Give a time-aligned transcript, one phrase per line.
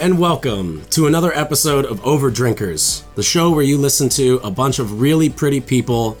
[0.00, 4.78] And welcome to another episode of Overdrinkers, the show where you listen to a bunch
[4.78, 6.16] of really pretty people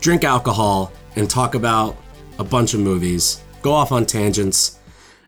[0.00, 1.96] drink alcohol and talk about
[2.38, 4.78] a bunch of movies, go off on tangents,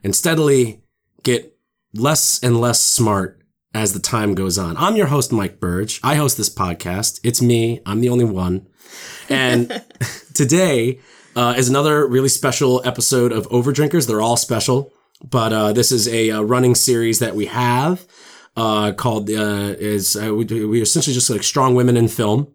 [0.05, 0.81] and steadily
[1.25, 1.59] get
[1.93, 3.43] less and less smart
[3.75, 4.77] as the time goes on.
[4.77, 5.99] I'm your host, Mike Burge.
[6.05, 7.19] I host this podcast.
[7.25, 7.81] It's me.
[7.85, 8.69] I'm the only one.
[9.29, 9.83] And
[10.35, 11.01] today
[11.35, 14.07] uh, is another really special episode of Overdrinkers.
[14.07, 14.93] They're all special,
[15.25, 18.07] but uh, this is a, uh running series that we have
[18.57, 22.49] uh, called uh, is uh, we, we essentially just like strong women in film.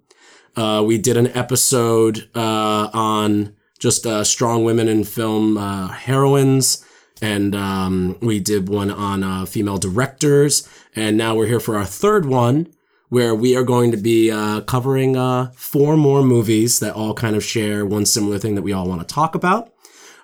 [0.56, 6.86] Uh, we did an episode uh, on just uh, strong women in film uh, heroines,
[7.22, 10.68] and um, we did one on uh, female directors.
[10.96, 12.68] And now we're here for our third one,
[13.10, 17.36] where we are going to be uh, covering uh, four more movies that all kind
[17.36, 19.72] of share one similar thing that we all want to talk about.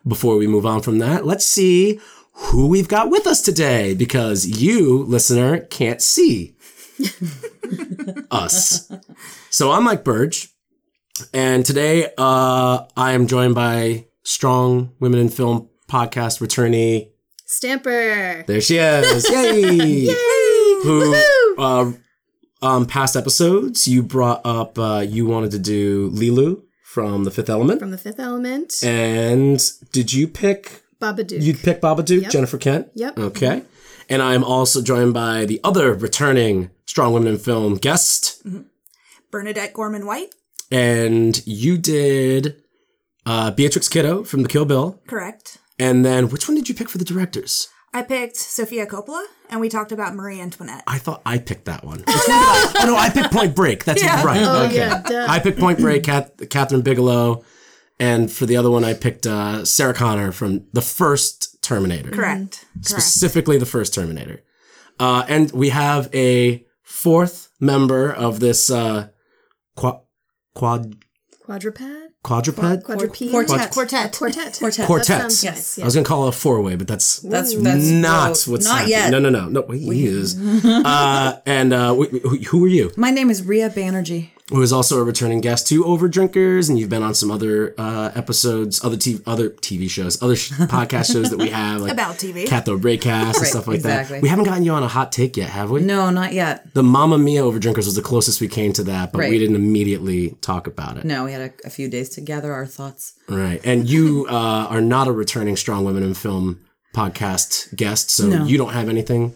[0.06, 2.00] Before we move on from that, let's see
[2.38, 6.56] who we've got with us today, because you, listener, can't see
[8.32, 8.92] us.
[9.50, 10.50] So I'm Mike Burge,
[11.34, 17.10] and today uh, I am joined by Strong Women in Film podcast returnee.
[17.46, 18.44] Stamper.
[18.46, 19.30] There she is!
[19.32, 20.06] Yay!
[20.84, 21.16] Who,
[21.58, 21.92] uh,
[22.62, 27.50] um, past episodes, you brought up uh, you wanted to do Leeloo from The Fifth
[27.50, 28.84] Element, From the Fifth Element.
[28.84, 29.60] and
[29.92, 30.84] did you pick?
[31.02, 31.42] Babadook.
[31.42, 32.32] You'd pick Babadook, Yep.
[32.32, 32.88] Jennifer Kent.
[32.96, 33.18] Yep.
[33.20, 33.64] Okay.
[34.10, 38.42] And I am also joined by the other returning Strong Women in Film guest,
[39.32, 40.34] Bernadette Gorman White.
[40.72, 42.62] and you did
[43.26, 45.58] uh, Beatrix Kiddo from The Kill Bill, Correct.
[45.78, 47.68] and then which one did you pick for the directors?
[47.94, 50.84] I picked Sofia Coppola, and we talked about Marie Antoinette.
[50.88, 52.00] I thought I picked that one.
[52.00, 52.74] Which one did I?
[52.82, 53.84] Oh no, I picked Point Break.
[53.86, 54.24] That's Yeah.
[54.24, 54.42] right.
[54.44, 54.76] Oh, okay.
[54.76, 55.26] yeah.
[55.30, 57.44] I picked Point Break, Kat- Kathryn Bigelow,
[58.00, 62.12] and for the other one, I picked uh, Sarah Connor from the first Terminator.
[62.12, 62.66] Correct.
[62.76, 62.86] Correct.
[62.86, 64.44] specifically the first Terminator.
[65.00, 69.10] Uh, and we have a fourth member of this uh,
[69.76, 70.02] qua-
[70.56, 70.96] quad
[71.44, 71.82] Quadruped?
[72.24, 73.32] quadruped Quadrupede?
[73.32, 73.72] Quartet.
[73.72, 74.12] Quartet.
[74.12, 74.58] Quartet.
[74.60, 74.86] Quartet.
[74.86, 75.08] quartet.
[75.22, 75.80] That sounds nice.
[75.80, 78.66] I was gonna call it a four way, but that's That's that's not whoa, what's
[78.66, 78.90] not happening.
[78.92, 79.10] yet.
[79.12, 79.62] No, no, no, no.
[79.62, 80.38] Wait, he is.
[80.66, 82.92] uh, and uh, wh- wh- who are you?
[82.98, 84.32] My name is Ria Banerjee.
[84.50, 88.12] Who is also a returning guest to Overdrinkers, and you've been on some other uh,
[88.16, 92.16] episodes, other TV, other TV shows, other sh- podcast shows that we have, like About
[92.16, 92.46] TV.
[92.46, 94.18] Catho Breakcast and Right, stuff like exactly.
[94.18, 94.24] that.
[94.24, 95.82] We haven't gotten you on a hot take yet, have we?
[95.82, 96.74] No, not yet.
[96.74, 100.38] The Mamma Mia Overdrinkers was the closest we came to that, but we didn't immediately
[100.40, 101.04] talk about it.
[101.04, 103.16] No, we had a, a few days to gather our thoughts.
[103.28, 103.60] Right.
[103.66, 106.62] And you uh, are not a returning Strong Women in Film
[106.96, 108.46] podcast guest, so No.
[108.46, 109.34] you don't have anything.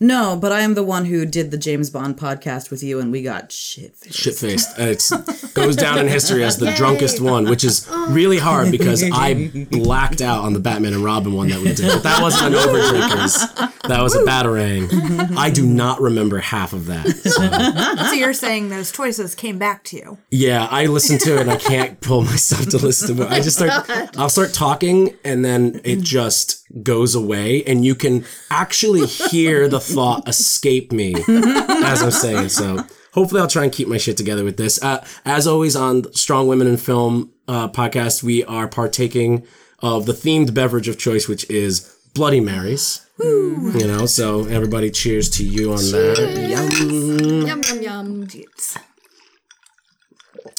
[0.00, 3.12] No, but I am the one who did the James Bond podcast with you, and
[3.12, 3.96] we got shit.
[3.96, 4.16] faced.
[4.16, 4.76] Shit faced.
[4.76, 9.66] It goes down in history as the drunkest one, which is really hard because I
[9.70, 11.92] blacked out on the Batman and Robin one that we did.
[11.92, 13.70] But that wasn't an Overdrinkers.
[13.86, 15.36] That was a Batarang.
[15.36, 17.06] I do not remember half of that.
[17.06, 18.06] So.
[18.08, 20.18] so you're saying those choices came back to you?
[20.30, 23.30] Yeah, I listen to it and I can't pull myself to listen to it.
[23.30, 27.94] I just start oh I'll start talking and then it just goes away and you
[27.94, 32.48] can actually hear the thought escape me as I'm saying.
[32.50, 34.82] So hopefully I'll try and keep my shit together with this.
[34.82, 39.46] Uh, as always on Strong Women in Film uh, podcast, we are partaking
[39.80, 43.00] of the themed beverage of choice, which is Bloody Marys.
[43.18, 46.48] You know, so everybody cheers to you on that.
[46.50, 47.46] Yum.
[47.46, 48.26] Yum, yum, yum.
[48.26, 48.76] Jeez.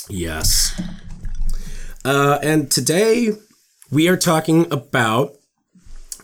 [0.10, 0.80] Yes.
[2.06, 3.32] Uh, and today
[3.92, 5.34] we are talking about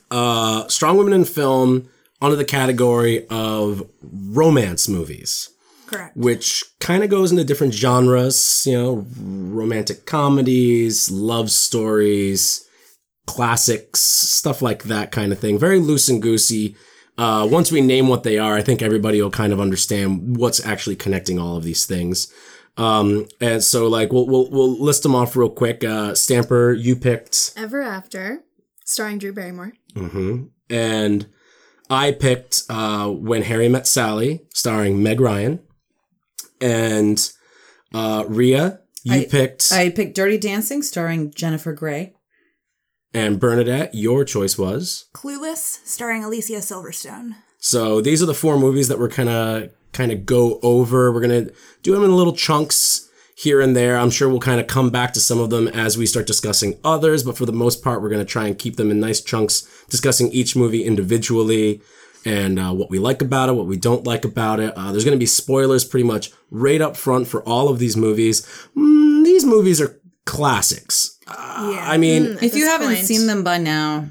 [0.09, 1.89] uh, strong women in film
[2.22, 5.50] under the category of romance movies,
[5.88, 6.16] Correct.
[6.16, 12.68] which kind of goes into different genres, you know, romantic comedies, love stories,
[13.28, 15.58] classics, stuff like that kind of thing.
[15.58, 16.76] Very loose and goosey.
[17.18, 20.66] Uh, once we name what they are, I think everybody will kind of understand what's
[20.66, 22.32] actually connecting all of these things.
[22.78, 25.84] Um, and so like we'll we'll we'll list them off real quick.
[25.84, 28.44] Uh, Stamper, you picked, Ever After,
[28.85, 29.74] starring Drew Barrymore.
[29.94, 31.28] hmm and
[31.91, 35.59] I picked uh, When Harry Met Sally, starring Meg Ryan,
[36.59, 37.32] and
[37.93, 42.14] uh, Ria, you I- picked, I picked Dirty Dancing, starring Jennifer Grey.
[43.14, 45.05] and Bernadette, your choice was.
[45.14, 47.35] Clueless, starring Alicia Silverstone.
[47.59, 51.11] So these are the four movies that we're kind of kind of go over.
[51.11, 51.47] We're gonna
[51.84, 53.97] do them in little chunks here and there.
[53.97, 56.79] I'm sure we'll kind of come back to some of them as we start discussing
[56.84, 59.67] others, but for the most part, we're gonna try and keep them in nice chunks,
[59.91, 61.82] discussing each movie individually
[62.26, 64.73] and uh, what we like about it, what we don't like about it.
[64.76, 68.41] Uh, there's gonna be spoilers pretty much right up front for all of these movies.
[68.76, 71.17] Mm, these movies are classics.
[71.28, 71.85] Uh, Yeah.
[71.88, 73.05] I mean, At If you haven't point.
[73.05, 74.09] seen them by now,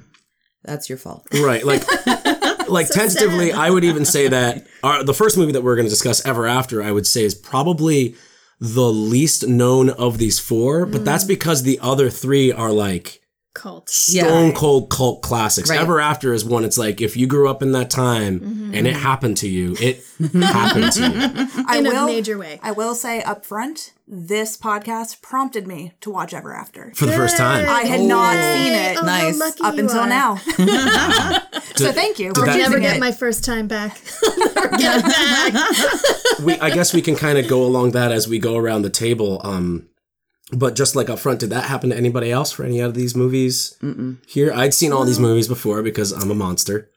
[0.64, 1.26] that's your fault.
[1.32, 1.64] Right.
[1.64, 1.82] Like
[2.68, 3.58] like So tentatively, sad.
[3.58, 6.46] I would even say that our, the first movie that we're going to discuss, Ever
[6.46, 8.14] After, I would say is probably
[8.60, 13.19] the least known of these four, but that's because the other three are like
[13.52, 13.92] Cult.
[14.08, 14.24] Yeah.
[14.24, 15.68] stone cold cult classics.
[15.70, 15.80] Right.
[15.80, 16.64] Ever After is one.
[16.64, 18.74] It's like if you grew up in that time Mm-hmm.
[18.74, 20.04] and it happened to you, it
[20.34, 21.64] happened to you.
[21.66, 22.60] I In a will, major way.
[22.62, 26.92] I will say up front, this podcast prompted me to watch Ever After.
[26.94, 27.68] For the first time.
[27.68, 29.60] I had not seen it Oh, Nice.
[29.60, 30.08] up until are.
[30.08, 30.36] now.
[31.74, 33.00] so thank you for that- Never get it.
[33.00, 34.00] my first time back.
[34.78, 35.54] Get back.
[36.44, 38.90] we I guess we can kind of go along that as we go around the
[38.90, 39.40] table.
[39.44, 39.88] Um,
[40.52, 43.14] but just like up front, did that happen to anybody else for any of these
[43.16, 43.76] movies
[44.26, 44.52] here?
[44.52, 46.90] I'd seen all these movies before because I'm a monster.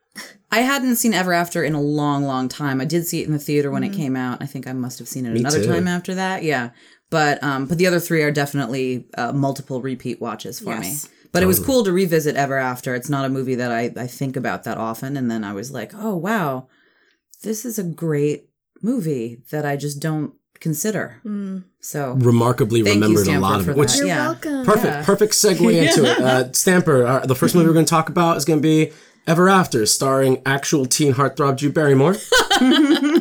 [0.52, 2.80] I hadn't seen Ever After in a long, long time.
[2.80, 3.94] I did see it in the theater when Mm-hmm.
[3.94, 4.42] it came out.
[4.42, 5.68] I think I must have seen it Me another too.
[5.68, 6.44] time after that.
[6.44, 6.70] Yeah,
[7.10, 11.06] but um, but the other three are definitely uh, multiple repeat watches for Yes.
[11.06, 11.10] me.
[11.32, 12.94] But it was cool to revisit Ever After.
[12.94, 15.72] It's not a movie that I I think about that often, and then I was
[15.72, 16.68] like, oh wow,
[17.42, 18.50] this is a great
[18.84, 20.34] movie that I just don't
[20.64, 21.18] consider.
[21.82, 23.96] So Remarkably Thank you, remembered a lot of it, which.
[23.98, 24.28] You're Yeah.
[24.30, 24.66] welcome.
[24.66, 25.04] perfect, Yeah.
[25.06, 26.18] perfect segue into it.
[26.20, 28.92] Uh, Stamper, uh, the first movie we're going to talk about is going to be
[29.28, 32.16] Ever After, starring actual teen heartthrob Drew Barrymore.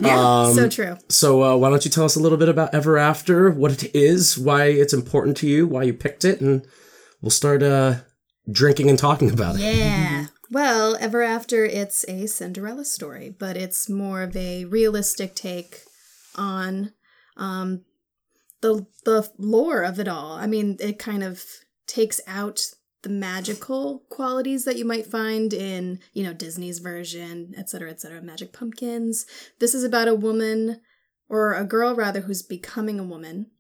[0.03, 0.97] Um, so true.
[1.09, 3.95] So uh, why don't you tell us a little bit about Ever After, what it
[3.95, 6.67] is, why it's important to you, why you picked it, and
[7.21, 7.97] we'll start uh,
[8.50, 9.61] drinking and talking about it.
[9.62, 10.27] Yeah.
[10.50, 15.83] Well, Ever After, it's a Cinderella story, but it's more of a realistic take
[16.37, 16.93] on
[17.37, 17.84] um,
[18.61, 20.32] the the lore of it all.
[20.32, 21.43] I mean, it kind of
[21.87, 22.70] takes out
[23.02, 28.00] the magical qualities that you might find in, you know, Disney's version, et cetera, et
[28.00, 29.26] cetera, Magic Pumpkins.
[29.58, 30.81] This is about a woman,
[31.29, 33.50] or a girl rather, who's becoming a woman,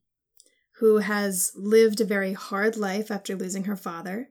[0.78, 4.28] who has lived a very hard life after losing her father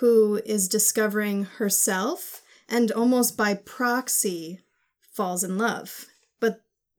[0.00, 4.60] who is discovering herself and almost by proxy
[5.10, 6.06] falls in love.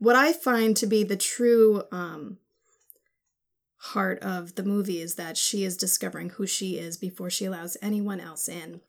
[0.03, 2.37] What I find to be the true um,
[3.77, 7.77] heart of the movie is that she is discovering who she is before she allows
[7.81, 8.81] anyone else in.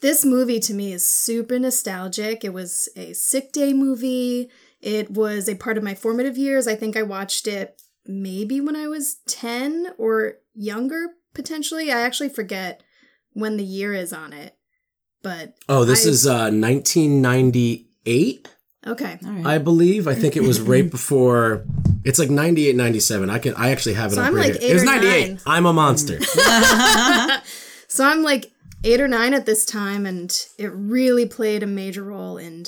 [0.00, 2.44] This movie to me is super nostalgic.
[2.44, 4.50] It was a sick day movie.
[4.80, 6.66] It was a part of my formative years.
[6.66, 11.92] I think I watched it maybe when I was 10 or younger, potentially.
[11.92, 12.82] I actually forget
[13.32, 14.56] when the year is on it.
[15.22, 18.48] But Oh, this I- is uh, 1998,
[18.86, 19.18] okay.
[19.24, 19.46] all right.
[19.46, 20.06] I believe.
[20.08, 21.64] I think it was right before.
[22.04, 23.28] It's like 98, 97.
[23.30, 23.54] I can.
[23.54, 24.68] I actually have it So up I'm right like here.
[24.68, 25.28] eight It was or 98.
[25.28, 25.40] nine.
[25.46, 26.18] I'm a monster.
[27.92, 28.52] So I'm like
[28.84, 32.66] eight or nine at this time, and it really played a major role in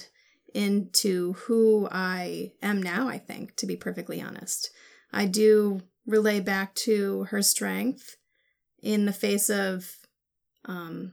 [0.53, 3.07] into who I am now.
[3.09, 4.71] I think, to be perfectly honest,
[5.13, 8.17] I do relay back to her strength
[8.83, 9.89] in the face of
[10.65, 11.13] um,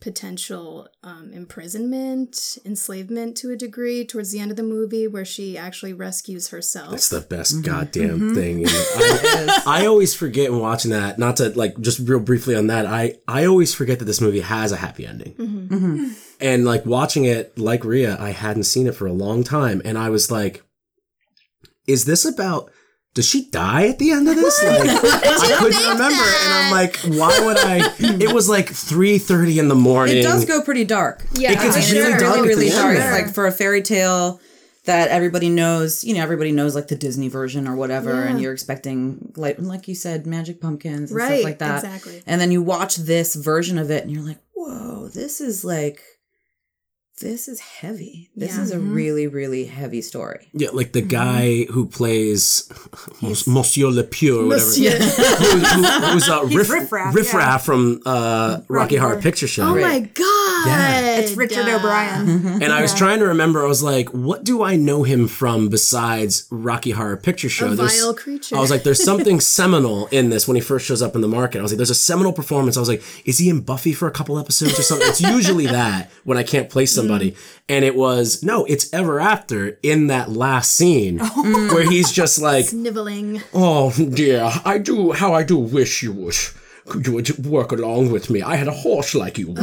[0.00, 5.58] potential um, imprisonment, enslavement to a degree towards the end of the movie, where she
[5.58, 6.90] actually rescues herself.
[6.92, 7.62] That's the best Mm-hmm.
[7.70, 8.64] goddamn thing.
[8.68, 11.18] I, I always forget in watching that.
[11.18, 12.86] Not to like just real briefly on that.
[12.86, 15.34] I I always forget that this movie has a happy ending.
[15.34, 16.08] Mm-hmm.
[16.40, 19.98] And like watching it, like Ria, I hadn't seen it for a long time, and
[19.98, 20.62] I was like,
[21.86, 22.70] "Is this about?"
[23.12, 24.62] Does she die at the end of this?
[24.62, 29.58] Like, I couldn't remember, and I'm like, "Why would I?" It was like three thirty
[29.58, 30.18] in the morning.
[30.18, 31.24] It does go pretty dark.
[31.34, 32.86] Yeah, It gets I mean, really it's dark at really, really the dark.
[32.90, 33.22] end It's there.
[33.22, 34.40] like for a fairy tale
[34.84, 38.52] that everybody knows, you know, everybody knows like the Disney version or whatever, and you're
[38.52, 41.82] expecting like like you said, magic pumpkins and Right, stuff like that.
[41.84, 42.22] exactly.
[42.28, 46.00] And then you watch this version of it and you're like, whoa, this is like
[47.20, 48.30] this is heavy.
[48.36, 48.62] This Yeah.
[48.62, 50.48] is a really, really heavy story.
[50.52, 52.70] Yeah, like the guy who plays
[53.20, 54.66] Mons- Monsieur Le Pieu, or whatever.
[54.66, 54.98] Monsieur.
[54.98, 57.58] who, who, who's uh, He's Riff, Riff Raff, Riff yeah.
[57.58, 59.22] From uh, Rocky Rocky Horror Horror.
[59.22, 59.62] Picture Show.
[59.64, 60.66] Oh my god!
[60.66, 61.16] Yeah.
[61.18, 62.60] It's Richard O'Brien.
[62.62, 63.62] And I was trying to remember.
[63.64, 67.74] I was like, "What do I know him from besides Rocky Horror Picture Show?" A
[67.74, 68.56] There's- vile creature.
[68.56, 71.28] I was like, "There's something seminal in this." When he first shows up in the
[71.28, 73.92] market, I was like, "There's a seminal performance." I was like, "Is he in Buffy
[73.92, 77.36] for a couple episodes or something?" It's usually that when I can't place somebody,
[77.68, 81.18] and it was no, it's Ever After in that last scene
[81.72, 83.42] where he's just like, Sniveling.
[83.52, 85.12] Oh dear, I do.
[85.12, 86.36] How I do wish you would.
[87.04, 88.42] You would work along with me.
[88.42, 89.54] I had a horse like you.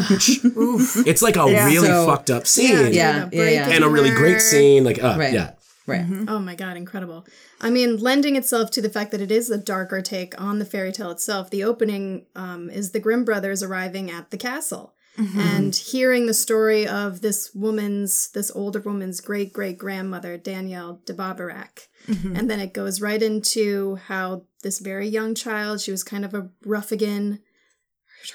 [1.05, 1.65] it's like a Yeah.
[1.65, 3.69] really So- fucked up scene, Yeah, Yeah, yeah, yeah.
[3.69, 4.83] and a really great scene.
[4.85, 5.33] Like, uh, Right.
[5.33, 5.51] yeah,
[5.87, 6.05] Right.
[6.27, 7.25] Oh my god, incredible.
[7.61, 10.65] I mean, lending itself to the fact that it is a darker take on the
[10.65, 11.49] fairy tale itself.
[11.49, 16.87] The opening um, is the Grimm brothers arriving at the castle and hearing the story
[16.87, 21.87] of this woman's, this older woman's great great grandmother, Danielle de Barbarac.
[22.07, 26.33] And then it goes right into how this very young child, she was kind of
[26.33, 27.39] a ruffigan.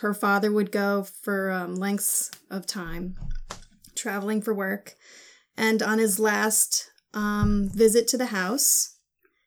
[0.00, 3.16] Her father would go for um, lengths of time
[3.94, 4.96] traveling for work.
[5.56, 8.96] And on his last um, visit to the house,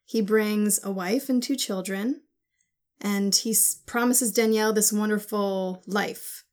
[0.05, 2.21] he brings a wife and two children.
[3.01, 6.44] And he s- promises Danielle this wonderful life.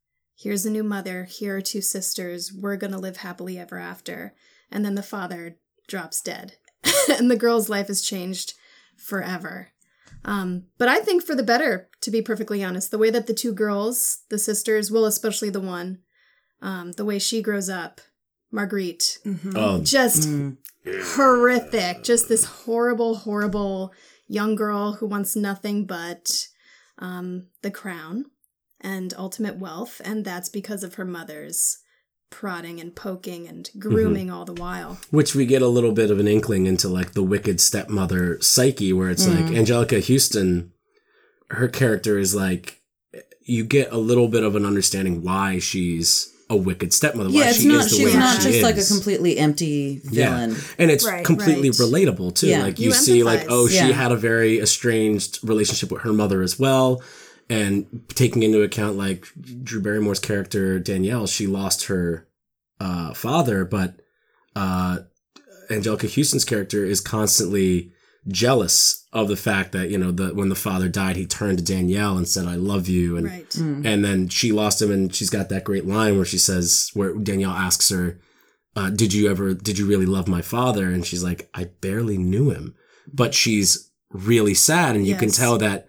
[0.42, 1.24] Here's a new mother.
[1.24, 2.52] Here are two sisters.
[2.52, 4.34] We're going to live happily ever after.
[4.70, 5.56] And then the father
[5.86, 6.54] drops dead.
[7.18, 8.54] and the girl's life has changed
[8.96, 9.68] forever.
[10.24, 12.90] Um, but I think for the better, to be perfectly honest.
[12.90, 15.98] The way that the two girls, the sisters, well, especially the one,
[16.60, 18.00] um, the way she grows up,
[18.50, 19.18] Marguerite,
[19.54, 20.58] Oh, just Mm.
[21.14, 22.02] horrific.
[22.02, 23.92] Just this horrible, horrible
[24.26, 26.48] young girl who wants nothing but
[26.98, 28.26] um, the crown
[28.82, 30.00] and ultimate wealth.
[30.04, 31.78] And that's because of her mother's
[32.30, 33.78] prodding and poking and mm-hmm.
[33.80, 34.98] grooming all the while.
[35.10, 38.92] which we get a little bit of an inkling into like the wicked stepmother psyche
[38.92, 39.56] where it's like mm.
[39.56, 40.72] Anjelica Huston
[41.50, 42.80] her character is like
[43.44, 47.50] you get a little bit of an understanding why she's a wicked stepmother why Yeah,
[47.50, 47.84] it's she not.
[47.84, 50.56] is the She's way not she just like a completely empty villain.
[50.78, 51.78] and it's Right, completely right.
[51.78, 52.62] relatable too Yeah.
[52.62, 53.66] like you, You see like oh, empathize.
[53.66, 57.02] oh she had a very estranged relationship with her mother as well
[57.52, 59.26] and taking into account like
[59.62, 62.26] drew barrymore's character danielle she lost her
[62.80, 63.90] uh, father but
[64.56, 64.98] uh,
[65.70, 67.92] anjelica huston's character is constantly
[68.28, 71.64] jealous of the fact that you know that when the father died he turned to
[71.64, 73.54] danielle and said i love you and Right.
[73.56, 77.14] and then she lost him and she's got that great line where she says where
[77.14, 78.18] danielle asks her
[78.74, 80.86] uh, did you ever did you really love my father?
[80.86, 82.74] And she's like i barely knew him.
[83.12, 85.88] But she's really sad and you can tell that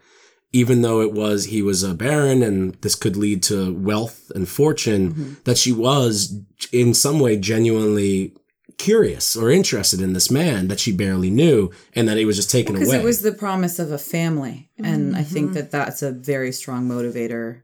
[0.53, 4.47] even though it was he was a baron and this could lead to wealth and
[4.47, 5.33] fortune mm-hmm.
[5.43, 6.39] that she was
[6.71, 8.33] in some way genuinely
[8.77, 12.51] curious or interested in this man that she barely knew and that he was just
[12.51, 15.55] taken Because away it was the promise of a family, and I think mm-hmm.
[15.55, 17.61] that that's a very strong motivator.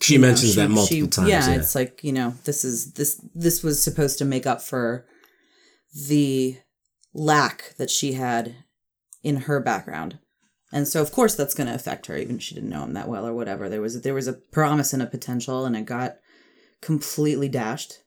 [0.00, 1.56] she you know, mentions she- that multiple she- times Yeah, yeah.
[1.56, 5.06] it's like you know, this is this this was supposed to make up for
[6.08, 6.58] the
[7.12, 8.54] lack that she had
[9.22, 10.18] in her background,
[10.74, 12.94] and so of course that's going to affect her, even if she didn't know him
[12.94, 13.68] that well or whatever.
[13.68, 16.16] There was there was a promise and a potential, and it got
[16.82, 18.00] completely dashed.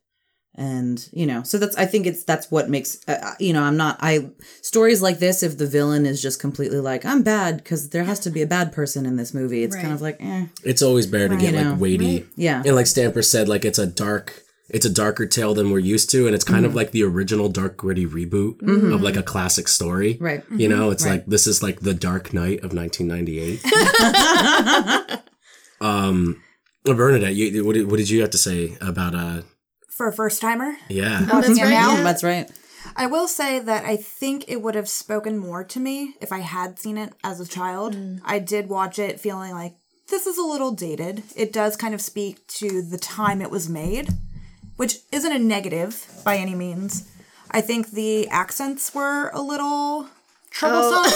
[0.53, 3.77] And you know, so that's I think it's that's what makes uh, you know I'm
[3.77, 4.31] not I
[4.61, 8.19] stories like this if the villain is just completely like I'm bad because there has
[8.21, 9.63] to be a bad person in this movie.
[9.63, 12.63] It's kind of like eh, it's always better to get You know, like weighty yeah.
[12.65, 16.09] and like Stamper said, like it's a dark, it's a darker tale than we're used
[16.11, 18.61] to, and it's kind of like the original dark gritty reboot
[18.93, 20.17] of like a classic story.
[20.19, 20.43] Right.
[20.51, 21.11] You know, it's Right.
[21.13, 23.61] like this is like the Dark Knight of 1998.
[25.81, 26.41] um,
[26.83, 29.41] Bernadette, you, what, did, what did you have to say about uh?
[29.89, 31.69] For a first timer, Yeah, Oh, that's right.
[31.71, 32.03] yeah.
[32.03, 32.49] That's right.
[32.95, 36.39] I will say that I think it would have spoken more to me if I
[36.39, 37.97] had seen it as a child.
[38.23, 39.75] I did watch it feeling like
[40.09, 41.23] this is a little dated.
[41.35, 44.09] It does kind of speak to the time it was made,
[44.77, 47.11] which isn't a negative by any means.
[47.51, 50.07] I think the accents were a little
[50.57, 51.11] troublesome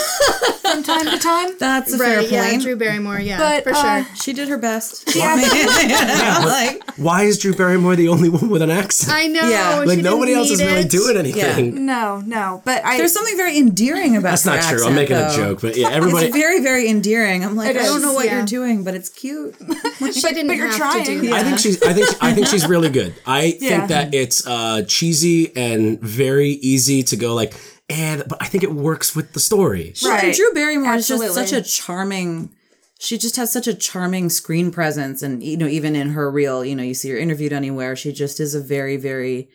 [0.62, 1.56] from time to time.
[1.60, 2.62] That's a Right, fair yeah, point.
[2.62, 4.16] Drew Barrymore, yeah, But, for uh, sure.
[4.16, 5.10] she did her best.
[5.16, 6.42] Yeah.
[6.46, 9.12] like why is Drew Barrymore the only one with an accent?
[9.14, 9.48] I know.
[9.48, 9.82] Yeah.
[9.82, 11.86] she like nobody didn't else is need really doing anything.
[11.86, 14.44] No, no, but I there's something very endearing about that.
[14.44, 14.78] That's her not true.
[14.78, 15.28] accent, I'm making though.
[15.28, 16.28] a joke, but yeah, everybody.
[16.28, 17.44] It's very, very endearing.
[17.44, 18.38] I'm like, It I don't is, know what yeah.
[18.38, 19.56] you're doing, but it's cute.
[20.02, 21.06] She didn't but you're have trying.
[21.06, 21.34] to do that.
[21.34, 21.82] I think she's.
[21.84, 22.08] I think.
[22.24, 23.14] I think she's really good.
[23.26, 27.54] I think that it's uh, cheesy and very easy to go like,
[27.92, 29.94] and but I think it works with the story.
[30.02, 30.36] Well, and Right.
[30.36, 32.56] Drew Barrymore is just such a charming.
[33.00, 36.64] She just has such a charming screen presence, and you know, even in her real,
[36.64, 39.50] you know, you see her interviewed anywhere, she just is a very, very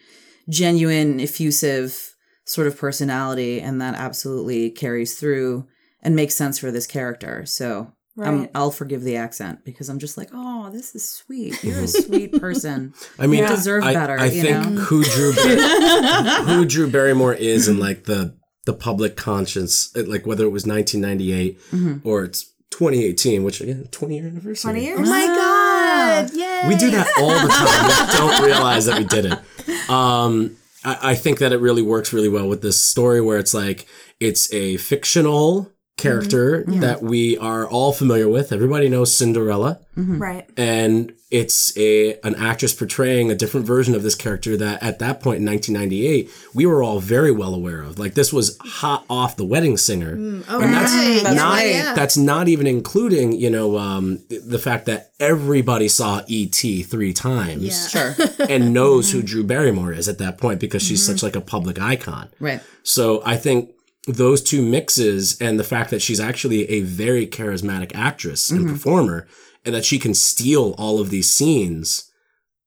[0.48, 2.14] genuine, effusive
[2.44, 5.66] sort of personality, and that absolutely carries through
[6.02, 7.44] and makes sense for this character.
[7.46, 7.92] So.
[8.18, 8.50] I'm, Right.
[8.54, 11.62] I'll forgive the accent because I'm just like, oh, this is sweet.
[11.64, 12.94] You're a sweet person.
[13.18, 14.80] I mean, You deserve I, better, I you think know?
[14.80, 20.44] who Drew Bar- who Drew Barrymore is in like the the public conscience, like whether
[20.44, 22.08] it was 1998 Mm-hmm.
[22.08, 24.72] or it's 2018, which again, 20 year anniversary.
[24.72, 24.98] 20 years.
[25.00, 26.30] Oh my god!
[26.34, 26.62] Yay!
[26.68, 28.10] We do that all the time.
[28.10, 29.88] we don't realize that we did it.
[29.90, 33.54] Um, I, I think that it really works really well with this story where it's
[33.54, 33.86] like
[34.20, 36.80] it's a fictional character mm-hmm.
[36.80, 38.52] that we are all familiar with.
[38.52, 40.18] Everybody knows Cinderella mm-hmm.
[40.18, 40.48] Right.
[40.56, 45.20] and it's a an actress portraying a different version of this character that at that
[45.20, 49.36] point in 1998 we were all very well aware of like this was hot off
[49.36, 50.44] the wedding singer mm.
[50.48, 51.20] Oh, and that's right.
[51.22, 51.70] That's not right.
[51.70, 51.94] Yeah.
[51.94, 57.62] that's not even including you know um, the fact that everybody saw et three times
[57.94, 58.14] Yeah.
[58.14, 58.26] Sure.
[58.48, 59.26] and knows who mm-hmm.
[59.26, 62.60] drew barrymore is at that point because she's such like a public icon right.
[62.84, 63.70] so I think
[64.06, 69.26] those two mixes and the fact that she's actually a very charismatic actress and performer
[69.64, 72.10] and that she can steal all of these scenes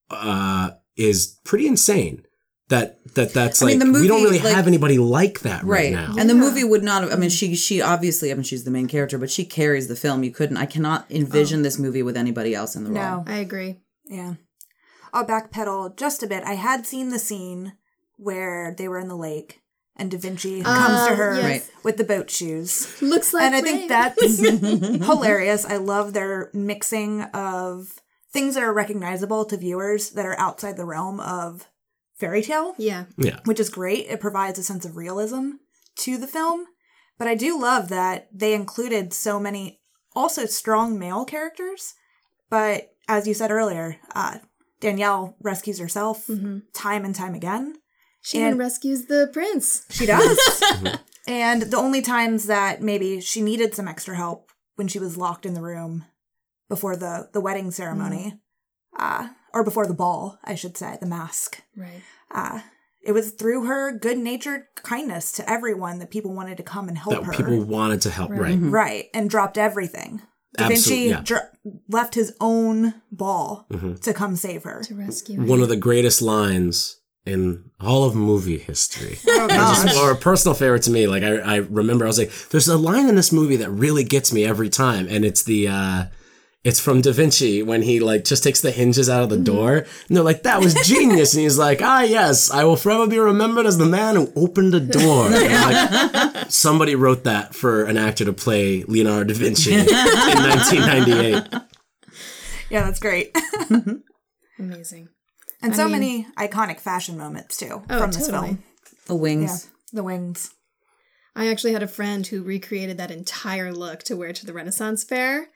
[0.09, 2.23] uh, is pretty insane.
[2.69, 5.39] that that that's I like mean, the movie, we don't really like- have anybody like
[5.41, 6.15] that right, right now.
[6.19, 8.69] and the movie would not have i mean she she obviously i mean she's the
[8.69, 12.15] main character but she carries the film you couldn't i cannot envision this movie with
[12.15, 13.23] anybody else in the role No.
[13.25, 13.77] I agree.
[14.05, 14.35] Yeah.
[15.13, 16.43] I'll backpedal just a bit.
[16.43, 17.73] I had seen the scene
[18.17, 19.61] where they were in the lake
[19.99, 21.71] and Da Vinci comes to her yes.
[21.83, 23.01] With the boat shoes.
[23.01, 24.39] Looks like and I think that's
[25.05, 25.65] hilarious.
[25.65, 28.01] I love their mixing of
[28.31, 31.67] things that are recognizable to viewers that are outside the realm of
[32.15, 33.05] fairy tale, yeah.
[33.17, 33.39] yeah.
[33.45, 34.07] which is great.
[34.07, 35.51] It provides a sense of realism
[35.97, 36.65] to the film.
[37.17, 39.81] But I do love that they included so many
[40.15, 41.93] also strong male characters.
[42.49, 44.37] But as you said earlier, uh,
[44.79, 46.29] Danielle rescues herself
[46.73, 47.75] time and time again.
[48.29, 49.85] She And- even rescues the prince.
[49.89, 50.37] She does.
[51.27, 55.47] and the only times that maybe she needed some extra help when she was locked
[55.47, 56.05] in the room
[56.69, 58.39] before the the wedding ceremony,
[58.99, 61.63] uh, or before the ball, I should say, the mask.
[61.75, 62.03] Right.
[62.29, 62.59] Uh,
[63.01, 66.99] it was through her good natured kindness to everyone that people wanted to come and
[66.99, 67.31] help That her.
[67.33, 68.29] people wanted to help.
[68.29, 68.55] Right.
[68.59, 70.21] Right, and dropped everything.
[70.55, 71.21] Da Vinci yeah.
[71.23, 71.49] dr-
[71.87, 73.95] left his own ball Mm-hmm.
[73.95, 74.83] to come save her.
[74.83, 75.45] To rescue her.
[75.45, 79.17] One of the greatest lines in all of movie history.
[79.27, 81.07] Oh, Just- or a personal favorite to me.
[81.07, 84.03] Like I, I remember, I was like, "There's a line in this movie that really
[84.03, 86.03] gets me every time," and it's the, uh,
[86.63, 89.43] it's from Da Vinci when he like just takes the hinges out of the Mm-hmm.
[89.45, 93.07] door, and they're like, "That was genius," and he's like, "Ah, yes, I will forever
[93.07, 95.71] be remembered as the man who opened the door." And I'm
[96.33, 101.61] like, somebody wrote that for an actor to play Leonardo da Vinci in 1998.
[102.69, 103.35] Yeah, that's great.
[104.59, 105.09] Amazing.
[105.61, 108.47] And I so mean- many iconic fashion moments too Oh, from this totally.
[108.47, 108.63] film.
[109.07, 110.53] the Yeah, wings the wings.
[111.35, 115.03] I actually had a friend who recreated that entire look to wear to the Renaissance
[115.03, 115.49] Fair.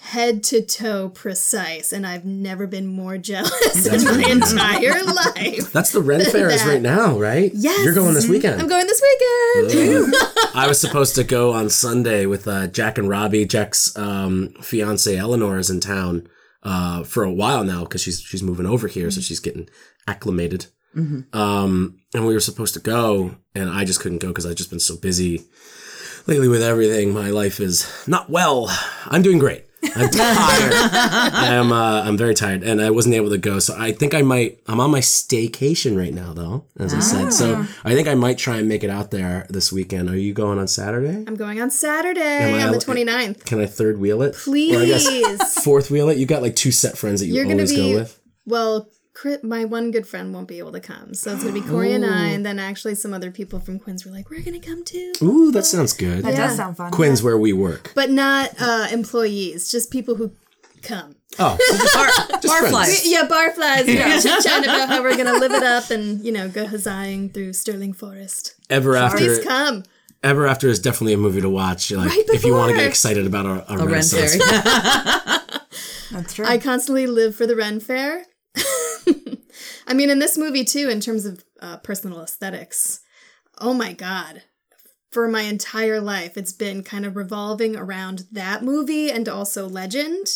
[0.00, 5.72] Head to toe precise, and I've never been more jealous in my entire life.
[5.72, 7.50] That's the Ren Fair is right now, right?
[7.54, 7.84] Yes.
[7.84, 8.60] You're going this weekend.
[8.60, 10.14] I'm going this weekend.
[10.54, 13.44] I was supposed to go on Sunday with uh, Jack and Robbie.
[13.44, 16.28] Jack's um, fiance Eleanor is in town
[16.68, 19.68] uh, for a while now because she's she's moving over here, so she's getting
[20.06, 20.66] acclimated.
[21.32, 24.70] Um, and we were supposed to go, and I just couldn't go because I've just
[24.70, 25.44] been so busy
[26.26, 27.12] lately with everything.
[27.14, 28.68] My life is not well.
[29.06, 29.64] I'm doing great.
[29.82, 30.72] I'm tired.
[30.72, 31.72] I am.
[31.72, 33.58] Uh, I'm very tired, and I wasn't able to go.
[33.58, 34.60] So I think I might.
[34.66, 37.32] I'm on my staycation right now, though, as I said.
[37.32, 40.08] So I think I might try and make it out there this weekend.
[40.10, 41.24] Are you going on Saturday?
[41.26, 43.44] I'm going on Saturday I on the al- 29th.
[43.44, 44.34] Can I third wheel it?
[44.34, 44.74] Please.
[44.76, 46.18] Or I guess fourth wheel it.
[46.18, 47.92] You got like two set friends that you You're always be.
[47.92, 48.20] go with.
[48.46, 48.88] Well,
[49.42, 51.14] my one good friend won't be able to come.
[51.14, 53.78] So it's going to be Corey and I, and then actually some other people from
[53.78, 55.12] Quinn's were like, we're going to come too.
[55.22, 56.24] Ooh, that sounds good.
[56.24, 56.46] That Yeah.
[56.48, 56.90] does sound fun.
[56.92, 57.92] Quinn's where we work.
[57.94, 60.32] But not uh, employees, just people who
[60.82, 61.16] come.
[61.38, 62.74] Oh, so just, just friends.
[62.74, 63.02] Barflies.
[63.04, 63.86] Yeah, barflies.
[63.86, 67.52] Yeah, chatting about how we're gonna live it up and you know go huzzahing through
[67.52, 68.54] Sterling Forest.
[68.70, 69.18] Ever after.
[69.18, 69.82] Please come.
[70.22, 71.90] Ever after is definitely a movie to watch.
[71.90, 75.38] Like Right if you want to get excited about a, a, a rent Renaissance fairy.
[76.10, 76.46] That's true.
[76.46, 78.24] I constantly live for the Ren Fair.
[79.86, 83.00] I mean, in this movie too, in terms of uh, personal aesthetics.
[83.58, 84.42] Oh my god.
[85.10, 90.26] For my entire life, it's been kind of revolving around that movie and also Legend.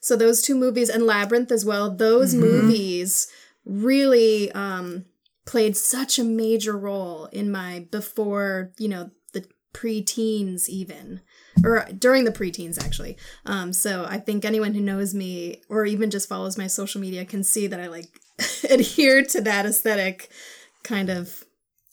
[0.00, 1.90] So those two movies and Labyrinth as well.
[1.90, 3.28] Those movies
[3.66, 5.04] really um,
[5.44, 11.20] played such a major role in my before, you know, the pre teens, even
[11.64, 13.16] or during the preteens actually.
[13.46, 17.24] Um, so I think anyone who knows me or even just follows my social media
[17.24, 18.08] can see that I like
[18.70, 20.30] adhere to that aesthetic
[20.82, 21.44] kind of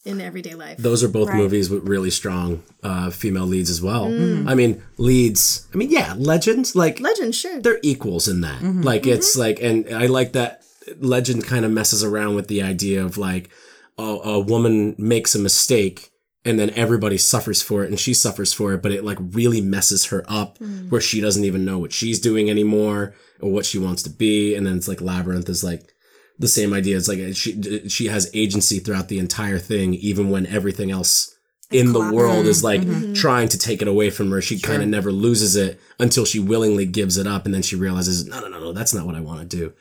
[0.06, 0.78] in everyday life.
[0.78, 1.38] Those are both Right.
[1.38, 4.06] movies with really strong uh, female leads as well.
[4.06, 4.50] Mm.
[4.50, 5.68] I mean, leads.
[5.74, 6.76] I mean, yeah, legends.
[6.76, 7.60] Like Legend, sure.
[7.62, 8.62] they're equals in that.
[8.64, 10.64] Like it's like, and I like that
[11.00, 13.50] legend kind of messes around with the idea of like
[13.98, 16.09] a, a woman makes a mistake
[16.46, 19.62] and then everybody suffers for it and she suffers for it, but it like really
[19.62, 20.90] messes her up hmm.
[20.90, 24.56] where she doesn't even know what she's doing anymore or what she wants to be.
[24.56, 25.94] And then it's like labyrinth is like
[26.38, 26.98] the same idea.
[26.98, 31.36] It's like she she has agency throughout the entire thing, even when everything else
[31.72, 33.14] in the world is like mm-hmm.
[33.14, 34.42] trying to take it away from her.
[34.42, 37.76] She kind of never loses it until she willingly gives it up, and then she
[37.76, 39.74] realizes, no, no, no, no, that's not what I want to do.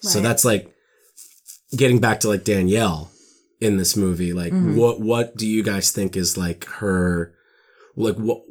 [0.00, 0.72] So that's like
[1.76, 3.10] getting back to like Danielle
[3.60, 4.32] in this movie.
[4.32, 7.34] Like, what what do you guys think is like her
[7.94, 8.42] like what?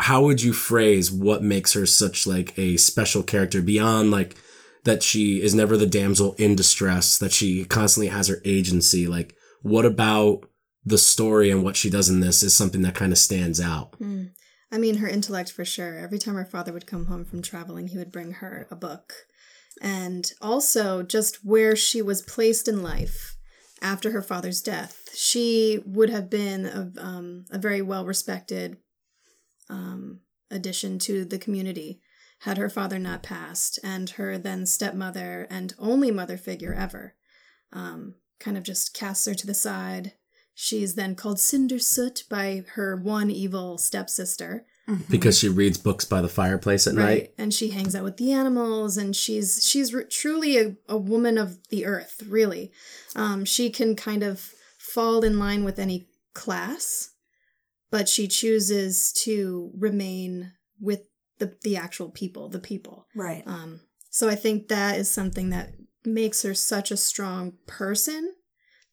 [0.00, 4.36] How would you phrase what makes her such like a special character beyond like
[4.86, 9.06] that she is never the damsel in distress, that she constantly has her agency.
[9.06, 10.48] Like, what about
[10.84, 13.98] the story and what she does in this is something that kind of stands out?
[14.00, 14.30] Mm.
[14.70, 15.98] I mean, her intellect for sure.
[15.98, 19.12] Every time her father would come home from traveling, he would bring her a book.
[19.82, 23.35] And also just where she was placed in life
[23.86, 25.10] after her father's death.
[25.14, 28.78] She would have been a, um, a very well respected
[29.70, 30.20] um,
[30.50, 32.00] addition to the community
[32.40, 37.14] had her father not passed, and her then stepmother and only mother figure ever
[37.72, 40.12] um, kind of just casts her to the side.
[40.52, 44.66] She's then called Cinder Soot by her one evil stepsister.
[45.10, 47.32] Because she reads books by the fireplace at night.
[47.36, 51.36] and she hangs out with the animals and she's she's r- truly a, a woman
[51.38, 52.70] of the earth really
[53.16, 57.10] um, she can kind of fall in line with any class
[57.90, 61.00] but she chooses to remain with
[61.38, 63.42] the, the actual people the people Right.
[63.46, 65.70] um, so I think that is something that
[66.04, 68.34] makes her such a strong person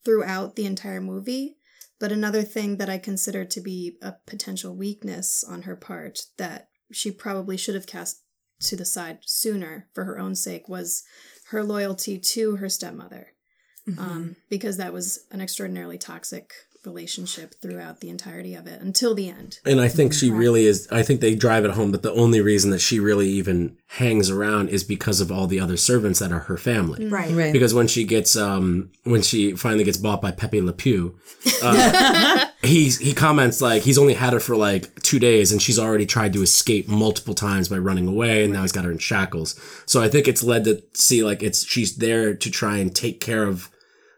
[0.03, 1.55] throughout the entire movie.
[2.03, 6.67] But another thing that I consider to be a potential weakness on her part that
[6.91, 8.23] she probably should have cast
[8.63, 11.03] to the side sooner for her own sake was
[11.51, 13.27] her loyalty to her stepmother.
[13.97, 16.51] Um, because that was an extraordinarily toxic
[16.85, 19.59] relationship throughout the entirety of it until the end.
[19.65, 20.87] And I think she really is.
[20.91, 24.29] I think they drive it home that the only reason that she really even hangs
[24.29, 27.07] around is because of all the other servants that are her family.
[27.07, 27.31] Right.
[27.31, 27.53] Right.
[27.53, 31.17] Because when she gets, um, when she finally gets bought by Pepe Le Pew,
[31.61, 35.79] uh, he's, he comments like he's only had her for like two days and she's
[35.79, 38.97] already tried to escape multiple times by running away and now he's got her in
[38.97, 39.59] shackles.
[39.85, 43.19] So I think it's led to see like it's, she's there to try and take
[43.21, 43.69] care of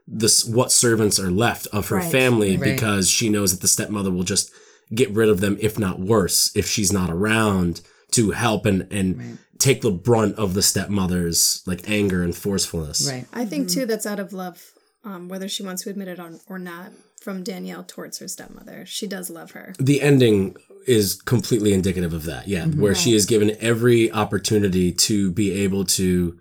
[0.07, 2.11] this, what servants are left of her Right.
[2.11, 2.75] family Right.
[2.75, 4.51] because she knows that the stepmother will just
[4.93, 9.39] get rid of them, if not worse, if she's not around to help and, and
[9.57, 13.09] take the brunt of the stepmother's like anger and forcefulness.
[13.09, 13.25] Right.
[13.33, 14.61] I think too that's out of love,
[15.03, 16.91] um, whether she wants to admit it on, or not,
[17.21, 18.85] from Danielle towards her stepmother.
[18.85, 19.73] She does love her.
[19.79, 22.47] The ending is completely indicative of that.
[22.47, 22.67] Yeah.
[22.67, 26.37] Where she is given every opportunity to be able to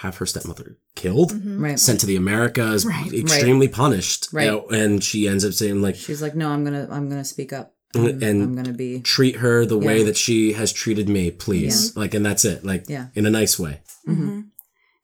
[0.00, 1.62] have her stepmother killed, mm-hmm.
[1.64, 1.78] Right.
[1.78, 3.12] sent to the Americas, Right.
[3.12, 4.28] extremely punished.
[4.32, 4.44] Right.
[4.44, 7.24] you know, and she ends up saying like, She's like, no, I'm gonna, I'm gonna
[7.24, 7.74] speak up.
[7.94, 9.00] And- I'm, I'm gonna be.
[9.00, 11.96] treat her the way that she has treated me, please.
[11.96, 12.64] Like, and that's it.
[12.64, 13.08] Like, Yeah.
[13.14, 13.80] in a nice way.
[14.08, 14.22] Mm-hmm.
[14.22, 14.40] Mm-hmm.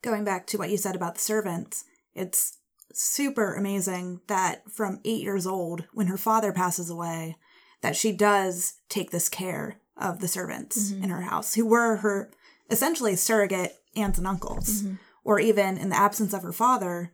[0.01, 1.83] Going back to what you said about the servants,
[2.15, 2.57] it's
[2.93, 7.35] super amazing that from eight years old, when her father passes away,
[7.81, 12.31] that she does take this care of the servants in her house, who were her
[12.71, 14.83] essentially surrogate aunts and uncles.
[15.29, 17.13] Or even in the absence of her father,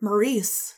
[0.00, 0.74] Maurice,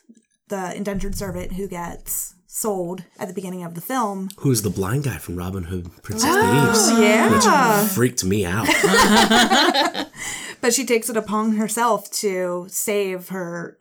[0.49, 4.29] the indentured servant who gets sold at the beginning of the film.
[4.39, 6.99] Who's the blind guy from Robin Hood, Princess Oh, Thieves?
[6.99, 7.81] yeah.
[7.83, 8.67] Which freaked me out.
[10.65, 13.77] But she takes it upon herself to save her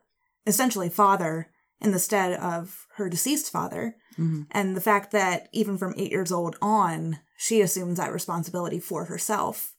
[0.46, 1.48] essentially father
[1.80, 3.96] in the stead of her deceased father.
[4.18, 4.42] Mm-hmm.
[4.50, 9.06] And the fact that even from eight years old on, she assumes that responsibility for
[9.06, 9.72] herself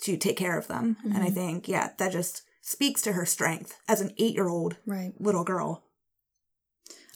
[0.00, 0.96] to take care of them.
[1.04, 1.34] And I mm-hmm.
[1.34, 5.12] think, yeah, that just speaks to her strength as an eight year old Right.
[5.18, 5.84] little girl.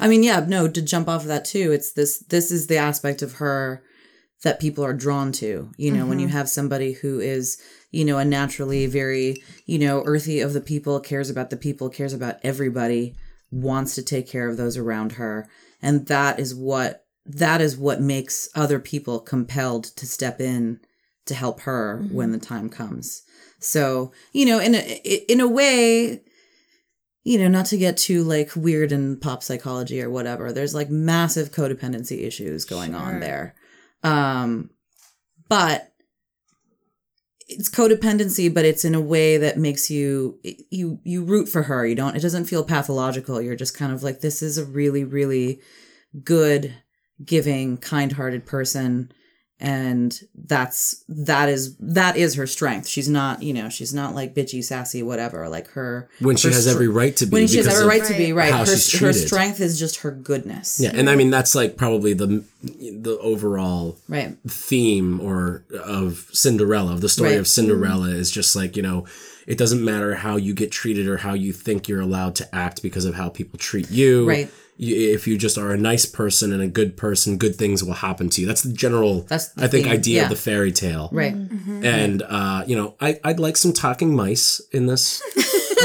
[0.00, 2.78] I mean, yeah, no, to jump off of that too, it's this this is the
[2.78, 3.82] aspect of her
[4.42, 5.70] that people are drawn to.
[5.76, 6.36] You know, when you mm-hmm.
[6.36, 10.98] have somebody who is, you know, a naturally very, you know, earthy of the people,
[10.98, 13.14] cares about the people, cares about everybody,
[13.50, 15.48] wants to take care of those around her.
[15.80, 20.80] And that is what that is what makes other people compelled to step in
[21.26, 22.54] to help her when the mm-hmm.
[22.54, 23.22] time comes.
[23.62, 24.80] So, you know, in a
[25.30, 26.20] in a way,
[27.24, 30.90] you know, not to get too like weird in pop psychology or whatever, there's like
[30.90, 33.54] massive codependency issues going on there.
[34.02, 34.70] Um,
[35.48, 35.92] but
[37.46, 41.86] it's codependency, but it's in a way that makes you you you root for her.
[41.86, 42.16] You don't.
[42.16, 43.40] It doesn't feel pathological.
[43.40, 45.60] You're just kind of like this is a really really
[46.24, 46.74] good,
[47.24, 49.12] giving, kind-hearted person,
[49.62, 52.88] and that's that is that is her strength.
[52.88, 55.48] She's not you know she's not like bitchy, sassy, whatever.
[55.48, 57.32] Like her When she has str- every right to be.
[57.32, 58.52] when she has every right to be right.
[58.52, 60.80] Her, her strength is just her goodness.
[60.80, 64.36] Yeah, and I mean that's like probably the the overall Right.
[64.48, 67.38] theme or of Cinderella, of the story Right.
[67.38, 69.04] of Cinderella is just like, you know,
[69.46, 72.82] it doesn't matter how you get treated or how you think you're allowed to act
[72.82, 74.28] because of how people treat you.
[74.28, 74.50] Right.
[74.76, 77.92] You, if you just are a nice person and a good person, good things will
[77.92, 78.46] happen to you.
[78.46, 80.22] That's the general, That's the I think, theme, idea yeah.
[80.24, 81.08] of the fairy tale.
[81.12, 81.34] Right.
[81.34, 81.56] Mm-hmm.
[81.56, 81.84] Mm-hmm.
[81.84, 85.22] And, uh, you know, I, I'd like some talking mice in this.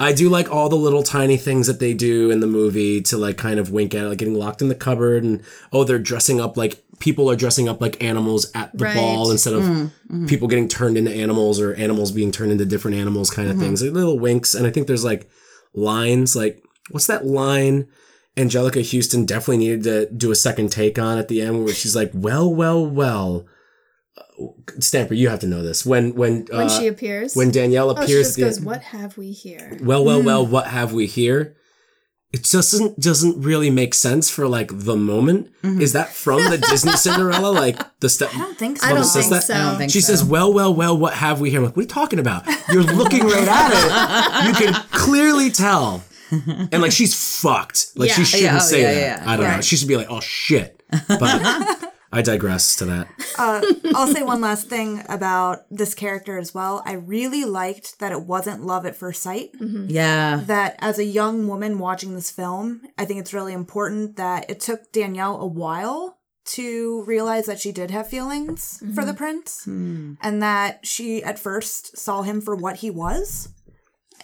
[0.00, 3.18] I do like all the little tiny things that they do in the movie to
[3.18, 6.40] like kind of wink at, like getting locked in the cupboard and oh, they're dressing
[6.40, 8.94] up like people are dressing up like animals at the Right.
[8.94, 10.28] ball instead of mm, mm.
[10.28, 13.64] people getting turned into animals or animals being turned into different animals kind of mm-hmm.
[13.64, 13.82] things.
[13.82, 14.54] Like little winks.
[14.54, 15.28] And I think there's like
[15.74, 17.88] lines like, what's that line?
[18.36, 21.94] Anjelica Huston definitely needed to do a second take on at the end where she's
[21.94, 23.46] like, well, well, well.
[24.16, 24.46] Uh,
[24.80, 25.86] Stamper, you have to know this.
[25.86, 27.34] When when uh, When uh, she appears.
[27.34, 30.26] when Danielle oh, she appears, just goes, "What have we here?" well, well, hmm.
[30.26, 31.56] well, what have we here?
[32.32, 35.50] It doesn't doesn't really make sense for like the moment.
[35.62, 35.80] Mm-hmm.
[35.80, 37.48] Is that from the Disney Cinderella?
[37.48, 38.30] Like the step.
[38.34, 38.86] I don't think so.
[38.88, 39.44] I don't think that?
[39.44, 39.54] so.
[39.54, 40.12] I don't think She so.
[40.12, 42.44] says, "Well, well, well, what have we here?" I'm like, "What are you talking about?
[42.72, 44.48] You're looking right at it.
[44.48, 47.88] You can clearly tell." And like she's fucked.
[47.96, 49.00] Like she shouldn't Yeah, oh, say yeah, that.
[49.00, 49.30] yeah, yeah.
[49.30, 49.54] I don't know.
[49.54, 49.64] Right.
[49.64, 53.08] She should be like, "Oh shit." But I digress to that.
[53.36, 53.60] Uh,
[53.94, 56.80] I'll say one last thing about this character as well.
[56.86, 59.50] I really liked that it wasn't love at first sight.
[59.60, 59.86] Mm-hmm.
[59.88, 60.42] Yeah.
[60.46, 64.60] That as a young woman watching this film, I think it's really important that it
[64.60, 69.06] took Danielle a while to realize that she did have feelings for mm-hmm.
[69.06, 70.14] the prince hmm.
[70.20, 73.48] and that she at first saw him for what he was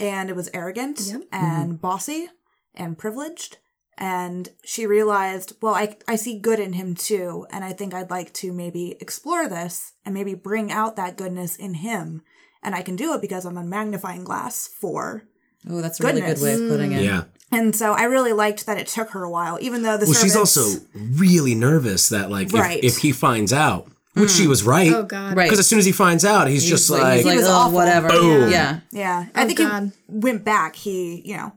[0.01, 1.21] and it was arrogant mm-hmm.
[1.31, 2.29] and bossy
[2.75, 3.59] and privileged
[3.99, 8.11] and she realized well I, I see good in him too and i think i'd
[8.11, 12.23] like to maybe explore this and maybe bring out that goodness in him
[12.63, 15.25] and i can do it because i'm a magnifying glass for
[15.69, 17.03] Oh, that's a really good way of putting it.
[17.03, 17.25] Yeah.
[17.53, 20.15] and so i really liked that it took her a while even though the Well,
[20.15, 22.79] she's also really nervous that like Right.
[22.79, 24.93] if, if he finds out, which she was right.
[24.93, 25.37] Oh God.
[25.37, 25.45] Right.
[25.45, 27.53] Because as soon as he finds out, he's, just He's like, he's like, was oh,
[27.53, 27.75] awful.
[27.75, 28.09] whatever.
[28.09, 28.51] Boom.
[28.51, 28.81] Yeah.
[28.91, 29.85] yeah i Oh, think God.
[29.85, 31.53] he went back he you know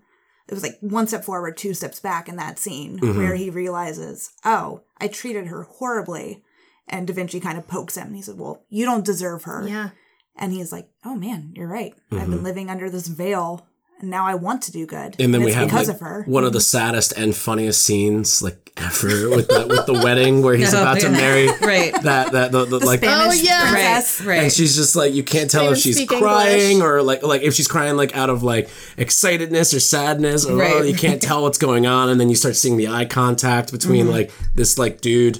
[0.47, 3.17] it was like one step forward two steps back in that scene Mm-hmm.
[3.17, 6.43] where he realizes oh i treated her horribly
[6.87, 9.67] and da vinci kind of pokes him and he said well you don't deserve her
[9.67, 9.89] Yeah.
[10.35, 11.93] And he's like, "Oh man, you're right.
[12.11, 12.31] I've Mm-hmm.
[12.31, 13.67] been living under this veil,
[14.03, 16.23] and now I want to do good." and then we have because like, of her.
[16.27, 20.55] one of the saddest and funniest scenes like ever with the with the wedding where
[20.55, 21.93] he's Oh, about to marry Right.
[22.03, 23.69] that that the, the, The like Spanish Oh, yeah.
[23.71, 24.21] princess.
[24.21, 24.39] Right.
[24.43, 26.83] and she's just like you can't tell Can't if she's crying English.
[26.85, 30.73] or like like if she's crying like out of like excitedness or sadness or Right.
[30.75, 33.71] oh, you can't tell what's going on and then you start seeing the eye contact
[33.71, 34.11] between Mm-hmm.
[34.13, 35.39] like this like dude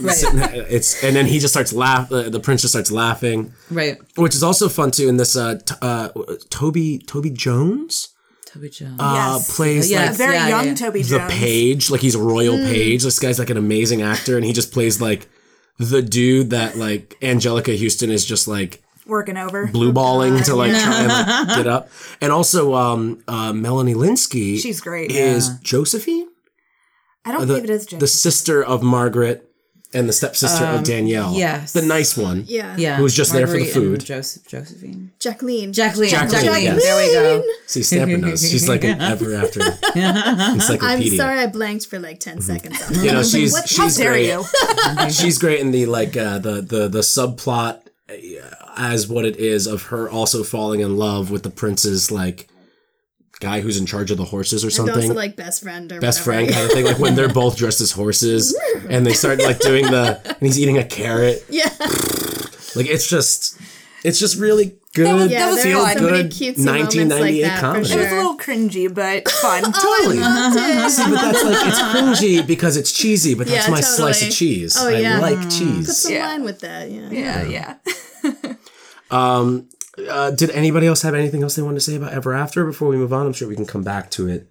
[0.00, 0.16] Right.
[0.70, 3.96] it's and then he just starts laugh the, the prince just starts laughing Right.
[4.16, 6.08] which is also fun too in this uh, t- uh
[6.50, 8.08] Toby Toby Jones
[8.46, 8.96] Toby Jones.
[9.00, 9.56] uh Yes.
[9.56, 10.06] plays Yeah.
[10.06, 10.74] like very Yeah, young yeah.
[10.74, 14.44] Toby the page like he's a royal page this guy's like an amazing actor and
[14.44, 15.28] he just plays like
[15.78, 19.66] the dude that like Anjelica Huston is just like working over.
[19.66, 21.08] blue balling to like try and
[21.48, 21.88] like, get up
[22.20, 25.10] and also um uh Melanie Lynskey She's great.
[25.10, 26.28] is Josephine
[27.24, 28.00] I don't the, believe it is Jane.
[28.00, 29.50] the sister of Margaret
[29.94, 31.72] and the stepsister of Danielle yes.
[31.72, 32.76] the nice one Yeah.
[32.76, 32.96] Yeah.
[32.96, 34.04] Who was just there for the food.
[34.04, 35.12] Joseph, Josephine.
[35.18, 35.72] Jacqueline.
[35.72, 36.10] Jacqueline.
[36.10, 36.62] Jacqueline, Jacqueline.
[36.64, 36.82] yes.
[36.82, 37.44] There we go.
[37.66, 39.60] see Stamper knows she's like an ever after
[39.94, 42.80] encyclopedia I'm sorry I blanked for like 10 seconds.
[42.82, 43.04] on that.
[43.04, 45.10] you know she's what, how she's dare great you?
[45.10, 47.80] she's great in the like uh, the the the subplot
[48.10, 48.14] uh,
[48.76, 52.48] as what it is of her also falling in love with the prince's like
[53.40, 56.00] guy who's in charge of the horses or And something also like best friend or
[56.00, 56.44] best whatever.
[56.46, 58.56] friend kind of thing like when they're both dressed as horses
[58.88, 61.68] and they start like doing the and he's eating a carrot Yeah.
[62.76, 63.58] like it's just
[64.04, 66.80] it's just really good was- Yeah, was there feel are so many good cutesy like
[66.84, 69.62] 1998 that for comedy It was a little cringy, but fun.
[69.72, 70.16] totally
[70.90, 74.30] See, but that's like it's cringy because it's cheesy, but that's Yeah, my slice of
[74.32, 74.76] cheese.
[74.78, 75.18] Oh, I yeah.
[75.18, 75.96] like Put cheese.
[76.02, 76.26] some Yeah.
[76.28, 76.90] line with that.
[76.90, 77.08] Yeah.
[77.10, 77.76] yeah,
[78.24, 78.54] yeah.
[79.10, 79.68] Um,
[80.10, 82.88] uh, did anybody else have anything else they wanted to say about Ever After before
[82.88, 83.26] we move on?
[83.26, 84.48] I'm sure we can come back to it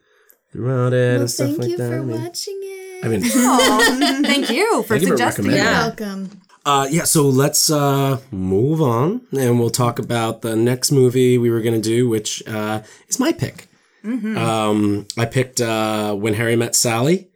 [0.51, 1.89] throughout it Well, and stuff thank like you that.
[1.89, 3.05] for I mean, watching it.
[3.05, 5.99] I mean, Aw, thank you for Thank you for suggesting recommending that.
[5.99, 6.07] Yeah.
[6.15, 6.41] Welcome.
[6.65, 7.03] uh, yeah.
[7.03, 11.81] So let's uh, move on, and we'll talk about the next movie we were gonna
[11.81, 13.67] do, which uh, is my pick.
[14.05, 17.29] Um, I picked uh, When Harry Met Sally,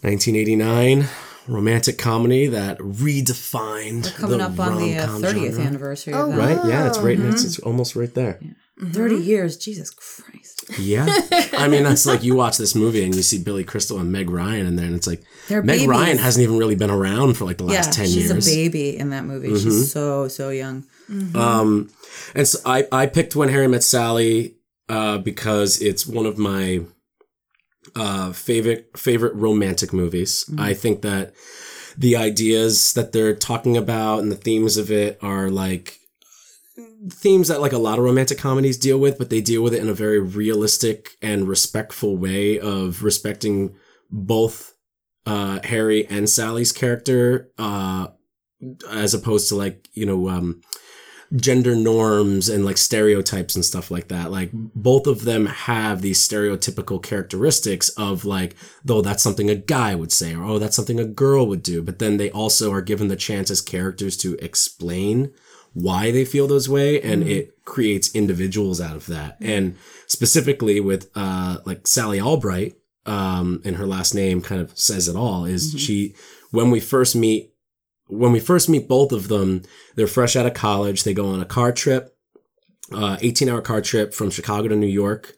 [0.00, 1.06] 1989
[1.46, 5.64] romantic comedy that redefined Coming the up on the uh, rom-com 30th genre.
[5.66, 6.38] anniversary Oh, of that.
[6.38, 6.68] Right?
[6.68, 7.28] Yeah, it's right Mm-hmm.
[7.30, 7.44] next.
[7.44, 8.40] It's almost right there.
[8.82, 9.56] 30 years.
[9.56, 10.64] Jesus Christ.
[10.78, 11.06] Yeah.
[11.52, 14.28] I mean, that's like you watch this movie and you see Billy Crystal and Meg
[14.30, 15.88] Ryan in there, and it's like They're Meg babies.
[15.88, 18.46] Ryan hasn't even really been around for like the Yeah, last 10 she's years.
[18.48, 19.50] a baby in that movie.
[19.58, 20.84] She's so, so young.
[21.34, 21.90] Um,
[22.34, 24.56] and so I, I picked When Harry Met Sally
[24.88, 26.80] uh, because it's one of my
[27.96, 30.44] uh, favorite favorite romantic movies.
[30.58, 31.34] I think that
[31.96, 36.00] the ideas that they're talking about and the themes of it are like
[37.10, 39.82] themes that like a lot of romantic comedies deal with, but they deal with it
[39.82, 43.74] in a very realistic and respectful way of respecting
[44.10, 44.74] both
[45.26, 48.08] uh, Harry and Sally's character, uh,
[48.90, 50.62] as opposed to like you know um,
[51.36, 54.30] gender norms and like stereotypes and stuff like that.
[54.30, 59.94] Like both of them have these stereotypical characteristics of like, though that's something a guy
[59.94, 61.82] would say, or oh, that's something a girl would do.
[61.82, 65.32] But then they also are given the chance as characters to explain
[65.72, 69.36] why they feel those way and it creates individuals out of that.
[69.40, 75.08] And specifically with uh like Sally Albright, um, and her last name kind of says
[75.08, 76.14] it all, is she
[76.52, 77.53] when we first meet
[78.08, 79.62] when we first meet both of them,
[79.94, 81.04] they're fresh out of college.
[81.04, 82.16] They go on a car trip,
[82.92, 85.34] uh, 18 hour car trip from Chicago to New York.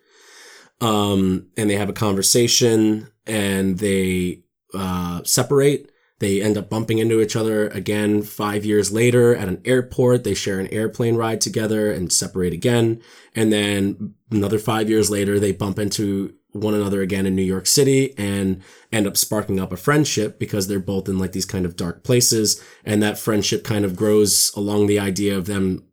[0.81, 4.43] Um, and they have a conversation and they,
[4.75, 5.91] uh, separate.
[6.19, 10.25] They end up bumping into each other again five years later at an airport.
[10.25, 13.03] They share an airplane ride together and separate again.
[13.35, 17.67] And then another five years later, they bump into one another again in New York
[17.67, 21.67] City and end up sparking up a friendship because they're both in like these kind
[21.67, 22.63] of dark places.
[22.85, 25.85] And that friendship kind of grows along the idea of them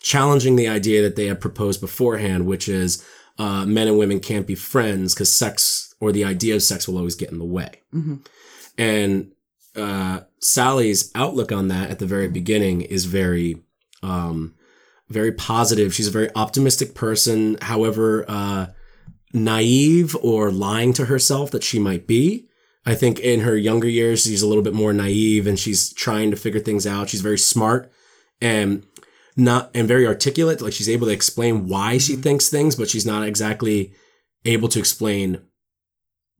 [0.00, 3.04] challenging the idea that they had proposed beforehand, which is
[3.38, 6.98] uh, men and women can't be friends because sex or the idea of sex will
[6.98, 7.80] always get in the way.
[8.78, 9.32] And
[9.76, 13.62] uh, Sally's outlook on that at the very beginning is very,
[14.02, 14.54] um,
[15.08, 15.94] very positive.
[15.94, 17.58] She's a very optimistic person.
[17.60, 18.66] However, uh,
[19.32, 22.46] naive or lying to herself that she might be.
[22.86, 26.30] I think in her younger years, she's a little bit more naive and she's trying
[26.30, 27.10] to figure things out.
[27.10, 27.92] She's very smart
[28.40, 28.86] and
[29.36, 30.60] not, and very articulate.
[30.60, 32.22] Like she's able to explain why she mm-hmm.
[32.22, 33.92] thinks things, but she's not exactly
[34.44, 35.42] able to explain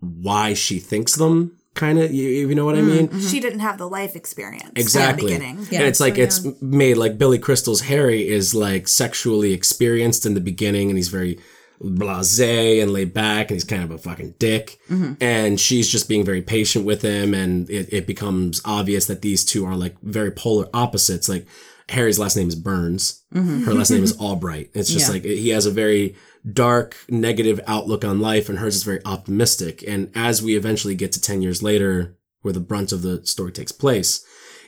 [0.01, 1.57] why she thinks them.
[1.75, 3.09] Kind of, you, you know what I mean?
[3.09, 3.21] Mm-hmm.
[3.21, 5.33] She didn't have the life experience Exactly.
[5.33, 5.67] the beginning.
[5.71, 10.27] Yeah, and it's like so it's made like Billy Crystal's Harry is like sexually experienced
[10.27, 11.39] in the beginning and he's very
[11.83, 14.79] blasé and laid back and he's kind of a fucking dick.
[14.91, 15.15] Mm-hmm.
[15.21, 19.45] And she's just being very patient with him and it, it becomes obvious that these
[19.45, 21.29] two are like very polar opposites.
[21.29, 21.47] Like
[21.89, 23.23] Harry's last name is Burns.
[23.35, 23.65] Mm-hmm.
[23.65, 24.71] Her last name is Albright.
[24.75, 25.13] It's just Yeah.
[25.15, 26.15] like he has a very
[26.53, 29.85] dark, negative outlook on life, and hers is very optimistic.
[29.87, 33.53] And as we eventually get to 10 years later, where the brunt of the story
[33.53, 34.25] takes place,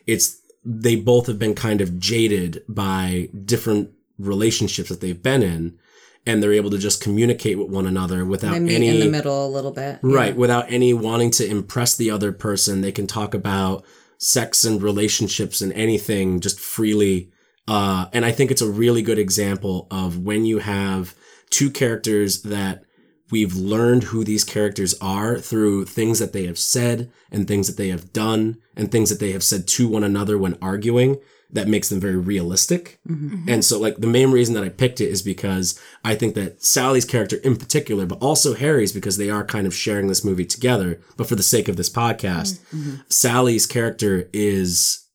[0.06, 5.78] it's they both have been kind of jaded by different relationships that they've been in,
[6.26, 9.48] and they're able to just communicate with one another without any in the middle a
[9.48, 9.98] little bit.
[10.02, 10.14] Yeah.
[10.16, 13.84] Right, without any wanting to impress the other person, they can talk about
[14.18, 17.30] sex and relationships and anything just freely.
[17.66, 21.14] Uh, and I think it's a really good example of when you have
[21.50, 22.84] two characters that
[23.30, 27.76] we've learned who these characters are through things that they have said and things that
[27.76, 31.18] they have done and things that they have said to one another when arguing
[31.52, 32.98] that makes them very realistic.
[33.08, 33.34] Mm-hmm.
[33.34, 33.48] Mm-hmm.
[33.48, 36.64] And so like the main reason that I picked it is because I think that
[36.64, 40.46] Sally's character in particular, but also Harry's because they are kind of sharing this movie
[40.46, 41.00] together.
[41.16, 42.96] But for the sake of this podcast, mm-hmm.
[43.08, 45.06] Sally's character is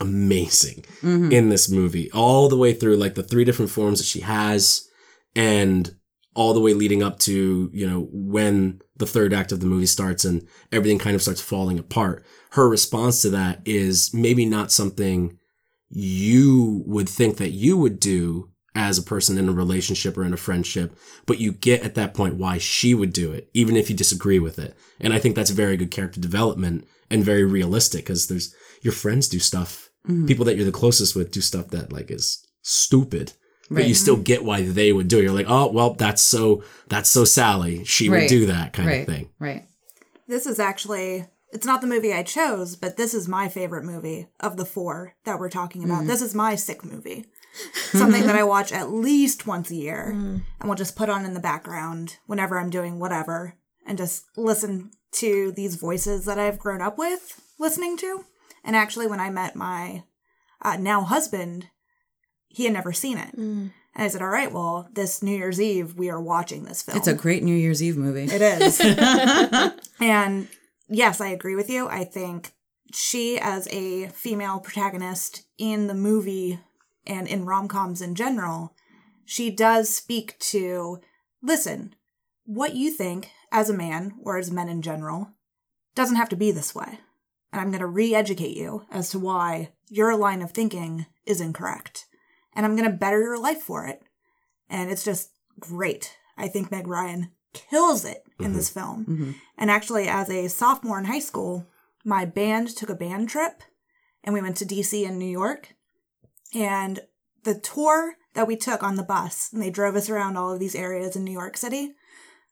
[0.00, 4.20] amazing in this movie all the way through like the three different forms that she
[4.20, 4.88] has
[5.34, 5.92] and
[6.34, 9.86] all the way leading up to, you know, when the third act of the movie
[9.86, 12.24] starts and everything kind of starts falling apart.
[12.50, 15.36] Her response to that is maybe not something
[15.90, 20.32] you would think that you would do as a person in a relationship or in
[20.32, 20.96] a friendship,
[21.26, 24.38] but you get at that point why she would do it, even if you disagree
[24.38, 24.76] with it.
[25.00, 29.28] And I think that's very good character development and very realistic because there's your friends
[29.28, 30.26] do stuff, mm-hmm.
[30.26, 33.32] people that you're the closest with do stuff that like is stupid.
[33.70, 35.24] But you still get why they would do it.
[35.24, 37.84] You're like, oh well, that's so that's so Sally.
[37.84, 39.00] She would do that kind Right.
[39.00, 39.28] of thing.
[39.38, 39.66] Right.
[40.26, 44.28] This is actually it's not the movie I chose, but this is my favorite movie
[44.40, 46.00] of the four that we're talking about.
[46.00, 46.08] Mm-hmm.
[46.08, 47.26] This is my sick movie.
[47.92, 50.42] Something that I watch at least once a year mm.
[50.60, 53.54] and will just put on in the background whenever I'm doing whatever
[53.86, 58.24] and just listen to these voices that I've grown up with listening to.
[58.62, 60.04] And actually when I met my
[60.62, 61.68] uh, now husband,
[62.48, 63.34] he had never seen it.
[63.36, 63.72] Mm.
[63.94, 66.98] And I said, "All right, well, this New Year's Eve we are watching this film."
[66.98, 68.24] It's a great New Year's Eve movie.
[68.24, 68.80] It is.
[70.00, 70.48] and
[70.88, 71.88] yes, I agree with you.
[71.88, 72.52] I think
[72.92, 76.60] she, as a female protagonist in the movie
[77.06, 78.74] and in rom coms in general,
[79.24, 81.00] she does speak to
[81.42, 81.94] listen,
[82.44, 85.30] what you think as a man or as men in general
[85.94, 87.00] doesn't have to be this way.
[87.52, 91.40] And I'm going to re educate you as to why your line of thinking is
[91.40, 92.06] incorrect.
[92.54, 94.02] And I'm going to better your life for it.
[94.68, 96.16] And it's just great.
[96.36, 99.34] I think Meg Ryan kills it in this film.
[99.56, 101.66] And actually, as a sophomore in high school,
[102.04, 103.62] my band took a band trip
[104.24, 105.74] and we went to DC and New York.
[106.54, 107.00] And
[107.44, 110.60] the tour that we took on the bus, and they drove us around all of
[110.60, 111.92] these areas in New York City.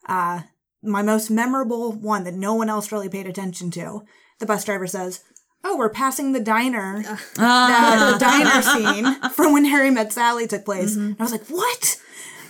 [0.08, 0.42] Uh,
[0.82, 4.02] my most memorable one that no one else really paid attention to,
[4.38, 5.22] the bus driver says,
[5.64, 7.02] Oh, we're passing the diner,
[7.38, 7.96] Ah.
[7.96, 8.62] the, the diner
[9.22, 10.94] scene from when Harry Met Sally took place.
[10.96, 12.00] And I was like, What?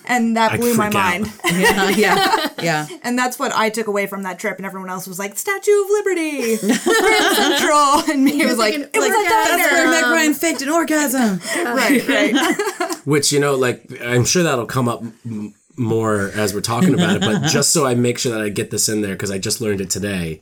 [0.09, 0.93] And that I'd blew my out.
[0.95, 1.33] mind.
[1.53, 2.87] yeah, yeah, yeah.
[3.03, 5.71] And that's what I took away from that trip, and everyone else was like, Statue
[5.85, 9.91] of Liberty, Grand Central, and me was like, it was like, a that's That's where.
[9.91, 11.41] Meg Ryan faked an orgasm.
[11.65, 12.97] Right, right.
[13.07, 17.17] Which you know, like I'm sure that'll come up m- more as we're talking about
[17.17, 17.21] it.
[17.21, 19.61] But just so I make sure that I get this in there because I just
[19.61, 20.41] learned it today.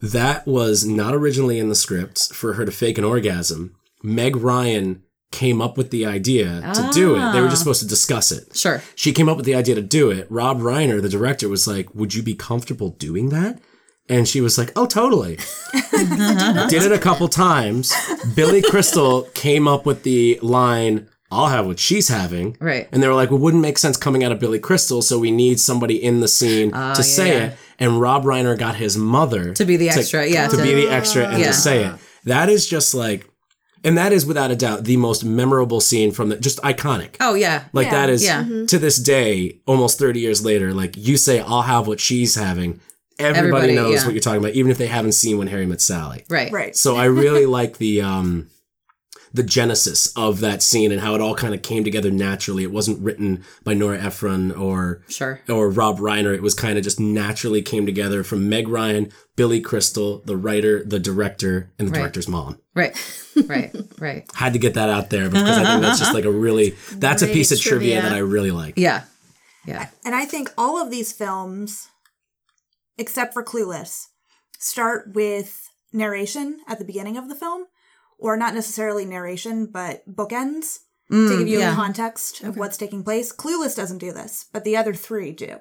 [0.00, 3.74] that was not originally in the script for her to fake an orgasm.
[4.02, 7.32] Meg Ryan came up with the idea to do it.
[7.32, 8.56] They were just supposed to discuss it.
[8.56, 8.82] Sure.
[8.94, 10.26] She came up with the idea to do it.
[10.30, 13.60] Rob Reiner, the director, was like, Would you be comfortable doing that?
[14.08, 15.36] And she was like, Oh, totally.
[15.92, 17.92] Did it a couple times.
[18.34, 22.56] Billy Crystal came up with the line, I'll have what she's having.
[22.60, 22.88] Right.
[22.90, 25.30] And they were like, well, wouldn't make sense coming out of Billy Crystal, so we
[25.30, 27.46] need somebody in the scene Ah, to yeah, say yeah.
[27.48, 27.56] it.
[27.78, 30.88] And Rob Reiner got his mother To be the extra, yeah, to, to- be the
[30.90, 31.48] extra and Yeah.
[31.48, 31.94] to say it.
[32.24, 33.27] That is just like,
[33.84, 37.16] and that is without a doubt the most memorable scene from the just iconic.
[37.20, 37.64] Oh yeah.
[37.72, 37.90] Like Yeah.
[37.92, 38.44] that is Yeah.
[38.66, 42.80] to this day, almost 30 years later, like you say, I'll have what she's having.
[43.20, 44.04] Everybody, Everybody, knows yeah.
[44.04, 46.24] what you're talking about, even if they haven't seen When Harry Met Sally.
[46.28, 46.52] Right.
[46.52, 46.76] Right.
[46.76, 48.48] So I really like the um
[49.32, 52.62] the genesis of that scene and how it all kind of came together naturally.
[52.62, 55.40] It wasn't written by Nora Ephron or Sure.
[55.48, 56.34] or Rob Reiner.
[56.34, 60.82] It was kind of just naturally came together from Meg Ryan, Billy Crystal, the writer,
[60.84, 62.00] the director, and the Right.
[62.00, 62.58] director's mom.
[62.74, 62.96] Right.
[63.46, 63.72] Right.
[64.00, 64.28] Right.
[64.34, 67.22] Had to get that out there because I think that's just like a really that's
[67.22, 68.00] a piece of trivia.
[68.00, 68.02] trivia.
[68.10, 68.74] that I really like.
[68.76, 69.02] Yeah.
[69.64, 69.90] Yeah.
[70.04, 71.86] And I think all of these films,
[72.96, 74.06] except for Clueless,
[74.58, 77.66] start with narration at the beginning of the film,
[78.18, 81.72] or not necessarily narration, but bookends to mm, give you yeah.
[81.72, 83.32] a context of what's taking place.
[83.32, 85.58] Clueless doesn't do this, but the other three do.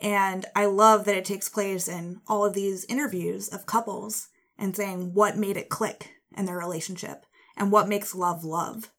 [0.00, 4.74] And I love that it takes place in all of these interviews of couples and
[4.74, 7.24] saying what made it click in their relationship
[7.56, 8.90] and what makes love love.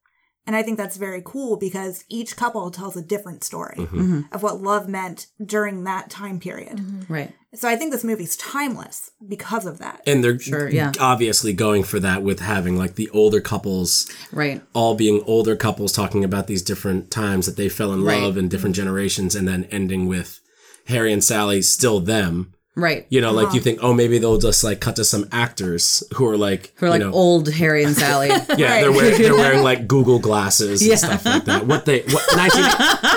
[0.47, 3.99] And I think that's very cool because each couple tells a different story Mm-hmm.
[3.99, 4.33] mm-hmm.
[4.33, 6.77] of what love meant during that time period.
[6.77, 7.13] Mm-hmm.
[7.13, 7.33] Right.
[7.53, 10.01] So I think this movie's timeless because of that.
[10.07, 10.93] And they're Sure, yeah.
[10.99, 14.61] obviously going for that with having like the older couples Right.
[14.73, 18.21] all being older couples talking about these different times that they fell in Right.
[18.21, 18.83] love in different mm-hmm.
[18.85, 20.39] generations and then ending with
[20.87, 22.53] Harry and Sally still them.
[22.75, 23.05] Right.
[23.09, 23.59] You know, like you uh-huh.
[23.59, 26.89] think, oh, maybe they'll just like cut to some actors who are like, Who are
[26.89, 28.27] like you know, old Harry and Sally.
[28.57, 30.95] yeah, they're wearing, they're wearing like Google glasses and Yeah.
[30.95, 31.67] stuff like that.
[31.67, 32.61] What they what 19,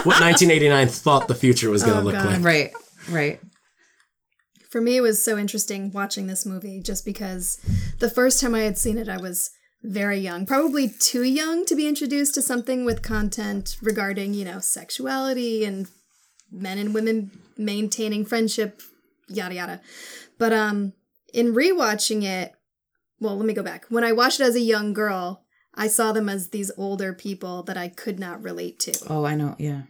[0.04, 2.26] what 1989 thought the future was going to Oh, look God.
[2.26, 2.44] like.
[2.44, 2.72] right.
[3.08, 3.40] Right.
[4.70, 7.60] For me, it was so interesting watching this movie just because
[8.00, 9.50] the first time I had seen it, I was
[9.84, 14.58] very young, probably too young to be introduced to something with content regarding, you know,
[14.58, 15.86] sexuality and
[16.50, 18.82] men and women maintaining friendship,
[19.28, 19.80] yada yada.
[20.38, 20.92] But um
[21.32, 22.52] in rewatching it,
[23.20, 23.86] well, let me go back.
[23.88, 25.42] When I watched it as a young girl,
[25.74, 28.92] I saw them as these older people that I could not relate to.
[29.08, 29.56] Oh, I know.
[29.58, 29.82] Yeah.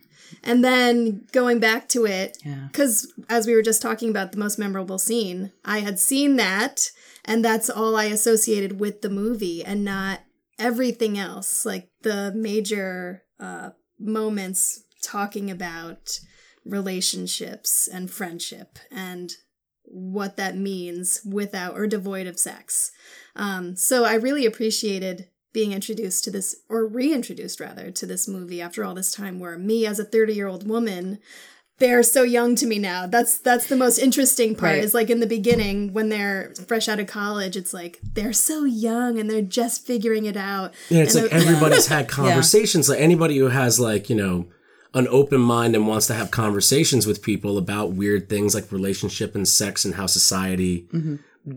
[0.43, 2.69] And then going back to it, Yeah.
[2.73, 6.91] because as we were just talking about the most memorable scene, I had seen that,
[7.27, 10.21] and that's all I associated with the movie, and not
[10.59, 16.19] everything else, like the major uh, moments talking about
[16.65, 19.33] relationships and friendship and
[19.85, 22.91] what that means without or devoid of sex.
[23.37, 28.61] Um, so I really appreciated being introduced to this, or reintroduced rather, to this movie
[28.61, 31.21] after all this time, where me as a 30 year old woman,
[31.79, 33.07] they're so young to me now.
[33.07, 34.75] That's that's the most interesting part.
[34.75, 34.85] Right.
[34.85, 38.65] Is like in the beginning when they're fresh out of college, it's like they're so
[38.65, 40.73] young and they're just figuring it out.
[40.89, 42.89] Yeah, it's And like everybody's had conversations.
[42.89, 44.47] Like anybody who has like, you know,
[44.95, 49.35] an open mind and wants to have conversations with people about weird things like relationship
[49.35, 51.17] and sex and how society mm-hmm.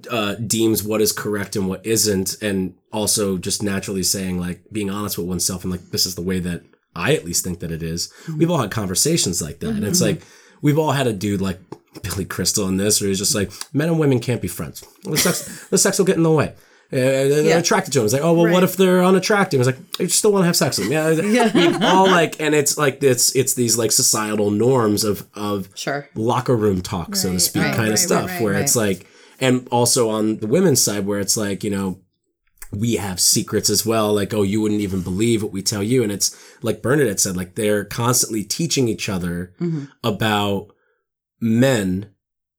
[0.10, 4.90] uh, deems what is correct and what isn't, and also just naturally saying like being
[4.90, 6.64] honest with oneself and like this is the way that
[6.96, 8.08] I at least think that it is.
[8.24, 8.40] Mm-hmm.
[8.40, 10.18] We've all had conversations like that, and it's mm-hmm.
[10.20, 10.28] like
[10.62, 11.60] we've all had a dude like
[12.02, 14.84] Billy Crystal in this, where he's just like men and women can't be friends.
[15.04, 16.54] The sex, the sex will get in the way.
[16.90, 17.58] Uh, they're Yeah.
[17.58, 18.06] attracted to him.
[18.06, 19.60] It's like, oh well, what if they're unattractive?
[19.60, 20.94] It's like you still want to have sex with them.
[21.34, 25.68] Yeah, we all like, and it's like it's it's these like societal norms of of
[25.76, 26.08] Sure.
[26.16, 28.62] locker room talk, so to speak, right, kind right, of stuff, right, right, where right.
[28.62, 29.06] it's like,
[29.42, 32.00] and also on the women's side, where it's like, you know,
[32.72, 34.14] we have secrets as well.
[34.14, 36.04] Like, oh, you wouldn't even believe what we tell you.
[36.04, 39.86] And it's like Bernadette said, like they're constantly teaching each other Mm-hmm.
[40.04, 40.68] about
[41.40, 42.12] men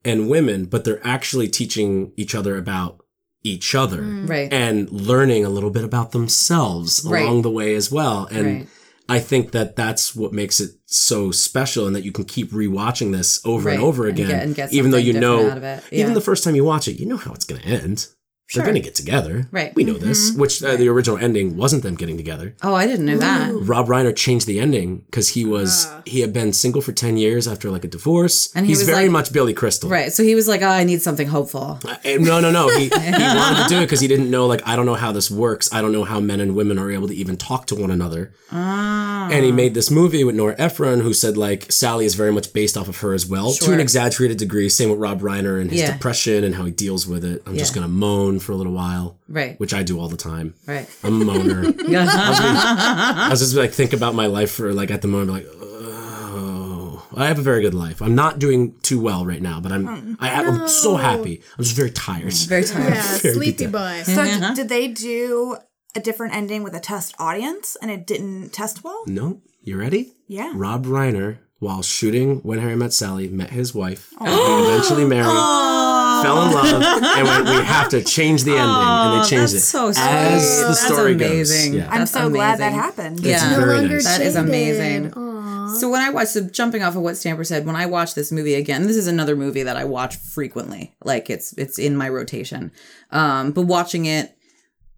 [0.04, 3.00] and women, but they're actually teaching each other about
[3.44, 4.28] each other mm.
[4.28, 4.52] Right.
[4.52, 7.22] and learning a little bit about themselves Right.
[7.24, 8.26] along the way as well.
[8.30, 8.68] And Right.
[9.08, 13.12] I think that that's what makes it so special and that you can keep rewatching
[13.12, 13.84] this over and Right.
[13.86, 15.98] over And again, get- and get even though you know, different out of it.
[15.98, 18.06] even the first time you watch it, you know how it's going to end.
[18.54, 19.46] They're going to get together.
[19.50, 19.74] Right.
[19.74, 22.54] We know this, which uh, the original ending wasn't them getting together.
[22.62, 23.52] Oh, I didn't know that.
[23.52, 27.46] Rob Reiner changed the ending because he was he had been single for ten years
[27.46, 29.90] after like a divorce, And he he's was very like- much Billy Crystal.
[29.90, 30.12] Right.
[30.12, 31.78] So he was like, oh, I need something hopeful.
[31.84, 32.68] Uh, No, no, no.
[32.70, 35.12] He, he wanted to do it because he didn't know like I don't know how
[35.12, 35.70] this works.
[35.72, 38.32] I don't know how men and women are able to even talk to one another.
[38.50, 39.28] Ah.
[39.30, 42.54] And he made this movie with Nora Ephron, who said like Sally is very much
[42.54, 44.70] based off of her as well, to an exaggerated degree.
[44.70, 45.92] Same with Rob Reiner and his Yeah.
[45.92, 47.42] depression and how he deals with it.
[47.46, 49.58] I'm just gonna moan for a little while, Right.
[49.60, 50.54] which I do all the time.
[50.66, 50.88] Right.
[51.02, 51.88] I'm a moaner.
[51.88, 52.06] Yeah.
[52.10, 57.06] I was just like think about my life for like at the moment like oh
[57.16, 58.00] I have a very good life.
[58.00, 60.14] I'm not doing too well right now, but I'm hmm.
[60.20, 61.42] I have, I'm so happy.
[61.56, 62.32] I'm just very tired.
[62.48, 62.94] Very tired.
[62.94, 64.02] Yeah, Very sleepy good boy.
[64.06, 65.56] So d- did they do
[65.96, 69.02] a different ending with a test audience and it didn't test well?
[69.06, 70.12] No, you ready?
[70.28, 70.52] Yeah.
[70.54, 74.12] Rob Reiner, while shooting When Harry Met Sally, met his wife.
[74.20, 75.97] and they eventually married, oh.
[76.22, 79.54] Fell in love, and went, we have to change the ending, and they changed that's
[79.54, 81.72] it so as the That's story amazing.
[81.72, 81.80] goes.
[81.80, 81.90] Yeah.
[81.90, 82.80] I'm That's so glad that amazing.
[82.80, 83.20] happened.
[83.20, 83.50] Yeah.
[83.50, 84.04] no very longer nice.
[84.04, 85.12] That is amazing.
[85.14, 85.74] Aw.
[85.74, 88.32] So when I watched, so jumping off of what Stamper said, when I watch this
[88.32, 90.94] movie again, this is another movie that I watch frequently.
[91.04, 92.72] Like it's it's in my rotation.
[93.10, 94.34] Um, but watching it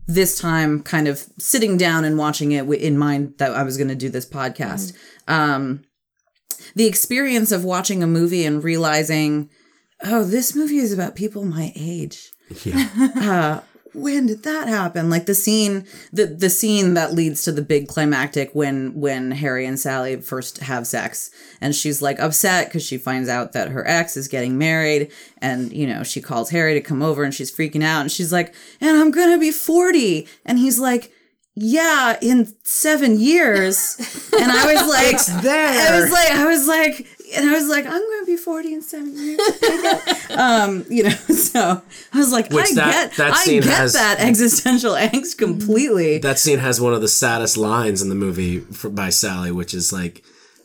[0.06, 3.76] this time, kind of sitting down and watching it wi- in mind that I was
[3.76, 4.92] going to do this podcast.
[5.28, 5.82] Um,
[6.74, 9.50] the experience of watching a movie and realizing,
[10.04, 12.32] oh, this movie is about people my age
[12.64, 12.88] Yeah.
[13.16, 13.60] Uh,
[13.92, 17.88] when did that happen like the scene the the scene that leads to the big
[17.88, 21.30] climactic when when harry and sally first have sex
[21.60, 25.72] and she's like upset because she finds out that her ex is getting married and
[25.72, 28.54] you know she calls harry to come over and she's freaking out and she's like
[28.80, 31.12] and i'm gonna be 40 and he's like
[31.56, 33.96] yeah in seven years
[34.38, 35.92] and i was like there.
[35.92, 38.74] I was like, I was like, and I was like, I'm going to be 40
[38.74, 39.40] in seven years.
[40.30, 43.92] um, you know, so I was like, Which I that- get, that I get has-
[43.94, 46.18] that existential angst completely.
[46.18, 49.74] that scene has one of the saddest lines in the movie for, by Sally, which
[49.74, 50.22] is like,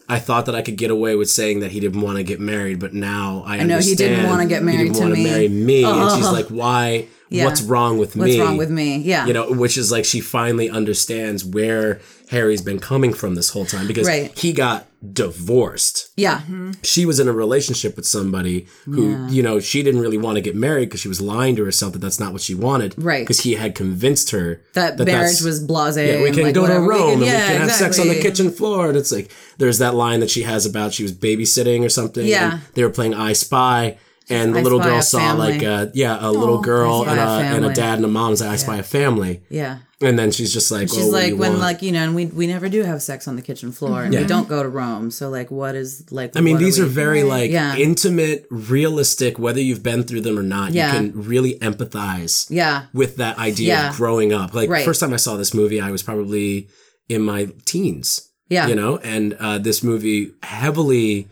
[0.07, 2.39] "I thought that I could get away with saying that he didn't want to get
[2.39, 4.78] married, but now I, know he didn't wanna get married.
[4.80, 7.07] he didn't to wanna me." marry me." And she's like, "Why?
[7.30, 7.45] Yeah.
[7.45, 8.38] What's wrong with What's me?
[8.38, 8.97] What's wrong with me?
[8.97, 9.26] Yeah.
[9.26, 11.99] You know, which is like she finally understands where
[12.30, 14.36] Harry's been coming from this whole time because Right.
[14.38, 16.10] he got divorced.
[16.18, 16.40] yeah.
[16.40, 16.72] Mm-hmm.
[16.82, 20.42] She was in a relationship with somebody who, you know, she didn't really want to
[20.42, 22.96] get married because she was lying to herself that that's not what she wanted.
[22.98, 23.22] Right.
[23.24, 25.98] Because he had convinced her That, that's- marriage was blase.
[25.98, 26.84] yeah, we can like, go whatever.
[26.86, 28.88] to Rome and we yeah, can have sex on the kitchen floor.
[28.88, 32.26] And it's like, there's that line that she has about she was babysitting or something.
[32.26, 32.54] Yeah.
[32.54, 33.98] and they were playing I Spy.
[34.30, 37.40] And the I little girl saw like a, yeah, a little girl and a a,
[37.42, 39.44] and a dad and a mom's like, I spy a family.
[39.50, 39.80] Yeah.
[40.02, 41.60] And then she's just like, She's oh, do like, when, want?
[41.62, 44.14] like, you know, and we, we never do have sex on the kitchen floor and
[44.14, 45.10] we don't go to Rome.
[45.10, 47.76] So, like, what is, like, I mean, these are we- very like Yeah.
[47.78, 49.40] intimate, realistic.
[49.40, 50.88] Whether you've been through them or not, Yeah.
[50.88, 52.86] you can really empathize Yeah.
[52.94, 53.90] with that idea Yeah.
[53.92, 54.54] of growing up.
[54.54, 54.84] Like Right.
[54.86, 56.68] first time I saw this movie, I was probably
[57.08, 58.30] in my teens.
[58.48, 58.68] Yeah.
[58.68, 61.28] you know, and uh, this movie heavily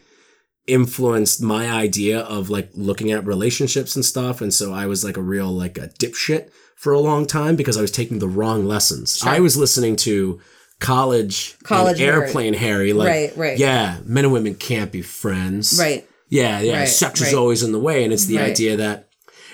[0.68, 4.42] influenced my idea of like looking at relationships and stuff.
[4.42, 7.78] And so I was like a real like a dipshit for a long time because
[7.78, 9.22] I was taking the wrong lessons.
[9.24, 10.40] I was listening to
[10.80, 12.26] college, College and Harry.
[12.28, 12.94] airplane Harry.
[12.94, 13.58] Like, Right, right.
[13.58, 15.78] Yeah, men and women can't be friends.
[15.80, 16.08] Right.
[16.30, 16.80] Yeah, yeah.
[16.80, 18.52] Right, Sex is always in the way, and it's the Right.
[18.52, 19.08] idea that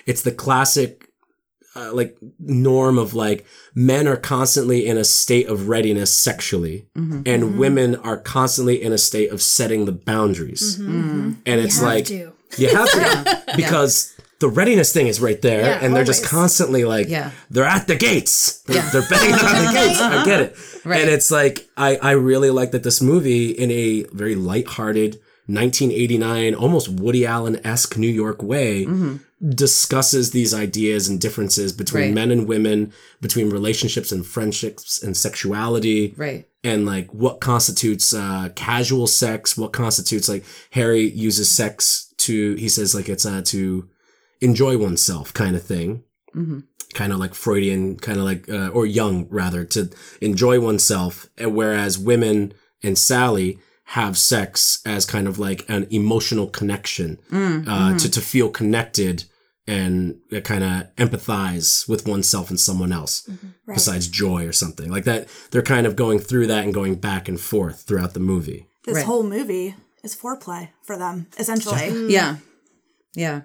[0.05, 1.09] it's the classic,
[1.80, 7.21] uh, like norm of like men are constantly in a state of readiness sexually, Mm-hmm.
[7.25, 10.77] and women are constantly in a state of setting the boundaries.
[10.77, 11.32] Mm-hmm.
[11.45, 12.32] And it's have like to.
[12.57, 14.15] you have to because.
[14.39, 17.32] The readiness thing is right there, Yeah, and they're just constantly like, Yeah.
[17.49, 18.61] they're at the gates.
[18.61, 18.89] They're, Yeah.
[18.91, 19.99] they're banging on the gates.
[19.99, 20.55] I get it.
[20.86, 21.01] Right.
[21.01, 26.55] And it's like, I, I really like that this movie, in a very lighthearted, 1989,
[26.55, 28.86] almost Woody Allen esque New York way,
[29.56, 32.14] discusses these ideas and differences between Right.
[32.14, 36.46] men and women, between relationships and friendships and sexuality Right.
[36.64, 42.68] and like what constitutes uh casual sex what constitutes like harry uses sex to he
[42.68, 43.88] says like it's uh to
[44.42, 46.04] enjoy oneself kind of thing
[46.36, 46.64] Mhm.
[46.94, 49.90] kind of like freudian kind of like uh, or Jung rather to
[50.22, 53.58] enjoy oneself whereas women and sally
[53.98, 59.24] have sex as kind of like an emotional connection uh, to, to feel connected
[59.70, 63.28] and uh, kind of empathize with oneself and someone else
[63.65, 63.76] Right.
[63.76, 67.28] besides joy or something like that they're kind of going through that and going back
[67.30, 69.05] and forth throughout the movie This Right.
[69.05, 71.88] whole movie is foreplay for them, essentially.
[72.17, 72.38] Yeah.
[73.15, 73.41] Yeah.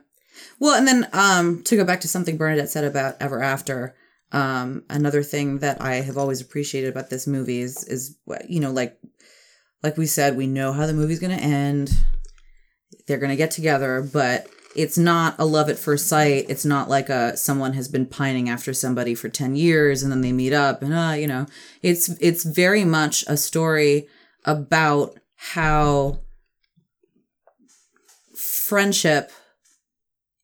[0.61, 3.95] Well, and then um to go back to something Bernadette said about Ever After,
[4.33, 8.17] um another thing that I have always appreciated about this movie is is
[8.49, 8.93] you know like
[9.83, 11.87] like we said we know how the movie's going to end.
[13.07, 16.47] They're going to get together, but it's not a love at first sight.
[16.49, 20.21] It's not like a someone has been pining after somebody for 10 years and then
[20.21, 21.47] they meet up and uh, you know,
[21.83, 24.09] it's it's very much a story
[24.45, 26.19] about how
[28.37, 29.31] friendship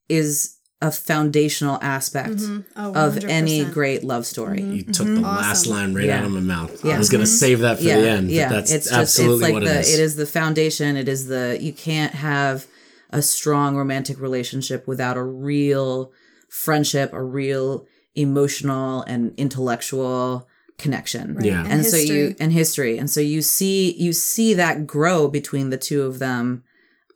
[0.08, 2.40] is a foundational aspect
[2.74, 4.62] Oh, of any great love story.
[4.62, 6.20] You took the last line right Yeah.
[6.20, 6.82] out of my mouth.
[6.84, 6.94] Yeah.
[6.94, 8.26] I was gonna save that for yeah, the end.
[8.28, 9.94] but Yeah, that's it's just absolutely it's like what the it is.
[9.98, 10.96] it is the foundation.
[10.96, 12.66] It is the you can't have
[13.10, 16.12] a strong romantic relationship without a real
[16.48, 20.48] friendship, a real emotional and intellectual
[20.78, 21.36] connection.
[21.40, 21.60] Yeah.
[21.60, 22.36] And, And so you history.
[22.40, 22.98] and history.
[22.98, 26.64] And so you see you see that grow between the two of them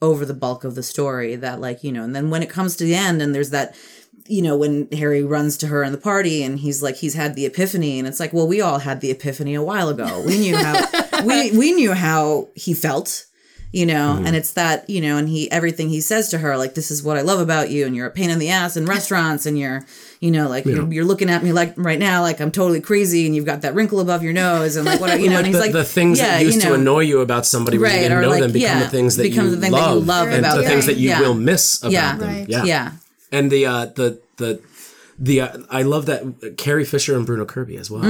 [0.02, 2.76] over the bulk of the story that like, you know, and then when it comes
[2.76, 3.74] to the end and there's that
[4.26, 7.34] you know, when Harry runs to her in the party and he's like, he's had
[7.34, 10.22] the epiphany, and it's like, well, we all had the epiphany a while ago.
[10.26, 13.26] We knew how we we knew how he felt,
[13.74, 16.74] you know, and it's that, you know, and he everything he says to her, like,
[16.74, 18.86] this is what I love about you, and you're a pain in the ass in
[18.86, 19.84] restaurants, and you're,
[20.20, 23.26] you know, like you're, you're looking at me like right now, like I'm totally crazy,
[23.26, 25.56] and you've got that wrinkle above your nose, and like what you know, and he's
[25.56, 27.90] the, like the things yeah, that used you know, to annoy you about somebody when
[27.90, 29.72] you Right, didn't know like, them become yeah, the things that becomes you the thing
[29.72, 31.20] that you love, love and about the things that you Yeah.
[31.20, 32.16] will miss about Yeah.
[32.16, 32.28] them.
[32.28, 32.48] Right.
[32.48, 32.64] Yeah.
[32.64, 32.92] yeah,
[33.32, 34.60] And the uh, the the
[35.18, 38.04] the uh, I love that Carrie Fisher and Bruno Kirby as well.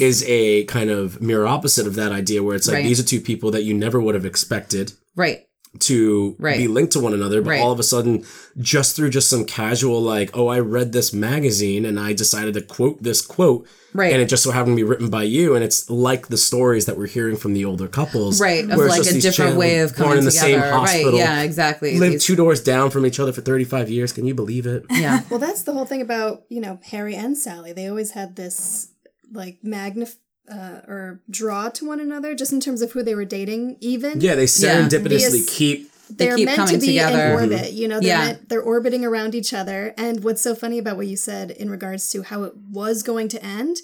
[0.00, 2.84] Is a kind of mirror opposite of that idea where it's like Right.
[2.84, 5.47] these are two people that you never would have expected right,
[5.80, 6.56] to Right.
[6.58, 7.60] be linked to one another, but Right.
[7.60, 8.24] all of a sudden,
[8.58, 12.62] just through just some casual like, oh, I read this magazine and I decided to
[12.62, 14.12] quote this quote, Right.
[14.12, 16.84] And it just so happened to be written by you, and it's like the stories
[16.84, 20.08] that we're hearing from the older couples, right, of like a different way of born
[20.08, 21.18] coming in the together, same hospital, right?
[21.18, 21.98] Yeah, exactly.
[21.98, 24.12] lived These- two doors down from each other for thirty five years.
[24.12, 24.84] Can you believe it?
[24.90, 27.72] yeah, Well, that's the whole thing about, you know, Harry and Sally.
[27.72, 28.88] They always had this,
[29.32, 30.16] like, magnif-
[30.50, 34.20] uh, or draw to one another just in terms of who they were dating, even.
[34.20, 35.90] Yeah, they serendipitously Because- keep.
[36.10, 37.22] They're keep meant coming to be together.
[37.22, 37.72] in orbit.
[37.74, 38.24] You know, they're, Yeah.
[38.24, 39.92] meant, they're orbiting around each other.
[39.98, 43.28] And what's so funny about what you said in regards to how it was going
[43.28, 43.76] to end,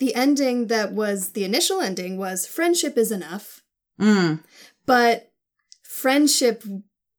[0.00, 3.62] the ending that was the initial ending was friendship is enough.
[4.00, 4.40] Mm.
[4.86, 5.30] But
[5.84, 6.64] friendship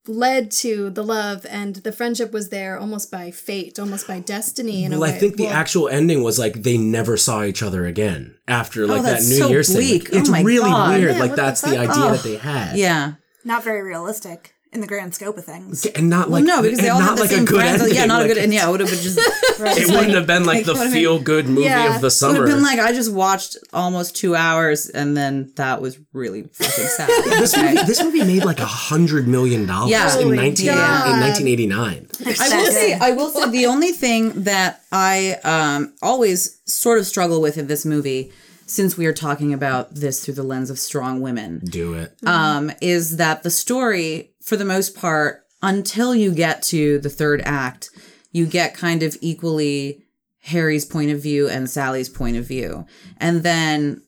[0.09, 4.83] led to the love, and the friendship was there almost by fate, almost by destiny.
[4.83, 5.19] In Well, a I way.
[5.19, 8.87] think the Well, actual ending was like they never saw each other again after oh,
[8.87, 10.09] like that Oh, that's New so Year's bleak.
[10.09, 10.11] thing.
[10.13, 10.97] Like, it's Oh my really God.
[10.99, 11.13] weird.
[11.13, 12.11] Yeah, like what the that's the, idea Oh.
[12.11, 12.75] that they had.
[12.77, 13.13] yeah.
[13.45, 15.85] Not very realistic in the grand scope of things.
[15.85, 17.55] and not Well, like no, because they all not had the like same a good
[17.55, 17.81] friends.
[17.81, 17.95] ending.
[17.97, 18.43] Yeah, not like, a good.
[18.43, 19.19] And yeah, it would have been just.
[19.61, 21.87] It wouldn't have been like the would've been- feel good movie Yeah.
[21.87, 22.35] of the It would summer.
[22.37, 26.85] have been like I just watched almost two hours, and then that was really fucking
[26.85, 27.09] sad.
[27.25, 30.05] this movie, this movie made like a hundred million dollars Yeah.
[30.17, 32.07] in Holy 19, in 1989.
[32.39, 37.05] I will say, I will say, the only thing that I um, always sort of
[37.05, 38.31] struggle with in this movie,
[38.65, 42.13] since we are talking about this through the lens of strong women, Do it.
[42.25, 47.41] um, is that the story, for the most part, until you get to the third
[47.45, 47.91] act,
[48.31, 50.03] you get kind of equally
[50.41, 52.87] Harry's point of view and Sally's point of view.
[53.17, 54.01] And then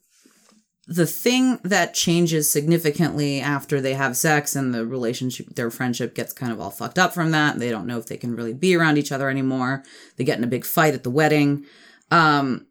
[0.88, 6.34] the thing that changes significantly after they have sex and the relationship, their friendship gets
[6.34, 7.60] kind of all fucked up from that.
[7.60, 9.84] They don't know if they can really be around each other anymore.
[10.18, 11.66] They get in a big fight at the wedding.
[12.10, 12.66] Um,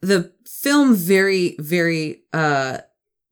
[0.00, 2.78] the film very, very, uh,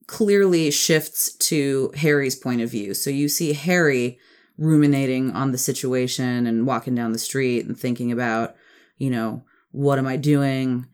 [0.09, 2.95] clearly shifts to Harry's point of view.
[2.95, 4.19] So you see Harry
[4.57, 8.57] ruminating on the situation and walking down the street and thinking about,
[8.97, 10.87] you know, what am I doing?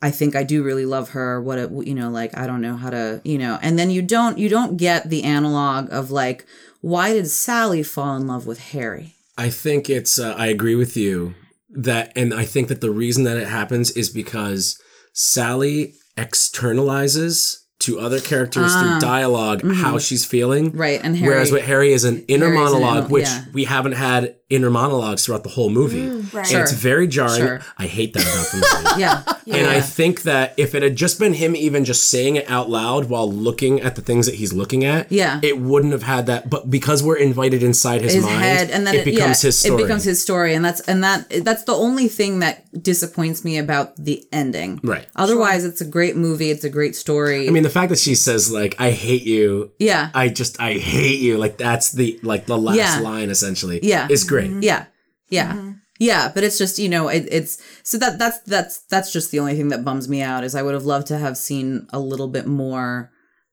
[0.00, 1.40] I think I do really love her.
[1.40, 3.60] What a, you know, like I don't know how to, you know.
[3.62, 6.44] And then you don't you don't get the analog of like
[6.82, 9.14] why did Sally fall in love with Harry?
[9.38, 10.18] I think it's.
[10.18, 11.34] Uh, I agree with you
[11.70, 14.80] that, and I think that the reason that it happens is because
[15.12, 18.98] Sally externalizes to other characters through ah.
[19.00, 19.98] dialog how mm-hmm.
[19.98, 20.72] she's feeling.
[20.72, 23.44] Right, and Harry Whereas with Harry is an inner Harry's monologue, which yeah.
[23.52, 26.02] we haven't had inner monologues throughout the whole movie.
[26.02, 26.40] Mm, right.
[26.44, 26.60] And Sure.
[26.62, 27.38] it's very jarring.
[27.40, 27.60] Sure.
[27.78, 29.00] I hate that about the movie.
[29.00, 29.22] yeah.
[29.58, 32.68] And I think that if it had just been him even just saying it out
[32.68, 35.40] loud while looking at the things that he's looking at, Yeah.
[35.42, 36.50] it wouldn't have had that.
[36.50, 39.58] But because we're invited inside his, his mind, head and then it becomes yeah, his
[39.58, 39.74] story.
[39.82, 43.56] It becomes his story and that's and that that's the only thing that disappoints me
[43.58, 44.80] about the ending.
[44.82, 45.06] Right.
[45.16, 47.48] Otherwise it's a great movie, it's a great story.
[47.48, 50.10] I mean, the fact that she says like, "I hate you," yeah.
[50.14, 51.38] I just I hate you.
[51.38, 53.00] Like that's the like the last Yeah.
[53.00, 53.80] line essentially.
[53.82, 54.06] Yeah.
[54.10, 54.41] is great.
[54.62, 54.86] Yeah.
[55.28, 55.72] Yeah.
[55.98, 59.38] Yeah, but it's just, you know, it, it's so that that's that's that's just the
[59.38, 62.00] only thing that bums me out is I would have loved to have seen a
[62.00, 63.10] little bit more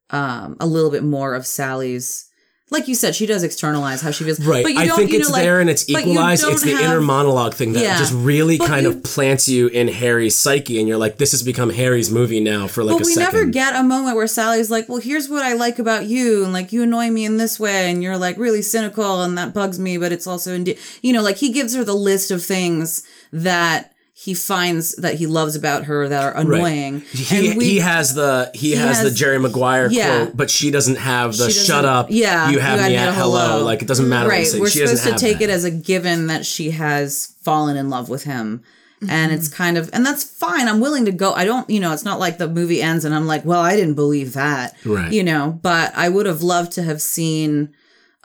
[0.10, 2.29] um a little bit more of Sally's
[2.72, 4.40] like you said, she does externalize how she feels.
[4.40, 4.64] Right.
[4.64, 6.44] But you I don't, think you know, it's like- there and it's equalized.
[6.48, 7.98] It's the have- inner monologue thing that Yeah.
[7.98, 11.42] just really kind you- of plants you in Harry's psyche, and you're like, this has
[11.42, 13.34] become Harry's movie now for like But we second.
[13.40, 16.54] never get a moment where Sally's like, "Well, here's what I like about you, and
[16.54, 19.80] like you annoy me in this way, and you're like really cynical, and that bugs
[19.80, 23.02] me, but it's also indeed, you know, like he gives her the list of things
[23.34, 27.02] that he finds that he loves about her that are annoying.
[27.14, 30.26] He, and we- he has the he, has, the Jerry Maguire Yeah.
[30.26, 33.64] quote, but she doesn't have the "shut doesn't- up." Yeah, you have me at hello.
[33.64, 34.60] Like it doesn't matter what you right.
[34.62, 35.46] We're she supposed to take that.
[35.46, 38.62] it as a given that she has fallen in love with him.
[39.02, 39.10] Mm-hmm.
[39.10, 40.68] And it's kind of, and that's fine.
[40.68, 41.32] I'm willing to go.
[41.32, 43.78] I don't, you know, it's not like the movie ends and I'm like, well, I
[43.78, 44.76] didn't believe that.
[44.84, 45.10] Right.
[45.14, 47.70] You know, but I would have loved to have seen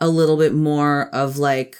[0.01, 1.77] a little bit more of like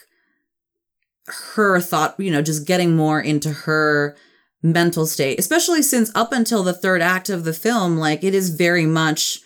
[1.27, 4.17] her thought, you know, just getting more into her
[4.63, 8.51] mental state, especially since up until the third act of the film, like it is
[8.51, 9.41] very much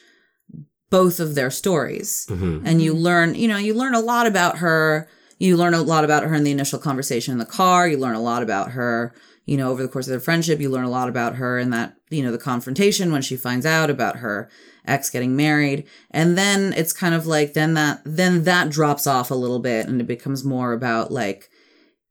[0.91, 2.27] both of their stories.
[2.31, 2.67] Mm-hmm.
[2.67, 5.09] And you learn, you know, you learn a lot about her.
[5.39, 7.87] You learn a lot about her in the initial conversation in the car.
[7.87, 9.15] You learn a lot about her,
[9.45, 10.61] you know, over the course of their friendship.
[10.61, 13.67] You learn a lot about her in that, you know, the confrontation when she finds
[13.67, 14.49] out about her
[14.87, 15.87] ex getting married.
[16.11, 19.87] And then it's kind of like, then that, then that drops off a little bit
[19.87, 21.51] and it becomes more about like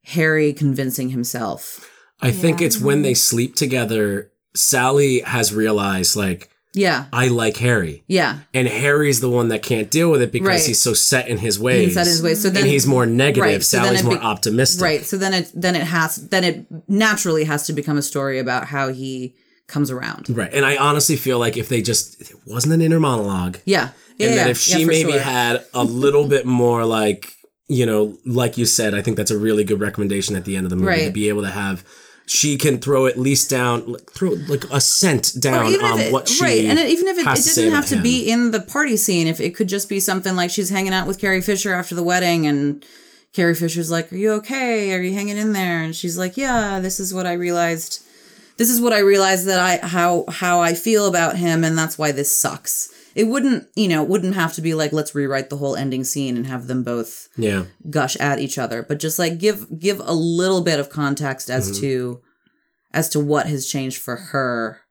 [0.07, 1.89] Harry convincing himself.
[2.21, 4.31] I think it's when they sleep together.
[4.55, 7.05] Sally has realized like Yeah.
[7.11, 8.39] I like Harry, Yeah.
[8.53, 10.63] and Harry's the one that can't deal with it because Right.
[10.65, 11.85] he's so set in his ways.
[11.87, 12.41] He's set in his ways.
[12.41, 13.41] So then and he's more negative.
[13.43, 14.81] Right, so Sally's it more be- optimistic.
[14.81, 15.05] Right.
[15.05, 18.65] So then it then it has then it naturally has to become a story about
[18.67, 19.33] how he
[19.67, 20.27] comes around.
[20.29, 20.49] Right.
[20.53, 23.89] And I honestly feel like if they just it wasn't an inner monologue, Yeah.
[24.17, 24.27] Yeah.
[24.27, 25.19] and yeah, that if yeah, she for maybe sure.
[25.19, 27.33] had a little bit more like
[27.69, 30.65] you know like you said i think that's a really good recommendation at the end
[30.65, 31.83] of the movie to be able to have
[32.25, 36.11] she can throw at least down like, throw like a scent Or down on it-
[36.13, 38.03] what she right, and it, even if it, it didn't have to him.
[38.03, 41.07] be in the party scene, if it could just be something like she's hanging out
[41.07, 42.83] with Carrie Fisher after the wedding, and
[43.31, 44.93] Carrie Fisher's like, "Are you okay?
[44.93, 48.03] Are you hanging in there?" And she's like, "Yeah, this is what I realized.
[48.57, 51.97] This is what I realized that I how how I feel about him, and that's
[51.97, 55.49] why this sucks." It wouldn't, you know, it wouldn't have to be like let's rewrite
[55.49, 59.17] the whole ending scene and have them both yeah gush at each other, but just
[59.19, 61.81] like give give a little bit of context as Mm-hmm.
[61.81, 62.21] to
[62.93, 64.81] as to what has changed for her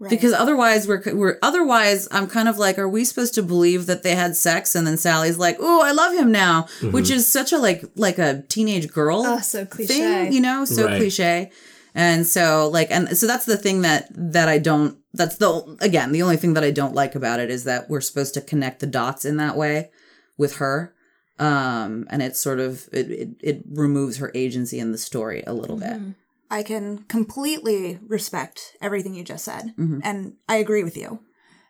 [0.00, 0.10] Right.
[0.10, 4.02] because otherwise we're we're otherwise I'm kind of like are we supposed to believe that
[4.02, 6.90] they had sex and then Sally's like oh I love him now Mm-hmm.
[6.90, 9.94] which is such a like like a teenage girl Oh, so cliche.
[9.94, 10.98] thing you know so Right.
[10.98, 11.52] cliche
[11.94, 16.12] and so like and so that's the thing that that I don't that's the again
[16.12, 18.80] the only thing that I don't like about it is that we're supposed to connect
[18.80, 19.90] the dots in that way
[20.36, 20.94] with her
[21.38, 25.52] um and it sort of it it, it removes her agency in the story a
[25.52, 26.00] little bit
[26.50, 30.00] I can completely respect everything you just said, Mm-hmm.
[30.04, 31.20] and I agree with you.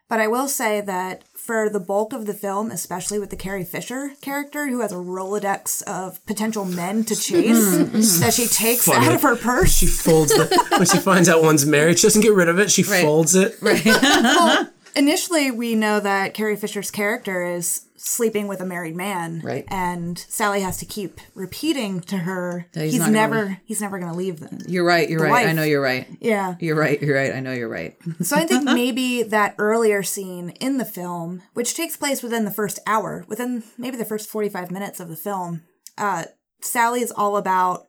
[0.08, 3.64] But I will say that for the bulk of the film, especially with the Carrie
[3.64, 8.20] Fisher character, who has a Rolodex of potential men to chase Mm-hmm.
[8.20, 9.06] that she takes Funny.
[9.06, 9.72] out of her purse.
[9.74, 10.46] she folds the
[10.76, 13.02] when she finds out one's married she doesn't get rid of it she Right.
[13.02, 18.94] folds it well, initially, we know that Carrie Fisher's character is sleeping with a married
[18.94, 19.64] man, Right.
[19.68, 24.16] And Sally has to keep repeating to her, he's he's, never, he's never going to
[24.18, 24.58] leave them.
[24.68, 26.56] you're right you're right I know you're right Yeah.
[26.60, 30.50] you're right you're right I know you're right So I think maybe that earlier scene
[30.60, 34.70] in the film, which takes place within the first hour, within maybe the first 45
[34.70, 35.62] minutes of the film,
[35.96, 36.24] uh,
[36.60, 37.86] Sally is all about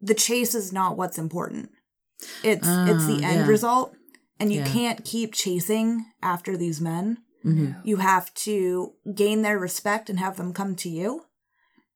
[0.00, 1.70] the chase is not what's important.
[2.42, 3.46] It's it's the Ah, end yeah.
[3.46, 3.94] result.
[4.40, 4.72] And you Yeah.
[4.72, 7.18] can't keep chasing after these men.
[7.44, 7.80] Mm-hmm.
[7.84, 11.24] You have to gain their respect and have them come to you.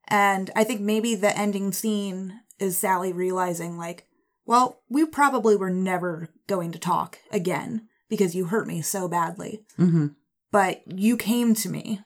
[0.07, 4.07] And I think maybe the ending scene is Sally realizing, like,
[4.47, 9.64] well, we probably were never going to talk again because you hurt me so badly.
[9.78, 10.09] mm-hmm.
[10.53, 12.01] But you came to me.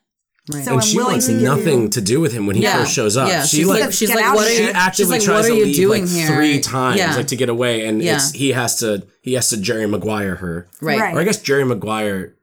[0.52, 2.62] Right So and I'm she wants to nothing you- to do with him when he
[2.62, 2.78] Yeah.
[2.78, 4.70] first shows up Yeah, she she's like, like, she's like, what of are she you?
[4.70, 6.26] actively she's like, tries what are to you leave doing like here?
[6.28, 7.14] three times Yeah.
[7.16, 8.16] like to get away and Yeah.
[8.16, 10.98] it's he has to he has to jerry maguire her right.
[11.00, 11.14] Right.
[11.14, 12.34] or i guess jerry maguire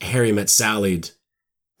[0.00, 1.10] harry met sallied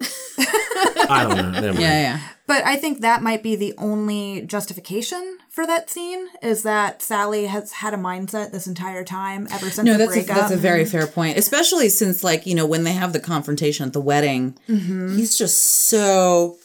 [1.08, 1.80] i don't know Never.
[1.80, 2.20] Yeah, yeah.
[2.46, 7.46] But I think that might be the only justification for that scene is that Sally
[7.46, 10.56] has had a mindset this entire time ever since No, the that's a, that's a
[10.56, 14.00] very fair point, especially since like you know when they have the confrontation at the
[14.00, 15.16] wedding, Mm-hmm.
[15.16, 16.56] he's just so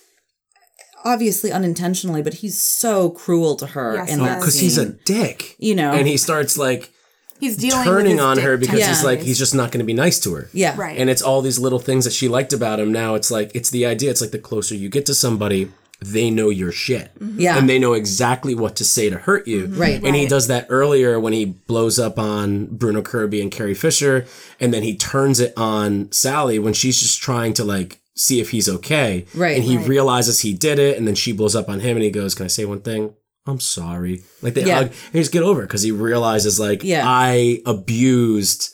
[1.05, 4.43] obviously unintentionally, but he's so cruel to her Yes, in he that is.
[4.43, 5.91] because he's a dick You know.
[5.93, 6.91] and he starts like
[7.39, 9.93] he's dealing turning his on her because he's like he's just not going to be
[9.93, 10.97] nice to her yeah, right.
[10.97, 13.69] and it's all these little things that she liked about him now it's like it's
[13.69, 15.71] the idea it's like the closer you get to somebody
[16.01, 17.39] they know your shit mm-hmm.
[17.39, 17.57] Yeah.
[17.57, 19.79] and they know exactly what to say to hurt you mm-hmm.
[19.79, 20.03] Right.
[20.03, 24.25] and he does that earlier when he blows up on bruno kirby and carrie fisher
[24.59, 28.49] and then he turns it on sally when she's just trying to like see if
[28.49, 29.25] he's okay.
[29.33, 29.55] Right.
[29.55, 29.87] And he Right.
[29.87, 32.43] realizes he did it, and then she blows up on him, and he goes, "Can
[32.43, 33.13] I say one thing?
[33.47, 34.75] I'm sorry." Like they Yeah.
[34.75, 37.03] hug, and he just get over it because he realizes, like, Yeah.
[37.05, 38.71] I abused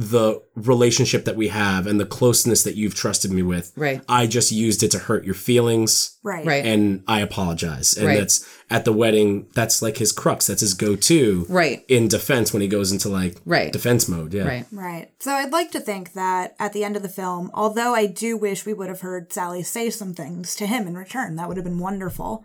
[0.00, 3.70] the relationship that we have and the closeness that you've trusted me with.
[3.76, 4.00] Right.
[4.08, 6.46] I just used it to hurt your feelings Right.
[6.46, 6.64] Right.
[6.64, 7.92] and I apologize.
[7.92, 8.18] And Right.
[8.18, 10.46] that's at the wedding, that's like his crux.
[10.46, 11.84] That's his go to Right.
[11.86, 13.70] in defense when he goes into like Right.
[13.70, 14.32] defense mode.
[14.32, 14.44] Yeah.
[14.48, 14.66] Right.
[14.72, 15.10] Right.
[15.18, 18.38] So I'd like to think that at the end of the film, although I do
[18.38, 21.58] wish we would have heard Sally say some things to him in return, that would
[21.58, 22.42] have been wonderful.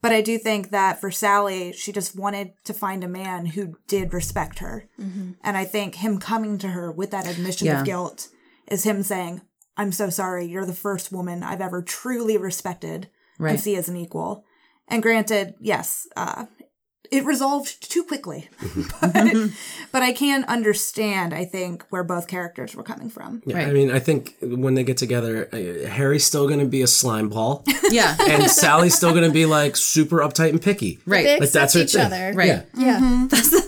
[0.00, 3.76] But I do think that for Sally, she just wanted to find a man who
[3.88, 4.88] did respect her.
[4.96, 7.80] And I think him coming to her with that admission Yeah.
[7.80, 8.28] of guilt
[8.68, 9.42] is him saying,
[9.76, 10.46] I'm so sorry.
[10.46, 13.50] You're the first woman I've ever truly respected Right.
[13.52, 14.44] and see as an equal.
[14.86, 16.46] And granted, yes, uh,
[17.10, 18.48] it resolved too quickly.
[19.00, 19.12] but,
[19.92, 23.42] but I can understand, I think, where both characters were coming from.
[23.46, 23.68] Yeah, Right.
[23.68, 26.86] I mean, I think when they get together, uh, Harry's still going to be a
[26.86, 28.16] slime ball, Yeah.
[28.20, 31.00] and Sally's still going to be like super uptight and picky.
[31.06, 31.24] Right.
[31.24, 32.04] They Like, that's her each thing.
[32.06, 32.32] other.
[32.34, 32.48] Right.
[32.48, 32.62] Yeah.
[32.76, 33.26] Yeah.
[33.30, 33.67] That's the thing.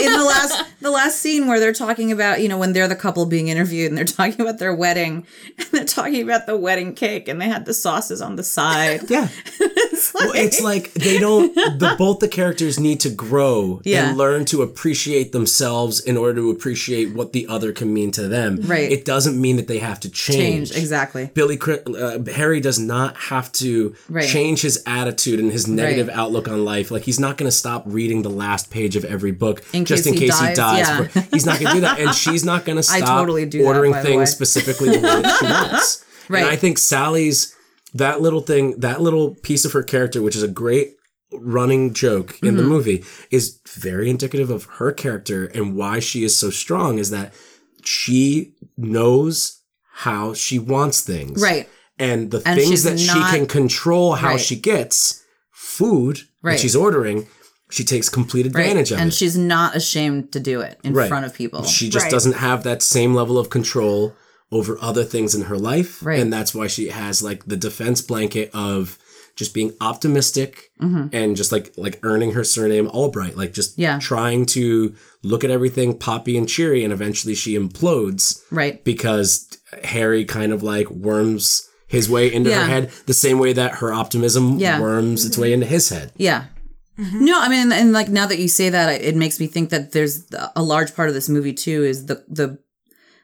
[0.00, 2.96] In the last the last scene where they're talking about, you know, when they're the
[2.96, 5.26] couple being interviewed and they're talking about their wedding
[5.58, 9.08] and they're talking about the wedding cake and they had the sauces on the side.
[9.10, 9.28] Yeah.
[9.92, 11.54] It's like, Well, it's like they don't.
[11.54, 14.08] The both the characters need to grow Yeah.
[14.08, 18.26] and learn to appreciate themselves in order to appreciate what the other can mean to
[18.26, 18.60] them.
[18.62, 18.90] Right.
[18.90, 20.70] It doesn't mean that they have to change.
[20.70, 21.30] change exactly.
[21.34, 24.26] Billy uh, Harry does not have to Right.
[24.26, 26.90] change his attitude and his negative outlook on life.
[26.90, 29.62] Like he's not going to stop reading the last page of every book
[29.96, 31.10] just in he case he dies, dies.
[31.16, 31.22] yeah.
[31.32, 33.92] He's not going to do that, and she's not going to stop totally that, ordering
[33.92, 36.04] by things specifically the way that she wants.
[36.28, 36.40] Right.
[36.42, 37.54] And I think Sally's
[37.94, 40.94] that little thing, that little piece of her character, which is a great
[41.32, 42.56] running joke in Mm-hmm.
[42.56, 46.98] the movie, is very indicative of her character and why she is so strong.
[46.98, 47.34] Is that
[47.84, 49.60] she knows
[49.92, 51.68] how she wants things, Right.
[51.98, 54.40] and the And things that she can control how Right.
[54.40, 55.22] she gets
[55.52, 56.52] food Right.
[56.52, 57.26] that she's ordering.
[57.70, 58.66] She takes complete Right.
[58.66, 59.04] advantage of and it.
[59.04, 61.08] And she's not ashamed to do it in Right.
[61.08, 61.62] front of people.
[61.64, 62.10] She just Right.
[62.12, 64.14] doesn't have that same level of control
[64.52, 66.04] over other things in her life.
[66.04, 66.18] Right.
[66.18, 68.98] And that's why she has like the defense blanket of
[69.36, 70.70] just being optimistic
[71.12, 73.82] and just like like earning her surname Albright, like just Mm-hmm.
[73.82, 73.98] Yeah.
[74.00, 74.92] trying to
[75.22, 78.82] look at everything poppy and cheery and eventually she implodes right.
[78.84, 79.46] because
[79.84, 82.62] Harry kind of like worms his way into Yeah.
[82.62, 84.80] her head the same way that her optimism Yeah.
[84.80, 86.12] worms its way into his head.
[86.16, 86.44] Yeah.
[87.00, 87.24] Mm-hmm.
[87.24, 89.92] No, I mean, and like now that you say that, it makes me think that
[89.92, 92.58] there's a large part of this movie too is the the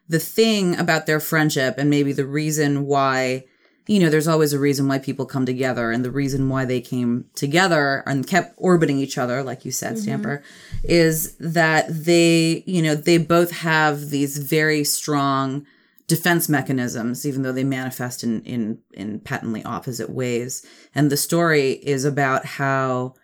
[0.09, 3.45] the thing about their friendship and maybe the reason why
[3.89, 6.81] you know there's always a reason why people come together and the reason why they
[6.81, 10.03] came together and kept orbiting each other like you said mm-hmm.
[10.03, 10.43] stamper
[10.85, 15.67] is that they you know they both have these very strong
[16.07, 20.65] defense mechanisms even though they manifest in in in patently opposite ways.
[20.95, 23.15] And the story is about how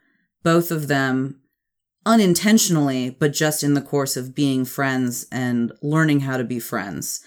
[0.42, 1.38] both of them
[2.04, 7.24] unintentionally but just in the course of being friends and learning how to be friends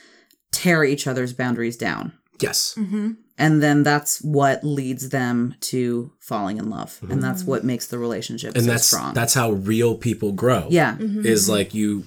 [0.52, 2.14] tear each other's boundaries down.
[2.40, 2.76] Yes.
[2.78, 3.12] Mm-hmm.
[3.38, 7.00] and then that's what leads them to falling in love.
[7.10, 7.68] And that's what mm-hmm.
[7.68, 9.14] makes the relationship And so that's strong.
[9.14, 10.68] that's how real people grow.
[10.70, 10.96] yeah.
[10.96, 11.26] Mm-hmm.
[11.26, 12.04] Is like you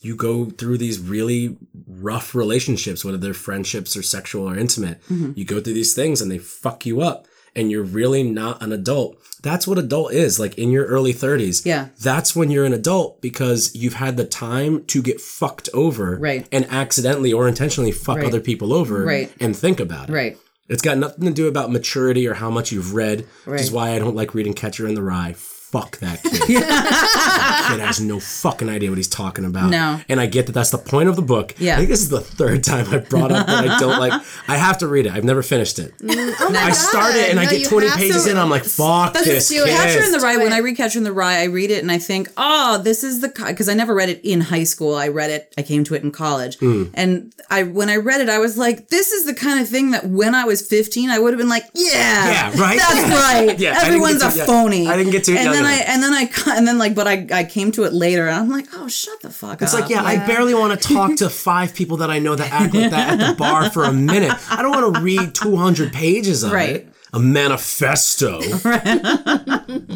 [0.00, 5.00] you go through these really rough relationships whether they're friendships or sexual or intimate.
[5.04, 5.32] Mm-hmm.
[5.36, 7.26] you go through these things and they fuck you up
[7.56, 11.64] and you're really not an adult that's what adult is like in your early 30s
[11.64, 11.88] Yeah.
[12.02, 16.46] that's when you're an adult because you've had the time to get fucked over Right.
[16.52, 18.26] and accidentally or intentionally fuck Right.
[18.26, 19.32] other people over Right.
[19.40, 20.38] and think about it right
[20.68, 23.90] it's got nothing to do about maturity or how much you've read, which is why
[23.90, 25.34] I don't like reading Catcher in the Rye.
[25.70, 26.62] Fuck that kid.
[26.62, 29.70] that kid has no fucking idea what he's talking about.
[29.70, 30.00] No.
[30.08, 31.54] And I get that that's the point of the book.
[31.58, 31.74] Yeah.
[31.74, 34.20] I think this is the third time I've brought up that I don't like.
[34.48, 35.12] I have to read it.
[35.12, 35.94] I've never finished it.
[36.04, 38.36] I start it and I get 20 pages to- in.
[38.36, 39.66] I'm like, fuck this kid.
[39.68, 40.36] Catcher in the Rye.
[40.38, 40.52] When.
[40.52, 43.20] I read Catcher in the Rye, I read it and I think, oh, this is
[43.20, 44.94] the because I never read it in high school.
[44.96, 45.54] I read it.
[45.56, 46.84] I came to it in college, Hmm.
[46.94, 49.92] and I when I read it, I was like, this is the kind of thing
[49.92, 52.78] that when I was fifteen, I would have been like, yeah, Yeah, right?
[52.78, 53.14] that's Yeah.
[53.48, 53.58] right.
[53.58, 54.46] Yeah, everyone's a to- yeah.
[54.46, 54.88] phony.
[54.88, 56.94] I didn't get to it and young then I and then I and then like,
[56.94, 59.74] but I I came to it later, and I'm like, oh, shut the fuck It's
[59.74, 59.80] up.
[59.82, 62.74] like, yeah, I barely want to talk to five people that I know that act
[62.74, 64.32] like that at the bar for a minute.
[64.50, 66.70] I don't want to read 200 pages of Right.
[66.76, 66.94] it.
[67.12, 68.40] A manifesto.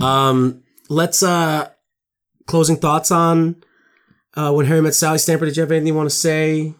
[0.01, 1.69] um, let's, uh,
[2.47, 3.57] closing thoughts on
[4.37, 5.45] uh, When Harry Met Sally Stamper.
[5.47, 6.75] Did you have anything you want to say?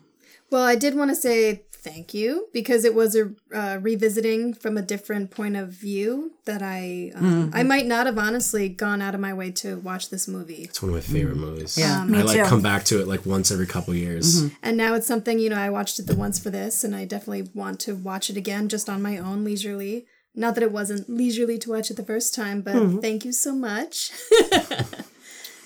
[0.51, 4.79] Well, I did want to say thank you because it was a uh, revisiting from
[4.79, 9.15] a different point of view that I um, I might not have honestly gone out
[9.15, 10.65] of my way to watch this movie.
[10.65, 11.77] It's one of my favorite movies.
[11.79, 12.01] Yeah.
[12.01, 12.45] I Me like too.
[12.45, 14.51] come back to it like once every couple years.
[14.63, 17.05] And now it's something, you know, I watched it the once for this and I
[17.05, 20.07] definitely want to watch it again just on my own leisurely.
[20.35, 23.55] Not that it wasn't leisurely to watch it the first time, but thank you so
[23.55, 24.11] much.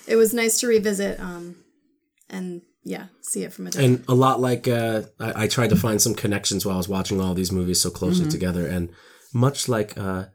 [0.07, 1.55] it was nice to revisit um
[2.29, 5.69] and yeah, see it from a different And a lot like uh, I, I tried
[5.71, 8.89] to find some connections while I was watching all these movies so closely together, and
[9.33, 10.25] much like uh,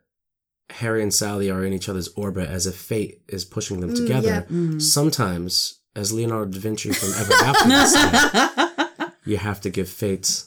[0.70, 4.46] Harry and Sally are in each other's orbit as if fate is pushing them together.
[4.78, 10.44] Sometimes, as Leonardo da Vinci from Ever After, say, you have to give fate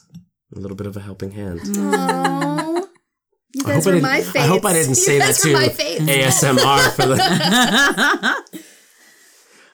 [0.54, 1.60] a little bit of a helping hand.
[1.60, 2.84] Aww.
[3.54, 5.38] You I guys hope I were didn't- my I hope I didn't say that guys
[5.44, 5.52] were too.
[5.54, 6.02] my fates.
[6.04, 8.58] ASMR for the.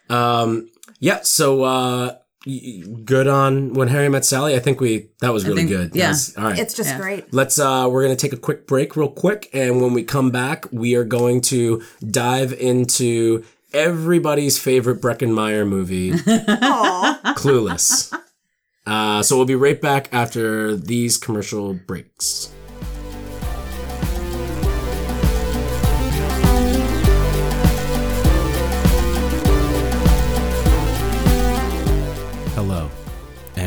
[0.15, 0.69] um.
[1.09, 1.21] Yeah.
[1.23, 1.63] So.
[1.65, 4.55] uh y- y- Good on when Harry met Sally.
[4.55, 5.91] I think we that was really think- good.
[5.95, 6.07] yeah.
[6.13, 6.59] That's- all right.
[6.59, 6.99] It's just Yeah.
[7.01, 7.23] great.
[7.33, 10.31] Let's uh we're going to take a quick break real quick and when we come
[10.31, 11.83] back we are going to
[12.23, 16.11] dive into everybody's favorite Breckin Meyer movie,
[17.41, 18.13] Clueless.
[18.87, 22.51] Uh so we'll be right back after these commercial breaks.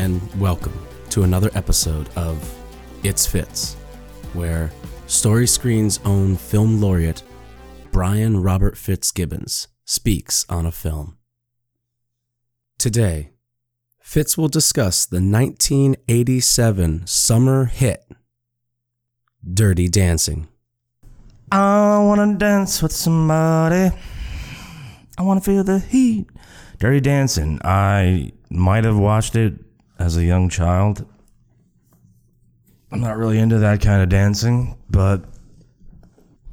[0.08, 0.72] And welcome
[1.10, 2.42] to another episode of
[3.02, 3.74] It's Fits,
[4.32, 4.70] where
[5.06, 7.22] Story Screen's own film laureate
[7.92, 11.18] Brian Robert Fitzgibbons speaks on a film.
[12.78, 13.32] Today,
[14.00, 18.02] Fitz will discuss the 1987 summer hit
[19.44, 20.48] Dirty Dancing.
[21.52, 23.94] I wanna dance with somebody.
[25.18, 26.30] I wanna feel the heat.
[26.78, 27.60] Dirty Dancing.
[27.62, 29.67] I might have watched it
[29.98, 31.06] as a young child.
[32.90, 35.24] I'm not really into that kind of dancing, but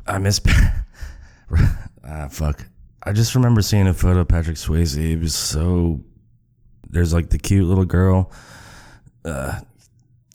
[0.06, 0.42] I miss.
[2.04, 2.66] ah, fuck.
[3.04, 4.98] I just remember seeing a photo of Patrick Swayze.
[4.98, 6.02] It was so.
[6.90, 8.32] There's like the cute little girl,
[9.24, 9.62] uh,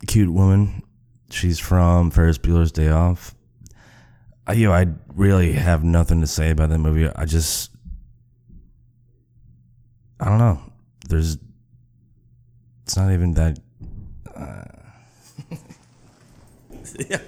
[0.06, 0.82] cute woman.
[1.30, 3.34] She's from Ferris Bueller's Day Off.
[4.46, 7.08] I, you know, I really have nothing to say about that movie.
[7.14, 7.70] I just,
[10.18, 10.60] I don't know.
[11.08, 11.38] There's,
[12.90, 13.56] it's not even that.
[17.08, 17.20] Yeah.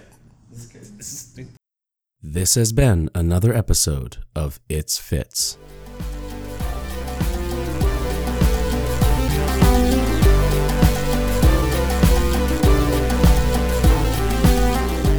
[2.20, 5.56] This has been another episode of It's Fits.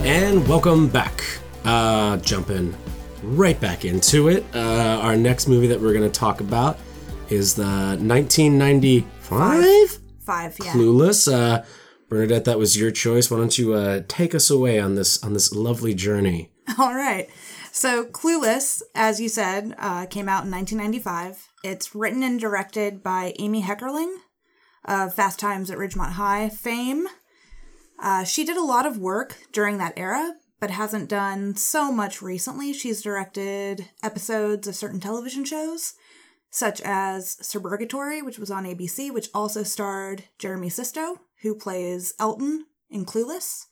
[0.04, 1.24] And welcome back.
[1.64, 2.76] Uh, jumping
[3.24, 4.44] right back into it.
[4.54, 6.78] Uh, our next movie that we're going to talk about
[7.30, 10.74] is the 1995 Five, yeah.
[10.74, 11.32] Clueless.
[11.32, 11.64] Uh,
[12.10, 13.32] Bernadette, that was your choice.
[13.32, 16.52] Why don't you uh, take us away on this on this lovely journey?
[16.80, 17.30] All right.
[17.72, 21.50] So, Clueless, as you said, uh, came out in 1995.
[21.64, 24.14] It's written and directed by Amy Heckerling
[24.86, 27.08] of Fast Times at Ridgemont High fame.
[28.00, 32.22] Uh, she did a lot of work during that era, but hasn't done so much
[32.22, 32.74] recently.
[32.74, 35.94] She's directed episodes of certain television shows,
[36.54, 42.68] such as Suburgatory, which was on ABC, which also starred Jeremy Sisto, who plays Elton
[42.92, 43.66] in Clueless.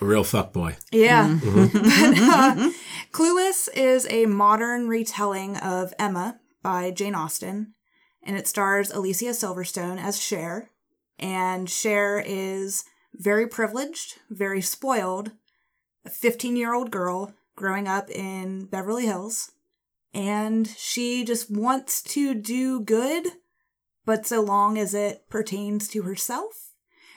[0.00, 0.74] A real fuckboy.
[0.90, 1.38] Yeah.
[1.44, 2.70] but, uh,
[3.12, 7.74] Clueless is a modern retelling of Emma by Jane Austen,
[8.22, 10.70] and it stars Alicia Silverstone as Cher.
[11.18, 15.32] And Cher is very privileged, very spoiled,
[16.06, 19.50] a 15 year old girl growing up in Beverly Hills.
[20.14, 23.26] And she just wants to do good,
[24.04, 26.74] but so long as it pertains to herself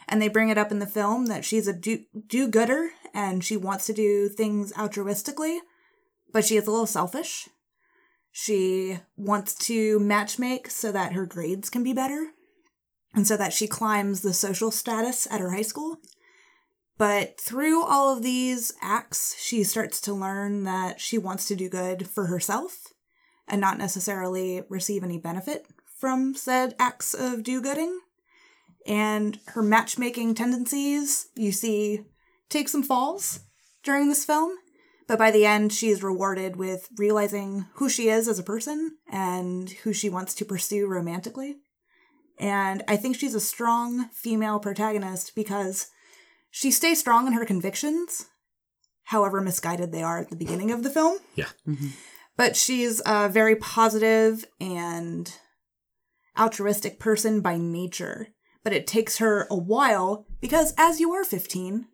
[0.07, 3.43] and they bring it up in the film that she's a do do gooder and
[3.43, 5.59] she wants to do things altruistically,
[6.31, 7.49] but she is a little selfish.
[8.31, 12.31] She wants to matchmake so that her grades can be better
[13.13, 15.97] and so that she climbs the social status at her high school.
[16.97, 21.69] But through all of these acts, she starts to learn that she wants to do
[21.69, 22.87] good for herself
[23.47, 25.67] and not necessarily receive any benefit
[25.99, 27.99] from said acts of do gooding
[28.85, 32.05] and her matchmaking tendencies you see
[32.49, 33.41] take some falls
[33.83, 34.55] during this film
[35.07, 38.97] but by the end she is rewarded with realizing who she is as a person
[39.09, 41.55] and who she wants to pursue romantically.
[42.37, 45.87] And i think she's a strong female protagonist because
[46.59, 48.25] she stays strong in her convictions
[49.05, 51.49] however misguided they are at the beginning of the film Yeah.
[52.35, 55.33] but she's a very positive and
[56.37, 58.27] altruistic person by nature.
[58.63, 61.85] but it takes her a while because as you are 15,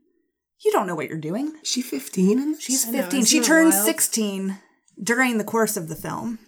[0.66, 1.54] you don't know what you're doing.
[1.62, 2.58] Is she 15?
[2.60, 3.06] She's 15.
[3.20, 3.86] isn't she it turns wild?
[3.86, 4.58] 16
[5.02, 6.40] during the course of the film.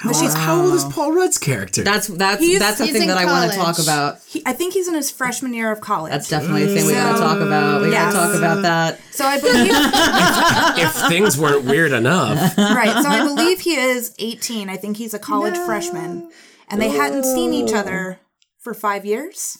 [0.00, 1.82] How, old- how old is Paul Rudd's character?
[1.82, 4.20] That's that's He's- that's a thing in that I want to talk about.
[4.26, 6.12] He, I think he's in his freshman year of college.
[6.12, 7.82] That's definitely a thing we gotta talk about.
[7.82, 8.12] We Yes.
[8.14, 9.00] gotta talk about that.
[9.10, 9.72] so I believe
[10.86, 12.56] if things weren't weird enough.
[12.58, 13.02] right.
[13.02, 14.68] So I believe he is 18.
[14.70, 16.30] I think he's a college freshman.
[16.70, 18.20] And they hadn't seen each other
[18.60, 19.58] for five years.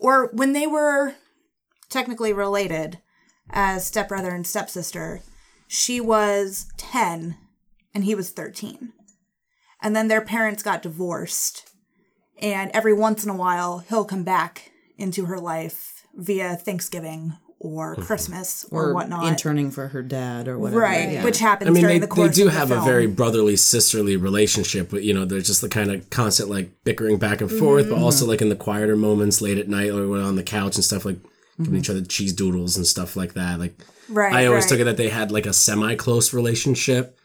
[0.00, 1.14] Or when they were
[1.88, 2.98] technically related
[3.50, 5.22] as stepbrother and stepsister,
[5.66, 7.36] she was 10
[7.94, 8.92] and he was 13.
[9.82, 11.70] And then their parents got divorced.
[12.40, 17.96] And every once in a while, he'll come back into her life via Thanksgiving or
[17.96, 19.26] Christmas or, Or whatnot.
[19.26, 20.80] interning for her dad or whatever.
[20.80, 21.10] right.
[21.12, 21.24] Yeah.
[21.24, 23.08] Which happens I mean, during they, the course they do of the have a very
[23.08, 27.40] brotherly, sisterly relationship, but you know, they're just the kind of constant like bickering back
[27.40, 27.94] and forth, Mm-hmm.
[27.94, 30.84] but also like in the quieter moments late at night or on the couch and
[30.84, 31.18] stuff, like
[31.60, 33.58] giving each other cheese doodles and stuff like that.
[33.58, 34.14] Like, Mm-hmm.
[34.14, 34.32] Right.
[34.32, 34.68] I always right.
[34.70, 37.17] took it that they had like a semi close relationship,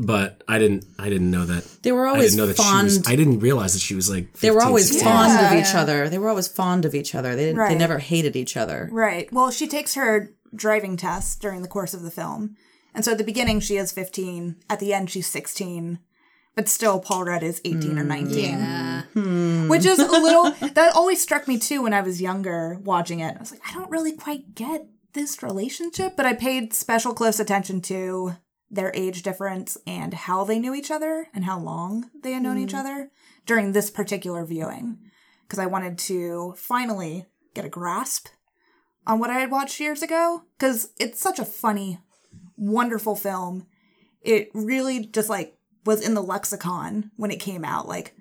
[0.00, 1.64] but I didn't, I didn't know that.
[1.82, 2.90] They were always I always didn't know that fond.
[2.90, 3.08] she was.
[3.08, 4.24] I didn't realize that she was like.
[4.32, 5.04] 15, they were always 16.
[5.08, 6.08] fond of each other.
[6.08, 7.34] They were always fond of each other.
[7.34, 8.88] They didn't, they never hated each other.
[8.92, 9.32] Right.
[9.32, 12.56] Well, she takes her driving test during the course of the film.
[12.94, 14.56] And so at the beginning, she is 15.
[14.70, 15.98] At the end, she's 16.
[16.54, 18.58] But still, Paul Rudd is 18 or 19.
[18.58, 19.68] Mm, hmm.
[19.68, 23.36] Which is a little, that always struck me too when I was younger watching it.
[23.36, 26.16] I was like, I don't really quite get this relationship.
[26.16, 28.32] But I paid special close attention to
[28.70, 32.58] their age difference and how they knew each other and how long they had known
[32.58, 32.78] each mm.
[32.78, 33.10] other
[33.46, 34.98] during this particular viewing.
[35.42, 38.28] Because I wanted to finally get a grasp
[39.06, 41.98] on what I had watched years ago because it's such a funny,
[42.56, 43.66] wonderful film.
[44.20, 45.56] It really just like
[45.86, 48.14] was in the lexicon when it came out, like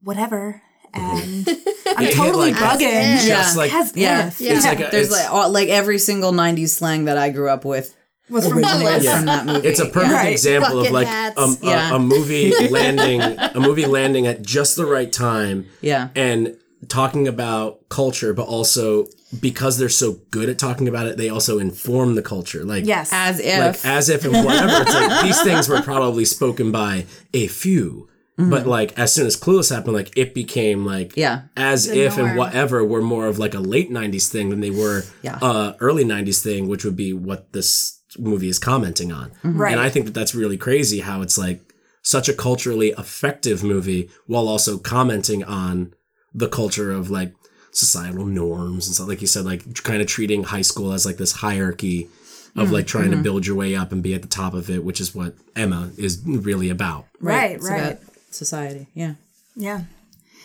[0.00, 0.62] whatever.
[0.94, 1.48] And
[1.86, 3.26] I'm hit, totally like, bugging.
[3.26, 4.28] just like- As Yeah.
[4.28, 4.40] if.
[4.40, 4.60] Yeah.
[4.60, 7.96] Like a, There's like all, like every single '90s slang that I grew up with
[8.30, 9.16] Was from Yeah.
[9.16, 9.68] from that movie.
[9.68, 10.32] It's a perfect Right.
[10.32, 11.94] example of like um, a, Yeah.
[11.96, 16.08] a movie landing, a movie landing at just the right time, yeah.
[16.14, 16.54] and
[16.88, 19.06] talking about culture, but also
[19.40, 22.64] because they're so good at talking about it, they also inform the culture.
[22.64, 23.10] Like Yes.
[23.12, 24.82] As if like as if and whatever.
[24.82, 28.08] It's like these things were probably spoken by a few.
[28.38, 31.42] But like as soon as Clueless happened, like it became like Yeah.
[31.58, 35.04] as if and whatever were more of like a late '90s thing than they were
[35.20, 35.36] Yeah.
[35.42, 39.30] uh, early '90s thing, which would be what this movie is commenting on.
[39.30, 39.60] Mm-hmm.
[39.60, 39.72] Right.
[39.72, 41.60] And I think that that's really crazy how it's like
[42.02, 45.94] such a culturally effective movie while also commenting on
[46.34, 47.34] the culture of like
[47.72, 49.08] societal norms and stuff.
[49.08, 52.08] Like you said, like kind of treating high school as like this hierarchy
[52.56, 52.74] of mm-hmm.
[52.74, 53.22] like trying to mm-hmm.
[53.22, 55.90] build your way up and be at the top of it, which is what Emma
[55.96, 57.06] is really about.
[57.20, 57.78] right, It's right.
[57.78, 57.98] about
[58.30, 58.88] society.
[58.94, 59.14] Yeah.
[59.54, 59.82] Yeah.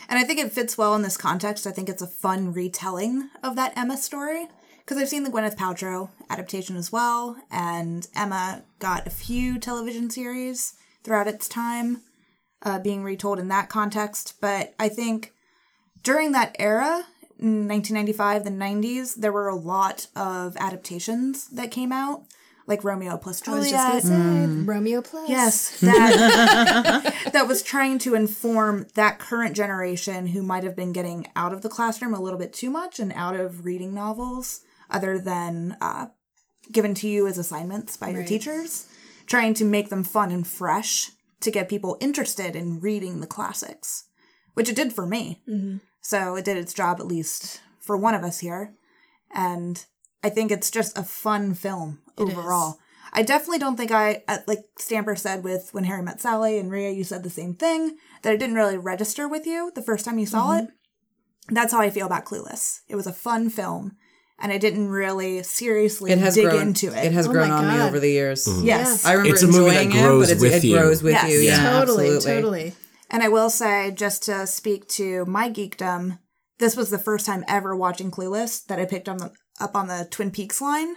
[0.07, 1.65] And I think it fits well in this context.
[1.65, 4.47] I think it's a fun retelling of that Emma story.
[4.85, 10.11] Because I've seen the Gwyneth Paltrow adaptation as well, and Emma got a few television
[10.11, 12.03] series throughout its time
[12.61, 14.35] uh, being retold in that context.
[14.39, 15.33] But I think
[16.03, 17.05] during that era,
[17.39, 22.23] in 1995, the 90s, there were a lot of adaptations that came out,
[22.67, 23.93] like Romeo plus I was Juliet.
[23.93, 25.29] just gonna Romeo Plus.
[25.29, 31.27] Yes, that that was trying to inform that current generation who might have been getting
[31.35, 35.19] out of the classroom a little bit too much and out of reading novels other
[35.19, 36.07] than uh,
[36.71, 38.87] given to you as assignments by your teachers,
[39.27, 41.11] trying to make them fun and fresh
[41.41, 44.05] to get people interested in reading the classics,
[44.53, 45.41] which it did for me.
[46.01, 48.73] So it did its job at least for one of us here,
[49.33, 49.83] and
[50.23, 52.79] I think it's just a fun film overall.
[53.13, 56.69] I definitely don't think I, uh, like Stamper said with When Harry Met Sally and
[56.71, 60.03] Ria, you said the same thing, that it didn't really register with you the first
[60.03, 60.65] time you saw Mm-hmm.
[60.65, 60.71] it.
[61.49, 62.79] That's how I feel about Clueless.
[62.89, 63.93] It was a fun film,
[64.39, 67.05] and I didn't really seriously It has dig grown into it.
[67.05, 68.47] It has Oh grown my on me over the years.
[68.63, 69.05] yes.
[69.05, 70.75] I remember It's a movie that enjoying grows it, but with it's, you.
[70.75, 71.31] it grows with Yes.
[71.31, 71.39] you.
[71.39, 72.33] Yeah, totally, absolutely.
[72.41, 72.73] totally.
[73.09, 76.19] And I will say, just to speak to my geekdom,
[76.59, 79.87] this was the first time ever watching Clueless that I picked on the, up on
[79.87, 80.95] the Twin Peaks line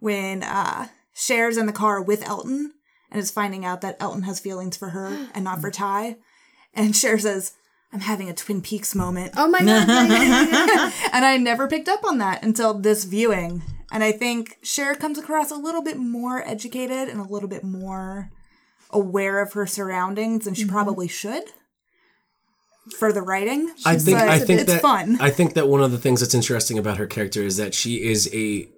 [0.00, 2.72] when uh, Cher's in the car with Elton
[3.10, 6.16] and is finding out that Elton has feelings for her and not for Tai.
[6.74, 7.52] And Cher says,
[7.92, 9.32] I'm having a Twin Peaks moment.
[9.36, 9.88] Oh my god!
[11.12, 13.62] And I never picked up on that until this viewing.
[13.92, 17.62] And I think Cher comes across a little bit more educated and a little bit
[17.64, 18.30] more
[18.90, 20.72] aware of her surroundings than she Mm-hmm.
[20.72, 21.44] probably should
[22.98, 23.72] for the writing.
[23.84, 25.16] I think But I think it's that fun.
[25.20, 28.02] I think that one of the things that's interesting about her character is that she
[28.04, 28.68] is a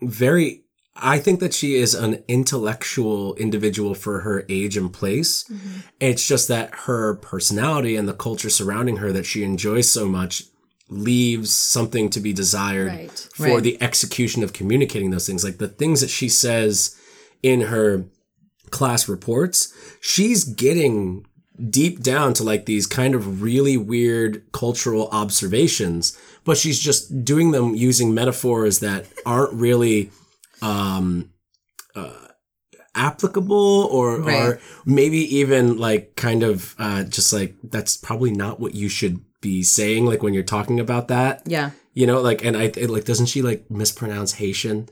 [0.00, 0.61] very
[0.94, 5.44] I think that she is an intellectual individual for her age and place.
[5.44, 5.80] Mm-hmm.
[6.00, 10.44] It's just that her personality and the culture surrounding her that she enjoys so much
[10.88, 13.28] leaves something to be desired Right.
[13.34, 13.62] for Right.
[13.62, 15.42] the execution of communicating those things.
[15.42, 16.94] Like the things that she says
[17.42, 18.04] in her
[18.70, 21.26] class reports, she's getting
[21.70, 27.52] deep down to like these kind of really weird cultural observations, but she's just doing
[27.52, 30.10] them using metaphors that aren't really
[30.62, 31.30] um
[31.94, 32.28] uh
[32.94, 38.74] applicable or or maybe even like kind of uh just like that's probably not what
[38.74, 41.70] you should be saying like when you're talking about that Yeah.
[41.94, 44.88] you know like and i it, like doesn't she like mispronounce haitian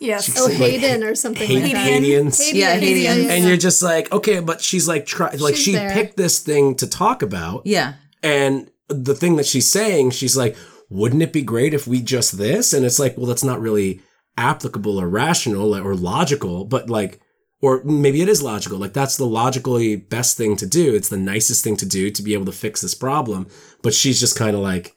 [0.00, 0.36] Yes.
[0.38, 1.78] Oh, like, Hayden or something Hay- like that.
[1.86, 2.52] Haitians.
[2.52, 3.28] Yeah, Haitians.
[3.30, 5.92] and you're just like okay but she's like try like She's she there.
[5.92, 7.94] picked this thing to talk about Yeah.
[8.22, 10.56] and the thing that she's saying she's like
[10.90, 14.02] wouldn't it be great if we just this and it's like well that's not really
[14.36, 17.20] applicable or rational or logical but like
[17.60, 21.16] or maybe it is logical like that's the logically best thing to do it's the
[21.16, 23.46] nicest thing to do to be able to fix this problem
[23.82, 24.96] but she's just kind of like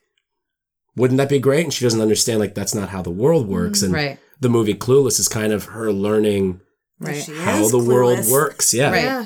[0.96, 3.54] wouldn't that be great and she doesn't understand like that's not how the world mm-hmm.
[3.54, 4.20] works and Right.
[4.40, 6.62] the movie clueless is kind of her learning
[7.00, 7.24] Right.
[7.24, 9.04] She how is the world works yeah Right.
[9.04, 9.26] Yeah.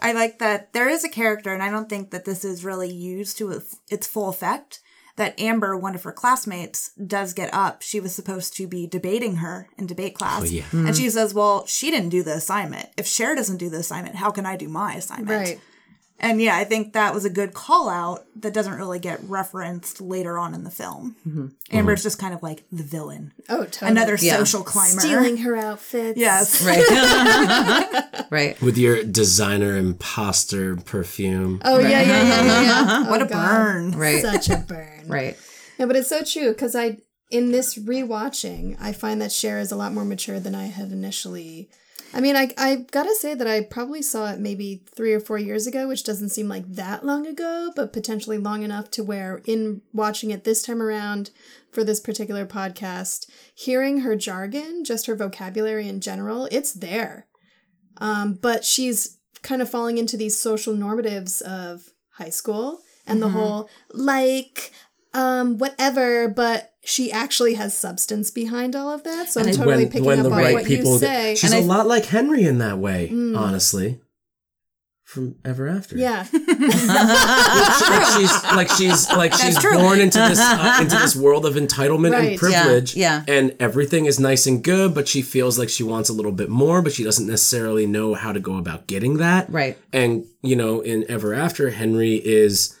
[0.00, 2.90] I like that there is a character, and I don't think that this is really
[2.90, 4.80] used to its- its full effect.
[5.18, 7.82] That Amber, one of her classmates, does get up.
[7.82, 10.42] She was supposed to be debating her in debate class.
[10.42, 10.64] Oh, yeah.
[10.72, 10.92] And hmm.
[10.94, 12.88] she says, Well, she didn't do the assignment.
[12.96, 15.28] If Cher doesn't do the assignment, how can I do my assignment?
[15.28, 15.60] Right.
[16.20, 20.00] And yeah, I think that was a good call out that doesn't really get referenced
[20.00, 21.14] later on in the film.
[21.26, 21.46] Mm-hmm.
[21.70, 22.06] Amber's mm-hmm.
[22.06, 23.92] just kind of like the villain, Oh, totally.
[23.92, 24.36] another Yeah.
[24.38, 25.00] social climber.
[25.00, 26.18] stealing her outfits.
[26.18, 26.64] Yes.
[26.66, 28.26] Right.
[28.30, 28.60] right.
[28.60, 32.62] with your designer imposter perfume Oh yeah, yeah, yeah, yeah.
[32.62, 33.00] yeah.
[33.10, 33.48] What Oh, a God.
[33.48, 33.90] burn.
[33.92, 34.20] Right.
[34.22, 35.04] Such a burn.
[35.06, 35.36] Right.
[35.78, 36.98] Yeah, but it's so true because I,
[37.30, 40.90] in this rewatching, I find that Cher is a lot more mature than I had
[40.90, 41.68] initially.
[42.14, 45.38] I mean, I I gotta say that I probably saw it maybe three or four
[45.38, 49.42] years ago, which doesn't seem like that long ago, but potentially long enough to where,
[49.44, 51.30] in watching it this time around
[51.70, 57.26] for this particular podcast, hearing her jargon, just her vocabulary in general, it's there.
[57.98, 63.28] Um, but she's kind of falling into these social normatives of high school and the
[63.30, 64.72] whole like
[65.18, 69.86] um whatever but she actually has substance behind all of that so i'm totally when,
[69.92, 71.86] picking when up on right what people you get- say she's And a I- lot
[71.86, 73.36] like henry in that way Mm.
[73.36, 74.00] honestly
[75.04, 79.76] from ever after yeah like she's like she's like she's true.
[79.78, 82.30] born into this uh, into this world of entitlement Right.
[82.32, 86.08] and privilege Yeah, and everything is nice and good but she feels like she wants
[86.08, 89.48] a little bit more but she doesn't necessarily know how to go about getting that
[89.50, 89.78] Right.
[89.92, 92.76] and you know in ever after henry is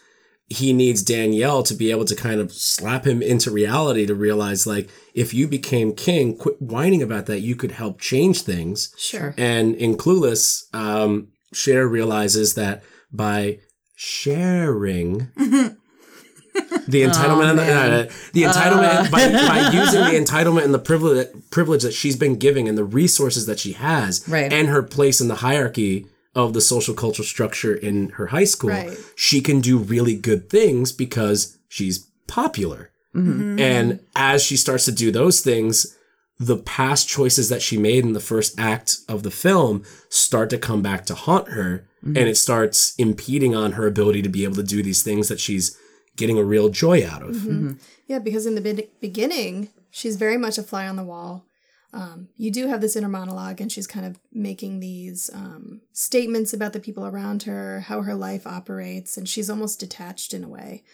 [0.50, 4.66] he needs danielle to be able to kind of slap him into reality to realize
[4.66, 8.94] like if you became king quit whining about that you could help change things.
[8.96, 9.34] Sure.
[9.36, 13.58] And in Clueless, um, Cher realizes that by
[13.96, 20.78] sharing the entitlement, and the, uh, the entitlement by, by using the entitlement and the
[20.78, 24.52] privilege privilege that she's been giving and the resources that she has, Right.
[24.52, 26.06] and her place in the hierarchy
[26.38, 28.96] of the social cultural structure in her high school, Right.
[29.16, 32.90] she can do really good things because she's popular.
[33.14, 33.58] Mm-hmm.
[33.58, 35.96] And as she starts to do those things,
[36.38, 40.58] the past choices that she made in the first act of the film start to
[40.58, 42.16] come back to haunt her mm-hmm.
[42.16, 45.40] and it starts impeding on her ability to be able to do these things that
[45.40, 45.76] she's
[46.16, 47.34] getting a real joy out of.
[47.34, 47.72] Mm-hmm.
[48.06, 51.44] yeah because in the be- beginning she's very much a fly on the wall
[51.92, 56.52] um, you do have this inner monologue and she's kind of making these um, statements
[56.52, 60.48] about the people around her how her life operates and she's almost detached in a
[60.48, 60.84] way.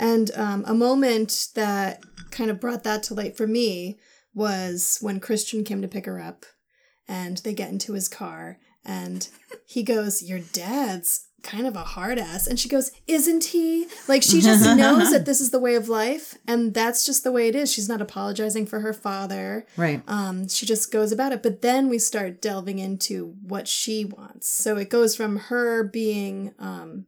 [0.00, 3.98] And um, a moment that kind of brought that to light for me
[4.34, 6.46] was when christian came to pick her up
[7.08, 9.28] and they get into his car and
[9.66, 14.22] he goes your dad's kind of a hard ass and she goes isn't he like
[14.24, 17.46] she just knows that this is the way of life and that's just the way
[17.48, 20.02] it is she's not apologizing for her father Right.
[20.08, 21.42] um, she just goes about it.
[21.42, 24.48] But then we start delving into what she wants.
[24.48, 27.06] So it goes from her being um,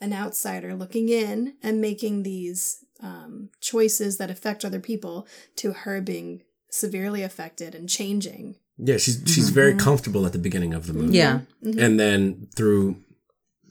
[0.00, 5.26] an outsider looking in and making these um, choices that affect other people
[5.56, 8.56] to her being severely affected and changing.
[8.78, 11.18] Yeah, she's she's very comfortable at the beginning of the movie.
[11.18, 11.40] Yeah.
[11.62, 12.96] And then through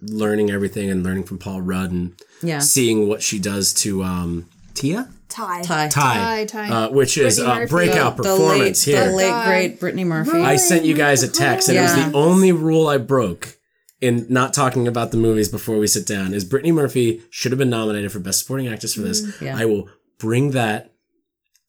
[0.02, 2.60] learning everything and learning from Paul Rudd and Yeah.
[2.60, 5.10] seeing what she does to um Tia?
[5.30, 5.62] Tie.
[5.62, 5.88] Tai.
[5.90, 6.18] Tai.
[6.18, 6.70] Tai, Tai.
[6.70, 9.06] Uh, which is Brittany uh, breakout The performance late, here.
[9.10, 9.46] the late God.
[9.48, 10.32] great Brittany Murphy.
[10.32, 10.42] Right.
[10.46, 13.58] I sent you guys a text, and it was the only rule I broke
[14.02, 16.34] in not talking about the movies before we sit down.
[16.34, 19.40] Is Brittany Murphy should have been nominated for Best Supporting Actress for this?
[19.42, 19.56] Yeah.
[19.58, 20.94] I will bring that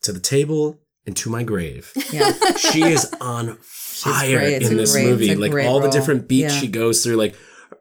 [0.02, 1.92] to the table and to my grave.
[2.12, 2.32] Yeah.
[2.56, 4.62] she is on fire great.
[4.62, 5.34] It's in this great- movie.
[5.36, 6.60] Like great all the different beats Yeah.
[6.60, 7.34] she goes through, like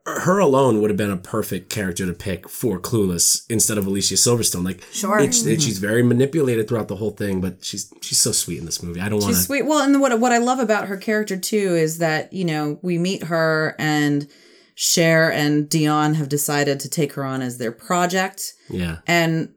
[0.05, 4.15] her alone would have been a perfect character to pick for Clueless instead of Alicia
[4.15, 4.65] Silverstone.
[4.65, 5.19] Like, Sure.
[5.19, 8.81] it- she's very manipulated throughout the whole thing, but she's she's so sweet in this
[8.81, 8.99] movie.
[9.01, 9.45] I don't want She's to.
[9.45, 9.65] sweet.
[9.65, 12.97] Well, and what what I love about her character too is that you know we
[12.97, 14.27] meet her and
[14.75, 19.49] Cher and Dionne have decided to take her on as their project, Yeah, and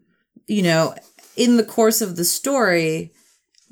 [0.49, 0.95] you know
[1.37, 3.13] in the course of the story.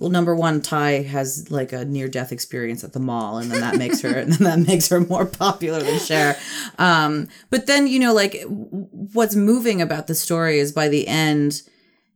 [0.00, 3.60] Well, number one, Tai has like a near death experience at the mall, and then
[3.60, 6.38] that makes her, and then that makes her more popular than Cher.
[6.78, 11.60] Um, but then, you know, like what's moving about the story is by the end,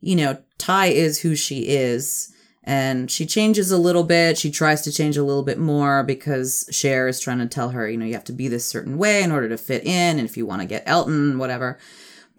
[0.00, 2.32] you know, Tai is who she is.
[2.66, 4.38] And she changes a little bit.
[4.38, 7.86] She tries to change a little bit more because Cher is trying to tell her,
[7.86, 10.18] you know, you have to be this certain way in order to fit in.
[10.18, 11.78] And if you want to get Elton, whatever.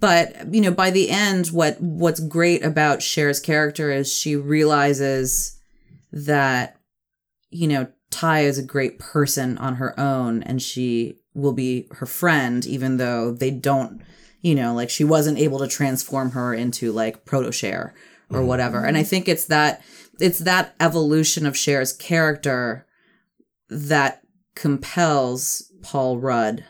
[0.06, 5.60] But, you know, by the end, what what's great about Cher's character is she realizes
[6.12, 6.78] that,
[7.50, 12.06] you know, Tai is a great person on her own and she will be her
[12.06, 14.04] friend, even though they don't,
[14.42, 17.96] you know, like she wasn't able to transform her into like proto Cher
[18.30, 18.48] or mm-hmm.
[18.48, 18.86] whatever.
[18.86, 19.82] And I think it's that
[20.20, 22.86] it's that evolution of Cher's character
[23.70, 24.22] that
[24.56, 26.64] compels Paul Rudd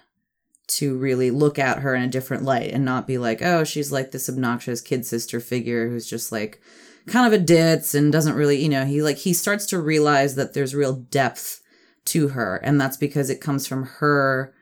[0.68, 3.92] to really look at her in a different light and not be like, oh, she's
[3.92, 6.60] like this obnoxious kid sister figure who's just like
[7.08, 10.36] kind of a ditz and doesn't really, you know, he like he starts to realize
[10.36, 11.62] that there's real depth
[12.06, 14.54] to her and that's because it comes from her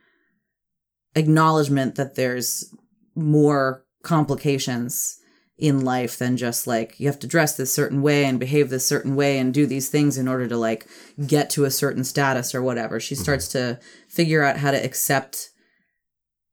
[1.16, 2.74] acknowledgement that there's
[3.16, 5.20] more complications
[5.58, 8.86] in life than just like you have to dress this certain way and behave this
[8.86, 10.88] certain way and do these things in order to like
[11.28, 13.00] get to a certain status or whatever.
[13.00, 13.24] She mm-hmm.
[13.24, 15.52] starts to figure out how to accept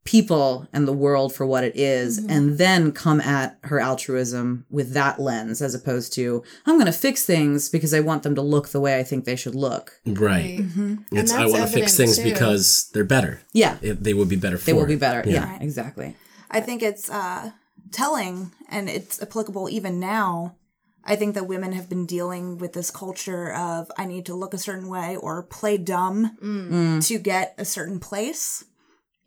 [0.04, 2.30] people and the world for what it is, mm-hmm.
[2.30, 6.92] and then come at her altruism with that lens as opposed to I'm going to
[6.92, 10.00] fix things because I want them to look the way I think they should look.
[10.06, 10.58] right.
[10.60, 10.80] Mm-hmm.
[10.80, 12.24] And It's I want to fix things too.
[12.24, 13.42] because they're better.
[13.52, 14.58] Yeah, It, they would be better.
[14.58, 15.28] For they will be better.
[15.28, 16.16] Yeah, exactly.
[16.50, 17.52] I think it's uh,
[17.92, 20.56] telling and it's applicable even now.
[21.04, 24.52] I think that women have been dealing with this culture of I need to look
[24.52, 27.06] a certain way or play dumb mm.
[27.06, 28.64] to get a certain place.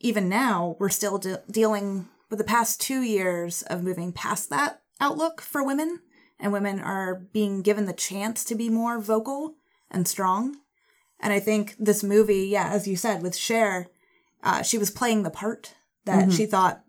[0.04, 4.82] Even now, we're still de- dealing with the past two years of moving past that
[5.00, 6.02] outlook for women,
[6.40, 9.56] and women are being given the chance to be more vocal
[9.90, 10.58] and strong.
[11.22, 13.88] And I think this movie, yeah, as you said, with Cher,
[14.44, 15.74] uh, she was playing the part
[16.04, 16.84] that she thought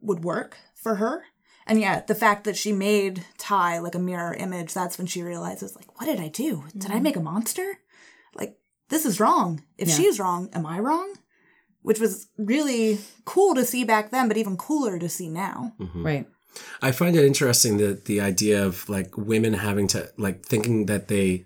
[0.00, 1.24] would work for her.
[1.66, 5.22] And yeah, the fact that she made Tai like a mirror image, that's when she
[5.22, 6.64] realizes, like, what did I do?
[6.76, 7.78] Did I make a monster?
[8.34, 8.58] Like,
[8.88, 9.62] this is wrong.
[9.76, 9.96] If Yeah.
[9.96, 11.14] she's wrong, am I wrong?
[11.84, 15.74] Which was really cool to see back then, but even cooler to see now.
[15.94, 16.26] Right.
[16.80, 21.08] I find it interesting that the idea of like women having to like thinking that
[21.08, 21.44] they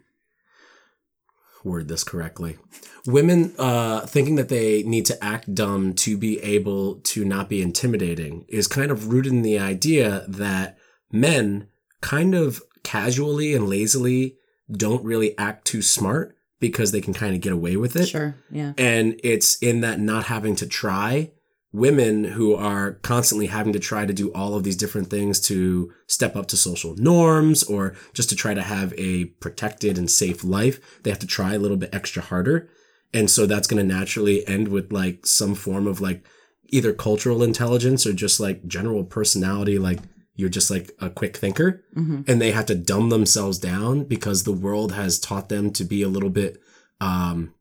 [1.64, 2.56] word this correctly.
[3.04, 7.60] Women uh thinking that they need to act dumb to be able to not be
[7.60, 10.78] intimidating is kind of rooted in the idea that
[11.10, 11.68] men
[12.00, 14.36] kind of casually and lazily
[14.70, 18.06] don't really act too smart because they can kind of get away with it.
[18.06, 18.34] Sure.
[18.50, 18.72] Yeah.
[18.76, 21.30] And it's in that not having to try
[21.72, 25.92] women who are constantly having to try to do all of these different things to
[26.06, 30.42] step up to social norms or just to try to have a protected and safe
[30.42, 31.02] life.
[31.02, 32.70] They have to try a little bit extra harder.
[33.12, 36.24] And so that's going to naturally end with like some form of like
[36.70, 39.78] either cultural intelligence or just like general personality.
[39.78, 40.00] Like
[40.38, 41.84] you're just like a quick thinker.
[41.96, 42.22] Mm-hmm.
[42.28, 46.00] And they have to dumb themselves down because the world has taught them to be
[46.00, 46.58] a little bit,
[47.00, 47.54] um,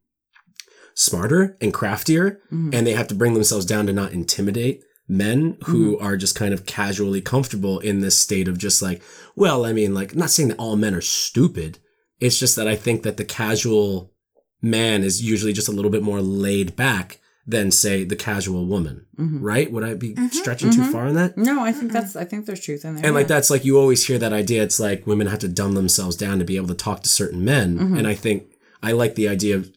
[0.94, 2.40] smarter and craftier.
[2.46, 2.70] Mm-hmm.
[2.72, 6.06] And they have to bring themselves down to not intimidate men who mm-hmm.
[6.06, 9.02] are just kind of casually comfortable in this state of just like
[9.34, 11.78] well i mean like I'm not saying that all men are stupid.
[12.20, 14.12] It's just that i think that the casual
[14.60, 19.06] man is usually just a little bit more laid back than say the casual woman
[19.18, 19.42] mm-hmm.
[19.42, 20.26] right would i be mm-hmm.
[20.28, 20.92] stretching too mm-hmm.
[20.92, 22.14] far on that No, I think that's.
[22.16, 23.06] I think there's truth in there.
[23.06, 24.62] and like that's like you always hear that idea.
[24.62, 27.44] It's like women have to dumb themselves down to be able to talk to certain
[27.44, 27.78] men.
[27.78, 28.44] And I think
[28.82, 29.72] I like the idea of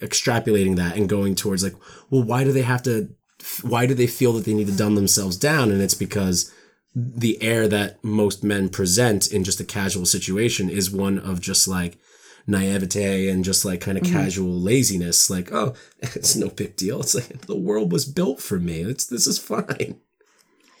[0.00, 1.74] extrapolating that and going towards like,
[2.08, 3.10] well, why do they have to?
[3.62, 5.70] Why do they feel that they need to dumb themselves down?
[5.70, 6.52] And it's because
[6.94, 11.68] the air that most men present in just a casual situation is one of just
[11.68, 11.98] like
[12.46, 14.16] naivete and just like kind of mm-hmm.
[14.16, 15.30] casual laziness.
[15.30, 17.00] Like, oh, it's no big deal.
[17.00, 18.80] It's like the world was built for me.
[18.80, 20.00] It's this is fine.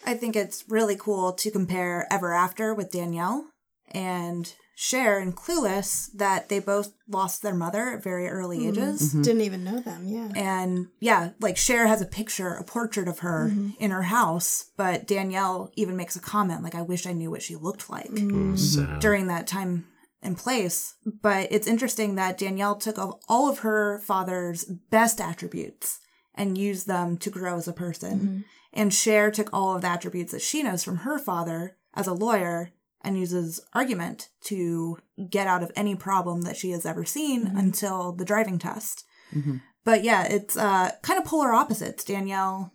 [0.04, 3.46] I think it's really cool to compare Ever After with Danielle
[3.88, 8.68] and Cher and Clueless that they both lost their mother at very early mm-hmm.
[8.70, 9.10] ages.
[9.10, 9.22] Mm-hmm.
[9.22, 10.06] Didn't even know them.
[10.06, 10.28] Yeah.
[10.34, 15.06] And yeah, like Cher has a picture, a portrait of her in her house, but
[15.06, 18.58] Danielle even makes a comment like, I wish I knew what she looked like mm.
[18.58, 19.86] So during that time
[20.22, 20.94] and place.
[21.04, 26.00] But it's interesting that Danielle took of all of her father's best attributes
[26.34, 28.18] and used them to grow as a person.
[28.18, 28.40] Mm-hmm.
[28.72, 32.12] And Cher took all of the attributes that she knows from her father as a
[32.12, 32.72] lawyer
[33.02, 34.98] and uses argument to
[35.28, 37.56] get out of any problem that she has ever seen mm-hmm.
[37.56, 39.04] until the driving test.
[39.34, 39.56] Mm-hmm.
[39.84, 42.04] But yeah, it's uh, kind of polar opposites.
[42.04, 42.74] Danielle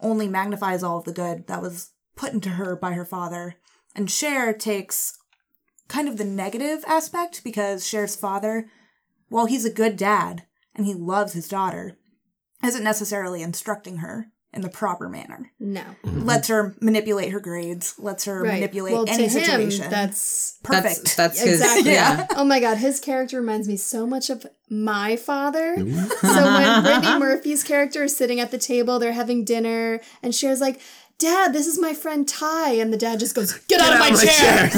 [0.00, 3.56] only magnifies all of the good that was put into her by her father,
[3.94, 5.15] and Cher takes
[5.88, 8.68] kind of the negative aspect because Cher's father,
[9.28, 10.44] while he's a good dad
[10.74, 11.96] and he loves his daughter,
[12.64, 15.52] isn't necessarily instructing her in the proper manner.
[15.60, 15.82] No.
[16.04, 16.22] Mm-hmm.
[16.22, 18.54] Lets her manipulate her grades, lets her Right.
[18.54, 19.84] manipulate well, any to situation.
[19.84, 20.96] him, that's perfect.
[20.96, 21.60] That's, that's his.
[21.60, 21.92] Exactly.
[21.92, 22.26] Yeah.
[22.36, 25.74] Oh my god, his character reminds me so much of my father.
[25.76, 30.60] so when Brittany Murphy's character is sitting at the table, they're having dinner, and Cher's
[30.60, 30.80] like,
[31.18, 32.72] Dad, this is my friend Tai.
[32.72, 34.70] And the dad just goes, Get, out, of my, chair.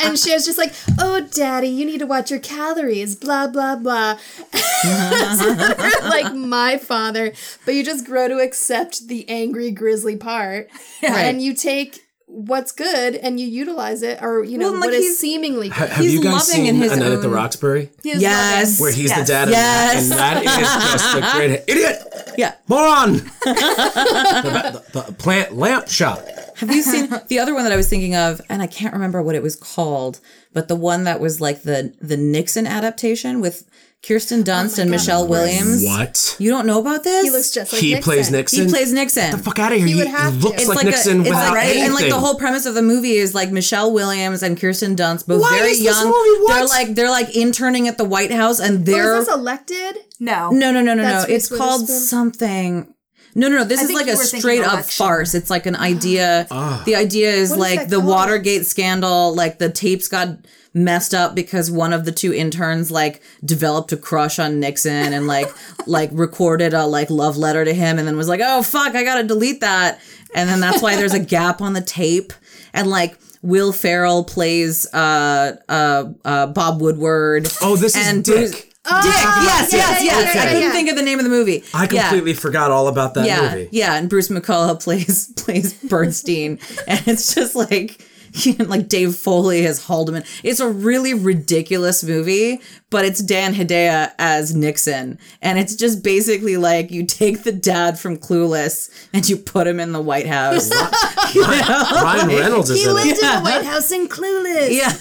[0.08, 4.18] and Cher's just like, Oh, daddy, you need to watch your calories, blah, blah, blah.
[6.02, 7.32] like my father.
[7.64, 10.70] But you just grow to accept the angry, grizzly part.
[11.02, 14.94] And you take what's good and you utilize it, or, you know, Well, like what
[14.94, 15.90] is he's- seemingly Ha- good.
[15.90, 17.90] Have He's you guys loving in seen his A Night at the Roxbury?
[18.02, 18.72] He Yes.
[18.72, 18.82] loving.
[18.82, 19.18] Where he's Yes.
[19.20, 20.08] the dad of Yes.
[20.08, 22.54] that, and that is just a great idiot, Yeah.
[22.68, 23.12] moron.
[23.44, 26.24] the, the, the plant lamp shop.
[26.56, 29.22] Have you seen the other one that I was thinking of, and I can't remember
[29.22, 30.20] what it was called,
[30.52, 33.64] but the one that was like the the Nixon adaptation with
[34.06, 35.84] Kirsten Dunst and Michelle Williams.
[35.84, 36.36] What?
[36.38, 37.24] You don't know about this?
[37.24, 38.04] He looks just like he Nixon.
[38.12, 38.64] plays Nixon.
[38.64, 39.30] He plays Nixon.
[39.30, 39.86] Get the fuck out of here.
[39.88, 40.46] He, would have he to.
[40.46, 41.82] looks It's like, like Nixon a, without like, anything.
[41.86, 45.26] and like the whole premise of the movie is like Michelle Williams and Kirsten Dunst,
[45.26, 46.04] both Why very is this young.
[46.04, 46.54] movie what?
[46.54, 49.96] They're like they're like interning at the White House, and Oh, they're is this elected?
[50.20, 50.50] No.
[50.50, 51.24] no, no, no, no, no.
[51.28, 52.92] It's called something.
[53.34, 53.64] No, no, no.
[53.64, 55.04] This I is like a straight up election.
[55.04, 55.34] farce.
[55.34, 56.46] It's like an idea.
[56.50, 56.82] Ah.
[56.86, 58.08] The idea is What is like that the called?
[58.08, 59.34] Watergate scandal.
[59.34, 60.28] Like the tapes got
[60.76, 65.26] messed up because one of the two interns like developed a crush on Nixon and
[65.26, 65.48] like
[65.86, 69.02] like recorded a like love letter to him and then was like, oh fuck, I
[69.02, 70.00] gotta delete that.
[70.34, 72.32] And then that's why there's a gap on the tape.
[72.74, 77.48] And like Will Ferrell plays uh uh uh Bob Woodward.
[77.62, 78.34] Oh, this is and Dick.
[78.36, 80.04] Bruce- Dick, yes, yeah, yes, yes.
[80.04, 80.70] yeah, I yeah, couldn't yeah.
[80.70, 81.64] think of the name of the movie.
[81.74, 82.02] I Yeah.
[82.08, 83.68] completely forgot all about that yeah, movie.
[83.72, 88.00] Yeah, and Bruce McCulloch plays plays Bernstein, and it's just like
[88.58, 90.24] like Dave Foley as Haldeman.
[90.42, 92.60] It's a really ridiculous movie,
[92.90, 97.98] but it's Dan Hedaya as Nixon, and it's just basically like you take the dad
[97.98, 100.70] from Clueless and you put him in the White House.
[101.36, 103.22] Ryan Reynolds is He in lived it.
[103.22, 104.70] in the White House in Clueless.
[104.76, 104.90] yeah,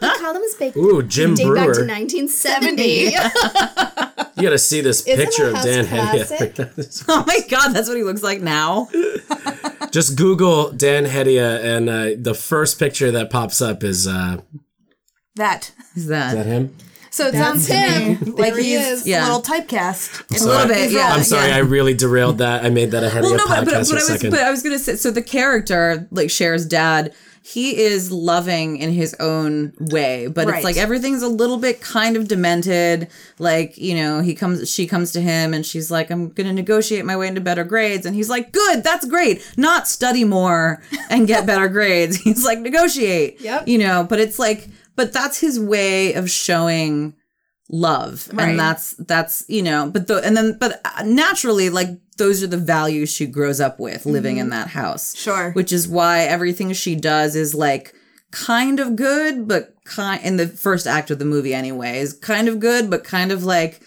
[0.00, 3.12] The columns bake Ooh, Jim date back to 1970.
[4.36, 7.04] You got to see this Isn't picture of Dan house Hedaya.
[7.08, 8.88] oh my god, that's what he looks like now.
[9.92, 14.40] Just Google Dan Hedaya, and uh, the first picture that pops up is uh,
[15.36, 15.72] That.
[15.96, 16.34] Is that?
[16.34, 16.76] that him?
[17.12, 18.36] So it That's sounds to me him.
[18.36, 19.06] like There he he's is.
[19.06, 19.24] Yeah.
[19.24, 20.40] a little typecast.
[20.40, 21.12] a little bit, yeah.
[21.12, 21.56] I'm sorry, yeah.
[21.56, 22.64] I really derailed that.
[22.64, 24.06] I made that a Hedaya well, no, podcast but, but, but, for I a was,
[24.06, 24.30] second.
[24.30, 27.12] but I was gonna say, so the character, like Cher's dad,
[27.42, 30.56] he is loving in his own way, but Right.
[30.56, 33.08] it's like everything's a little bit kind of demented.
[33.38, 37.04] Like you know, he comes, she comes to him, and she's like, "I'm gonna negotiate
[37.04, 39.42] my way into better grades," and he's like, "Good, that's great.
[39.56, 43.66] Not study more and get better grades." He's like, "Negotiate." Yep.
[43.68, 47.14] You know, but it's like, but that's his way of showing
[47.72, 48.48] love Right.
[48.50, 52.56] and that's that's you know but the and then but naturally like those are the
[52.56, 54.58] values she grows up with living in mm-hmm.
[54.58, 55.52] that house Sure.
[55.52, 57.94] which is why everything she does is like
[58.32, 62.48] kind of good but kind in the first act of the movie anyway is kind
[62.48, 63.80] of good but kind of like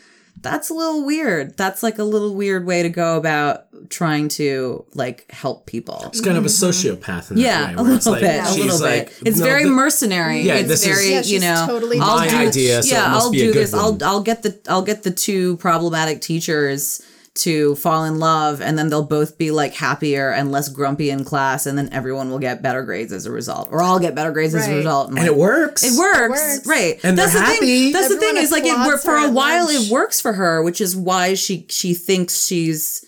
[0.44, 4.86] that's a little weird that's like a little weird way to go about trying to
[4.94, 6.66] like help people It's kind of a mm-hmm.
[6.96, 9.08] sociopath in that yeah, way, a where it's little like, bit, a she's little like,
[9.10, 9.28] bit.
[9.28, 10.42] It's no, very the- mercenary.
[10.42, 12.98] Yeah, it's this is- very, Yeah, you know, totally I'll my do, idea, so it
[13.00, 13.74] yeah, must I'll be a do good this.
[13.74, 13.98] I'll.
[14.04, 17.02] I'll get the I'll get the two problematic teachers
[17.36, 21.24] to fall in love, and then they'll both be like happier and less grumpy in
[21.24, 24.32] class, and then everyone will get better grades as a result, or I'll get better
[24.32, 25.10] grades as a result.
[25.10, 25.84] and it works.
[25.84, 26.68] It works, works.
[26.68, 27.00] right?
[27.04, 27.60] And that's they're the happy.
[27.60, 27.94] thing.
[27.94, 29.66] That's the thing is like it worked for a while.
[29.66, 29.88] lunch.
[29.88, 33.04] It works for her, which is why she she thinks she's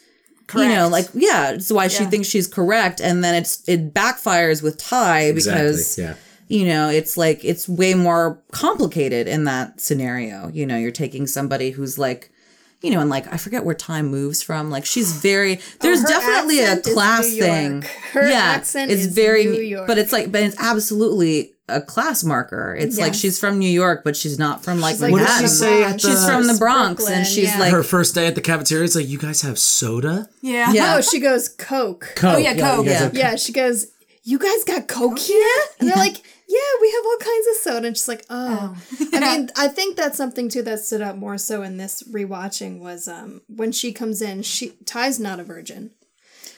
[0.56, 1.52] you know like yeah.
[1.52, 5.62] It's why she thinks she's correct, and then it's it backfires with Tai exactly.
[5.62, 6.16] because yeah.
[6.48, 10.50] you know it's like it's way more complicated in that scenario.
[10.50, 12.32] You know, you're taking somebody who's like.
[12.82, 14.70] You know, and like I forget where time moves from.
[14.70, 15.60] Like she's very.
[15.80, 17.72] There's oh, her definitely a accent is class New thing.
[17.74, 17.86] York.
[18.14, 19.46] Her yeah, accent it's is very.
[19.46, 19.88] New York.
[19.88, 22.76] But it's like, but it's absolutely a class marker.
[22.78, 25.40] It's like she's from New York, but she's not from like She's like What did
[25.42, 27.60] she say at She's from the Bronx, Brooklyn, and she's yeah.
[27.60, 30.30] like, Her first day at the cafeteria, it's like, you guys have soda?
[30.42, 30.72] Yeah.
[30.74, 30.96] Yeah.
[30.98, 32.14] Oh, she goes, Coke.
[32.16, 32.36] Coke.
[32.36, 32.86] Oh, yeah, Coke.
[32.86, 33.00] you guys Yeah.
[33.00, 33.88] have- Yeah, she goes,
[34.24, 35.58] You guys got Coke here?
[35.80, 36.22] And they're like,
[36.56, 37.88] Yeah, yeah, we have all kinds of soda.
[37.88, 38.76] And she's like, oh.
[39.14, 42.80] I mean, I think that's something too that stood out more so in this rewatching
[42.80, 45.92] was um when she comes in, she Tai's not a virgin.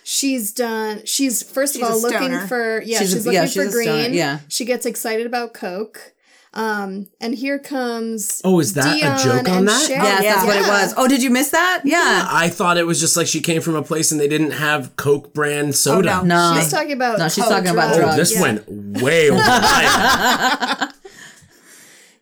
[0.04, 1.06] She's done.
[1.06, 3.00] She's first She's of all looking for yeah.
[3.00, 4.14] She's She's, a- looking yeah, for she's stoner, green.
[4.14, 4.40] yeah.
[4.48, 6.14] She gets excited about Coke.
[6.58, 8.42] Um, and here comes.
[8.44, 9.88] Oh, is that a joke on that?
[9.88, 9.98] Cher.
[9.98, 10.94] Yes, that's what it was.
[10.98, 11.84] Oh, did you miss that?
[11.86, 12.26] Yeah.
[12.28, 14.96] I thought it was just like she came from a place and they didn't have
[14.96, 16.18] Coke brand soda.
[16.22, 16.54] Oh, no.
[16.54, 16.60] No.
[16.60, 17.20] She's talking about.
[17.20, 18.16] No, she's oh, talking about Oh, drugs.
[18.16, 18.42] this yeah.
[18.42, 19.38] went way over.
[19.38, 20.92] Yeah,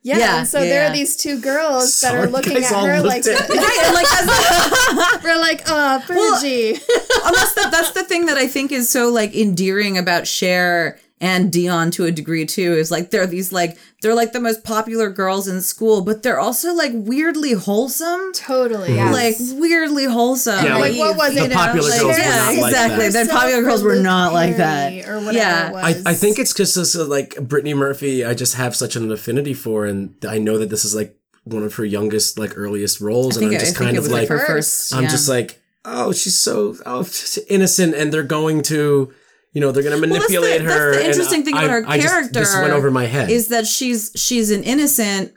[0.03, 0.91] Yeah, and so yeah, there yeah.
[0.91, 3.49] are these two girls that are looking at her like, at.
[3.49, 6.69] Right, and like as we're like, oh, Bridgie.
[6.73, 10.99] and that's the that's the thing that I think is so like endearing about Cher
[11.21, 14.63] and Dionne to a degree too is like they're these like they're like the most
[14.65, 18.33] popular girls in school, but they're also like weirdly wholesome.
[18.33, 18.97] totally.
[18.97, 19.11] Hmm.
[19.13, 20.65] Like weirdly wholesome.
[20.65, 21.51] Yeah, like what was the it?
[21.53, 23.09] popular Like, girls were yeah, not like exactly.
[23.09, 23.27] that.
[23.27, 25.07] The popular girls were not like that.
[25.07, 25.69] Or whatever Yeah.
[25.69, 26.05] it was.
[26.05, 28.25] I, I think it's because this is like Brittany Murphy.
[28.25, 31.63] I just have such an affinity for, and I know that this is like one
[31.63, 34.03] of her youngest, like earliest roles, and I'm it- I just think kind it of
[34.05, 34.49] was like, like her First.
[34.89, 34.93] first.
[34.95, 35.09] I'm yeah.
[35.09, 39.13] just like, oh, she's so oh, just innocent, and they're going to,
[39.55, 40.91] you know, they're going to Well, that's the- manipulate her.
[40.91, 42.39] That's the and interesting thing I- about her I just- character.
[42.41, 43.31] this went over my head.
[43.31, 45.33] Is that she's she's an innocent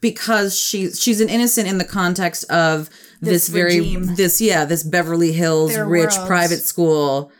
[0.00, 2.88] because she's she's an innocent in the context of
[3.20, 4.14] this, This very regime.
[4.14, 6.28] this yeah this Beverly Hills Their rich world.
[6.28, 7.32] private school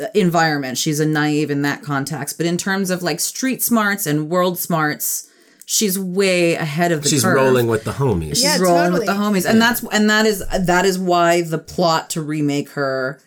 [0.00, 0.78] uh, environment.
[0.78, 4.58] She's a naive in that context, but in terms of like street smarts and world
[4.58, 5.28] smarts,
[5.66, 7.34] she's way ahead of the she's curve.
[7.36, 8.30] rolling with the homies.
[8.36, 11.58] She's Yeah, rolling with the homies, and that's and that is that is why the
[11.58, 13.20] plot to remake her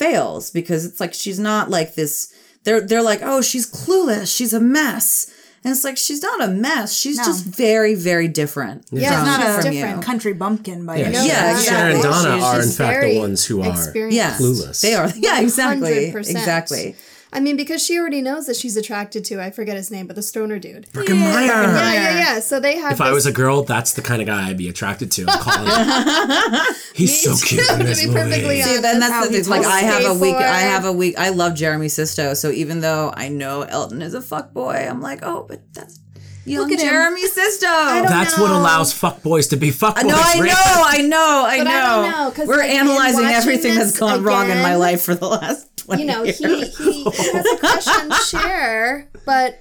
[0.00, 2.32] fails because it's like she's not like this.
[2.64, 5.30] They're they're like, oh, she's clueless, she's a mess,
[5.64, 6.88] and it's like she's not a mess.
[6.96, 7.24] She's No.
[7.24, 8.86] just very very different.
[8.90, 9.96] Yeah, from, She's not a from different.
[9.96, 10.02] you.
[10.02, 11.64] country bumpkin by Yeah, any No, Yeah, means.
[11.66, 12.02] Cher and.
[12.02, 13.92] Donna She's are in fact the ones who are.
[14.10, 14.80] Yeah, clueless.
[14.82, 15.08] They are.
[15.16, 16.12] Yeah, exactly.
[16.12, 16.16] 100%.
[16.30, 16.96] Exactly.
[17.32, 20.16] I mean, because she already knows that she's attracted to, I forget his name, but
[20.16, 20.88] the stoner dude.
[20.92, 21.46] Breckin Meyer.
[21.46, 22.40] Yeah, yeah, yeah.
[22.40, 22.92] So they have.
[22.92, 25.26] If I was a girl, that's the kind of guy I'd be attracted to.
[25.28, 26.74] I'm calling him.
[26.94, 28.18] He's so too, cute in to this be movie.
[28.20, 28.82] perfectly See, honest.
[28.82, 29.50] then that's how the he thing.
[29.50, 30.34] Like, I have a week.
[30.34, 31.18] I have a week.
[31.18, 32.34] I love Jeremy Sisto.
[32.34, 36.00] So even though I know Elton is a fuck boy, I'm like, oh, but that's
[36.44, 36.88] young at him.
[36.88, 37.66] Jeremy Sisto.
[37.66, 38.58] don't That's what know.
[38.60, 40.04] allows fuckboys to be fuckboys.
[40.06, 40.50] No, I Rick.
[40.52, 40.56] know,
[40.86, 41.70] I know, I But know.
[41.70, 45.02] I don't know, 'cause, We're like, analyzing everything that's this gone wrong in my life
[45.02, 46.38] for the last twenty you know, years.
[46.78, 49.58] he, he has a crush on Cher, but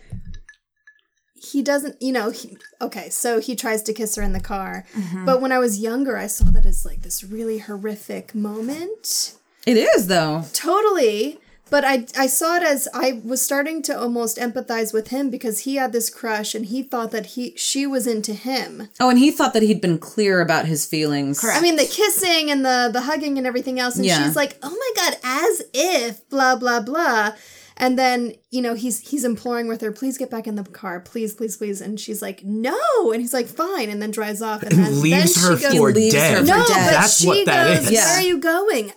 [1.35, 4.85] he doesn't, you know, he, okay, so he tries to kiss her in the car.
[4.95, 5.26] Mm-hmm.
[5.26, 9.34] But when I was younger, I saw that as like this really horrific moment.
[9.65, 10.45] it is though.
[10.53, 11.39] Totally.
[11.69, 15.59] But I, I saw it as I was starting to almost empathize with him because
[15.59, 18.89] he had this crush and he thought that he she was into him.
[18.99, 21.39] Oh, and he thought that he'd been clear about his feelings.
[21.39, 21.57] Correct.
[21.57, 24.23] I mean, the kissing and the the hugging and everything else, and Yeah.
[24.25, 27.33] she's like, "Oh my god," as if blah blah blah.
[27.81, 30.99] And then you know he's he's imploring with her, "Please get back in the car,
[30.99, 32.77] please, please, please." And she's like, "No,"
[33.13, 35.73] and he's like, "Fine," and then drives off and, then, leaves then her she goes,
[35.75, 36.37] for leaves her dead.
[36.39, 36.67] for No, dead.
[36.67, 37.91] but That's she what that goes, is.
[37.91, 38.05] Yeah.
[38.05, 38.91] "Where are you going?"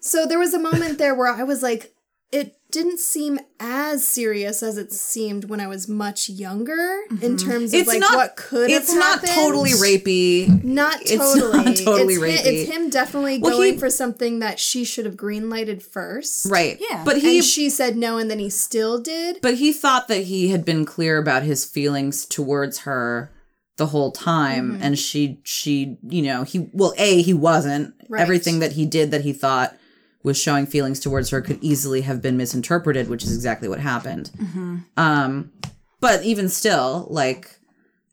[0.00, 1.94] So there was a moment there where I was like,
[2.32, 7.74] it didn't seem as serious as it seemed when I was much younger in terms
[7.74, 8.14] of It's like not.
[8.14, 10.62] what could it's not totally rapey.
[10.62, 11.64] Not It's totally.
[11.64, 12.44] not totally it's, rapey.
[12.46, 16.46] Him, it's him definitely Well, going he- for something that she should have greenlighted first.
[16.46, 16.78] Right.
[16.88, 17.02] Yeah.
[17.04, 19.40] But he and she said no, and then he still did.
[19.42, 23.32] But he thought that he had been clear about his feelings towards her
[23.76, 24.82] the whole time Mm-hmm.
[24.82, 28.20] and she she you know he well a he wasn't Right.
[28.20, 29.74] everything that he did that he thought
[30.22, 34.30] was showing feelings towards her could easily have been misinterpreted which is exactly what happened
[34.38, 34.76] Mm-hmm.
[34.96, 35.50] um
[36.00, 37.58] but even still like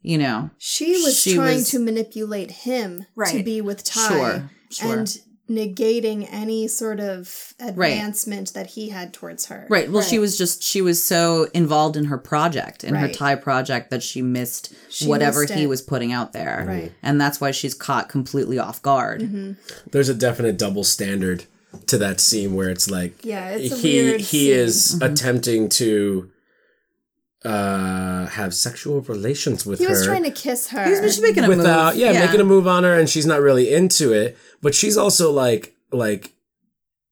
[0.02, 4.50] you know She was She trying was- to manipulate him to be with Tai Sure,
[4.70, 4.98] sure.
[4.98, 5.18] and
[5.50, 9.66] negating any sort of advancement that he had towards her.
[9.70, 13.14] right well she was just she was so involved in her project in her Right.
[13.14, 16.92] tie project that she missed She whatever missed he was putting out there Right.
[17.02, 19.56] and that's why she's caught completely off guard
[19.90, 21.44] There's a definite double standard
[21.86, 24.52] to that scene where it's like Yeah, it's a he weird he scene.
[24.52, 25.12] is Mm-hmm.
[25.12, 26.30] attempting to
[27.44, 30.84] uh have sexual relations with He her was trying to kiss her.
[30.84, 32.02] He's just making a without move.
[32.02, 35.30] yeah, making a move on her and she's not really into it but she's also
[35.30, 36.32] like like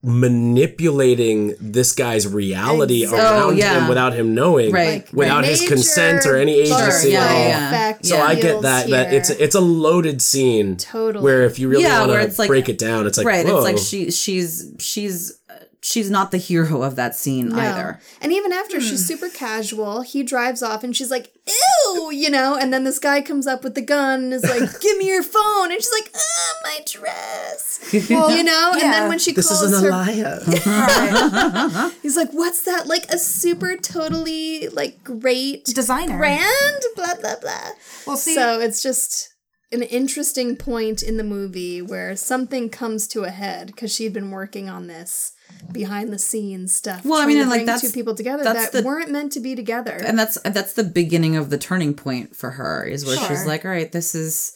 [0.03, 3.21] manipulating this guy's reality Exactly.
[3.21, 3.81] Oh, around Oh, yeah.
[3.81, 5.05] him without him knowing Right.
[5.05, 7.69] Like, without his major consent or any agency yeah, at all yeah.
[7.69, 9.37] effect so I get feels that that it's here.
[9.41, 11.23] it's a loaded scene Totally.
[11.25, 13.47] where if you really Yeah, want it's to like- break it down it's like right
[13.47, 13.57] whoa.
[13.57, 15.39] it's like she she's she's
[15.83, 17.59] she's not the hero of that scene No.
[17.59, 18.01] either.
[18.21, 19.07] And even after she's Hmm.
[19.15, 23.21] super casual, he drives off and she's like, ew, you know, and then this guy
[23.21, 25.71] comes up with the gun and is like, give me your phone.
[25.71, 27.81] And she's like, ah, my dress.
[28.11, 31.91] Well, you know, and then when she This calls isn't her, a liar.
[32.03, 32.87] He's like, what's that?
[32.87, 36.17] Like a super totally like great Designer.
[36.19, 37.71] brand, blah, blah, blah.
[38.07, 39.33] Well, see, so it's just
[39.73, 44.31] an interesting point in the movie where something comes to a head because she'd been
[44.31, 45.33] working on this
[45.73, 47.05] behind the scenes stuff.
[47.05, 49.41] Well, I mean, and, like, bring that's- two people together that the- weren't meant to
[49.41, 49.93] be together.
[50.05, 53.65] and that's that's the beginning of the turning point for her is where she's like
[53.65, 54.53] all right this is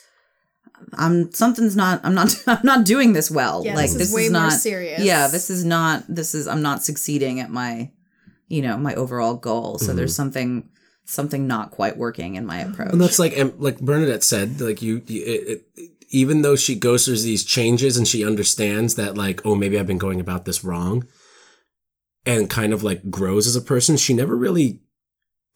[0.94, 4.14] i'm something's not i'm not i'm not doing this well Yeah, like this is this,
[4.14, 5.02] way is more not serious.
[5.02, 7.90] yeah this is not this is i'm not succeeding at my
[8.48, 10.16] you know my overall goal so there's mm-hmm.
[10.16, 10.68] something
[11.04, 14.80] something not quite working in my approach And that's like and like Bernadette said, like
[14.80, 19.16] you, you it, it, even though she goes through these changes and she understands that
[19.16, 21.06] like, oh, maybe I've been going about this wrong,
[22.26, 24.80] and kind of like grows as a person, she never really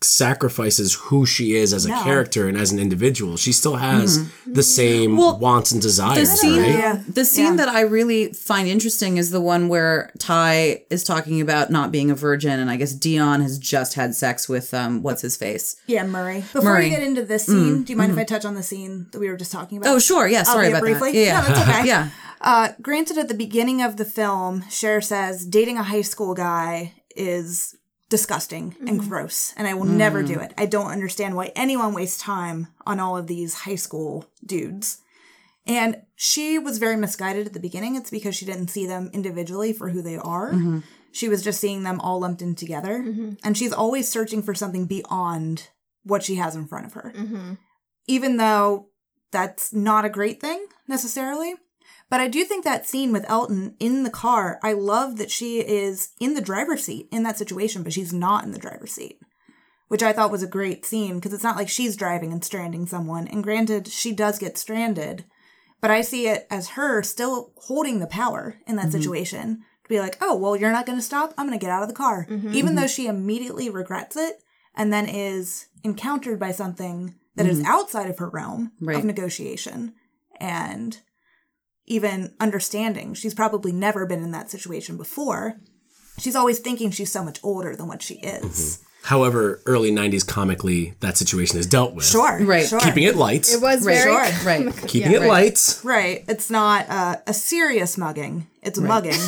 [0.02, 2.02] sacrifices who she is as a No.
[2.02, 3.36] character and as an individual.
[3.36, 6.68] She still has the same Well, wants and the desires, scene, right?
[6.70, 6.98] Yeah.
[7.08, 7.56] the scene Yeah.
[7.56, 12.10] that I really find interesting is the one where Tai is talking about not being
[12.10, 15.76] a virgin, and I guess Dionne has just had sex with um, what's his face?
[15.86, 16.40] yeah, Murray.
[16.52, 16.84] Before Murray.
[16.84, 19.18] we get into this scene, do you mind if I touch on the scene that
[19.18, 19.90] we were just talking about?
[19.90, 21.12] Oh, sure, yeah, sorry Albeit about briefly.
[21.12, 21.18] that.
[21.18, 21.86] Yeah, No, that's okay.
[21.94, 22.08] yeah.
[22.40, 26.92] Uh, granted, at the beginning of the film, Cher says dating a high school guy
[27.16, 27.74] is
[28.14, 29.08] disgusting and mm.
[29.08, 30.44] gross, and I will never do mm.
[30.44, 30.54] it.
[30.56, 34.98] I don't understand why anyone wastes time on all of these high school dudes.
[35.66, 37.96] And she was very misguided at the beginning.
[37.96, 40.52] It's because she didn't see them individually for who they are.
[40.52, 40.80] Mm-hmm.
[41.10, 43.00] She was just seeing them all lumped in together.
[43.00, 43.32] Mm-hmm.
[43.42, 45.70] And she's always searching for something beyond
[46.04, 47.12] what she has in front of her.
[47.16, 47.54] Mm-hmm.
[48.06, 48.90] Even though
[49.32, 51.54] that's not a great thing necessarily.
[52.14, 55.58] But I do think that scene with Elton in the car, I love that she
[55.58, 59.20] is in the driver's seat in that situation, but she's not in the driver's seat,
[59.88, 62.86] which I thought was a great scene because it's not like she's driving and stranding
[62.86, 63.26] someone.
[63.26, 65.24] And granted, she does get stranded,
[65.80, 68.92] but I see it as her still holding the power in that mm-hmm.
[68.92, 71.34] situation to be like, oh, well, you're not going to stop.
[71.36, 72.28] I'm going to get out of the car.
[72.30, 72.76] Mm-hmm, even mm-hmm.
[72.76, 74.40] though she immediately regrets it
[74.76, 78.98] and then is encountered by something that is outside of her realm Right.
[78.98, 79.94] of negotiation
[80.38, 81.00] and
[81.86, 83.14] even understanding.
[83.14, 85.60] She's probably never been in that situation before.
[86.18, 88.78] She's always thinking she's so much older than what she is.
[89.02, 92.06] However, early '90s comically, that situation is dealt with.
[92.06, 92.42] Sure.
[92.42, 92.66] Right.
[92.66, 92.80] Sure.
[92.80, 94.46] keeping it light, it was Right, very Sure.
[94.46, 94.76] right.
[94.88, 95.28] keeping Yeah, it right.
[95.28, 95.80] light.
[95.84, 96.24] Right.
[96.26, 98.46] It's not uh, a serious mugging.
[98.62, 99.12] It's mugging.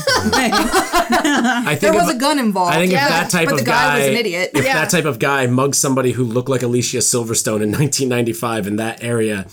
[0.81, 2.75] I think there was if- a gun involved.
[2.75, 4.51] I think Yeah, if that type but of the guy was an idiot.
[4.55, 4.75] if Yeah.
[4.75, 9.03] that type of guy mugged somebody who looked like Alicia Silverstone in 1995 in that
[9.05, 9.47] area,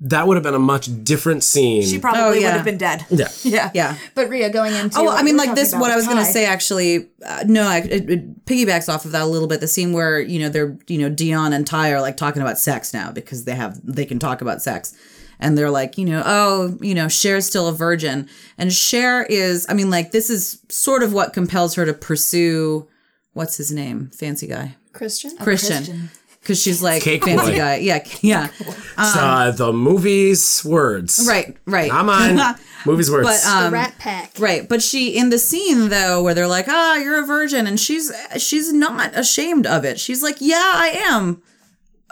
[0.00, 1.82] that would have been a much different scene.
[1.82, 3.04] She probably Oh, would have been dead.
[3.10, 3.28] yeah.
[3.42, 3.70] Yeah.
[3.74, 3.96] Yeah.
[4.14, 5.74] But Ria, going into Oh, I mean, like this.
[5.74, 9.12] What I was going to say, actually, uh, no, I, it, it piggybacks off of
[9.12, 9.60] that a little bit.
[9.60, 12.58] The scene where you know they're you know Dionne and Tai are like talking about
[12.58, 14.94] sex now because they have they can talk about sex,
[15.40, 19.66] and they're like you know oh you know Cher's still a virgin, and Cher is
[19.68, 22.86] I mean like this is sort of what compels her to pursue
[23.32, 25.36] what's his name fancy guy Christian.
[25.38, 25.76] Christian.
[25.84, 26.10] Christian.
[26.40, 27.56] Because she's like Cake fancy boy.
[27.56, 28.48] guy, yeah, yeah,
[28.96, 31.26] uh, the movie's words.
[31.28, 31.90] right, right.
[31.90, 32.56] Not on
[32.86, 33.26] movie's words.
[33.26, 34.32] But um, the Rat Pack.
[34.38, 37.78] Right, but she in the scene though where they're like, "Ah, you're a virgin," and
[37.78, 40.00] she's she's not ashamed of it.
[40.00, 41.42] She's like, "Yeah, I am."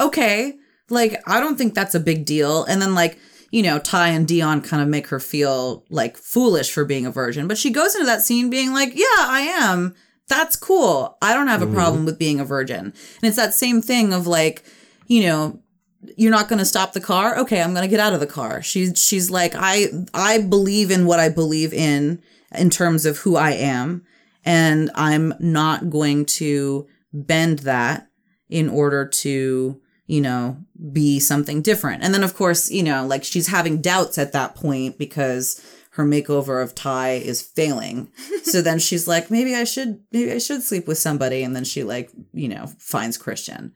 [0.01, 0.55] Okay,
[0.91, 2.65] like I don't think that's a big deal.
[2.65, 3.19] And then like
[3.51, 7.11] you know, Tai and Dionne kind of make her feel like foolish for being a
[7.11, 9.95] virgin, but she goes into that scene being like, "Yeah, I am."
[10.29, 11.17] That's cool.
[11.23, 11.75] I don't have a mm-hmm.
[11.75, 12.79] problem with being a virgin.
[12.87, 14.65] And it's that same thing of like,
[15.07, 15.61] you know,
[16.17, 17.39] you're not going to stop the car?
[17.39, 18.63] Okay i'm going to get out of the car.
[18.63, 22.23] She's she's like i i believe in what i believe in
[22.57, 24.05] in terms of who i am.
[24.45, 28.09] And i'm not going to bend that
[28.49, 30.59] in order to you know
[30.93, 32.03] be something different.
[32.03, 35.61] And then of course you know like she's having doubts at that point because
[35.97, 38.13] her makeover of Tai is failing.
[38.43, 41.43] so then she's like, maybe I should, maybe I should sleep with somebody.
[41.43, 43.73] And then she like, you know, finds Christian.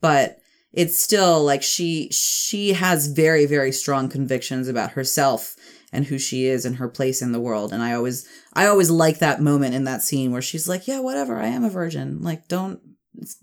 [0.00, 0.38] But
[0.72, 5.56] it's still like she she has very very strong convictions about herself
[5.90, 8.90] and who she is and her place in the world and i always i always
[8.90, 12.20] like that moment in that scene where she's like yeah whatever i am a virgin
[12.20, 12.80] like don't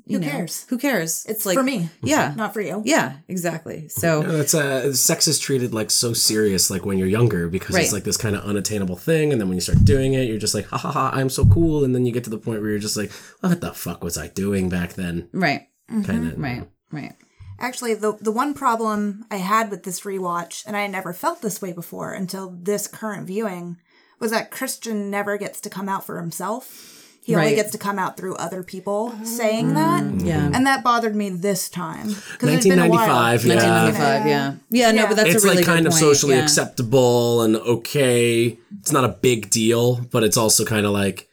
[0.08, 0.66] Who know, cares?
[0.70, 2.82] who cares It's like for me, yeah not for you.
[2.86, 7.08] yeah exactly so No, that's uh, sex is treated like so serious, like when you're
[7.08, 7.84] younger, because Right.
[7.84, 10.38] it's like this kind of unattainable thing, and then when you start doing it, you're
[10.38, 12.62] just like, ha ha ha, I'm so cool, and then you get to the point
[12.62, 15.30] where you're just like, what the fuck was I doing back then?
[15.34, 17.16] right Kind of, right right
[17.60, 21.62] Actually, the the one problem I had with this rewatch, and I never felt this
[21.62, 23.78] way before until this current viewing,
[24.20, 26.93] was that Christian never gets to come out for himself.
[27.26, 29.74] He only gets to come out through other people saying mm.
[29.76, 30.04] that.
[30.04, 30.26] Mm.
[30.26, 30.52] Yeah.
[30.54, 32.08] And that bothered me this time.
[32.38, 33.08] 'cause it had been a while.
[33.08, 33.54] 1995, yeah.
[33.56, 34.54] 1995, yeah.
[34.70, 35.08] Yeah, no, Yeah.
[35.08, 36.44] but that's it's a really like kind good of socially yeah.
[36.44, 38.58] acceptable and okay.
[38.80, 41.30] It's not a big deal, but it's also kind of like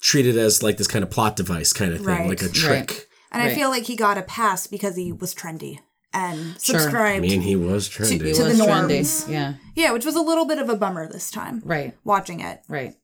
[0.00, 2.28] treated as like this kind of plot device kind of thing, Right.
[2.28, 3.08] like a trick.
[3.30, 5.78] And I feel like he got a pass because he was trendy
[6.12, 6.96] and Sure.
[7.06, 8.22] I mean, he was trendy.
[8.22, 8.90] It to the was norms.
[8.92, 9.28] trendy.
[9.32, 11.62] Yeah, yeah, which was a little bit of a bummer this time.
[11.64, 12.62] right, Watching it.
[12.68, 12.96] right.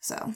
[0.00, 0.32] So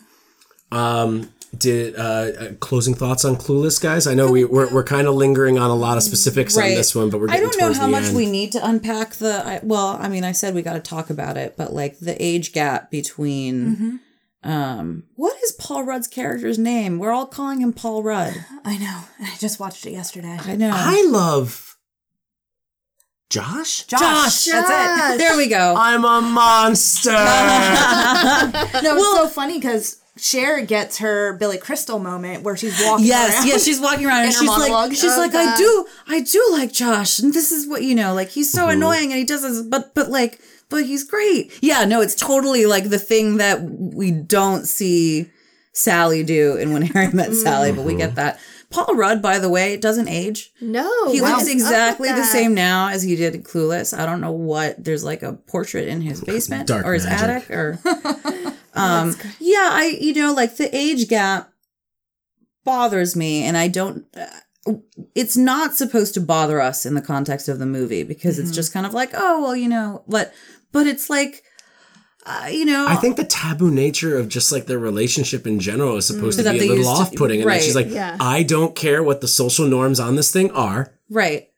[0.72, 4.06] Um, did uh, uh, closing thoughts on Clueless, guys?
[4.06, 6.94] I know we we're, we're kind of lingering on a lot of specifics on this
[6.94, 8.16] one, but we're going to I don't know how much end.
[8.16, 9.46] we need to unpack the.
[9.46, 12.20] I, well, I mean, I said we got to talk about it, but like the
[12.22, 14.00] age gap between.
[14.44, 16.98] Um, what is Paul Rudd's character's name?
[16.98, 18.34] We're all calling him Paul Rudd.
[18.64, 19.02] I know.
[19.20, 20.38] I just watched it yesterday.
[20.40, 20.72] I know.
[20.72, 21.76] I love
[23.30, 23.84] Josh.
[23.84, 24.46] Josh.
[24.46, 25.18] That's Josh.
[25.18, 25.74] there we go.
[25.76, 27.10] I'm a monster.
[28.82, 33.38] No, it's so funny because Cher gets her Billy Crystal moment where she's walking Yes,
[33.38, 33.48] around.
[33.48, 36.20] yes, she's walking around and In her she's like, she's Oh, like, I do, I
[36.20, 38.76] do like Josh, and this is what you know, like he's so mm-hmm.
[38.76, 41.52] annoying and he does this, but but like, but he's great.
[41.60, 45.28] Yeah, no, it's totally like the thing that we don't see
[45.72, 47.34] Sally do in When Harry Met mm-hmm.
[47.34, 48.16] Sally, but we get mm-hmm.
[48.16, 48.38] that.
[48.70, 50.52] Paul Rudd, by the way, doesn't age.
[50.60, 53.92] No, He what looks exactly the same now as he did in Clueless.
[53.96, 54.82] I don't know what.
[54.82, 57.50] There's like a portrait in his basement Dark or his magic.
[57.50, 58.54] attic or.
[58.74, 61.52] um, yeah, I you know like the age gap
[62.64, 64.04] bothers me, and I don't.
[64.16, 64.74] Uh,
[65.16, 68.46] it's not supposed to bother us in the context of the movie because Mm-hmm.
[68.46, 70.32] it's just kind of like, oh well, you know, but
[70.70, 71.42] but it's like,
[72.24, 75.96] uh, you know, I think the taboo nature of just like their relationship in general
[75.96, 77.62] is supposed That to be a little off-putting, and then right.
[77.62, 78.16] she's like, Yeah.
[78.20, 80.94] "I don't care what the social norms on this thing are.
[81.10, 81.48] right.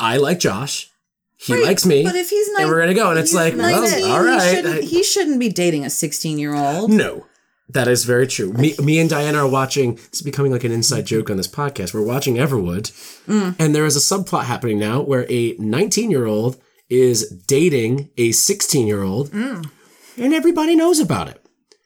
[0.00, 0.90] I like Josh.
[1.38, 2.02] He Right, likes me.
[2.02, 4.40] But if he's not, and we're gonna go, and it's like, well, oh, all he
[4.40, 6.90] shouldn't, he shouldn't be dating a sixteen-year-old.
[6.90, 7.26] No,
[7.68, 8.52] that is very true.
[8.52, 9.96] Me, me and Diana are watching.
[9.96, 11.16] This is becoming like an inside mm-hmm.
[11.16, 11.92] joke on this podcast.
[11.92, 12.90] We're watching Everwood,
[13.28, 16.56] and there is a subplot happening now where a 19 year old
[16.88, 19.68] is dating a 16 year old, mm.
[20.16, 21.42] and everybody knows about it.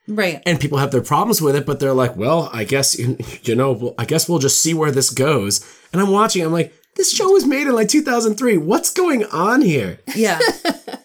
[0.06, 0.42] Right.
[0.44, 2.98] And people have their problems with it, but they're like, well, I guess
[3.46, 5.64] you know, I guess we'll just see where this goes.
[5.92, 6.44] And I'm watching.
[6.44, 8.58] I'm like, this show was made in like 2003.
[8.58, 10.00] What's going on here?
[10.14, 10.38] Yeah.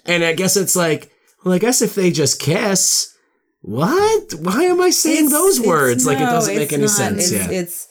[0.07, 1.11] And I guess it's like,
[1.43, 3.15] well, I guess if they just kiss,
[3.61, 4.33] what?
[4.35, 6.05] Why am I saying It's- those it's- words?
[6.05, 6.91] like it doesn't make any not.
[6.91, 7.31] sense.
[7.31, 7.87] It's, yeah, it's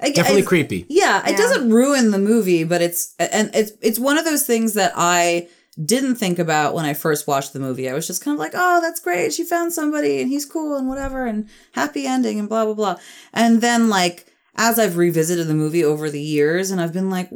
[0.00, 0.86] I- definitely I- creepy.
[0.88, 4.72] Yeah, it doesn't ruin the movie, but it's and it's it's one of those things
[4.74, 5.48] that I
[5.84, 7.90] didn't think about when I first watched the movie.
[7.90, 9.34] I was just kind of like, "Oh, that's great.
[9.34, 12.96] She found somebody and he's cool and whatever and happy ending and blah blah blah."
[13.34, 17.28] And then like as I've revisited the movie over the years and I've been like,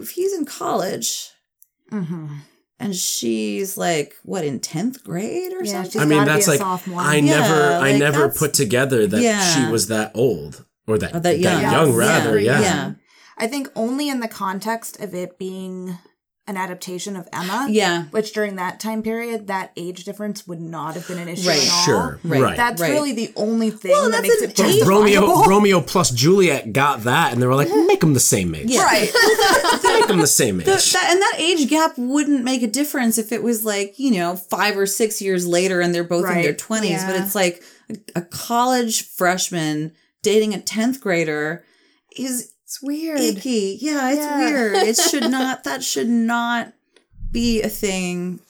[0.00, 1.30] if he's in college
[1.92, 2.26] mm-hmm.
[2.80, 6.34] and she's like what in 10th grade or Yeah, something?" she's I mean, gotta be
[6.34, 7.00] that's a like sophomore.
[7.00, 9.40] I Yeah, never, I never put together that Yeah.
[9.66, 11.92] she was that old or that Or that that young, young.
[11.94, 12.38] rather.
[12.38, 12.60] Yeah.
[12.60, 12.92] yeah.
[13.38, 15.98] I think only in the context of it being
[16.46, 17.68] an adaptation of Emma.
[17.70, 18.04] Yeah.
[18.10, 21.62] Which during that time period, that age difference would not have been an issue Right.
[21.66, 21.84] at all.
[21.84, 22.42] Sure, Right.
[22.42, 22.56] right.
[22.56, 22.90] That's Right.
[22.92, 25.44] really the only thing Well, that makes it age- Romeo.
[25.44, 28.66] Romeo plus Juliet got that, and they were like, make them the same age.
[28.68, 28.82] Yeah.
[28.84, 29.10] Right.
[29.84, 30.66] Make them the same age.
[30.66, 34.10] The- that, and that age gap wouldn't make a difference if it was like you
[34.10, 36.58] know five or six years later and they're both in their Right.
[36.58, 39.92] 20s but it's like a, a college freshman
[40.22, 41.64] dating a 10th grader
[42.16, 43.20] is It's weird.
[43.20, 44.38] icky yeah it's Yeah.
[44.38, 46.72] weird it should not that should not
[47.30, 48.40] be a thing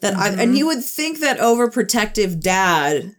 [0.00, 0.40] that I Mm-hmm.
[0.40, 3.14] and you would think that overprotective dad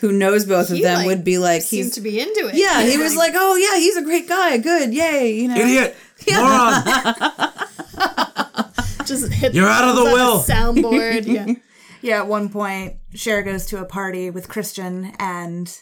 [0.00, 2.54] who knows both of them like, would be like he seems to be into it.
[2.54, 5.96] yeah he was like oh yeah he's a great guy good yay you know Idiot,
[6.30, 6.84] moron.
[9.06, 10.40] just hit You're out of the will.
[10.40, 11.26] soundboard.
[11.26, 11.46] yeah.
[12.00, 15.74] Yeah, at one point, Cher goes to a party with Christian and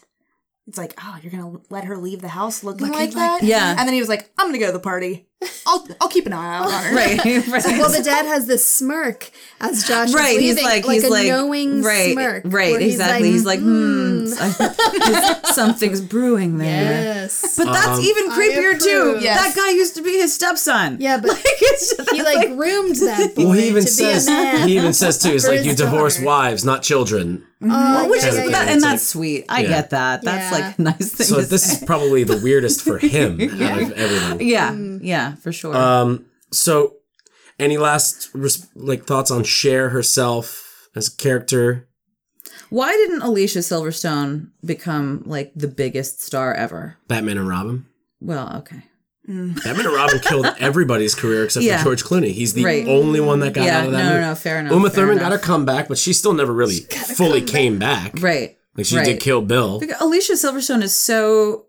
[0.66, 3.42] it's like, oh, you're gonna let her leave the house looking, like, that?
[3.42, 3.74] Yeah.
[3.78, 5.28] And then he was like, I'm gonna go to the party.
[5.66, 6.94] I'll I'll keep an eye out on her.
[6.94, 10.84] right right Well, the dad has this smirk as Josh is right leaving, he's like,
[10.86, 12.42] like he's a like knowing right smirk.
[12.46, 14.26] right where he's exactly he's like hmm,
[15.52, 16.92] something's brewing there
[17.22, 17.56] yes.
[17.56, 19.18] but that's Um, even creepier too.
[19.20, 19.54] Yes.
[19.54, 22.96] that guy used to be his stepson Yeah, but like, it's just, he like groomed
[22.96, 24.68] that boy Well, he even to says be a man.
[24.68, 25.30] he even says too.
[25.32, 26.26] He's like, you divorce daughter.
[26.26, 27.44] wives, not children.
[27.64, 28.72] Oh, which yeah, is yeah, Kind of yeah.
[28.72, 29.68] and that's sweet i Yeah.
[29.68, 30.66] get that that's Yeah.
[30.66, 31.78] like a nice thing So to this say.
[31.78, 34.48] is probably the weirdest for him out of everything.
[34.48, 34.91] yeah Mm.
[35.02, 36.26] Yeah for sure Um.
[36.50, 36.96] So,
[37.58, 41.88] any last res- like thoughts on Cher herself as a character?
[42.70, 47.86] why didn't alicia silverstone become like the biggest star ever Batman and Robin.
[48.20, 48.82] well okay
[49.26, 51.78] Batman and Robin killed everybody's career except Yeah.
[51.78, 52.32] for George Clooney.
[52.32, 52.86] He's the Right.
[52.88, 54.26] only one that got Yeah, out of that no, no, movie.
[54.26, 56.80] no, fair enough, Uma fair Thurman got her comeback, but she still never really
[57.16, 58.14] fully came back.
[58.20, 58.58] Right.
[58.76, 59.04] Like she right.
[59.06, 59.78] did kill Bill.
[59.78, 61.66] Because Alicia Silverstone is so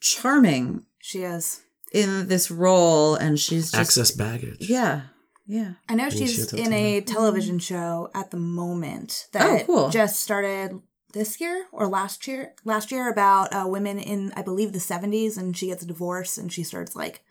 [0.00, 1.60] charming She is.
[1.92, 4.68] In this role, and she's just Excess Baggage.
[4.68, 5.02] yeah,
[5.46, 5.72] yeah.
[5.88, 9.90] I know she's had in a television show at the moment Oh, that cool.
[9.90, 10.80] just started
[11.12, 12.54] this year or last year.
[12.64, 16.38] Last year about uh, women in I believe the seventies, and she gets a divorce
[16.38, 17.24] and she starts like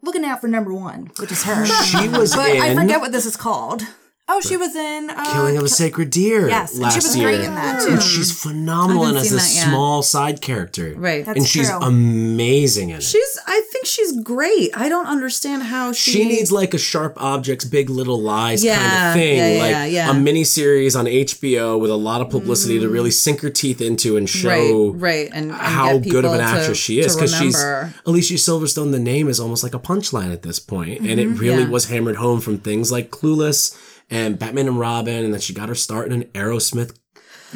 [0.00, 1.66] looking out for number one, which is her.
[1.66, 3.82] She was but in I forget what this is called.
[4.26, 7.16] Oh, she was in uh, Killing of a Sacred Deer Yes, and she last was
[7.16, 7.28] year.
[7.28, 7.92] great in that, too.
[7.92, 9.68] And she's phenomenal and as a this yet.
[9.68, 10.94] small side character.
[10.96, 11.26] Right.
[11.26, 11.78] That's and she's true.
[11.80, 13.02] amazing in it.
[13.02, 13.38] She's.
[13.46, 14.70] I think she's great.
[14.74, 16.12] I don't understand how she.
[16.12, 19.92] she needs like a sharp objects, big little lies kind of thing, yeah, yeah, like
[19.92, 20.10] yeah.
[20.10, 23.82] a mini series on HBO with a lot of publicity to really sink her teeth
[23.82, 26.98] into and show right, right, and, and how good of an people to- actress she
[27.00, 27.62] is because she's.
[28.06, 28.90] Alicia Silverstone.
[28.90, 31.60] The name is almost like a punchline at this point, and it really Mm-hmm.
[31.60, 31.68] Yeah.
[31.68, 33.76] was hammered home from things like Clueless
[34.10, 36.96] and Batman and Robin, and then she got her start in an Aerosmith.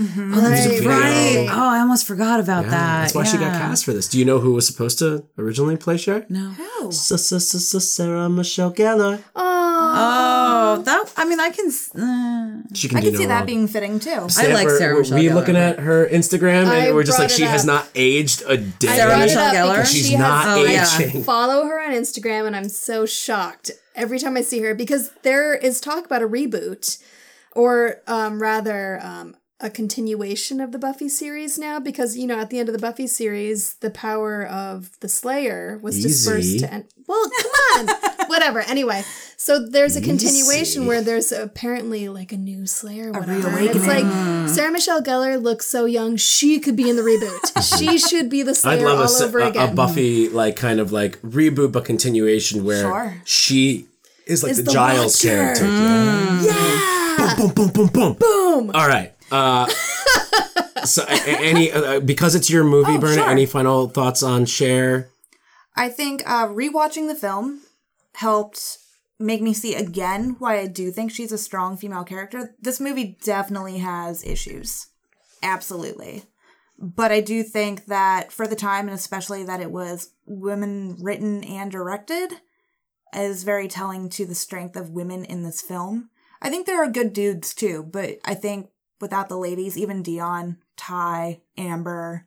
[0.01, 0.91] Oh, that's Music video.
[0.91, 1.47] right.
[1.51, 3.01] Oh, I almost forgot about Yeah, that.
[3.03, 4.07] That's why she got cast for this.
[4.09, 6.25] Do you know who was supposed to originally play Cher?
[6.29, 6.55] No.
[6.61, 9.25] Oh, Sarah Michelle Gellar.
[9.35, 11.12] Oh, that.
[11.16, 11.66] I mean, I can.
[11.69, 14.11] Uh, She can I do can no see that being fitting too.
[14.11, 17.03] I like Stanford, Sarah were Michelle we Gellar, looking at her Instagram and I we're
[17.03, 18.89] just like she it has not aged a day.
[18.97, 19.85] Sarah Michelle up Gellar?
[19.87, 20.87] She's she has- not Oh, yeah.
[21.01, 21.25] aging.
[21.25, 25.55] follow her on Instagram and I'm so shocked every time I see her because there
[25.55, 27.03] is talk about a reboot
[27.53, 32.49] or um, rather um, a continuation of the Buffy series now because you know at
[32.51, 36.09] the end of the Buffy series the power of the Slayer was Easy.
[36.09, 36.85] dispersed to end.
[37.07, 37.51] Well, come
[37.89, 37.89] on.
[38.29, 38.61] Whatever.
[38.61, 39.03] Anyway,
[39.40, 43.32] so there's a continuation where there's apparently like a new Slayer, whatever.
[43.48, 43.77] And reawakening.
[43.77, 47.78] it's like Sarah Michelle Gellar looks so young; she could be in the reboot.
[47.78, 49.74] she should be the I'd Slayer love all a, s- over a- a.
[49.74, 53.23] Buffy like kind of like reboot but continuation where Sure.
[53.24, 53.86] she
[54.27, 55.36] is like Is the, the Giles Watcher.
[55.36, 55.65] character.
[55.65, 56.44] Mm.
[56.44, 57.35] yeah.
[57.36, 58.15] Boom, boom, boom, boom, boom.
[58.15, 58.70] Boom.
[58.74, 59.12] All right.
[59.31, 59.66] Uh,
[60.85, 63.19] so, a- a- any uh, because it's your movie, Oh, Bernard.
[63.19, 63.31] sure.
[63.31, 65.10] Any final thoughts on Cher?
[65.77, 67.60] I think uh, rewatching the film
[68.15, 68.78] helped
[69.19, 72.55] make me see again why I do think she's a strong female character.
[72.61, 74.89] This movie definitely has issues.
[75.43, 76.24] Absolutely.
[76.78, 81.43] But I do think that for the time, and especially that it was women written
[81.43, 82.35] and directed,
[83.12, 86.11] is very telling to the strength of women in this film.
[86.40, 88.69] I think there are good dudes too, but I think
[89.01, 92.27] without the ladies, even Dionne, Tai, Amber,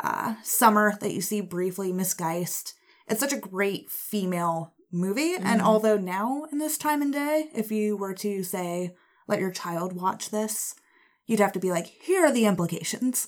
[0.00, 2.74] uh, Summer that you see briefly, Miss Geist.
[3.06, 5.34] It's such a great female movie.
[5.34, 8.94] And although now in this time and day, if you were to say,
[9.28, 10.74] let your child watch this,
[11.26, 13.26] you'd have to be like, here are the implications.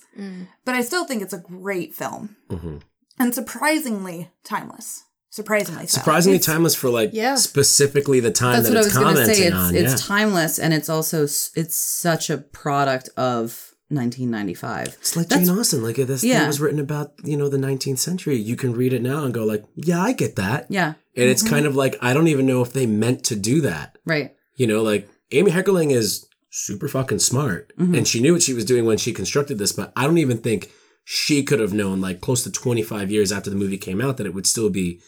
[0.65, 2.81] But I still think it's a great film Mhm.
[3.19, 5.03] and surprisingly timeless.
[5.29, 5.97] Surprisingly, so.
[5.99, 7.35] Surprisingly timeless for like Yeah.
[7.35, 9.47] specifically the time That's that what I was going to commenting say.
[9.47, 9.75] It's on.
[9.75, 10.07] it's yeah.
[10.07, 14.87] timeless, and it's also it's such a product of 1995.
[14.99, 15.83] It's like That's- Jane Austen.
[15.83, 16.47] Like this thing Yeah.
[16.47, 18.35] was written about, you know, the 19th century.
[18.35, 20.67] You can read it now and go like, yeah, I get that.
[20.69, 21.53] Yeah, And it's mm-hmm.
[21.53, 23.97] kind of like I don't even know if they meant to do that.
[24.05, 24.33] right.
[24.55, 27.93] You know, like Amy Heckerling is super fucking smart, mm-hmm.
[27.93, 29.71] and she knew what she was doing when she constructed this.
[29.71, 30.71] But I don't even think
[31.05, 34.25] she could have known, like close to 25 years after the movie came out, that
[34.25, 34.99] it would still be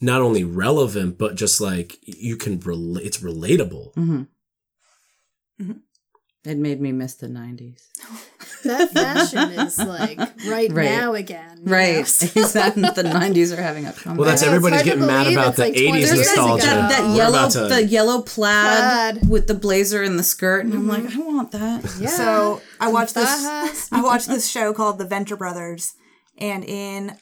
[0.00, 3.06] not only relevant, but just like you can relate.
[3.06, 3.94] It's relatable.
[3.94, 5.72] Mm-hmm.
[6.44, 7.80] It made me miss the 90s.
[8.64, 10.84] That fashion is like right, Right.
[10.84, 11.62] now again.
[11.64, 11.98] Right.
[12.22, 12.82] exactly.
[12.82, 14.18] the 90s are having a comeback.
[14.20, 16.66] Well, that's I everybody's hard getting mad about the like 80s years nostalgia.
[16.66, 16.74] ago.
[16.76, 19.28] that, that yellow about to- the yellow plaid, Plaid.
[19.28, 21.22] with the blazer and the skirt and I'm like mm-hmm.
[21.22, 21.96] I want that.
[21.98, 22.08] Yeah.
[22.10, 23.88] So I watched this.
[23.92, 25.94] I watched this show called The Venture Brothers,
[26.38, 27.16] and in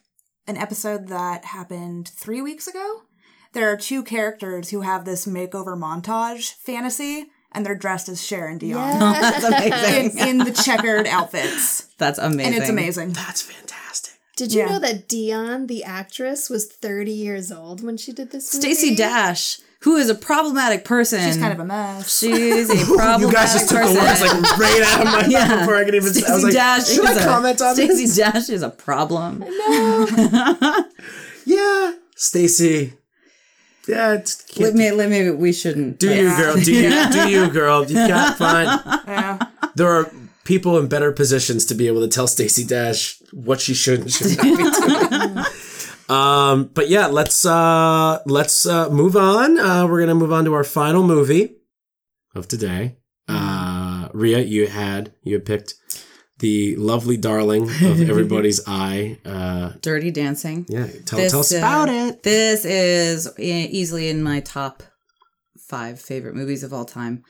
[0.47, 3.03] an episode that happened three weeks ago,
[3.55, 8.47] there are two characters who have this makeover montage fantasy, and they're dressed as Cher
[8.49, 10.19] and Dionne That's amazing.
[10.19, 12.53] in, in the checkered outfits, That's amazing.
[12.55, 13.13] and it's amazing.
[13.13, 14.15] That's fantastic.
[14.37, 14.69] Did you Yeah.
[14.71, 18.75] know that Dionne, the actress, was 30 years old when she did this movie?
[18.75, 21.21] Stacey Dash, who is a problematic person.
[21.21, 22.19] She's kind of a mess.
[22.19, 23.95] She's a problematic You guys just took person.
[23.97, 25.59] the words like right out of my mouth Yeah.
[25.61, 26.13] before I could even.
[26.15, 28.17] say I was like, Dash should is I a- comment on Stacey this?
[28.17, 29.41] Dash is a problem.
[29.41, 30.85] No.
[31.45, 32.95] Yeah, Stacey.
[33.89, 35.99] Yeah, it's, Let me, let me, we shouldn't.
[35.99, 36.55] do you, girl.
[36.57, 37.85] Do you, do you, girl.
[37.87, 38.67] You got fine.
[39.07, 39.39] Yeah.
[39.75, 40.13] There are
[40.45, 44.13] people in better positions to be able to tell Stacey Dash what she should and
[44.13, 45.45] should not be doing.
[46.09, 49.59] um, but yeah, let's uh, let's uh, move on.
[49.59, 51.57] Uh, we're gonna move on to our final movie
[52.35, 52.97] of today.
[53.29, 55.75] Uh, Ria, you had you had picked
[56.41, 59.19] the lovely darling of everybody's eye.
[59.25, 60.67] Uh, Dirty Dancing.
[60.69, 62.23] yeah, tell, This, tell us uh, about it.
[62.23, 64.83] This is easily in my top
[65.59, 67.23] five favorite movies of all time.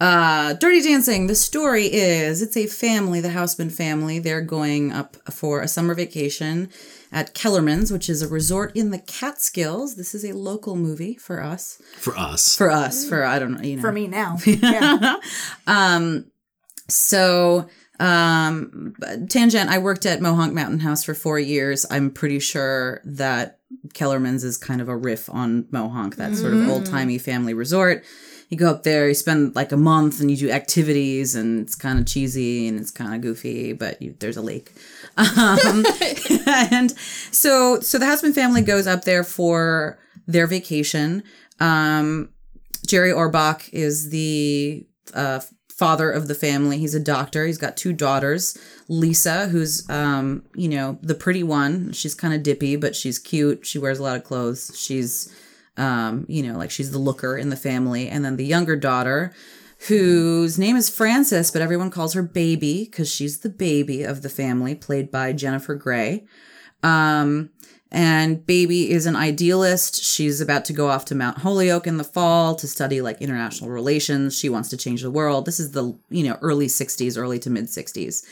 [0.00, 1.28] Uh, Dirty Dancing.
[1.28, 4.18] The story is it's a family, the Houseman family.
[4.18, 6.68] They're going up for a summer vacation
[7.12, 9.94] at Kellerman's, which is a resort in the Catskills.
[9.94, 11.80] This is a local movie for us.
[11.96, 12.56] For us.
[12.56, 14.36] For us, for I don't know, you know, For me now.
[14.46, 15.16] Yeah.
[15.68, 16.26] um,
[16.88, 17.68] so
[18.00, 18.94] um,
[19.28, 19.70] tangent.
[19.70, 21.86] I worked at Mohonk Mountain House for four years.
[21.90, 23.60] I'm pretty sure that
[23.92, 28.04] Kellerman's is kind of a riff on Mohonk, that sort of old timey family resort.
[28.50, 31.74] You go up there, you spend like a month, and you do activities, and it's
[31.74, 34.72] kind of cheesy and it's kind of goofy, but you, there's a lake.
[35.16, 35.84] Um,
[36.46, 36.90] and
[37.30, 39.96] so, so the Houseman family goes up there for
[40.26, 41.22] their vacation.
[41.60, 42.30] Um,
[42.84, 44.84] Jerry Orbach is the
[45.14, 45.38] uh,
[45.76, 46.78] father of the family.
[46.78, 47.46] He's a doctor.
[47.46, 48.56] He's got two daughters.
[48.88, 51.92] Lisa, who's um, you know, the pretty one.
[51.92, 53.66] She's kind of dippy, but she's cute.
[53.66, 54.72] She wears a lot of clothes.
[54.76, 55.34] She's
[55.76, 58.08] um, you know, like she's the looker in the family.
[58.08, 59.32] And then the younger daughter,
[59.88, 64.28] whose name is Frances, but everyone calls her Baby because she's the baby of the
[64.28, 66.24] family, played by Jennifer Grey.
[66.82, 67.50] Um,
[67.94, 70.02] and Baby is an idealist.
[70.02, 73.70] She's about to go off to Mount Holyoke in the fall to study like international
[73.70, 74.36] relations.
[74.36, 75.46] She wants to change the world.
[75.46, 78.24] This is the, you know, early 60s, early to mid 60s.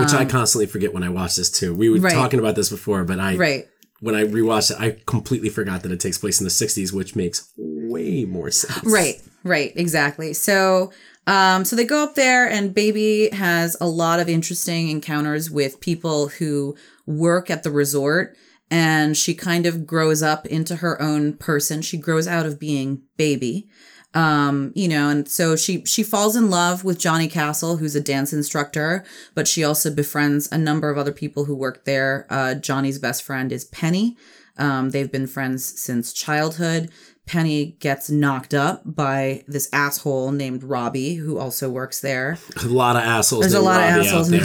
[0.00, 1.72] which I constantly forget when I watch this too.
[1.72, 2.12] We were Um, Right.
[2.12, 3.68] talking about this before, but I Right.
[4.00, 7.14] when I rewatched it, I completely forgot that it takes place in the 60s, which
[7.14, 8.84] makes way more sense.
[8.84, 10.32] Right, right, exactly.
[10.32, 10.90] So,
[11.28, 15.80] um, so they go up there, and Baby has a lot of interesting encounters with
[15.80, 16.74] people who
[17.06, 18.36] work at the resort,
[18.70, 21.82] and she kind of grows up into her own person.
[21.82, 23.68] She grows out of being Baby.
[24.14, 28.00] Um, you know, and so she she falls in love with Johnny Castle, who's a
[28.00, 32.26] dance instructor, but she also befriends a number of other people who work there.
[32.30, 34.16] Uh, Johnny's best friend is Penny.
[34.56, 36.90] Um, they've been friends since childhood.
[37.26, 42.38] Penny gets knocked up by this asshole named Robbie, who also works there.
[42.62, 43.40] A lot of assholes.
[43.42, 44.30] There's a lot of assholes.
[44.30, 44.44] there.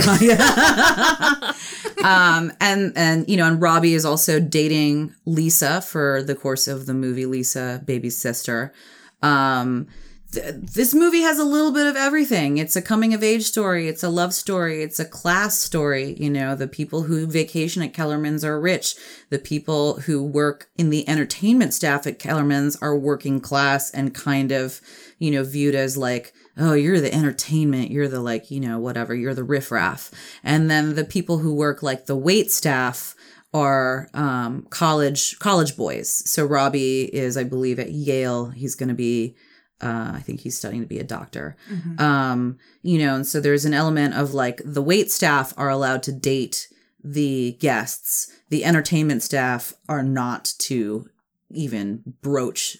[2.03, 6.87] um, and and you know, and Robbie is also dating Lisa for the course of
[6.87, 7.27] the movie.
[7.27, 8.73] Lisa, baby's sister.
[9.21, 9.87] Um,
[10.31, 12.57] th- this movie has a little bit of everything.
[12.57, 13.87] It's a coming of age story.
[13.87, 14.83] It's a love story.
[14.83, 16.15] It's a class story.
[16.19, 18.95] You know, the people who vacation at Kellerman's are rich.
[19.29, 24.51] The people who work in the entertainment staff at Kellerman's are working class and kind
[24.51, 24.81] of,
[25.19, 27.91] you know, viewed as like, oh, you're the entertainment.
[27.91, 29.15] You're the like, you know, whatever.
[29.15, 30.11] You're the riffraff.
[30.43, 33.15] And then the people who work like the wait staff
[33.53, 36.09] are um, college college boys.
[36.29, 38.49] So Robbie is, I believe, at Yale.
[38.49, 39.35] He's going to be,
[39.81, 41.55] uh, I think he's studying to be a doctor.
[41.99, 46.03] Um, you know, and so there's an element of like the wait staff are allowed
[46.03, 46.67] to date
[47.03, 48.31] the guests.
[48.49, 51.09] The entertainment staff are not to
[51.49, 52.77] even broach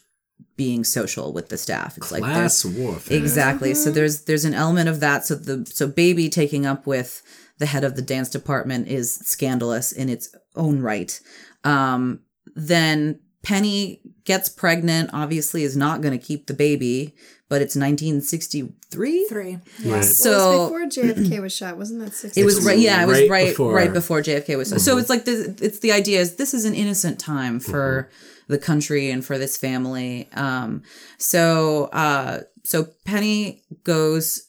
[0.56, 1.98] being social with the staff.
[1.98, 3.18] It's like there's Class warfare.
[3.18, 3.74] Exactly.
[3.74, 5.26] So there's there's an element of that.
[5.26, 7.24] So the so baby taking up with
[7.58, 11.20] the head of the dance department is scandalous in its own right.
[11.64, 12.22] Um,
[12.56, 15.10] then Penny gets pregnant.
[15.14, 17.16] Obviously, is not going to keep the baby,
[17.50, 19.26] but it's 1963.
[19.30, 19.58] Three.
[19.86, 20.04] Right.
[20.04, 22.40] So it was before JFK was shot, wasn't that 60?
[22.40, 22.78] it was right.
[22.78, 24.70] Yeah, it was right right before- right before JFK was.
[24.70, 24.82] Shot.
[24.82, 25.48] So it's like this.
[25.62, 28.10] It's the idea is this is an innocent time for
[28.48, 30.30] the country and for this family.
[30.34, 30.84] Um.
[31.18, 32.42] So uh.
[32.64, 34.44] So Penny goes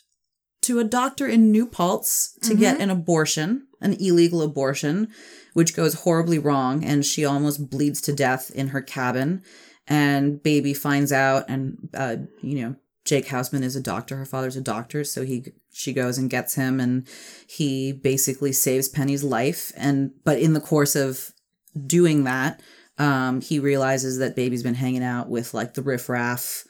[0.62, 5.08] to a doctor in New Paltz to get an abortion, an illegal abortion,
[5.52, 9.42] which goes horribly wrong, and she almost bleeds to death in her cabin.
[9.88, 14.16] And baby finds out, and uh, you know Jake Houseman is a doctor.
[14.16, 17.06] Her father's a doctor, so he she goes and gets him, and
[17.46, 19.72] he basically saves Penny's life.
[19.76, 21.32] And but in the course of
[21.86, 22.60] doing that,
[22.98, 26.64] um, he realizes that baby's been hanging out with like the riffraff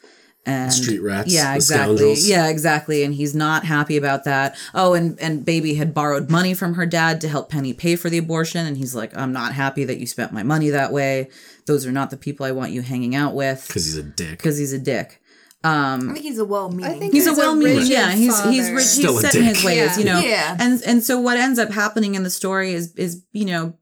[0.45, 1.95] and Street rats, Yeah, the exactly.
[1.97, 2.27] scoundrels.
[2.27, 3.03] Yeah, exactly.
[3.03, 4.55] And he's not happy about that.
[4.73, 8.09] Oh, and and baby had borrowed money from her dad to help Penny pay for
[8.09, 11.29] the abortion, and he's like, I'm not happy that you spent my money that way.
[11.65, 14.31] Those are not the people I want you hanging out with Because he's a dick.
[14.31, 15.21] because he's a dick.
[15.65, 16.91] Um, I think he's a well-meaning.
[16.93, 18.11] I think He's a He's a well-meaning, rigid yeah.
[18.11, 18.75] He's he's father.
[18.75, 18.83] rich.
[18.85, 19.97] Still He's set in his ways, Yeah.
[19.97, 20.19] you know.
[20.19, 20.57] Yeah.
[20.59, 23.73] And and so what ends up happening in the story is is you know,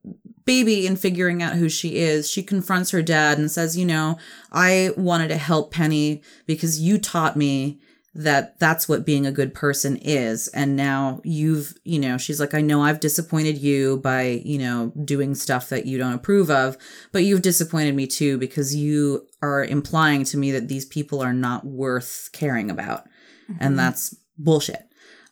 [0.45, 4.17] baby in figuring out who she is, she confronts her dad and says, you know,
[4.51, 7.79] I wanted to help Penny because you taught me
[8.13, 10.49] that that's what being a good person is.
[10.49, 14.91] And now you've you know she's like i know i've disappointed you by you know
[15.05, 16.77] doing stuff that you don't approve of
[17.11, 21.33] but you've disappointed me too because you are implying to me that these people are
[21.33, 23.05] not worth caring about.
[23.47, 23.75] And mm-hmm.
[23.75, 24.90] that's bullshit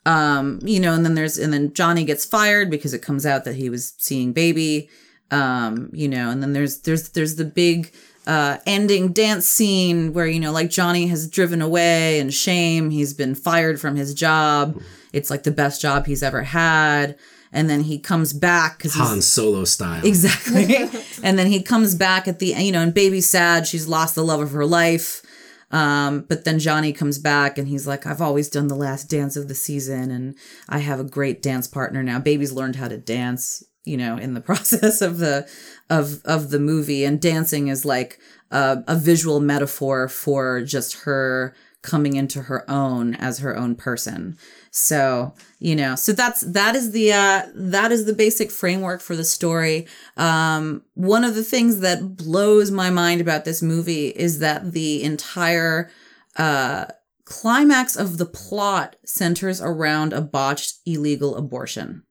[0.10, 3.46] Um, you know, and then there's and then Johnny gets fired because it comes out
[3.46, 4.90] that he was seeing baby.
[5.30, 7.94] Um, you know, and then there's there's there's the big
[8.26, 13.14] uh ending dance scene where you know like Johnny has driven away in shame, he's
[13.14, 14.82] been fired from his job.
[15.14, 17.16] It's like the best job he's ever had.
[17.52, 20.04] And then he comes back because Han Solo style.
[20.04, 20.90] Exactly.
[21.24, 23.68] and then he comes back at the you know, and baby's sad.
[23.68, 25.22] She's lost the love of her life.
[25.72, 29.36] Um, but then Johnny comes back and he's like, I've always done the last dance
[29.36, 30.36] of the season and
[30.68, 32.20] I have a great dance partner now.
[32.20, 35.48] Baby's learned how to dance, you know, in the process of the
[35.90, 37.04] of of the movie.
[37.06, 38.20] And dancing is like
[38.52, 44.38] a, a visual metaphor for just her coming into her own as her own person.
[44.72, 49.16] So, you know, so that's that is the uh that is the basic framework for
[49.16, 49.88] the story.
[50.18, 55.04] Um one of the things that blows my mind about this movie is that the
[55.04, 55.90] entire
[56.38, 56.86] uh
[57.26, 62.04] climax of the plot centers around a botched illegal abortion.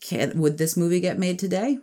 [0.00, 1.78] Can, would this movie get made today?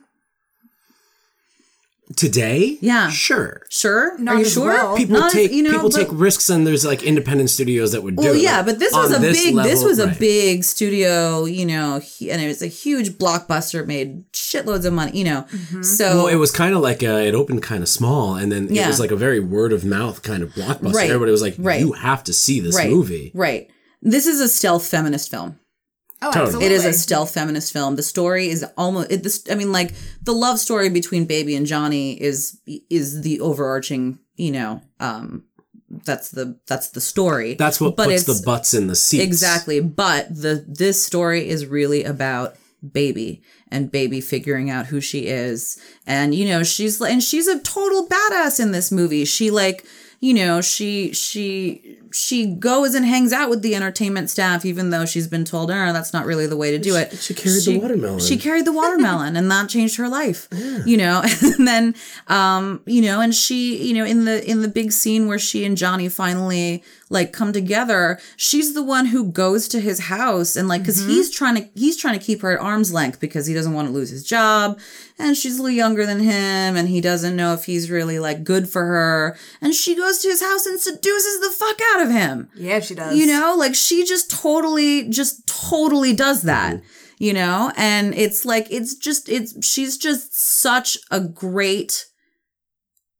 [2.15, 2.77] Today?
[2.81, 3.09] Yeah.
[3.09, 3.63] Sure.
[3.69, 4.15] Sure.
[4.19, 4.67] Not Are you sure?
[4.67, 4.95] well.
[4.95, 7.93] People Not as- take you know, people but- take risks and there's like independent studios
[7.93, 8.41] that would do Well, it.
[8.41, 9.33] yeah, but this was a big.
[9.33, 11.95] this level, was a big studio, you know,
[12.29, 15.47] and it was a huge blockbuster, made shitloads of money, you know.
[15.81, 18.65] So Well, it was kind of like uh it opened kind of small, and then
[18.65, 18.87] it Yeah.
[18.87, 20.93] was like a very word of mouth kind of blockbuster.
[20.93, 21.09] Right.
[21.09, 21.79] Everybody was like, Right.
[21.79, 23.67] "You have to see this right, movie." right.
[24.03, 25.57] This is a stealth feminist film.
[26.21, 26.43] Oh, Totally.
[26.45, 26.65] absolutely.
[26.67, 27.95] It is a stealth feminist film.
[27.97, 29.43] The story is almost it, this.
[29.51, 29.93] I mean, like
[30.23, 32.59] the love story between Baby and Johnny is
[32.89, 34.19] is the overarching.
[34.37, 35.43] You know, um,
[35.89, 37.53] that's the that's the story.
[37.55, 39.23] That's what But puts it's- the butts in the seats.
[39.23, 39.79] Exactly.
[39.81, 42.55] But the this story is really about
[42.91, 45.77] baby and baby figuring out who she is.
[46.07, 49.25] And you know, she's and she's a total badass in this movie.
[49.25, 49.85] She like,
[50.21, 55.05] you know, she she she goes and hangs out with the entertainment staff even though
[55.05, 57.79] she's been told, "Oh, that's not really the way to do it." she carried the
[57.79, 58.19] watermelon.
[58.19, 60.47] She carried the watermelon and that changed her life.
[60.85, 61.95] You know, and then
[62.27, 65.65] um, you know, and she, you know, in the in the big scene where she
[65.65, 70.67] and Johnny finally like come together, she's the one who goes to his house and
[70.67, 71.09] like because Mm-hmm.
[71.09, 73.87] he's trying to he's trying to keep her at arm's length because he doesn't want
[73.87, 74.79] to lose his job
[75.19, 78.43] and she's a little younger than him and he doesn't know if he's really like
[78.43, 82.04] good for her and she goes to his house and seduces the fuck out of
[82.09, 82.49] him.
[82.55, 83.17] Yeah, she does.
[83.17, 86.85] you know like she just totally just totally does that mm-hmm.
[87.19, 87.71] you know?
[87.77, 92.05] And it's like it's just it's she's just such a great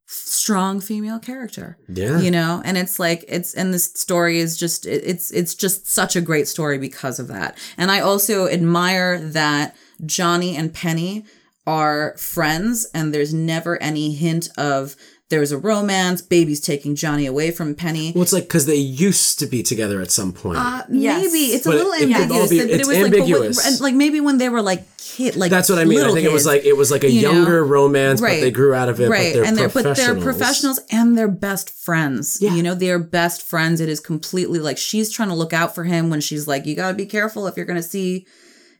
[0.07, 2.19] strong female character Yeah.
[2.19, 2.61] you know?
[2.63, 6.47] And it's like it's and this story is just it's it's just such a great
[6.47, 7.57] story because of that.
[7.77, 9.75] And i also admire that
[10.05, 11.25] johnny and penny
[11.67, 14.95] are friends and there's never any hint of
[15.29, 19.39] there's a romance baby's taking johnny away from penny Well, it's like because they used
[19.39, 20.57] to be together at some point.
[20.59, 21.23] uh, Yes.
[21.25, 23.63] maybe it's a little it- it ambiguous, all be- but it's it was like, but
[23.65, 25.97] when- like maybe when they were like kid, like That's what I mean.
[25.97, 27.31] I little think it was like it was like a you know?
[27.31, 28.39] younger romance, Right.
[28.39, 29.09] but they grew out of it.
[29.09, 30.07] right, but they're and they're professionals.
[30.07, 32.37] but they're professionals and they're best friends.
[32.41, 32.53] Yeah.
[32.55, 33.79] You know, they're best friends.
[33.81, 36.75] It is completely like she's trying to look out for him when she's like, "You
[36.75, 38.25] got to be careful if you're gonna see."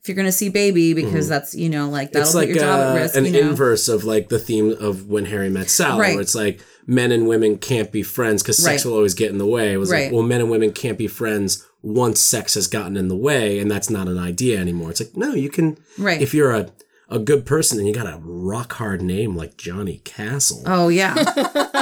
[0.06, 2.22] If you're gonna see baby, because that's you know like that'll.
[2.28, 3.16] It's put like your job uh, at risk.
[3.16, 3.50] an you know?
[3.50, 6.14] inverse of like the theme of when Harry met Sally, Right.
[6.14, 8.90] where it's like men and women can't be friends because sex Right.
[8.92, 9.74] will always get in the way.
[9.74, 10.04] It was Right.
[10.04, 13.58] like, well, men and women can't be friends once sex has gotten in the way,
[13.58, 14.92] and that's not an idea anymore.
[14.92, 15.76] It's like, no, you can.
[15.98, 16.22] Right.
[16.22, 16.70] If you're a
[17.10, 20.62] a good person and you got a rock hard name like Johnny Castle.
[20.68, 21.16] Oh yeah,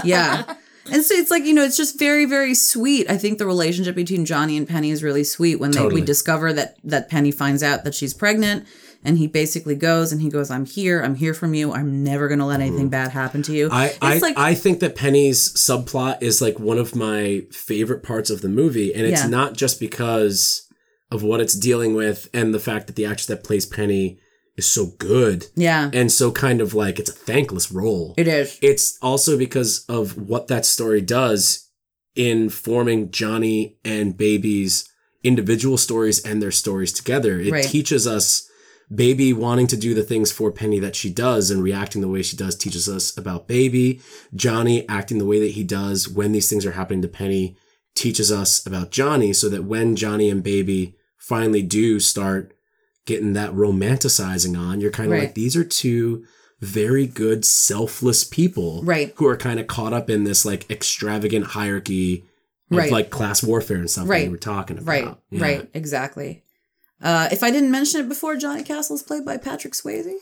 [0.05, 0.55] yeah.
[0.91, 3.09] And so it's like you know, it's just very, very sweet.
[3.09, 6.01] I think the relationship between Johnny and Penny is really sweet when they, Totally.
[6.01, 8.67] we discover that that Penny finds out that she's pregnant,
[9.03, 11.01] and he basically goes and he goes, "I'm here.
[11.01, 11.71] I'm here from you.
[11.71, 14.81] I'm never gonna let anything bad happen to you." I, it's I, like I think
[14.81, 18.93] that Penny's subplot is like one of my favorite parts of the movie.
[18.93, 19.29] And it's Yeah.
[19.29, 20.67] not just because
[21.11, 24.19] of what it's dealing with and the fact that the actress that plays Penny
[24.55, 28.13] is so good yeah, and so kind of like it's a thankless role.
[28.17, 28.59] it is.
[28.61, 31.69] It's also because of what that story does
[32.15, 34.87] in forming Johnny and Baby's
[35.23, 37.39] individual stories and their stories together.
[37.39, 37.65] It Right.
[37.65, 38.47] teaches us
[38.93, 42.21] Baby wanting to do the things for Penny that she does and reacting the way
[42.21, 44.01] she does teaches us about Baby.
[44.35, 47.57] Johnny acting the way that he does when these things are happening to Penny
[47.95, 52.53] teaches us about Johnny so that when Johnny and Baby finally do start
[53.05, 55.23] getting that romanticizing on, you're kind of Right.
[55.23, 56.25] like, these are two
[56.61, 59.11] very good, selfless people Right.
[59.17, 62.23] who are kind of caught up in this like extravagant hierarchy
[62.71, 62.91] of Right.
[62.91, 64.87] like class warfare and stuff that we were talking about.
[64.87, 65.41] Right, Yeah.
[65.43, 66.43] right, exactly.
[67.01, 70.05] Uh, if I didn't mention it before, Johnny Castle is played by Patrick Swayze.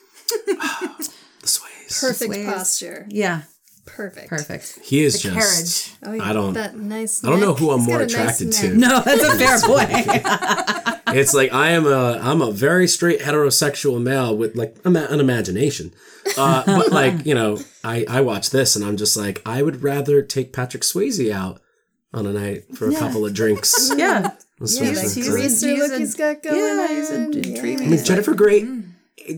[1.41, 1.99] The sways.
[1.99, 2.45] Perfect Sways.
[2.45, 3.07] posture.
[3.09, 3.41] Yeah,
[3.85, 4.29] Perfect.
[4.29, 4.79] perfect.
[4.83, 5.35] He is the just.
[5.35, 5.93] carriage.
[6.05, 6.29] Oh, yeah.
[6.29, 7.23] I don't- That nice.
[7.23, 8.77] I don't know who I'm He's more got a nice attracted to.
[8.77, 11.15] No, that's a fair point.
[11.17, 15.19] it's like I am a I'm a very straight heterosexual male with like ima- an
[15.19, 15.93] imagination.
[16.37, 19.83] Uh, but like you know, I I watch this and I'm just like I would
[19.83, 21.59] rather take Patrick Swayze out
[22.13, 23.91] on a night for a couple of drinks.
[23.95, 24.31] Yeah.
[24.59, 27.33] Let's Yeah, switch he's- he's- He's look he's got going yeah, he's a on.
[27.33, 28.67] intriguing- I mean, Jennifer Grey.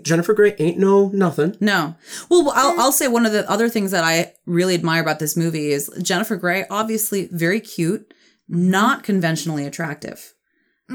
[0.02, 1.56] Jennifer Grey ain't no nothing.
[1.60, 1.96] No.
[2.30, 5.36] Well, I'll, I'll say one of the other things that I really admire about this
[5.38, 8.14] movie is Jennifer Grey, obviously very cute,
[8.48, 10.34] not conventionally attractive.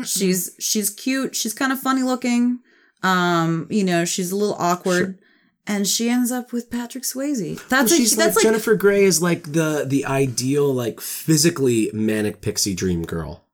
[0.05, 1.35] She's she's cute.
[1.35, 2.61] She's kind of funny looking.
[3.03, 5.19] Um, you know, she's a little awkward,
[5.67, 7.57] and she ends up with Patrick Swayze.
[7.69, 11.01] That's Well, a, she's that's like, like Jennifer Grey is like the the ideal like
[11.01, 13.45] physically manic pixie dream girl.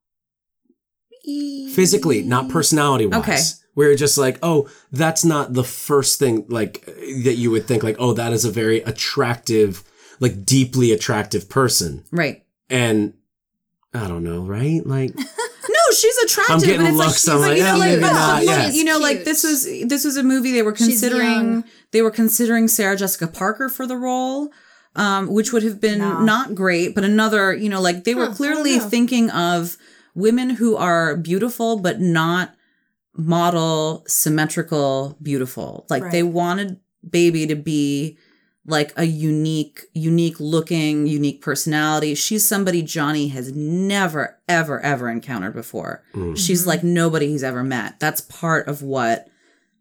[1.74, 3.20] Physically, not personality wise.
[3.20, 3.38] Okay.
[3.74, 7.82] Where you're just like, oh, that's not the first thing like that you would think
[7.82, 9.82] like, oh, that is a very attractive,
[10.20, 12.04] like deeply attractive person.
[12.12, 12.42] right.
[12.70, 13.14] And
[13.92, 14.84] I don't know, right?
[14.86, 16.54] Like No, she's attractive.
[16.54, 18.36] I'm getting but it's like she's I'm like, like, you know, like, maybe but, not,
[18.38, 18.70] but, yeah.
[18.70, 21.64] you know, like this was this was a movie they were considering.
[21.90, 24.50] They were considering Sarah Jessica Parker for the role,
[24.96, 26.20] um, which would have been No.
[26.20, 29.76] not great, but another, you know, like they were Huh, clearly thinking of
[30.14, 32.54] women who are beautiful but not
[33.16, 35.86] model symmetrical beautiful.
[35.88, 38.18] Like they wanted baby to be
[38.66, 42.14] like a unique, unique looking, unique personality.
[42.14, 46.02] She's somebody Johnny has never, ever, ever encountered before.
[46.14, 46.36] Mm.
[46.36, 48.00] She's like nobody he's ever met.
[48.00, 49.28] That's part of what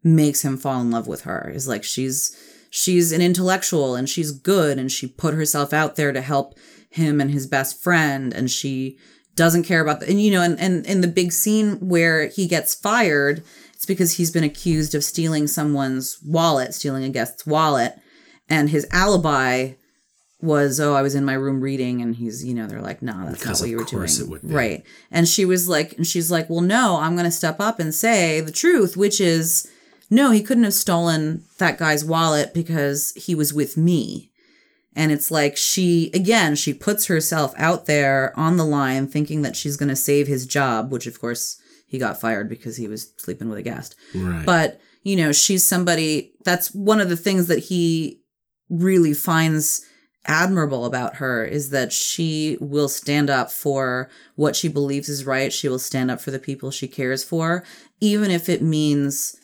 [0.04, 1.50] makes him fall in love with her.
[1.50, 2.36] Is like she's
[2.70, 6.58] she's an intellectual and she's good and she put herself out there to help
[6.90, 8.98] him and his best friend and she
[9.36, 12.48] doesn't care about the and you know and and in the big scene where he
[12.48, 13.44] gets fired
[13.74, 17.96] it's because he's been accused of stealing someone's wallet stealing a guest's wallet.
[18.50, 19.74] And his alibi
[20.42, 22.02] was oh i was in my room reading.
[22.02, 24.10] And he's you know they're like no that's Because not what you were doing.
[24.10, 24.54] it would be.
[24.54, 24.84] right.
[25.10, 27.94] And she was like and she's like well no i'm going to step up and
[27.94, 29.70] say the truth which is
[30.10, 34.30] no he couldn't have stolen that guy's wallet because he was with me
[34.96, 39.56] and it's like she, again, she puts herself out there on the line thinking that
[39.56, 43.14] she's going to save his job, which of course he got fired because he was
[43.18, 43.96] sleeping with a guest.
[44.16, 44.46] Right.
[44.46, 48.22] But, you know, she's somebody that's one of the things that he
[48.70, 49.86] really finds
[50.26, 55.52] admirable about her is that she will stand up for what she believes is right.
[55.52, 57.64] She will stand up for the people she cares for,
[58.00, 59.36] even if it means,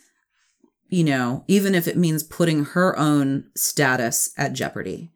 [0.87, 5.11] you know, even if it means putting her own status at jeopardy.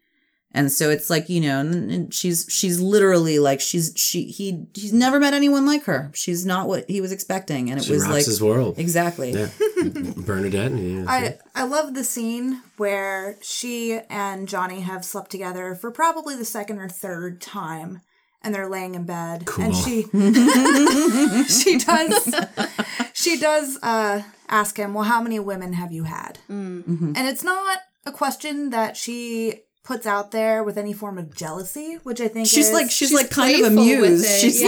[0.56, 4.68] And so it's like, you know, and, and she's she's literally like she's she he
[4.76, 6.12] he's never met anyone like her.
[6.14, 8.78] She's not what he was expecting and it she was rocks like his world.
[8.78, 9.32] Exactly.
[9.32, 9.48] Yeah.
[10.18, 10.72] Bernadette.
[10.74, 11.06] Yeah.
[11.08, 16.46] I, I love the scene where she and Johnny have slept together for probably the
[16.46, 18.02] second or third time
[18.44, 19.66] and they're laying in bed Cool.
[19.66, 20.04] and she
[21.48, 22.36] she does
[23.14, 27.14] she does uh ask him well how many women have you had Mm-hmm.
[27.16, 31.96] and it's not a question that she puts out there with any form of jealousy
[32.04, 34.26] which i think She's is, like she's, she's like kind of amused.
[34.26, 34.68] it, She's yeah.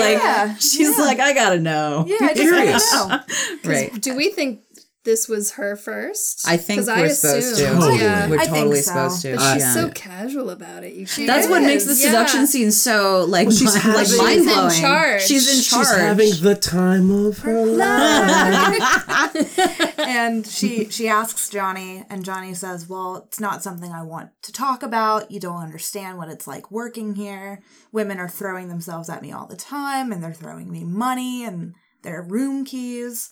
[0.49, 1.05] like she's Yeah.
[1.05, 2.03] like I got to know.
[2.07, 2.93] yeah I just Curious.
[2.93, 3.19] know.
[3.63, 4.01] Right.
[4.01, 4.61] Do we think
[5.05, 6.45] this was her first?
[6.47, 7.63] I think 'Cause we're supposed to.
[7.63, 7.99] assumed, Totally.
[7.99, 8.29] Yeah.
[8.29, 8.91] We're I think totally so.
[8.91, 9.35] supposed to.
[9.37, 9.73] But she's yeah.
[9.73, 10.93] so casual about it.
[10.93, 11.27] You can't.
[11.27, 12.07] That's what makes the Yeah.
[12.09, 14.81] seduction scene so like she's mi- having- like She's mind in blowing.
[14.81, 15.21] charge.
[15.21, 15.87] She's in She's charge.
[15.97, 19.95] having the time of her life.
[19.99, 24.51] and she she asks Johnny, and Johnny says, "Well, it's not something I want to
[24.51, 25.31] talk about.
[25.31, 27.61] You don't understand what it's like working here.
[27.91, 31.73] Women are throwing themselves at me all the time, and they're throwing me money and
[32.03, 33.29] their room keys."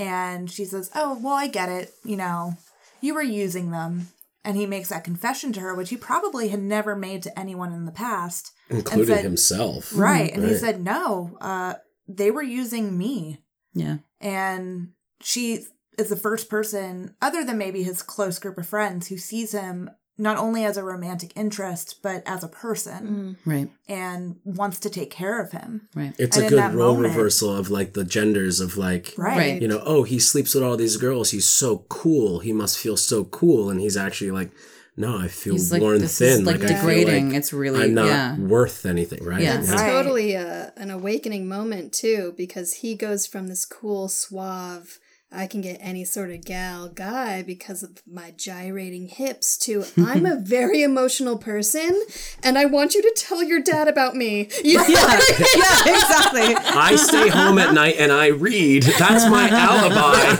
[0.00, 1.92] And she says, "Oh, well, I get it.
[2.04, 2.54] You know,
[3.00, 4.08] you were using them."
[4.42, 7.72] And he makes that confession to her, which he probably had never made to anyone
[7.72, 8.52] in the past.
[8.70, 9.92] Including said- himself.
[9.94, 10.32] Right.
[10.32, 11.74] And he said, "No, uh,
[12.08, 13.42] they were using me."
[13.74, 13.98] yeah.
[14.20, 14.88] and
[15.20, 15.64] she
[15.98, 19.90] is the first person other than maybe his close group of friends who sees him
[20.20, 23.50] not only as a romantic interest but as a person mm.
[23.52, 23.68] Right.
[23.88, 26.14] and wants to take care of him Right.
[26.18, 29.62] It's And a good role moment- reversal of like the genders of like right, Right.
[29.62, 31.30] you know, oh, he sleeps with all these girls.
[31.30, 32.38] He's so cool.
[32.40, 33.70] He must feel so cool.
[33.70, 34.50] And he's actually like,
[34.96, 36.40] no, I feel He's like worn this thin.
[36.40, 37.28] is like I degrading.
[37.30, 38.36] like it's really I'm not yeah.
[38.38, 39.42] worth anything, right?
[39.42, 39.58] Yeah.
[39.60, 39.90] It's Right.
[39.90, 44.98] totally a, an awakening moment too, because he goes from this cool, suave,
[45.32, 50.26] I can get any sort of gal guy because of my gyrating hips to I'm
[50.26, 52.02] a very emotional person
[52.42, 54.48] and I want you to tell your dad about me.
[54.70, 54.86] You know?
[54.86, 55.20] yeah.
[55.56, 55.96] yeah.
[55.96, 56.54] Exactly.
[56.54, 58.84] I stay home at night and I read.
[58.84, 60.36] That's my alibi.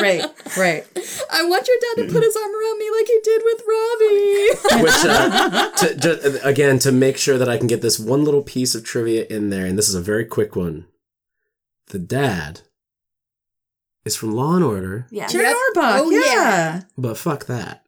[0.00, 0.24] right.
[0.56, 0.86] Right.
[1.32, 4.82] I want your dad to put his arm around me like he did with Robbie.
[4.82, 8.42] Which, uh, to, to, again, to make sure that I can get this one little
[8.42, 10.86] piece of trivia in there, and this is a very quick one.
[11.86, 12.62] The dad
[14.04, 15.26] is from Law and Order, Yeah.
[15.28, 15.56] Jerry Yep.
[15.76, 16.00] Orbach.
[16.00, 16.20] Oh, yeah.
[16.20, 16.80] yeah.
[16.98, 17.80] but fuck that.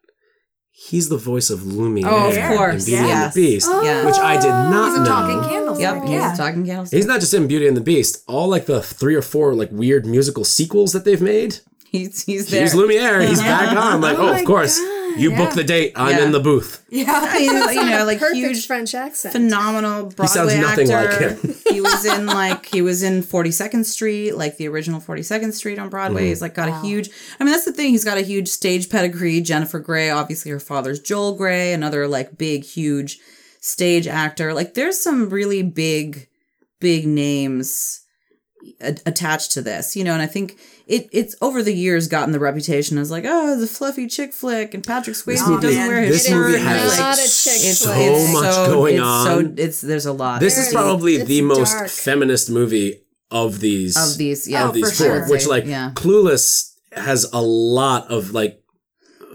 [0.77, 3.23] He's the voice of Lumiere Oh, of in Beauty yes.
[3.23, 4.05] and the Beast, Oh.
[4.05, 5.05] Which I did not He's a know.
[5.05, 5.81] talking candlestick.
[5.83, 6.01] Yep.
[6.03, 6.33] He's yeah.
[6.33, 6.97] a talking candlestick.
[6.97, 8.23] He's not just in Beauty and the Beast.
[8.27, 11.59] All like the three or four like weird musical sequels that they've made.
[11.89, 12.61] He's he's there.
[12.63, 13.21] He's Lumiere.
[13.21, 14.01] He's back on.
[14.01, 14.77] Like, oh, oh, my of course.
[14.77, 14.94] God.
[15.17, 15.37] You Yeah.
[15.37, 15.93] book the date.
[15.95, 16.25] I'm Yeah.
[16.25, 16.83] in the booth.
[16.89, 17.31] Yeah.
[17.37, 19.33] He's, you know, like Perfect huge French accent.
[19.33, 21.29] phenomenal Broadway sounds nothing actor.
[21.29, 21.55] like him.
[21.69, 25.89] he was in like he was in 42nd Street, like the original 42nd Street on
[25.89, 26.21] Broadway.
[26.21, 26.29] Mm-hmm.
[26.29, 27.09] He's like got a huge
[27.39, 29.41] I mean that's the thing, he's got a huge stage pedigree.
[29.41, 33.19] Jennifer Grey, obviously her father's Joel Grey, another like big huge
[33.61, 34.53] stage actor.
[34.53, 36.27] Like there's some really big
[36.79, 38.01] big names
[38.81, 42.31] a- attached to this, you know, and I think it it's over the years gotten
[42.31, 46.01] the reputation as like, oh, the fluffy chick flick and Patrick Swayze movie- doesn't wear
[46.03, 46.47] his this shirt.
[46.51, 48.33] movie has like, a chick it's so flick.
[48.33, 49.25] much so- going it's on.
[49.25, 50.39] So it's there's a lot.
[50.39, 51.89] This is probably it's the most dark.
[51.89, 53.01] feminist movie
[53.31, 55.27] of these of these, yeah, Oh, of these for four, sure.
[55.29, 55.91] which like Yeah.
[55.95, 58.61] Clueless has a lot of like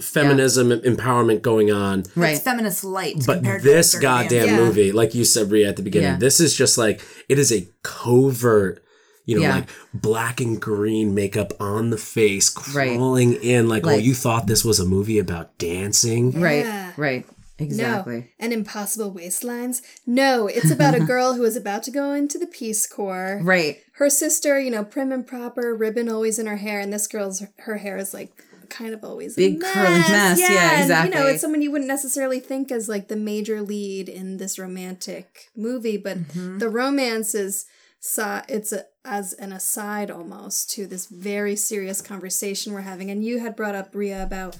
[0.00, 2.04] feminism and empowerment going on.
[2.16, 2.34] right.
[2.34, 3.16] It's feminist light.
[3.26, 4.54] But compared this to goddamn Dancing.
[4.56, 4.64] Yeah.
[4.64, 6.16] movie, like you said, Brie, at the beginning, Yeah.
[6.18, 8.82] this is just like it is a covert,
[9.30, 9.54] you know, Yeah.
[9.56, 12.96] like black and green makeup on the face, Right.
[12.96, 13.68] crawling in.
[13.68, 16.40] Like, oh, Like- you thought this was a movie about dancing?
[16.40, 16.92] Right, Yeah.
[16.96, 17.24] right,
[17.58, 18.16] exactly.
[18.16, 18.24] No.
[18.40, 19.82] And impossible waistlines?
[20.06, 23.40] No, it's about a girl who is about to go into the Peace Corps.
[23.42, 27.06] Right, Her sister, you know, prim and proper, ribbon always in her hair, and this
[27.06, 28.30] girl's her hair is like
[28.70, 31.88] kind of always a Big curly mess, yeah, and, You know, it's someone you wouldn't
[31.88, 36.58] necessarily think as like the major lead in this romantic movie, but Mm-hmm.
[36.58, 37.66] the romance is
[38.00, 43.10] si- it's a, as an aside almost to this very serious conversation we're having.
[43.10, 44.56] And you had brought up Ria about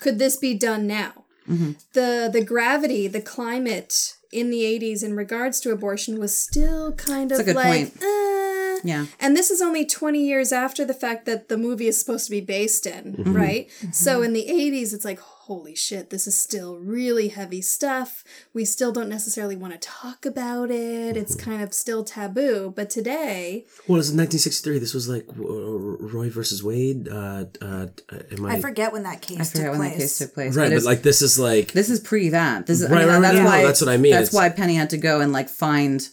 [0.00, 1.12] could this be done now?
[1.48, 1.72] Mm-hmm.
[1.92, 7.30] the the gravity, the climate in the 80s in regards to abortion was still kind
[7.30, 8.02] of a good like point.
[8.02, 8.78] eh.
[8.82, 9.06] Yeah.
[9.20, 12.30] And this is only 20 years after the fact that the movie is supposed to
[12.30, 13.36] be based in, Mm-hmm.
[13.36, 13.70] right?
[13.92, 18.24] So in the 80s it's like holy shit, this is still really heavy stuff.
[18.52, 21.16] We still don't necessarily want to talk about it.
[21.16, 21.50] It's Mm-hmm.
[21.50, 24.78] kind of still taboo, but today Well, it was 1963.
[24.78, 27.08] This was like uh, Roe versus Wade.
[27.08, 27.86] Uh, uh,
[28.32, 29.92] am I, I forget when that case I forget took when place.
[29.92, 30.56] that case took place.
[30.56, 30.62] right?
[30.64, 32.66] But it's- like, this is like this is pre that.
[32.66, 34.12] This is Right, I mean, right, right, that's no, no, why that's what I mean.
[34.12, 36.06] That's It's- why Penny had to go and like find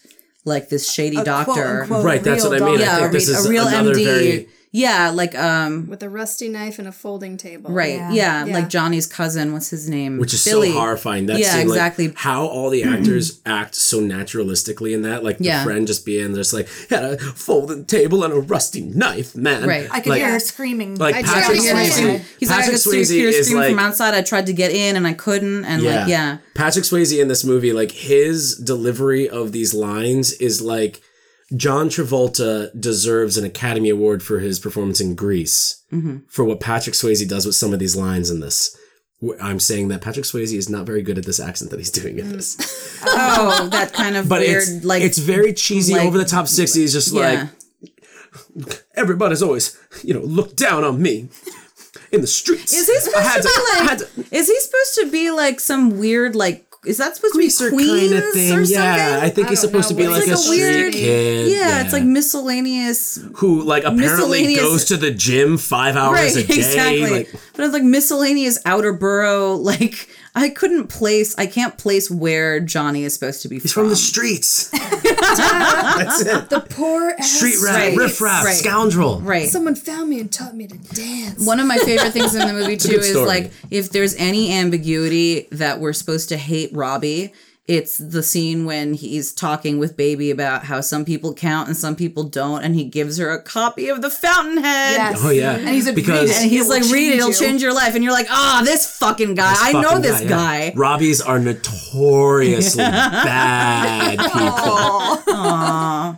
[0.43, 1.53] like this shady A doctor.
[1.53, 2.75] quote-unquote Right, that's what I mean.
[2.75, 2.83] I doctor.
[2.83, 4.03] yeah, think a, this is a real another MD.
[4.05, 7.71] very- Yeah, like um with a rusty knife and a folding table.
[7.71, 7.95] right.
[7.95, 8.11] Yeah.
[8.13, 8.53] Yeah, Yeah.
[8.53, 10.17] like Johnny's cousin, what's his name?
[10.17, 10.69] which is Billy.
[10.71, 11.25] so horrifying.
[11.25, 12.13] That Yeah, scene, like, exactly.
[12.15, 15.23] how all the actors act so naturalistically in that.
[15.25, 15.63] Like the Yeah.
[15.65, 19.67] friend just being just like had a folding table and a rusty knife, man.
[19.67, 19.87] Right.
[19.91, 20.95] I could like, hear her screaming.
[20.95, 21.99] like I Patrick tried to get Swayze.
[22.15, 22.21] in.
[22.39, 24.13] He's like, I Patrick could Swayze hear screaming like from outside.
[24.13, 25.65] I tried to get in and I couldn't.
[25.65, 25.99] And yeah.
[25.99, 26.37] like, yeah.
[26.53, 31.01] Patrick Swayze in this movie, like his delivery of these lines is like
[31.55, 36.19] John Travolta deserves an Academy Award for his performance in Grease Mm-hmm.
[36.29, 38.77] for what Patrick Swayze does with some of these lines in this.
[39.41, 42.17] I'm saying that Patrick Swayze is not very good at this accent that he's doing
[42.17, 42.57] in this.
[43.03, 46.45] Oh, that kind of But weird, it's like it's very cheesy, like- over the top
[46.45, 46.93] '60s.
[46.93, 47.47] Just yeah.
[48.55, 51.29] like everybody's always, you know, look down on me
[52.11, 52.73] in the streets.
[52.73, 53.97] Is he supposed had to be like?
[54.29, 56.65] to- Is he supposed to be like some weird like?
[56.83, 58.53] Is that supposed greaser to be Queens kind of thing?
[58.57, 59.23] or Yeah, something?
[59.23, 60.59] I think he's I don't supposed to be what like, it's a like a street
[60.61, 61.51] weird- kid.
[61.51, 63.19] Yeah, it's like miscellaneous.
[63.35, 66.53] who like apparently miscellaneous- goes to the gym five hours Right, a day.
[66.57, 67.09] exactly.
[67.11, 69.53] Like, but it's like miscellaneous outer borough.
[69.55, 71.37] Like I couldn't place.
[71.37, 74.69] I can't place where Johnny is supposed to be he's from the streets.
[74.69, 76.49] That's it.
[76.49, 78.55] The poor ass Street rat, Right, riffraff, right.
[78.55, 79.19] scoundrel.
[79.21, 79.49] Right.
[79.49, 81.45] Someone found me and taught me to dance.
[81.45, 83.25] One of my favorite things in the movie too is story.
[83.27, 87.33] like if there's any ambiguity that we're supposed to hate Robbie,
[87.67, 91.95] it's the scene when he's talking with Baby about how some people count and some
[91.95, 94.63] people don't, and he gives her a copy of the Fountainhead.
[94.97, 95.21] yes.
[95.23, 96.37] Oh yeah, And he's a because.
[96.41, 97.95] And he's like, read it, it'll you." change your life.
[97.95, 99.53] And you're like, ah, this fucking guy.
[99.55, 100.29] I know fucking this yeah.
[100.29, 100.73] guy.
[100.75, 106.17] Robbies are notoriously bad people.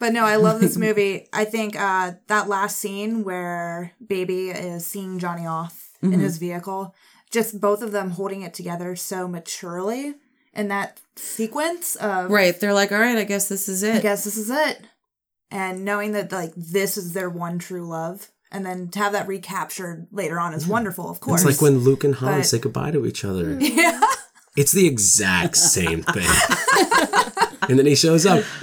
[0.00, 1.28] But no, I love this movie.
[1.32, 6.14] I think uh, that last scene where Baby is seeing Johnny off Mm-hmm.
[6.14, 6.94] in his vehicle,
[7.30, 10.12] just both of them holding it together so maturely
[10.56, 12.58] in that sequence of, Right.
[12.58, 13.96] They're like, all right, I guess this is it.
[13.96, 14.80] I guess this is it.
[15.50, 18.28] And knowing that, like, this is their one true love.
[18.50, 21.44] And then to have that recaptured later on is wonderful, of course.
[21.44, 23.56] It's like when Luke and Han But- say goodbye to each other.
[23.60, 24.00] Yeah.
[24.56, 26.28] It's the exact same thing.
[27.68, 28.44] and then he shows up.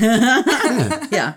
[0.00, 1.34] Yeah.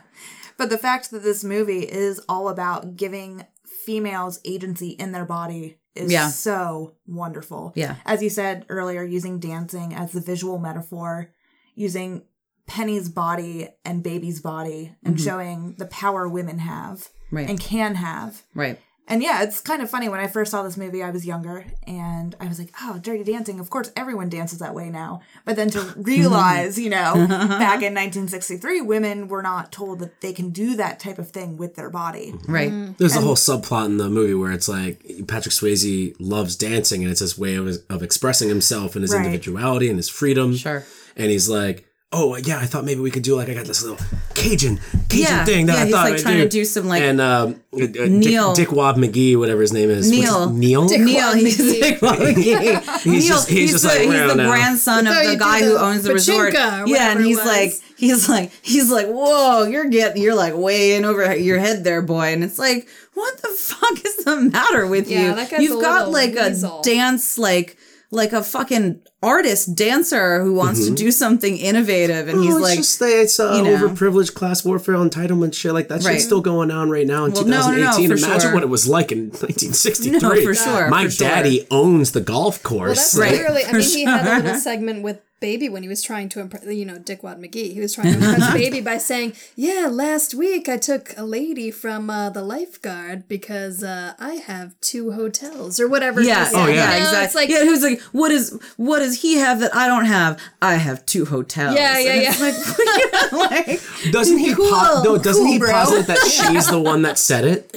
[0.58, 3.46] But the fact that this movie is all about giving
[3.86, 6.28] females agency in their body is Yeah.
[6.30, 7.72] so wonderful.
[7.76, 7.96] Yeah.
[8.06, 11.32] As you said earlier, using dancing as the visual metaphor,
[11.76, 12.24] using
[12.68, 15.24] Penny's body and Baby's body and Mm-hmm.
[15.26, 17.10] showing the power women have.
[17.32, 17.50] Right.
[17.50, 18.44] and can have.
[18.54, 18.80] Right.
[19.08, 20.10] And yeah, it's kind of funny.
[20.10, 23.24] When I first saw this movie, I was younger and I was like, oh, dirty
[23.24, 23.60] dancing.
[23.60, 25.22] Of course, everyone dances that way now.
[25.46, 30.34] But then to realize, you know, back in 1963, women were not told that they
[30.34, 32.32] can do that type of thing with their body.
[32.32, 32.50] Mhm.
[32.50, 32.72] Right.
[32.72, 32.94] Mm-hmm.
[32.98, 37.12] There's a whole subplot in the movie where it's like Patrick Swayze loves dancing and
[37.12, 39.20] it's his way of, of expressing himself and his Right.
[39.26, 40.56] individuality and his freedom.
[40.56, 40.84] Sure.
[41.16, 43.84] And he's like, oh, yeah, I thought maybe we could do like, I got this
[43.84, 43.98] little
[44.36, 44.78] Cajun,
[45.10, 46.44] Cajun Yeah, thing that yeah, I he's, thought like, I'd trying do.
[46.44, 48.54] to do some, like, and um, uh, uh, Neil.
[48.54, 50.10] Dick, Dick Wob McGee, whatever his name is.
[50.10, 50.48] Neil.
[50.50, 50.88] his- Neil?
[50.88, 52.02] Dick Neil, Wob he's, McGee.
[52.02, 53.00] like, well, yeah.
[53.06, 55.78] Neil, just- he's just the, like, he's the now." grandson of the guy do who
[55.78, 56.54] owns the resort.
[56.54, 61.04] Yeah, and he's like, he's like, he's like, whoa, you're getting, you're like way in
[61.06, 62.28] over your head there, boy.
[62.34, 65.36] And it's like, what the fuck is the matter with Yeah, you?
[65.36, 66.80] that guy's You've a got like weasel.
[66.80, 67.78] a dance, like,
[68.12, 72.64] like a fucking artist dancer who wants to do something innovative, and he's Oh, it's
[72.64, 73.78] like, just that it's uh, you know.
[73.88, 76.04] overprivileged class warfare, entitlement shit like that.
[76.04, 76.14] Right.
[76.14, 78.12] Shit's still going on right now in Well, no, no, no, 2018.
[78.12, 78.54] Imagine sure.
[78.54, 80.20] what it was like in 1963.
[80.20, 81.28] No, for sure, My for sure.
[81.28, 82.98] daddy owns the golf Well, course.
[82.98, 83.32] that's Right.
[83.32, 83.64] literally.
[83.66, 86.40] I For mean, he had a little segment with Baby when he was trying to
[86.40, 87.74] impress, you know, Dick Wad McGee.
[87.74, 91.72] He was trying to impress Baby by saying, "Yeah, last week I took a lady
[91.72, 96.56] from uh, the lifeguard because uh, I have two hotels or whatever." he Yeah, said,
[96.64, 96.98] oh you yeah, know?
[96.98, 97.26] exactly.
[97.26, 100.40] It's like, yeah, who's like, what is what does he have that I don't have?
[100.62, 101.76] I have two hotels.
[101.76, 102.34] Yeah, yeah, And yeah.
[102.38, 104.54] It's like, like Doesn't he?
[104.54, 105.72] Cool, po- no, doesn't cool, he bro.
[105.72, 107.76] posit that she's the one that said it?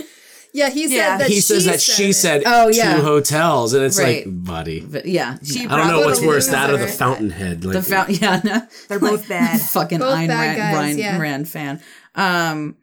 [0.55, 1.17] yeah, he said Yeah.
[1.19, 2.15] that He says she that she it.
[2.15, 3.01] said Oh, two yeah.
[3.01, 4.27] hotels, and it's Right.
[4.27, 4.81] like, buddy.
[4.81, 7.65] but yeah, She I don't know what's worse, that or the her- Fountainhead.
[7.65, 8.15] Like, the fountain.
[8.21, 9.61] Yeah, no, They're both bad.
[9.61, 11.19] fucking Both Ayn bad Rand, guys, Rand, yeah.
[11.21, 11.81] Rand fan.
[12.15, 12.77] Um,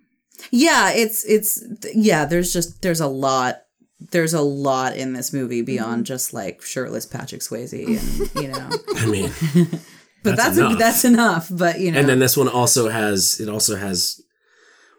[0.52, 1.64] yeah, it's it's
[1.94, 2.26] yeah.
[2.26, 3.62] There's just there's a lot.
[4.00, 6.04] There's a lot in this movie beyond Mm-hmm.
[6.04, 8.70] just like shirtless Patrick Swayze, and you know.
[8.98, 9.32] I mean,
[10.24, 10.80] But That's that's enough.
[10.80, 11.48] that's enough.
[11.52, 14.22] But you know, and then this one also has it also has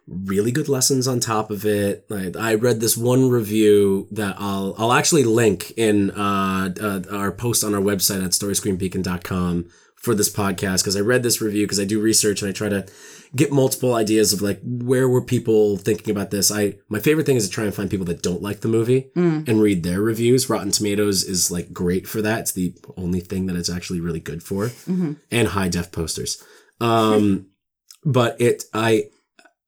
[0.07, 2.07] really good lessons on top of it.
[2.09, 7.33] Like, I read this one review that I'll I'll actually link in uh, uh, our
[7.33, 9.69] post on our website at storyscreenbeacon.com
[10.07, 12.69] for this podcast because I read this review because I do research and I try
[12.71, 12.87] to
[13.35, 16.51] get multiple ideas of like where were people thinking about this.
[16.51, 19.11] I my favorite thing is to try and find people that don't like the movie
[19.17, 20.49] and read their reviews.
[20.49, 22.39] Rotten Tomatoes is like great for that.
[22.43, 26.41] It's the only thing that it's actually really good for, and high def posters.
[26.81, 27.49] Um,
[28.05, 29.11] but it I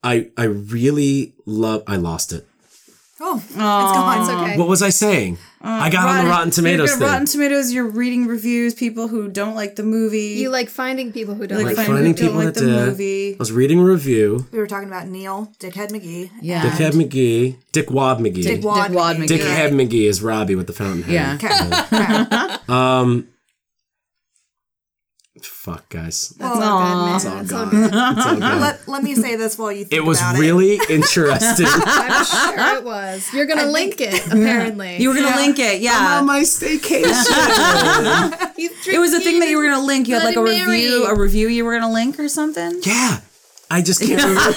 [0.04, 1.82] I I really love.
[1.88, 2.46] I lost it.
[3.20, 4.44] Oh, it's It's gone.
[4.44, 4.56] okay.
[4.56, 5.38] What was I saying?
[5.60, 7.06] I got on the Rotten Tomatoes you're thing.
[7.08, 7.72] Rotten Tomatoes.
[7.72, 8.74] You're reading reviews.
[8.74, 10.34] People who don't like the movie.
[10.38, 11.98] you like finding people who don't like like, Like finding it.
[11.98, 12.86] finding people people like that the did.
[12.86, 13.34] movie.
[13.34, 14.46] I was reading a review.
[14.52, 16.30] We were talking about Neil, Dickhead McGee.
[16.40, 16.62] Yeah.
[16.62, 19.26] Dickhead McGee, Dick Wob McGee, Dick Wad, Dick Wad McGee.
[19.26, 19.38] McGee.
[19.40, 21.34] Dickhead McGee is Robbie with the fountain Yeah.
[21.42, 22.56] Okay.
[22.72, 23.28] Um.
[25.68, 26.30] Fuck, guys.
[26.38, 26.80] That's all
[27.10, 27.34] good, It's man.
[27.36, 27.70] all It's all gone.
[27.70, 27.84] good.
[27.92, 28.60] It's all gone.
[28.60, 31.66] let, let me say this while you think It was about really interesting.
[31.68, 33.34] I'm sure it was.
[33.34, 34.96] You're gonna link it, apparently.
[34.96, 36.18] You were gonna link it, yeah.
[36.20, 37.04] on my staycation.
[38.56, 40.08] it was a thing that you were gonna link.
[40.08, 42.80] You had like a Bloody review, a review you were gonna link or something.
[42.84, 43.20] yeah,
[43.70, 44.52] I just can't remember.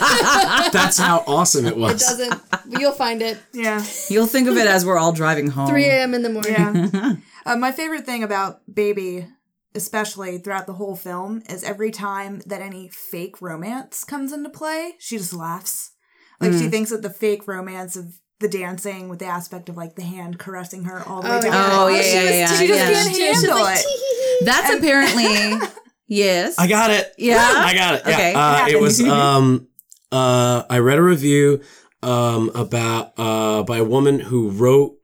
[0.71, 2.01] That's how awesome it was.
[2.01, 2.41] It doesn't.
[2.79, 3.37] You'll find it.
[3.51, 3.83] Yeah.
[4.09, 5.67] You'll think of it as we're all driving home.
[5.67, 6.13] 3 a.m.
[6.13, 6.53] in the morning.
[6.93, 7.15] Yeah.
[7.45, 9.27] uh, my favorite thing about Baby,
[9.75, 14.93] especially throughout the whole film, is every time that any fake romance comes into play,
[14.99, 15.91] she just laughs.
[16.39, 19.95] Like she thinks that the fake romance of the dancing with the aspect of like
[19.95, 21.51] the hand caressing her all the way Oh, down.
[21.53, 21.69] yeah.
[21.71, 22.07] Oh, yeah, arm, yeah, she
[22.39, 23.03] yeah, She just yeah.
[23.03, 24.45] can't She handle like, it.
[24.45, 25.67] That's apparently
[26.07, 26.57] yes.
[26.57, 27.13] I got it.
[27.19, 27.37] Yeah?
[27.39, 28.01] I got it.
[28.07, 28.13] Yeah.
[28.15, 28.33] Okay.
[28.33, 29.67] Uh, it was um
[30.11, 31.61] uh I read a review
[32.01, 34.97] um about uh by a woman who wrote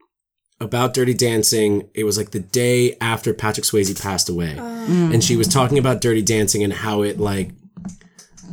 [0.59, 1.89] about Dirty Dancing.
[1.93, 4.55] It was like the day after Patrick Swayze passed away.
[4.55, 5.13] Mm.
[5.13, 7.51] And she was talking about Dirty Dancing and how it like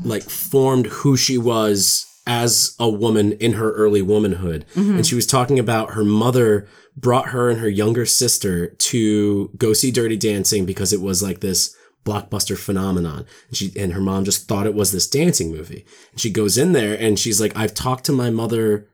[0.02, 4.64] like formed who she was as a woman in her early womanhood.
[4.74, 4.97] Mm-hmm.
[4.97, 9.72] And she was talking about her mother brought her and her younger sister to go
[9.72, 11.74] see Dirty Dancing because it was like this
[12.05, 13.26] blockbuster phenomenon.
[13.48, 15.85] And she and her mom just thought it was this dancing movie.
[16.12, 18.89] And she goes in there and she's like, I've talked to my mother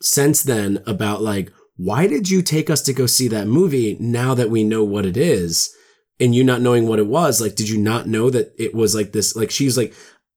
[0.00, 4.34] since then about like, why did you take us to go see that movie now
[4.34, 5.74] that we know what it is?
[6.20, 8.94] And you not knowing what it was, like, did you not know that it was
[8.94, 9.34] like this?
[9.34, 9.92] Like, she's like,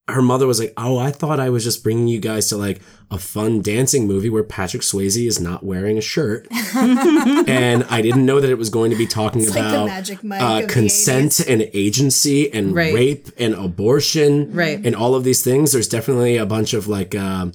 [0.10, 2.82] her mother was like, "Oh, I thought I was just bringing you guys to like
[3.12, 8.26] a fun dancing movie where Patrick Swayze is not wearing a shirt," and I didn't
[8.26, 11.70] know that it was going to be talking It's like about Magic uh, consent and
[11.74, 12.94] agency and Right.
[12.94, 14.80] rape and abortion, Right.
[14.84, 15.74] and all of these things.
[15.74, 17.14] There's definitely a bunch of like.
[17.14, 17.52] um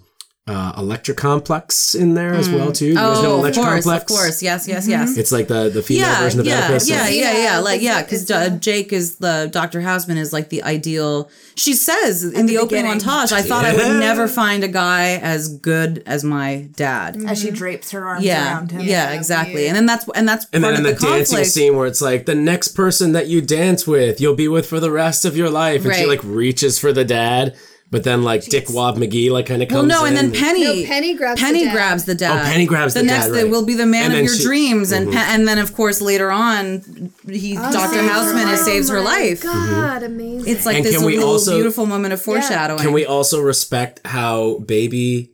[0.48, 2.74] uh, Electra Complex in there as well mm.
[2.74, 2.86] too.
[2.86, 4.02] You guys know Oh, of course, Complex?
[4.02, 4.42] of course.
[4.42, 4.90] Yes, yes, mm-hmm.
[4.90, 5.16] yes.
[5.16, 6.88] It's like the the female yeah, version of yeah, Oedipus.
[6.88, 9.80] yeah, yeah, yeah, Yeah, like yeah, because it's a- uh, Jake is the Dr.
[9.80, 11.30] Houseman is like the ideal.
[11.54, 15.16] She says in the, the opening montage, "I thought I would never find a guy
[15.18, 18.80] as good as my dad." As she drapes her arms Yeah, around him.
[18.80, 19.68] yeah, Yeah, exactly.
[19.68, 21.50] And then that's and that's And part then in the, the, dancing conflict.
[21.52, 24.80] scene where it's like the next person that you dance with, you'll be with for
[24.80, 27.54] the rest of your life, and she like reaches for the dad,
[27.92, 29.82] but then like Dick Wad McGee like kind of comes.
[29.84, 29.88] In.
[29.90, 30.64] Well, no, and then Penny.
[30.82, 31.72] No, Penny grabs the Penny dad.
[31.74, 32.40] grabs the dad.
[32.40, 33.50] Oh, Penny grabs the next dad, day right.
[33.50, 34.48] will be the man And of your she- Mm-hmm.
[34.48, 38.02] dreams, and Pe- and then of course later on, he Dr.
[38.02, 39.42] Houseman is saves her Oh my life.
[39.44, 40.50] God, amazing.
[40.52, 42.80] It's like And this can little also- beautiful moment of foreshadowing.
[42.80, 45.30] Can we also respect how Baby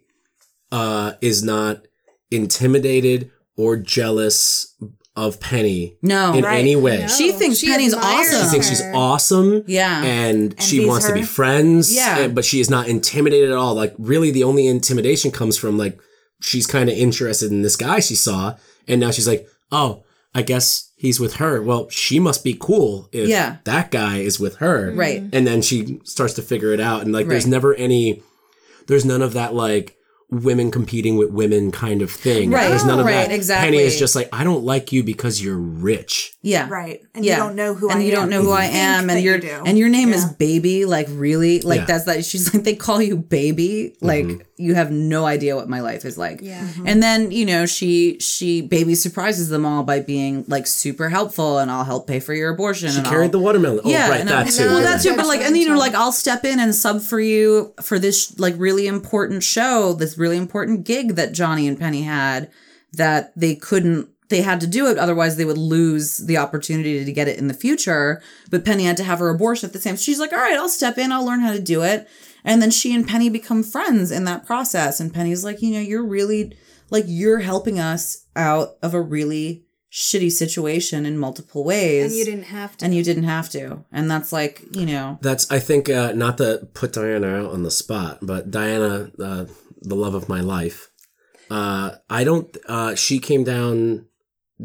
[0.72, 1.86] uh, is not
[2.30, 4.74] intimidated or jealous
[5.26, 6.32] of Penny No.
[6.34, 6.60] in Right.
[6.60, 7.00] any way?
[7.00, 7.06] No.
[7.08, 8.42] She thinks She Penny's awesome.
[8.44, 9.64] She thinks she's awesome.
[9.66, 10.02] Yeah.
[10.02, 11.92] And she Envies wants to be friends.
[11.94, 12.18] Yeah.
[12.20, 13.74] and- but she is not intimidated at all.
[13.74, 15.98] Like, really, the only intimidation comes from, like,
[16.40, 18.54] she's kind of interested in this guy she saw.
[18.86, 20.04] And now she's like, oh,
[20.34, 21.60] I guess he's with her.
[21.62, 23.56] Well, she must be cool if Yeah.
[23.64, 24.92] that guy is with her.
[24.94, 25.22] Right.
[25.32, 27.02] And then she starts to figure it out.
[27.02, 28.22] And, like, there's never any,
[28.86, 29.96] there's none of that, like,
[30.30, 32.50] women competing with women kind of thing.
[32.50, 33.32] Right, There's none of right, that.
[33.32, 33.70] exactly.
[33.70, 36.34] Penny is just like, I don't like you because you're rich.
[36.42, 36.68] Yeah.
[36.68, 37.00] Right.
[37.14, 37.36] And yeah.
[37.36, 37.98] you don't know who I am.
[37.98, 38.20] and I you am.
[38.20, 39.62] don't know who I am, and you your do.
[39.66, 40.84] and your name is Baby.
[40.84, 41.84] Like really, like Yeah.
[41.86, 42.24] that's that.
[42.24, 43.96] She's like they call you Baby.
[44.00, 44.40] Like Mm-hmm.
[44.56, 46.40] you have no idea what my life is like.
[46.42, 46.60] Yeah.
[46.60, 46.86] Mm-hmm.
[46.88, 51.58] And then you know she she Baby surprises them all by being like super helpful,
[51.58, 52.90] and I'll help pay for your abortion.
[52.90, 53.80] She and carried I'll, the watermelon.
[53.84, 54.64] Oh, yeah, right, and that I- too.
[54.66, 57.00] Well, you're that too, but like, and you know, like, I'll step in and sub
[57.00, 61.78] for you for this like really important show, this really important gig that Johnny and
[61.78, 62.50] Penny had
[62.92, 64.08] that they couldn't.
[64.28, 67.48] They had to do it, otherwise they would lose the opportunity to get it in
[67.48, 68.20] the future.
[68.50, 69.96] But Penny had to have her abortion at the same.
[69.96, 71.12] She's like, "All right, I'll step in.
[71.12, 72.06] I'll learn how to do it."
[72.44, 75.00] And then she and Penny become friends in that process.
[75.00, 76.54] And Penny's like, "You know, you're really
[76.90, 82.24] like you're helping us out of a really shitty situation in multiple ways." and you
[82.26, 82.84] didn't have to.
[82.84, 86.36] and you didn't have to and that's like you know That's I think uh, not
[86.38, 89.46] to put Diana out on the spot, but Diana, uh,
[89.80, 90.90] the love of my life.
[91.50, 92.56] Uh, I don't.
[92.66, 94.06] Uh, she came down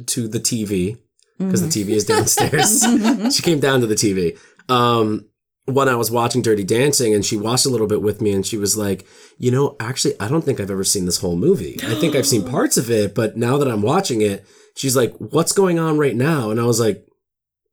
[0.07, 0.97] to the TV
[1.37, 2.83] because the TV is downstairs.
[3.35, 4.37] she came down to the TV.
[4.69, 5.29] Um,
[5.65, 8.45] when I was watching Dirty Dancing, and she watched a little bit with me, and
[8.45, 9.05] she was like,
[9.37, 11.79] "You know, actually, I don't think I've ever seen this whole movie.
[11.83, 14.45] I think I've seen parts of it, but now that I'm watching it,
[14.75, 17.05] she's like, "What's going on right now?" And I was like,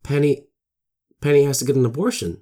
[0.04, 0.46] "Penny,
[1.20, 2.40] Penny has to get an abortion.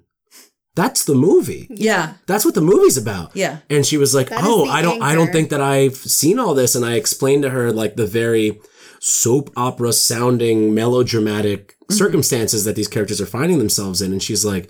[0.81, 1.63] That's the movie.
[1.89, 4.79] yeah That's what the movie's about." yeah And she was like, That is "Oh, I
[4.85, 7.93] don't I don't think that I've seen all this." And I explained to her like
[7.95, 8.47] the very
[9.01, 11.97] soap opera sounding melodramatic Mm-hmm.
[12.05, 14.65] circumstances that these characters are finding themselves in and she's like,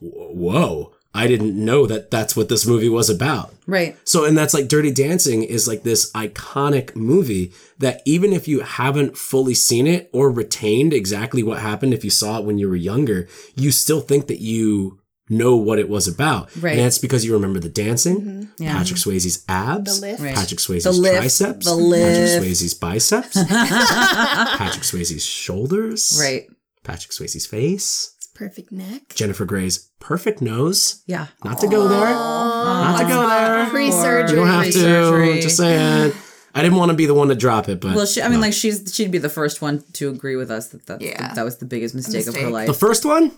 [0.00, 4.54] "Whoa, I didn't know that that's what this movie was about." right So, and that's
[4.54, 9.86] like Dirty Dancing is like this iconic movie that even if you haven't fully seen
[9.86, 13.70] it or retained exactly what happened if you saw it when you were younger, you
[13.70, 14.98] still think that you
[15.28, 16.50] know what it was about.
[16.56, 16.72] Right.
[16.76, 18.62] And that's because you remember the dancing, mm-hmm.
[18.62, 18.76] Yeah.
[18.76, 20.22] Patrick Swayze's abs, The lift.
[20.22, 22.44] Patrick Swayze's The lift, triceps, the Patrick lift.
[22.44, 26.48] Swayze's biceps, Patrick Swayze's shoulders, right
[26.84, 29.14] Patrick Swayze's face, Perfect neck.
[29.14, 31.02] Jennifer Grey's perfect nose.
[31.06, 32.08] yeah Not to go there.
[32.10, 33.66] Not to go there.
[33.68, 34.30] Pre-surgery.
[34.30, 34.70] You don't have to.
[34.72, 35.40] Pre-surgery.
[35.40, 36.12] Just saying.
[36.54, 38.40] I didn't want to be the one to drop it, but well she i mean
[38.40, 41.34] like she's she'd be the first one to agree with us that that, Yeah.
[41.34, 43.32] that was the biggest mistake, of her life the first one,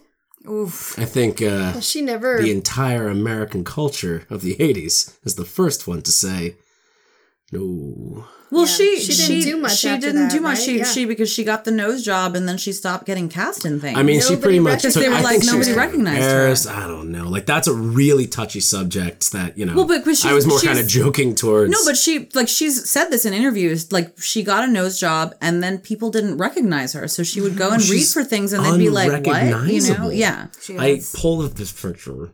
[0.48, 0.98] Oof.
[0.98, 2.40] I think, uh, she never.
[2.40, 6.54] the entire American culture of the '80s is the first one to say,
[7.52, 8.66] "No." well Yeah.
[8.72, 10.64] she She didn't do much she after didn't that, do much right?
[10.64, 10.84] she Yeah.
[10.84, 13.96] she because she got the nose job and then she stopped getting cast in things
[13.96, 15.02] I mean, she pretty much recognized took.
[15.04, 16.72] They were I like, think nobody recognized her.
[16.74, 17.28] I don't know.
[17.28, 19.74] Like that's a really touchy subject that you know.
[19.74, 21.70] Well, but- but I was more kind of joking towards.
[21.72, 23.92] No, but she like she's said this in interviews.
[23.92, 27.56] Like she got a nose job, and then people didn't recognize her, so she would
[27.56, 30.10] go and read for things, and they'd be like, "What?" You know?
[30.10, 30.46] Yeah,
[30.78, 31.14] I is.
[31.24, 32.32] up this picture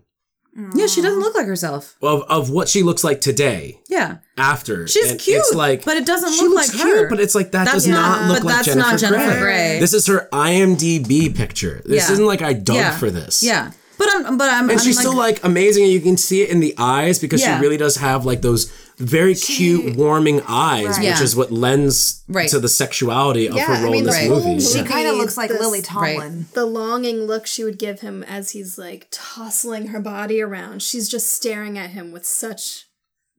[0.74, 0.87] yeah.
[0.87, 1.97] She doesn't look like herself.
[2.03, 3.81] of of what she looks like today.
[3.89, 6.99] Yeah, After she's and cute, It's like, but it doesn't she look looks like cute,
[6.99, 7.09] her.
[7.09, 9.41] but it's like that That's does not look but like that's Jennifer, not Jennifer Grey.
[9.41, 9.81] Grey.
[9.81, 11.83] This is her IMDb picture.
[11.85, 12.12] This Yeah.
[12.15, 12.97] isn't like I dug yeah.
[12.99, 13.43] for this.
[13.43, 16.16] Yeah, but I'm, but I'm, And I'm she's like, still like amazing, and you can
[16.16, 17.56] see it in the eyes because Yeah.
[17.56, 20.98] she really does have like those very cute, warming eyes, Right.
[20.98, 21.23] which Yeah.
[21.23, 22.48] is what lends Right.
[22.51, 24.55] to the sexuality of Yeah, her I role mean, in the this whole movie.
[24.55, 24.86] movie- She Yeah.
[24.86, 26.47] kind of looks like This- Lily Tomlin.
[26.55, 30.82] the longing look she would give him as he's like tossling her body around.
[30.82, 32.85] She's just staring at him with such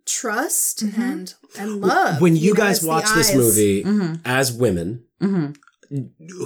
[0.05, 2.21] trust and and love.
[2.21, 3.35] When you, know, guys it's watch this eyes.
[3.35, 4.13] movie Mm-hmm.
[4.25, 5.03] as women,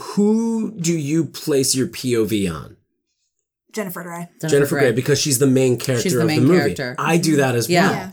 [0.02, 2.78] who do you place your POV on?
[3.74, 4.30] Jennifer Grey.
[4.48, 6.74] Jennifer Grey, because she's the main character She's the of main the movie.
[6.76, 6.96] character.
[7.00, 7.82] I do that as Yeah.
[7.90, 7.94] well.
[7.94, 8.12] Yeah.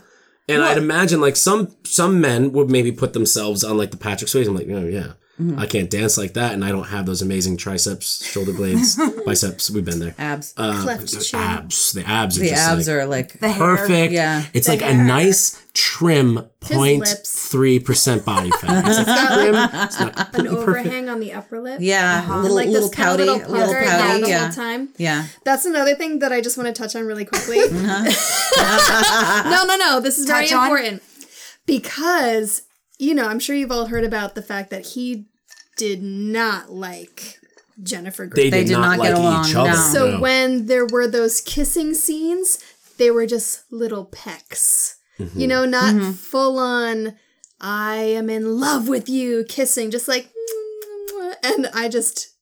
[0.55, 4.29] And I'd imagine like some some men would maybe put themselves on like the Patrick
[4.31, 4.47] Swayze.
[4.47, 5.57] I'm like, oh yeah, Mm-hmm.
[5.57, 9.69] I can't dance like that, and I don't have those amazing triceps, shoulder blades, biceps.
[9.69, 10.13] We've been there.
[10.17, 10.53] Abs.
[10.57, 11.93] Uh, Cleft abs.
[11.93, 13.77] The abs are the just abs like, are like The hair.
[13.77, 14.11] perfect.
[14.13, 14.43] Yeah.
[14.53, 18.83] It's The like a nice trim point three percent body fat.
[18.85, 19.55] It's like trim.
[19.85, 20.87] It's not An completely perfect.
[20.87, 21.77] overhang on the upper lip.
[21.81, 22.39] yeah, uh-huh.
[22.41, 24.23] little like little this kind of little little pucker yeah, pouty.
[24.23, 24.89] the whole time.
[24.97, 25.25] yeah.
[25.45, 27.59] That's another thing that I just want to touch on really quickly.
[27.61, 29.43] Uh-huh.
[29.49, 29.99] no, no, no.
[30.01, 30.65] This is very Touch on?
[30.67, 31.03] important
[31.65, 32.63] because
[32.99, 35.25] you know I'm sure you've all heard about the fact that he
[35.77, 37.39] did not like
[37.81, 38.43] Jennifer Grey.
[38.43, 39.69] They, They did, did not, not like get along, each other.
[39.69, 39.75] no.
[39.75, 40.19] so no.
[40.19, 42.63] when there were those kissing scenes,
[42.97, 44.97] they were just little pecks.
[45.17, 45.39] Mm-hmm.
[45.39, 46.11] You know, not mm-hmm.
[46.11, 47.15] full on.
[47.61, 52.35] I am in love with you, kissing, just like, mm, mm, mm, and I just.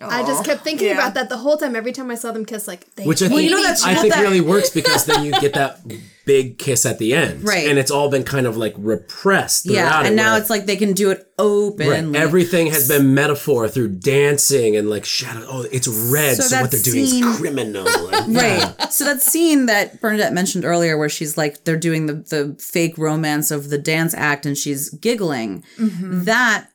[0.00, 0.94] I just kept thinking yeah.
[0.94, 1.74] about that the whole time.
[1.76, 3.94] Every time I saw them kiss, like they Which I think, you know that's I
[3.94, 5.80] think that- really works because then you get that
[6.24, 7.66] big kiss at the end, Right.
[7.68, 9.64] And it's all been kind of like repressed.
[9.64, 11.88] Yeah, and it, now where- it's like they can do it open.
[11.88, 12.04] Right.
[12.04, 15.46] like- Everything has been metaphor through dancing and like shadow.
[15.48, 17.86] Oh, it's red, So so, what they're doing scene- is criminal.
[18.08, 18.72] Like, yeah.
[18.78, 18.92] Right.
[18.92, 22.96] So that scene that Bernadette mentioned earlier, where she's like, they're doing the, the fake
[22.98, 26.24] romance of the dance act and she's giggling, mm-hmm.
[26.24, 26.68] that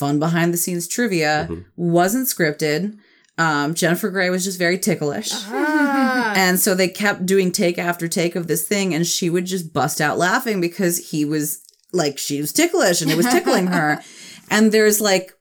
[0.00, 2.98] fun behind the scenes trivia wasn't scripted.
[3.38, 5.30] Um, Jennifer Grey was just very ticklish.
[5.50, 9.72] And so they kept doing take after take of this thing, and she would just
[9.72, 11.60] bust out laughing because he was
[11.92, 14.00] like, she was ticklish and it was tickling her.
[14.52, 15.32] And there's like,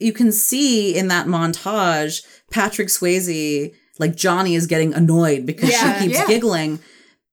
[0.00, 5.98] you can see in that montage, Patrick Swayze, like Johnny is getting annoyed because Yeah.
[6.00, 6.26] she keeps Yeah.
[6.26, 6.78] giggling.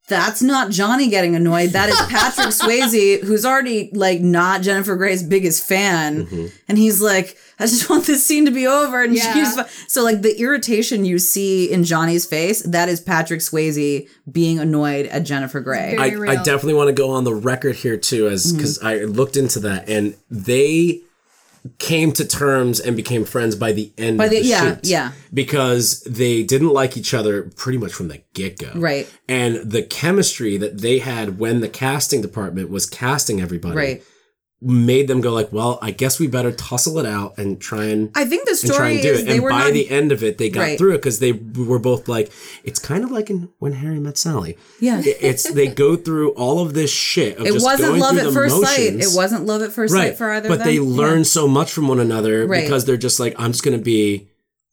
[0.08, 1.70] That's not Johnny getting annoyed.
[1.70, 6.26] That is Patrick Swayze, who's already like not Jennifer Grey's biggest fan.
[6.26, 6.48] Mm-hmm.
[6.68, 9.02] And he's like, I just want this scene to be over.
[9.02, 9.34] And Yeah.
[9.34, 13.40] she keeps, fu- so like the irritation you see in Johnny's face, that is Patrick
[13.40, 15.96] Swayze being annoyed at Jennifer Grey.
[15.98, 16.06] I.
[16.06, 18.58] I definitely want to go on the record here too, as mm-hmm.
[18.58, 21.02] because I looked into that and they
[21.78, 24.80] came to terms and became friends by the end By of the- the yeah, shoot.
[24.84, 25.12] yeah.
[25.34, 28.72] Because they didn't like each other pretty much from the get go.
[28.76, 29.08] Right.
[29.30, 34.04] And the chemistry that they had when the casting department was casting everybody Right.
[34.64, 38.12] Made them go like, well, I guess we better tussle it out and try and
[38.14, 39.26] I think the story and do is it.
[39.26, 40.78] they And were by not the end of it, they got Right.
[40.78, 42.32] through it because they were both like,
[42.64, 44.58] it's kind of like in When Harry Met Sally.
[44.80, 45.00] Yeah.
[45.00, 47.38] It- It's they go through all of this shit.
[47.40, 48.94] Of It wasn't love at first sight.
[48.94, 49.14] motions.
[49.14, 50.68] It wasn't love at first right, sight for either but of them.
[50.68, 50.96] But they Yeah.
[51.08, 52.64] learn so much from one another Right.
[52.64, 54.28] because they're just like, I'm just gonna be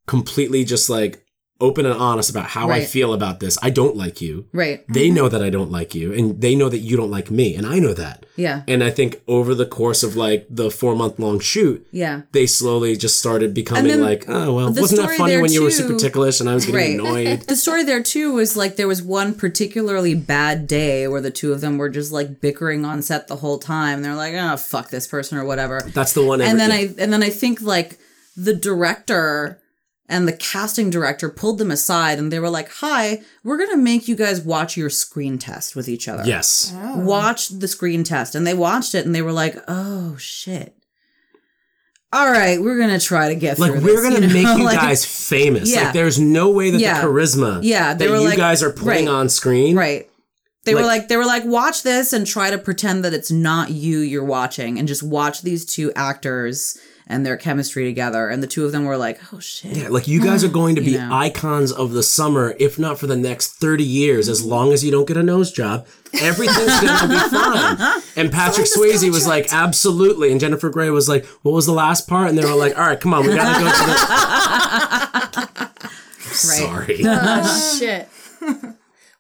[0.06, 1.23] completely just like
[1.60, 3.59] open and honest about how I feel about this.
[3.62, 4.47] I don't like you.
[4.52, 4.85] Right.
[4.89, 5.16] They mm-hmm.
[5.16, 7.66] know that I don't like you, and they know that you don't like me, and
[7.66, 8.26] I know that.
[8.36, 8.62] Yeah.
[8.68, 12.22] And I think over the course of like the four month long shoot, Yeah.
[12.30, 15.97] they slowly just started becoming like, oh well, wasn't that funny when you were super
[15.97, 17.01] ticklish and I was getting Right.
[17.26, 17.40] annoyed?
[17.48, 21.52] The story there too was like there was one particularly bad day where the two
[21.52, 24.02] of them were just like bickering on set the whole time.
[24.02, 25.80] They're like, oh fuck this person or whatever.
[25.93, 26.40] That's the one.
[26.40, 26.76] and then yeah.
[26.76, 27.98] I and then I think like
[28.36, 29.59] the director
[30.09, 33.76] and the casting director pulled them aside and they were like, "Hi, we're going to
[33.76, 36.98] make you guys watch your screen test with each other." yes, oh.
[36.98, 38.35] Watch the screen test.
[38.35, 40.74] And they watched it and they were like, "Oh shit."
[42.10, 44.32] All right, we're going to try to get like through we're this, gonna know?
[44.32, 45.70] make you Like- guys famous.
[45.70, 45.85] Yeah.
[45.85, 47.02] Like there's no way that Yeah.
[47.02, 49.09] the charisma Yeah, they that were you like- guys are putting right.
[49.14, 50.09] on screen, Right.
[50.64, 53.30] They were Like- like they were like watch this and try to pretend that it's
[53.30, 56.76] not you you're watching and just watch these two actors
[57.09, 59.76] and their chemistry together and the two of them were like oh shit.
[59.76, 61.12] Yeah, like you guys are going to be You know.
[61.12, 64.90] icons of the summer, if not for the next 30 years, as long as you
[64.90, 65.87] don't get a nose job.
[66.20, 68.03] Everything's gonna be fine.
[68.16, 70.30] And Patrick Swayze was like, absolutely.
[70.32, 72.28] And Jennifer Grey was like, what was the last part?
[72.30, 75.70] And they were like, all right, come on, we gotta go to the.
[76.35, 76.98] Sorry.
[77.04, 78.09] oh shit.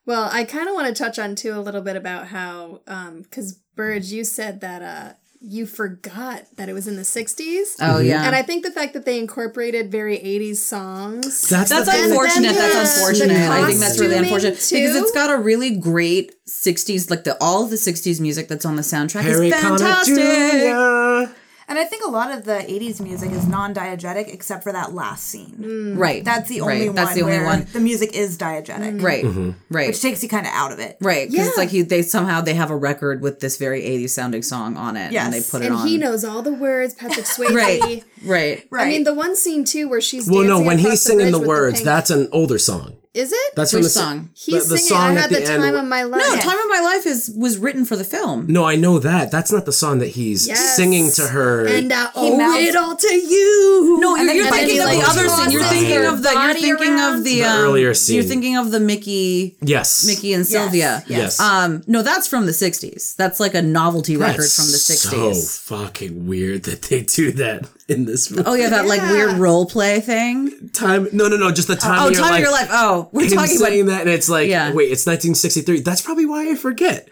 [0.06, 3.22] well, I kind of want to touch on too a little bit about how, um,
[3.22, 7.76] because Burge, you said that uh, you forgot that it was in the '60s.
[7.80, 8.06] Oh mm-hmm.
[8.06, 8.24] yeah.
[8.24, 11.48] And I think the fact that they incorporated very 80s songs.
[11.48, 12.54] That's, that's unfortunate.
[12.54, 13.36] then That's unfortunate.
[13.36, 17.36] I think that's really costuming, unfortunate because it's got a really great '60s, like the
[17.40, 20.16] all of the '60s music that's on the soundtrack Harry is Connick fantastic.
[20.16, 21.37] Jr.
[21.68, 24.94] And I think a lot of the 80s music is non diegetic except for that
[24.94, 25.94] last scene.
[25.96, 26.24] Right.
[26.24, 26.86] That's the only right.
[26.86, 27.66] one That's the only where one.
[27.72, 29.02] the music is diegetic.
[29.02, 29.22] Right.
[29.24, 29.50] Mm-hmm.
[29.70, 29.88] Right.
[29.88, 30.96] Which takes you kind of out of it.
[31.00, 34.10] Right, because it's like he, they somehow they have a record with this very 80s
[34.10, 35.86] sounding song on it, and they put it and on.
[35.86, 36.94] he knows all the words.
[36.94, 37.54] Patrick Swayze.
[37.54, 38.86] right, right, Right.
[38.86, 41.40] I mean, the one scene too where she's Well, no, when across he's singing bridge
[41.42, 42.94] the words, pink- that's an older song.
[43.14, 43.56] Is it?
[43.56, 44.30] That's Which from the song?
[44.34, 45.62] He's the, the singing song I at had the, the, end.
[45.62, 46.20] time of my life.
[46.20, 48.46] No, Time of My Life is was written for the film.
[48.48, 49.32] No, I know that.
[49.32, 50.76] That's not the song that he's Yes.
[50.76, 51.66] singing to her.
[51.66, 53.96] And I He owe mouths- it all to you.
[53.98, 55.50] No, And you're, you're thinking of like, the other scene.
[55.50, 56.30] You're thinking of the.
[56.32, 57.18] You're thinking around.
[57.18, 58.16] of the, The um, earlier scene.
[58.16, 60.06] You're thinking of the Mickey, yes.
[60.06, 61.02] Mickey and Sylvia.
[61.08, 61.40] Yes.
[61.40, 63.16] Um, no, that's from the '60s.
[63.16, 65.34] That's like a novelty record from the '60s.
[65.34, 68.42] so fucking weird that they do that in this movie.
[68.46, 69.12] Oh yeah, that like Yeah.
[69.12, 70.70] weird role play thing.
[70.72, 71.08] time.
[71.12, 71.50] No, no, no.
[71.50, 72.00] Just the time.
[72.02, 72.38] Oh, of your time life.
[72.38, 72.68] of your life.
[72.70, 73.86] Oh, we're Him talking about.
[73.86, 74.72] that, and it's like, Yeah.
[74.72, 75.80] wait, it's 1963.
[75.80, 77.08] That's probably why I forget.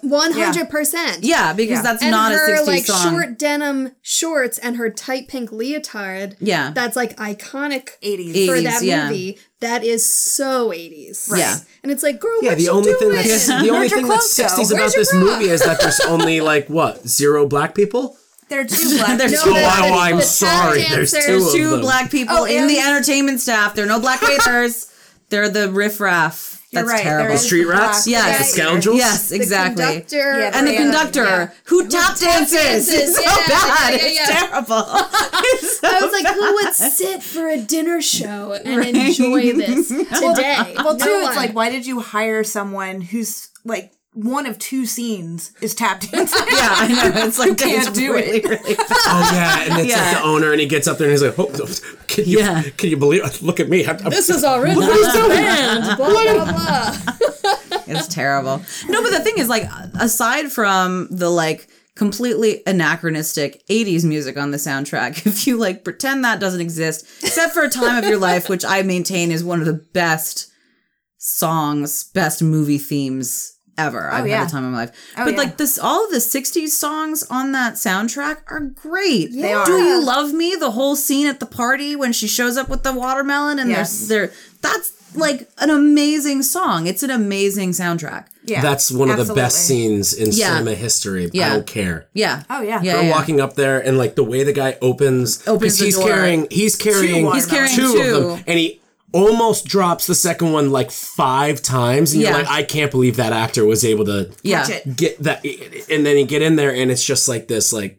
[0.00, 1.22] One hundred percent.
[1.22, 1.82] Yeah, because Yeah.
[1.82, 3.10] that's And not her a '60s like song.
[3.12, 6.34] short denim shorts and her tight pink leotard.
[6.40, 6.70] Yeah.
[6.74, 8.46] that's like iconic 80s.
[8.46, 9.04] for 80s, that yeah.
[9.08, 9.38] movie.
[9.60, 11.30] That is so eighties.
[11.34, 11.56] Yeah.
[11.82, 13.16] and it's like, girl, Yeah, what the you only thing doing?
[13.28, 14.62] that's the only Where'd your thing that's clothes go?
[14.62, 15.20] 60s about Where's your this bra?
[15.20, 18.16] movie is that there's only like what zero black people.
[18.48, 19.44] There are two black There's people.
[19.46, 20.78] two- Oh, the- I'm the tap sorry.
[20.84, 21.80] There's dancers- two There's of two them.
[21.80, 23.74] black people Oh, in the entertainment staff.
[23.74, 24.86] There are no black waiters.
[25.30, 26.52] They're the riffraff.
[26.70, 27.34] You're That's right, terrible.
[27.34, 28.06] is Street rats?
[28.08, 28.38] Yes.
[28.38, 28.98] The scoundrels?
[28.98, 29.84] Yes, The exactly.
[29.84, 31.50] conductor, Yeah, and the conductor Yeah.
[31.64, 32.52] who tap dances.
[32.52, 33.90] dances, It's so yeah, bad.
[34.00, 34.84] yeah, yeah, It's terrible.
[35.32, 39.88] It's so I was like, who would sit for a dinner show and enjoy this
[39.88, 40.74] today?
[40.76, 41.36] Well, too, No it's one.
[41.36, 46.46] like, why did you hire someone who's like one of two scenes is tap dancing?
[46.50, 47.24] Yeah, I know.
[47.26, 48.44] It's like can't do really, it.
[48.44, 48.86] really bad.
[49.08, 51.38] Oh yeah, and it's like the owner, and he gets up there and he's like,
[51.38, 51.46] oh,
[52.08, 52.62] "Can you, Yeah.
[52.76, 53.40] can you believe?
[53.42, 53.86] Look at me.
[53.86, 55.96] I'm, I'm- this is already band.
[55.96, 56.96] Blah blah blah.
[57.88, 58.62] It's terrible.
[58.88, 59.68] No, but the thing is, like,
[60.00, 66.24] aside from the like completely anachronistic 80s music on the soundtrack, if you like pretend
[66.24, 69.60] that doesn't exist, except for a time of your life, which I maintain is one
[69.60, 70.50] of the best
[71.18, 74.10] songs, best movie themes ever.
[74.10, 74.38] Oh, I've yeah.
[74.38, 75.12] had a time of my life.
[75.16, 75.38] Oh, but yeah.
[75.38, 79.32] like this all of the 60s songs on that soundtrack are great.
[79.32, 79.66] They are.
[79.66, 80.54] Do you love me?
[80.54, 84.06] The whole scene at the party when she shows up with the watermelon and Yes.
[84.06, 86.86] there's there that's like an amazing song.
[86.86, 88.26] It's an amazing soundtrack.
[88.44, 90.50] Yeah, That's one of the best scenes in Yeah.
[90.58, 91.30] cinema history.
[91.32, 91.46] Yeah.
[91.46, 92.06] I don't care.
[92.14, 92.42] Yeah.
[92.48, 92.80] Oh, yeah.
[92.82, 92.98] Yeah.
[92.98, 93.10] Her yeah.
[93.10, 96.08] walking up there and like the way the guy opens, Opens 'cause the he's door.
[96.08, 98.00] carrying, he's carrying, He's carrying two, two.
[98.16, 98.80] of them, and he
[99.16, 102.30] almost drops the second one like five times, and Yeah.
[102.30, 104.66] you're like, I can't believe that actor was able to Yeah.
[104.94, 105.44] Get that,
[105.90, 107.98] and then you get in there and it's just like this like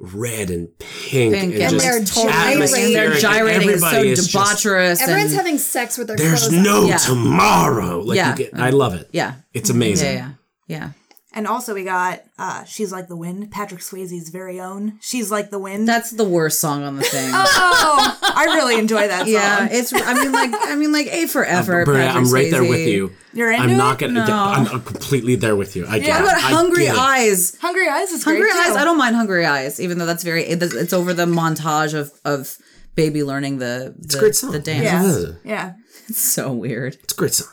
[0.00, 2.92] red and pink, Pink and, and just they're gyrating.
[2.92, 3.70] They're and gyrating.
[3.70, 5.00] It's so everybody is just- debaucherous.
[5.00, 6.86] Everyone's and, having sex with their There's clothes no on.
[6.88, 6.96] Yeah.
[6.98, 8.00] tomorrow.
[8.00, 8.30] Like Yeah.
[8.30, 9.08] you get, I love it.
[9.12, 9.34] yeah.
[9.54, 10.14] It's amazing.
[10.14, 10.28] Yeah.
[10.68, 10.76] Yeah.
[10.78, 10.90] Yeah.
[11.34, 14.98] And also, we got uh, "She's Like the Wind," Patrick Swayze's very own.
[15.02, 17.30] "She's Like the Wind." That's the worst song on the thing.
[17.34, 19.28] oh, I really enjoy that song.
[19.28, 19.92] yeah, it's.
[19.92, 21.84] I mean, like, I mean, like, a forever.
[21.84, 23.12] Bria, Patrick I'm right there with you.
[23.34, 24.06] You're into I'm not it?
[24.06, 24.26] gonna.
[24.26, 24.34] No.
[24.34, 25.86] I'm, I'm completely there with you.
[25.86, 26.08] I get.
[26.08, 26.20] Yeah.
[26.20, 26.22] it.
[26.22, 26.98] What about I Hungry get it.
[26.98, 27.58] Eyes?
[27.60, 28.68] Hungry Eyes is Hungry great Eyes.
[28.72, 28.78] too.
[28.78, 30.44] I don't mind Hungry Eyes, even though that's very.
[30.44, 32.56] It's it's over the montage of of
[32.94, 34.52] baby learning the the, a great song.
[34.52, 34.82] the dance.
[34.84, 35.32] Yeah, Yeah.
[35.44, 35.72] yeah.
[36.08, 36.94] It's so weird.
[37.04, 37.48] It's a great song.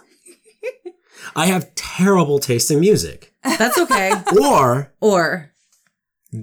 [1.36, 3.34] I have terrible taste in music.
[3.58, 4.12] That's okay.
[4.42, 5.52] Or or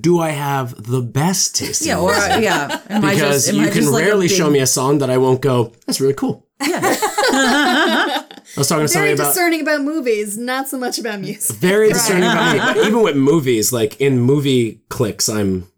[0.01, 2.43] do I have the best taste yeah, in or music?
[2.43, 2.81] yeah.
[2.89, 4.67] Am I because just, am you I can just like rarely big- show me a
[4.67, 6.47] song that I won't go, that's really cool.
[6.61, 6.81] Yeah.
[7.35, 8.25] I
[8.57, 11.57] was talking to Very somebody about discerning about movies, not so much about music.
[11.57, 12.59] very discerning about me.
[12.59, 15.69] But even with movies, like in movie clicks, I'm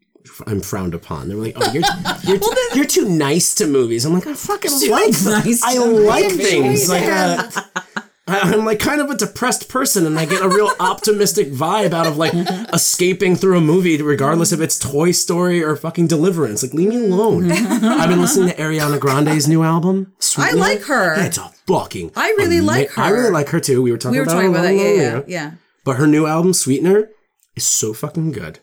[0.47, 1.29] I'm frowned upon.
[1.29, 1.85] They're like, "Oh, you're
[2.25, 5.33] you're, too, you're too nice to movies." I'm like, "I fucking like them.
[5.45, 6.49] nice I like movies.
[6.49, 10.49] things like uh, I- I'm like kind of a depressed person, and I get a
[10.49, 12.33] real optimistic vibe out of like
[12.73, 16.63] escaping through a movie, regardless if it's Toy Story or fucking Deliverance.
[16.63, 17.53] Like, leave me alone.
[17.53, 20.15] I've been listening to Ariana Grande's new album.
[20.21, 20.57] Sweetener.
[20.57, 21.17] I like her.
[21.17, 22.13] Yeah, it's a fucking.
[22.17, 23.03] I really like her.
[23.03, 23.83] I really like her too.
[23.83, 24.75] We were talking We were about talking about that.
[24.75, 25.51] Yeah, yeah, yeah.
[25.85, 27.11] But her new album, Sweetener,
[27.57, 28.61] is so fucking good.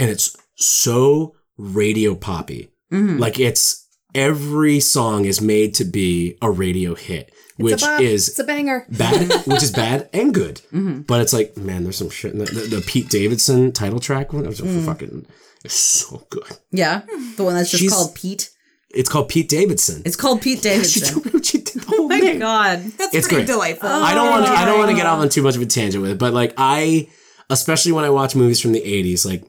[0.00, 2.70] And it's so radio poppy.
[2.92, 3.18] Mm-hmm.
[3.18, 8.00] Like it's every song is made to be a radio hit, which bop.
[8.00, 8.86] is it's a banger.
[8.90, 10.56] bad, which is bad and good.
[10.72, 11.02] Mm-hmm.
[11.02, 14.32] But it's like, man, there's some shit in the, the, the Pete Davidson title track
[14.32, 14.46] one.
[14.46, 14.84] Was Mm.
[14.84, 15.26] fucking
[15.64, 16.56] it's so good.
[16.70, 17.02] Yeah,
[17.36, 18.50] the one that's just She's- called Pete.
[18.94, 20.00] It's called Pete Davidson.
[20.06, 21.20] It's called Pete Davidson.
[21.22, 22.38] me she did the whole Oh my thing.
[22.38, 22.78] god.
[22.96, 23.46] That's It's pretty great.
[23.54, 23.88] delightful.
[23.88, 24.52] I don't want to.
[24.52, 26.32] I don't want to get off on too much of a tangent with it, but
[26.32, 27.08] like I,
[27.50, 29.44] especially when I watch movies from the '80s, like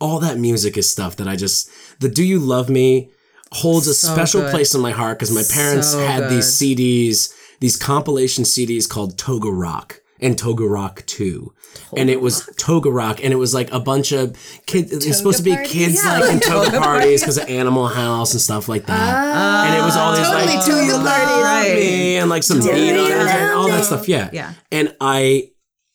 [0.00, 3.10] all that music is stuff that I just the "Do You Love Me"
[3.52, 4.50] holds a So special good.
[4.52, 9.18] place in my heart because my parents So had these CDs, these compilation CDs called
[9.18, 11.52] Toga Rock and Toga Rock Two.
[11.96, 14.92] And it was Toga Rock, and it was like a bunch of kids.
[14.92, 15.72] It's supposed to be parties?
[15.72, 19.14] kids Yeah, like in toga parties because of Animal House and stuff like that.
[19.16, 21.44] Ah, and it was all these Totally like toga parties.
[21.44, 21.74] Right.
[21.76, 24.08] me and like some and all that stuff.
[24.08, 24.30] Yeah.
[24.32, 24.54] Yeah.
[24.72, 25.50] And I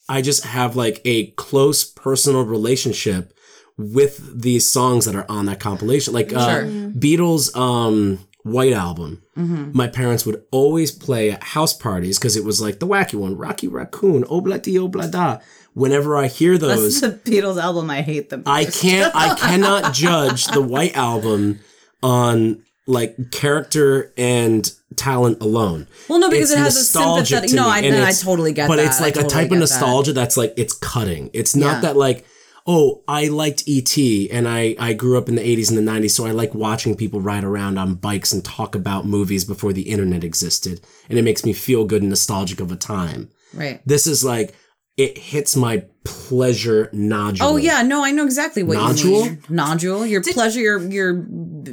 [0.07, 3.34] I just have like a close personal relationship
[3.77, 6.13] with these songs that are on that compilation.
[6.13, 6.63] Like uh Sure.
[6.65, 9.71] Beatles um White Album, Mm-hmm.
[9.75, 13.35] my parents would always play at house parties because it was like the wacky one,
[13.35, 15.39] Rocky Raccoon, Ob-La-Di Ob-La-Da.
[15.73, 17.89] Whenever I hear those, That's the Beatles album.
[17.89, 18.43] I hate them.
[18.45, 21.59] I can't I cannot judge the White Album
[22.01, 25.87] on like character and talent alone.
[26.07, 27.51] Well, no, because It's it has a sympathetic.
[27.51, 28.83] No, I, I totally get but that.
[28.83, 29.59] But it's like I a totally type of get that.
[29.59, 31.29] nostalgia that's like it's cutting.
[31.33, 31.81] It's not Yeah.
[31.81, 32.25] that like
[32.65, 33.97] oh I liked ET
[34.31, 36.95] and I I grew up in the 80s and the 90s so I like watching
[36.95, 41.23] people ride around on bikes and talk about movies before the internet existed and it
[41.23, 43.29] makes me feel good and nostalgic of a time.
[43.53, 43.81] Right.
[43.85, 44.55] This is like
[44.97, 47.45] it hits my pleasure nodule.
[47.47, 49.25] Oh yeah, no, I know exactly what Nodule?
[49.25, 49.43] you mean.
[49.49, 51.25] Nodule, your pleasure, your your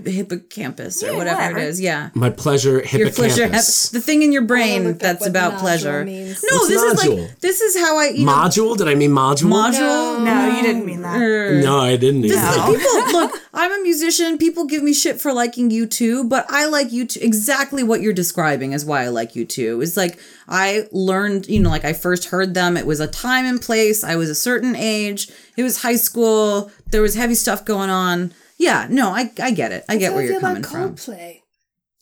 [0.04, 1.58] hippocampus or Yeah, whatever, whatever.
[1.58, 1.80] it is.
[1.80, 2.10] Yeah.
[2.14, 3.90] My pleasure Your pleasure, hippocampus.
[3.90, 6.04] the thing in your oh, brain that's about pleasure.
[6.04, 6.42] means.
[6.50, 7.22] No, What's this is nodule?
[7.22, 8.76] like this is how I you know Module?
[8.76, 9.50] Did I mean module?
[9.52, 10.24] module.
[10.24, 11.20] No, you didn't mean that.
[11.20, 11.60] Er.
[11.60, 12.22] No, I didn't.
[12.22, 12.50] This either.
[12.50, 13.38] is like people look.
[13.54, 14.38] I'm a musician.
[14.38, 17.20] People give me shit for liking U2, but I like U2.
[17.20, 19.82] Exactly what you're describing is why I like U2.
[19.82, 22.76] It's like I learned, you know, like I first heard them.
[22.78, 24.02] It was a time and place.
[24.04, 25.28] I was a certain age.
[25.56, 26.70] It was high school.
[26.90, 28.32] There was heavy stuff going on.
[28.58, 29.84] Yeah, no, I I get it.
[29.88, 30.94] I get where I you're feel coming about from.
[30.96, 31.40] Coldplay.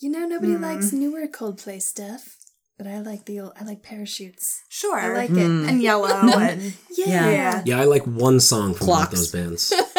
[0.00, 2.36] You know, nobody likes newer Coldplay stuff,
[2.78, 3.52] but I like the old.
[3.60, 4.62] I like parachutes.
[4.68, 4.99] Sure.
[4.99, 5.39] I like Hmm.
[5.65, 5.68] it.
[5.70, 6.07] and yellow
[6.39, 7.07] and Yeah.
[7.07, 7.31] Yeah.
[7.31, 7.62] yeah.
[7.66, 9.10] Yeah, I like one song from both Clocks.
[9.15, 9.73] those bands.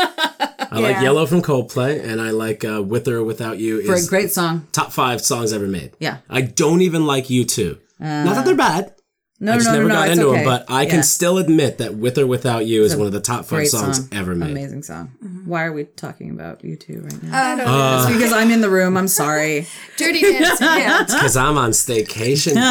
[0.74, 3.83] I like Yellow from Coldplay, and I like uh, With or Without You.
[3.85, 4.67] For a great song.
[4.72, 5.91] top five songs ever made.
[6.00, 6.17] Yeah.
[6.30, 7.77] I don't even like U2.
[8.00, 8.93] Not that they're bad.
[9.44, 9.95] No, I just no, never no, no.
[9.95, 10.38] got It's into okay.
[10.38, 10.90] them, but I Yeah.
[10.92, 13.98] can still admit that With or Without You is one of the top five songs
[13.98, 14.08] song.
[14.11, 14.52] ever made.
[14.52, 15.08] Amazing song.
[15.45, 17.32] Why are we talking about U2 right now?
[17.44, 17.74] I don't know.
[17.74, 18.95] Uh, It's because I'm in the room.
[18.98, 19.66] I'm sorry.
[19.98, 20.68] Dirty dancing.
[20.68, 21.03] yeah.
[21.08, 22.53] Because I'm on staycation.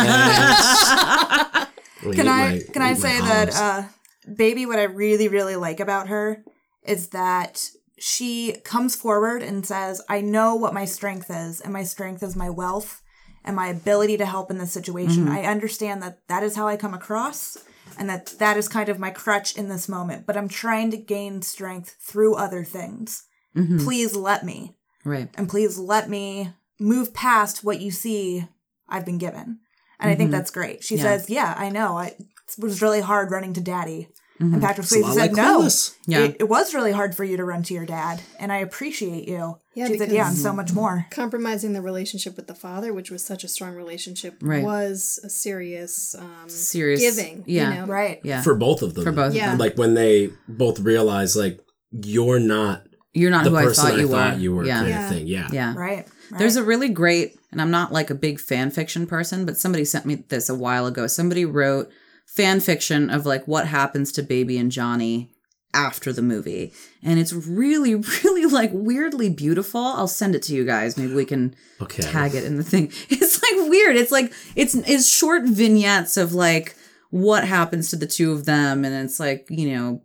[2.01, 2.15] bitch.
[2.15, 3.83] Can I my- can I say that uh
[4.33, 6.45] baby what I really really like about her
[6.85, 7.69] is that
[7.99, 12.35] she comes forward and says, "I know what my strength is, and my strength is
[12.35, 13.03] my wealth
[13.45, 15.29] and my ability to help in this situation.
[15.29, 17.57] I understand that that is how I come across."
[17.99, 20.97] And that that is kind of my crutch in this moment, but I'm trying to
[20.97, 23.25] gain strength through other things.
[23.55, 25.29] Please let me Right.
[25.35, 28.47] and please let me move past what you see
[28.89, 29.59] I've been given.
[29.99, 30.83] And I think that's great.
[30.85, 31.05] She Mm-hmm.
[31.05, 31.17] Yeah.
[31.19, 31.99] says, "Yeah, I know.
[31.99, 32.27] I, it
[32.59, 35.69] was really hard running to daddy." And Patrick Swayze said, like "No,
[36.07, 36.21] Yeah.
[36.25, 39.29] it, it was really hard for you to run to your dad, and I appreciate
[39.29, 42.55] you." Yeah, she said, because- "Yeah, and so much more." Compromising the relationship with the
[42.55, 44.65] father, which was such a strong relationship, Right.
[44.65, 47.01] was a serious, um, Serious.
[47.01, 47.45] giving.
[47.47, 47.71] Yeah.
[47.75, 47.87] You know?
[47.87, 48.21] Right.
[48.25, 48.43] Yeah.
[48.43, 49.05] For both of them.
[49.05, 49.51] For both of Yeah.
[49.51, 49.59] them.
[49.59, 51.61] Like when they both realize, like,
[51.93, 52.83] you're not
[53.13, 54.41] You're not the who I person thought I you thought were.
[54.41, 54.77] you were, Yeah.
[54.79, 55.05] kind Yeah.
[55.09, 55.27] of thing.
[55.27, 55.49] Yeah.
[55.53, 55.75] Yeah.
[55.77, 56.07] Right.
[56.31, 56.39] right.
[56.39, 59.85] There's a really great, and I'm not like a big fan fiction person, but somebody
[59.85, 61.07] sent me this a while ago.
[61.09, 61.91] Somebody wrote
[62.27, 65.31] fan fiction of like what happens to Baby and Johnny
[65.73, 66.73] after the movie.
[67.03, 69.81] And it's really, really like weirdly beautiful.
[69.81, 70.97] I'll send it to you guys.
[70.97, 72.03] Maybe we can Okay.
[72.03, 72.93] tag it in the thing.
[73.09, 73.97] It's like weird.
[73.97, 76.77] It's like it's it's short vignettes of like
[77.11, 80.03] what happens to the two of them, and it's like you know,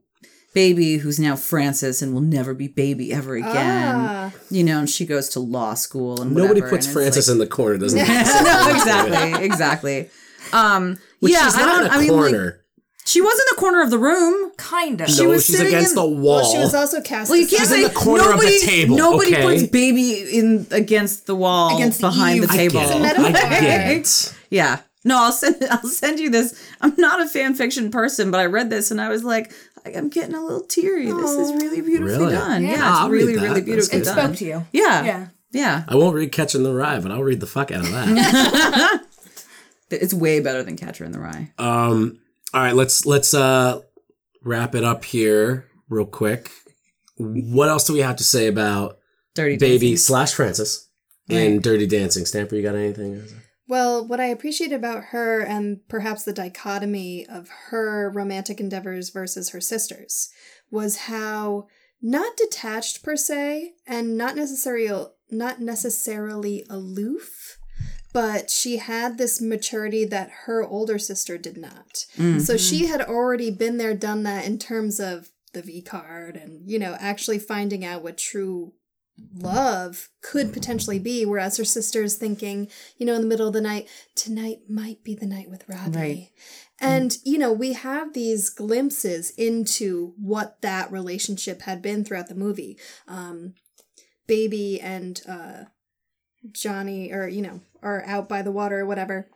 [0.54, 3.96] baby who's now Francis and will never be baby ever again.
[3.98, 4.32] Ah.
[4.50, 7.34] You know, and she goes to law school and Nobody whatever, puts and Francis like-
[7.34, 8.08] in the corner, doesn't it?
[8.08, 10.10] no, exactly, exactly.
[10.54, 11.86] Um, Which yeah, she's I don't.
[11.86, 12.62] in a I mean, like, corner.
[13.08, 14.52] She was in the corner of the room.
[14.58, 15.08] kind of.
[15.18, 16.38] no, was she's sitting against in- the wall.
[16.42, 17.30] Well, she was also cast.
[17.30, 18.60] Well, you as- can't She's say in the corner of the nobody.
[18.66, 19.44] table, Nobody okay?
[19.44, 22.48] puts baby in against the wall Against the behind eave.
[22.50, 22.80] the I table.
[22.80, 23.02] get it.
[23.02, 23.26] metaphor.
[23.28, 24.34] I get it.
[24.50, 24.80] Yeah.
[25.04, 26.60] No, I'll send I'll send you this.
[26.82, 29.52] I'm not a fan fiction person, but I read this and I was like,
[29.86, 31.06] I'm getting a little teary.
[31.06, 32.34] This is really beautifully Really?
[32.34, 32.64] done.
[32.64, 32.74] Yeah, Yeah.
[32.76, 33.42] it's I'll read really, that.
[33.42, 34.02] really That's beautifully good.
[34.02, 34.26] it done.
[34.26, 34.66] spoke to you.
[34.72, 35.04] Yeah.
[35.06, 35.28] Yeah.
[35.52, 35.84] Yeah.
[35.88, 39.04] I won't read Catcher in the Rye, but I'll read the fuck out of that.
[39.92, 41.52] It's way better than Catcher in the Rye.
[41.60, 42.18] um,
[42.56, 43.82] all right, let's let's uh
[44.42, 46.50] wrap it up here real quick.
[47.18, 48.98] What else do we have to say about
[49.34, 49.98] Dirty Baby Dancing.
[49.98, 50.90] slash Francis
[51.30, 52.26] and Dirty Dancing?
[52.26, 53.22] Stamper, you got anything?
[53.68, 59.50] Well, what I appreciate about her and perhaps the dichotomy of her romantic endeavors versus
[59.50, 60.30] her sisters
[60.72, 61.68] was how
[62.02, 67.45] not detached per se and not necessarily not necessarily aloof,
[68.16, 72.06] but she had this maturity that her older sister did not.
[72.40, 76.70] So she had already been there done that in terms of the V card and
[76.70, 78.74] you know actually finding out what true
[79.34, 83.54] love could potentially be whereas her sister is thinking you know in the middle of
[83.54, 86.30] the night tonight might be the night with robbie Right.
[86.82, 92.36] and you know we have these glimpses into what that relationship had been throughout the
[92.36, 92.78] movie
[93.08, 93.54] um
[94.28, 95.64] baby and uh
[96.52, 99.28] johnny or you know are out by the water or whatever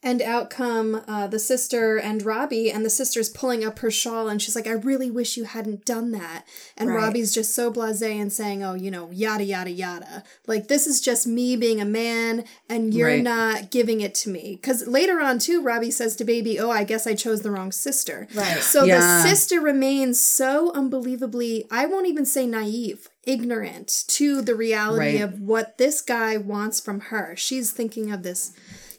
[0.00, 4.28] And out come uh, the sister and Robbie, and the sister's pulling up her shawl,
[4.28, 6.44] and she's like, I really wish you hadn't done that.
[6.76, 6.98] And Right.
[7.02, 10.22] Robbie's just so blase and saying, Oh, you know, yada, yada, yada.
[10.46, 13.24] Like, this is just me being a man, and you're Right.
[13.24, 14.56] not giving it to me.
[14.60, 17.72] Because later on, too, Robbie says to Baby, Oh, I guess I chose the wrong
[17.72, 18.28] sister.
[18.34, 18.62] Right.
[18.62, 18.98] So Yeah.
[19.00, 25.20] the sister remains so unbelievably, I won't even say naive, ignorant to the reality Right.
[25.20, 27.34] of what this guy wants from her.
[27.36, 28.52] She's thinking of this.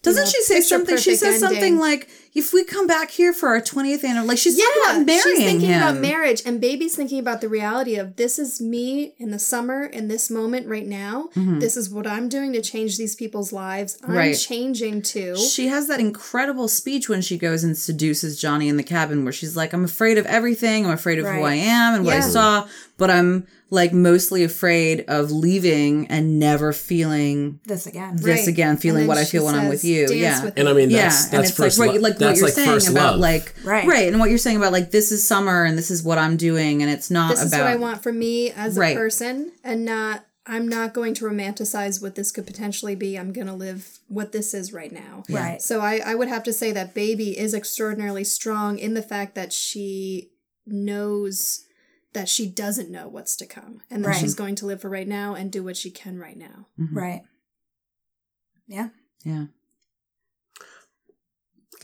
[0.04, 0.98] Doesn't know, she say something?
[0.98, 4.58] She says something like, "If we come back here for our twentieth anniversary, like she's
[4.58, 8.16] talking about marrying she's thinking him." about marriage, and baby's thinking about the reality of
[8.16, 11.30] this is me in the summer, in this moment right now.
[11.36, 13.98] This is what I'm doing to change these people's lives.
[14.04, 14.18] I'm Mm-hmm.
[14.18, 14.38] Right.
[14.38, 15.36] changing too.
[15.38, 19.34] She has that incredible speech when she goes and seduces Johnny in the cabin where
[19.34, 20.86] she's like, I'm afraid of everything.
[20.86, 22.68] I'm afraid of who I am and what I saw,
[22.98, 28.16] but I'm like mostly afraid of leaving and never feeling This again.
[28.16, 28.48] this Right.
[28.48, 30.08] again, feeling what I she feel when I'm with you.
[30.12, 30.44] Yeah.
[30.46, 32.19] with And I mean, yeah, that's and that's it's first like lo- what, like that's
[32.28, 33.20] what you're like saying first about love.
[33.22, 33.88] like Right.
[33.88, 36.38] right and what you're saying about like this is summer and this is what I'm
[36.38, 39.52] doing and it's not this is about what I want for me as a person,
[39.64, 40.26] and not.
[40.46, 43.20] I'm not going to romanticize what this could potentially be.
[43.20, 45.22] I'm going to live what this is right now.
[45.30, 45.62] Right.
[45.62, 49.36] So I, I would have to say that Baby is extraordinarily strong in the fact
[49.36, 50.32] that she
[50.66, 51.66] knows
[52.14, 54.18] that she doesn't know what's to come and that Right.
[54.18, 56.66] she's going to live for right now and do what she can right now.
[56.80, 56.98] Mm-hmm.
[56.98, 57.22] Right.
[58.68, 58.90] Yeah.
[59.24, 59.46] Yeah.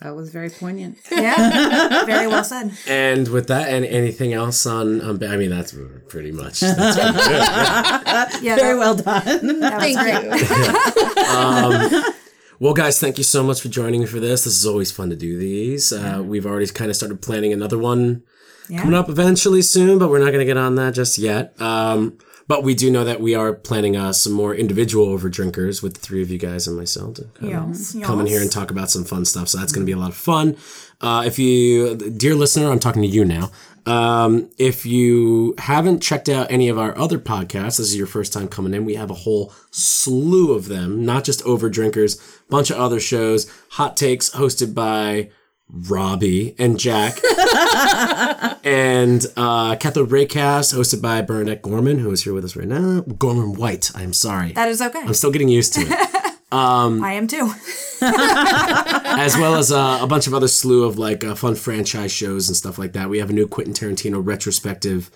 [0.02, 0.98] That was very poignant.
[1.10, 2.04] Yeah.
[2.06, 2.74] Very well said.
[2.86, 5.00] And with that, and anything else on?
[5.00, 5.74] Um, I mean, that's
[6.10, 6.60] pretty much.
[6.60, 8.42] That's pretty good.
[8.44, 8.56] Yeah.
[8.58, 9.62] very that- well done.
[9.62, 10.24] Thank great.
[10.26, 11.22] you.
[11.36, 12.14] Um,
[12.60, 14.44] well, guys, thank you so much for joining me for this.
[14.44, 15.92] This is always fun to do these.
[15.94, 18.24] Uh, we've already kind of started planning another one
[18.68, 21.60] coming up eventually soon, but we're not going to get on that just yet.
[21.62, 22.18] Um,
[22.48, 25.96] but we do know that we are planning uh, some more individual over drinkers with
[25.96, 28.72] the three of you guys and myself to come, Yes, come in here and talk
[28.72, 29.50] about some fun stuff.
[29.50, 30.56] So that's going to be a lot of fun.
[31.02, 33.52] Uh, if you, dear listener, I'm talking to you now.
[33.86, 38.34] Um, if you haven't checked out any of our other podcasts, this is your first
[38.34, 38.86] time coming in.
[38.86, 43.52] We have a whole slew of them, not just over drinkers, bunch of other shows,
[43.72, 45.30] hot takes hosted by
[45.70, 47.18] Robbie and Jack,
[48.64, 53.02] and uh, Cathode Raycast hosted by Bernadette Gorman, who is here with us right now.
[53.02, 53.92] Gorman White.
[53.96, 54.54] I'm sorry.
[54.54, 55.00] That is okay.
[55.02, 56.10] I'm still getting used to it.
[56.52, 57.52] Um, I am too.
[58.02, 62.48] as well as uh, a bunch of other slew of like uh, fun franchise shows
[62.48, 63.10] and stuff like that.
[63.10, 65.12] We have a new Quentin Tarantino retrospective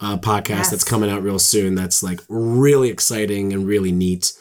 [0.00, 0.70] uh, podcast Yes.
[0.70, 1.76] that's coming out real soon.
[1.76, 4.34] That's like really exciting and really neat.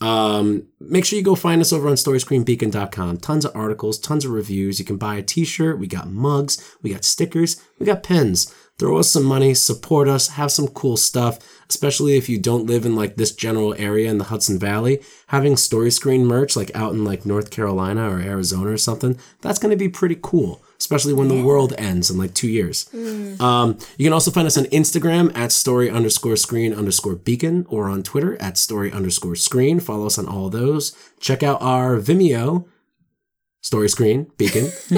[0.00, 3.18] Um, make sure you go find us over on storyscreenbeacon.com.
[3.18, 4.78] Tons of articles, tons of reviews.
[4.78, 5.78] You can buy a t-shirt.
[5.78, 6.76] We got mugs.
[6.82, 7.60] We got stickers.
[7.78, 8.54] We got pens.
[8.78, 12.86] Throw us some money, support us, have some cool stuff, especially if you don't live
[12.86, 15.00] in like this general area in the Hudson Valley.
[15.28, 19.58] Having story screen merch like out in like North Carolina or Arizona or something, that's
[19.58, 22.88] going to be pretty cool, especially when the world ends in like two years.
[23.40, 27.88] Um, you can also find us on Instagram at story underscore screen underscore beacon or
[27.88, 29.80] on Twitter at story underscore screen.
[29.80, 30.96] Follow us on all those.
[31.20, 32.66] Check out our Vimeo
[33.60, 34.70] story screen beacon.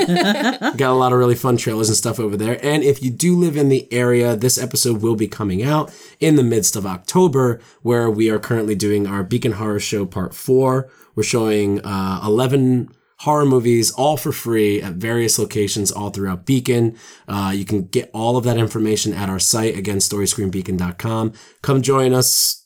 [0.76, 2.64] Got a lot of really fun trailers and stuff over there.
[2.64, 6.36] And if you do live in the area, this episode will be coming out in
[6.36, 10.88] the midst of October, where we are currently doing our Beacon Horror Show Part 4.
[11.14, 12.90] We're showing uh, 11
[13.20, 16.96] horror movies all for free at various locations all throughout Beacon.
[17.28, 21.32] Uh, you can get all of that information at our site, again, storyscreenbeacon.com.
[21.62, 22.60] Come join us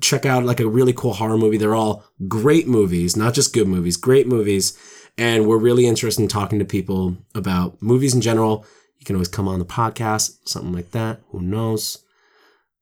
[0.00, 1.56] check out like a really cool horror movie.
[1.56, 4.76] They're all great movies, not just good movies, great movies.
[5.16, 8.66] And we're really interested in talking to people about movies in general.
[8.98, 11.20] You can always come on the podcast, something like that.
[11.30, 12.04] Who knows?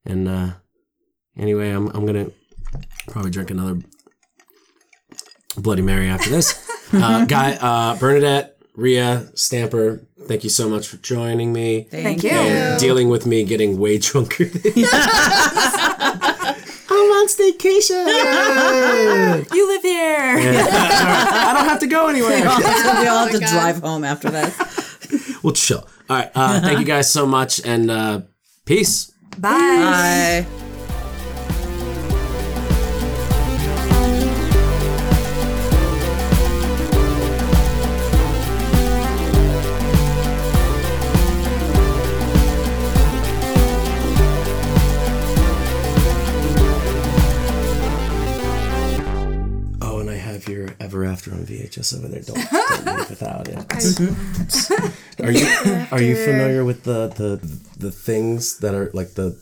[0.05, 0.51] And uh
[1.37, 2.31] anyway, I'm I'm gonna
[3.07, 3.79] probably drink another
[5.57, 6.69] Bloody Mary after this.
[6.93, 11.87] uh guy uh Bernadette, Ria, Stamper, thank you so much for joining me.
[11.89, 12.29] Thank you.
[12.31, 14.71] And dealing with me getting way drunker than
[16.91, 18.05] I'm on staycation.
[19.55, 20.37] You live here.
[20.37, 22.39] I don't have to go anywhere.
[22.41, 22.45] we
[23.07, 23.49] all have to God.
[23.49, 24.55] drive home after this.
[25.43, 25.87] We'll chill.
[26.09, 26.31] All right.
[26.35, 28.21] Uh, thank you guys so much, and uh,
[28.65, 29.11] peace.
[29.37, 29.49] Bye.
[30.45, 30.68] Bye.
[50.99, 52.21] Ever After on VHS over there.
[52.21, 52.49] Don't,
[52.85, 54.93] don't leave without it.
[55.21, 57.35] Are you are you familiar with the the
[57.77, 59.37] the things that are like the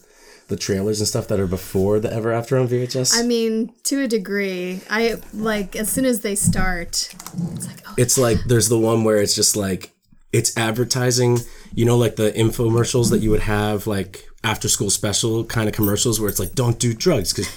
[0.48, 3.14] the trailers and stuff that are before the Ever After on VHS?
[3.18, 4.82] I mean, to a degree.
[4.90, 7.14] I like as soon as they start,
[7.56, 9.94] it's like, oh, it's like there's the one where it's just like
[10.34, 11.40] it's advertising
[11.74, 15.74] you know like the infomercials that you would have like after school special kind of
[15.74, 17.48] commercials where it's like don't do drugs because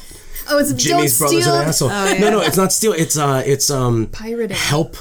[0.48, 1.88] oh, it's jimmy's don't brother's steal an asshole
[2.20, 4.56] no no it's not steal it's uh it's um pirating.
[4.56, 4.96] help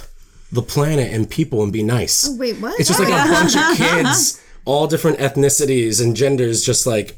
[0.52, 2.80] the planet and people and be nice Oh, Wait, what?
[2.80, 7.18] it's just like a bunch of kids all different ethnicities and genders just like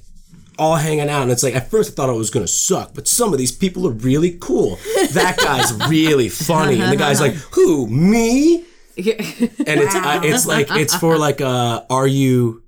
[0.59, 3.07] all hanging out and it's like at first I thought it was gonna suck, but
[3.07, 4.77] some of these people are really cool.
[5.13, 10.67] That guy's really funny, and the guy's like, "Who me?" and it's uh, it's like
[10.71, 12.61] it's for like uh are you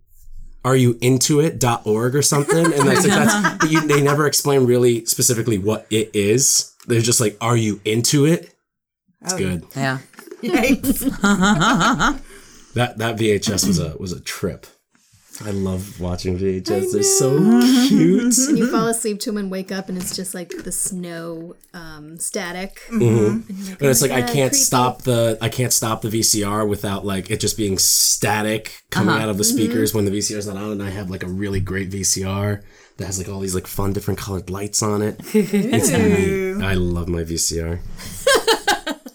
[0.65, 2.65] are you into it.org or something?
[2.65, 6.73] And that's like that's but you, they never explain really specifically what it is.
[6.87, 8.53] They're just like are you into it?
[9.21, 9.65] It's oh, good.
[9.75, 9.99] Yeah.
[12.73, 14.65] that that vhs was a was a trip
[15.45, 17.37] i love watching vhs they're so
[17.87, 20.71] cute and you fall asleep to them and wake up, and it's just like the
[20.71, 22.81] snow um, static.
[22.89, 23.51] Mm-hmm.
[23.51, 24.55] and it's oh like i can't creepy.
[24.55, 29.23] stop the i can't stop the vcr without like it just being static coming uh-huh.
[29.23, 29.57] out of the mm-hmm.
[29.57, 32.63] speakers when the vcr's not on and i have like a really great vcr
[32.97, 36.73] that has like all these like fun different colored lights on it it's neat i
[36.73, 37.79] love my vcr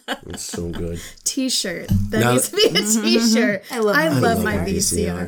[0.26, 1.00] it's so good
[1.38, 1.86] T-shirt.
[2.10, 3.02] That Now- needs to be a mm-hmm.
[3.02, 3.62] T-shirt.
[3.70, 4.66] I love I my love my VCR.
[4.66, 5.26] VCR.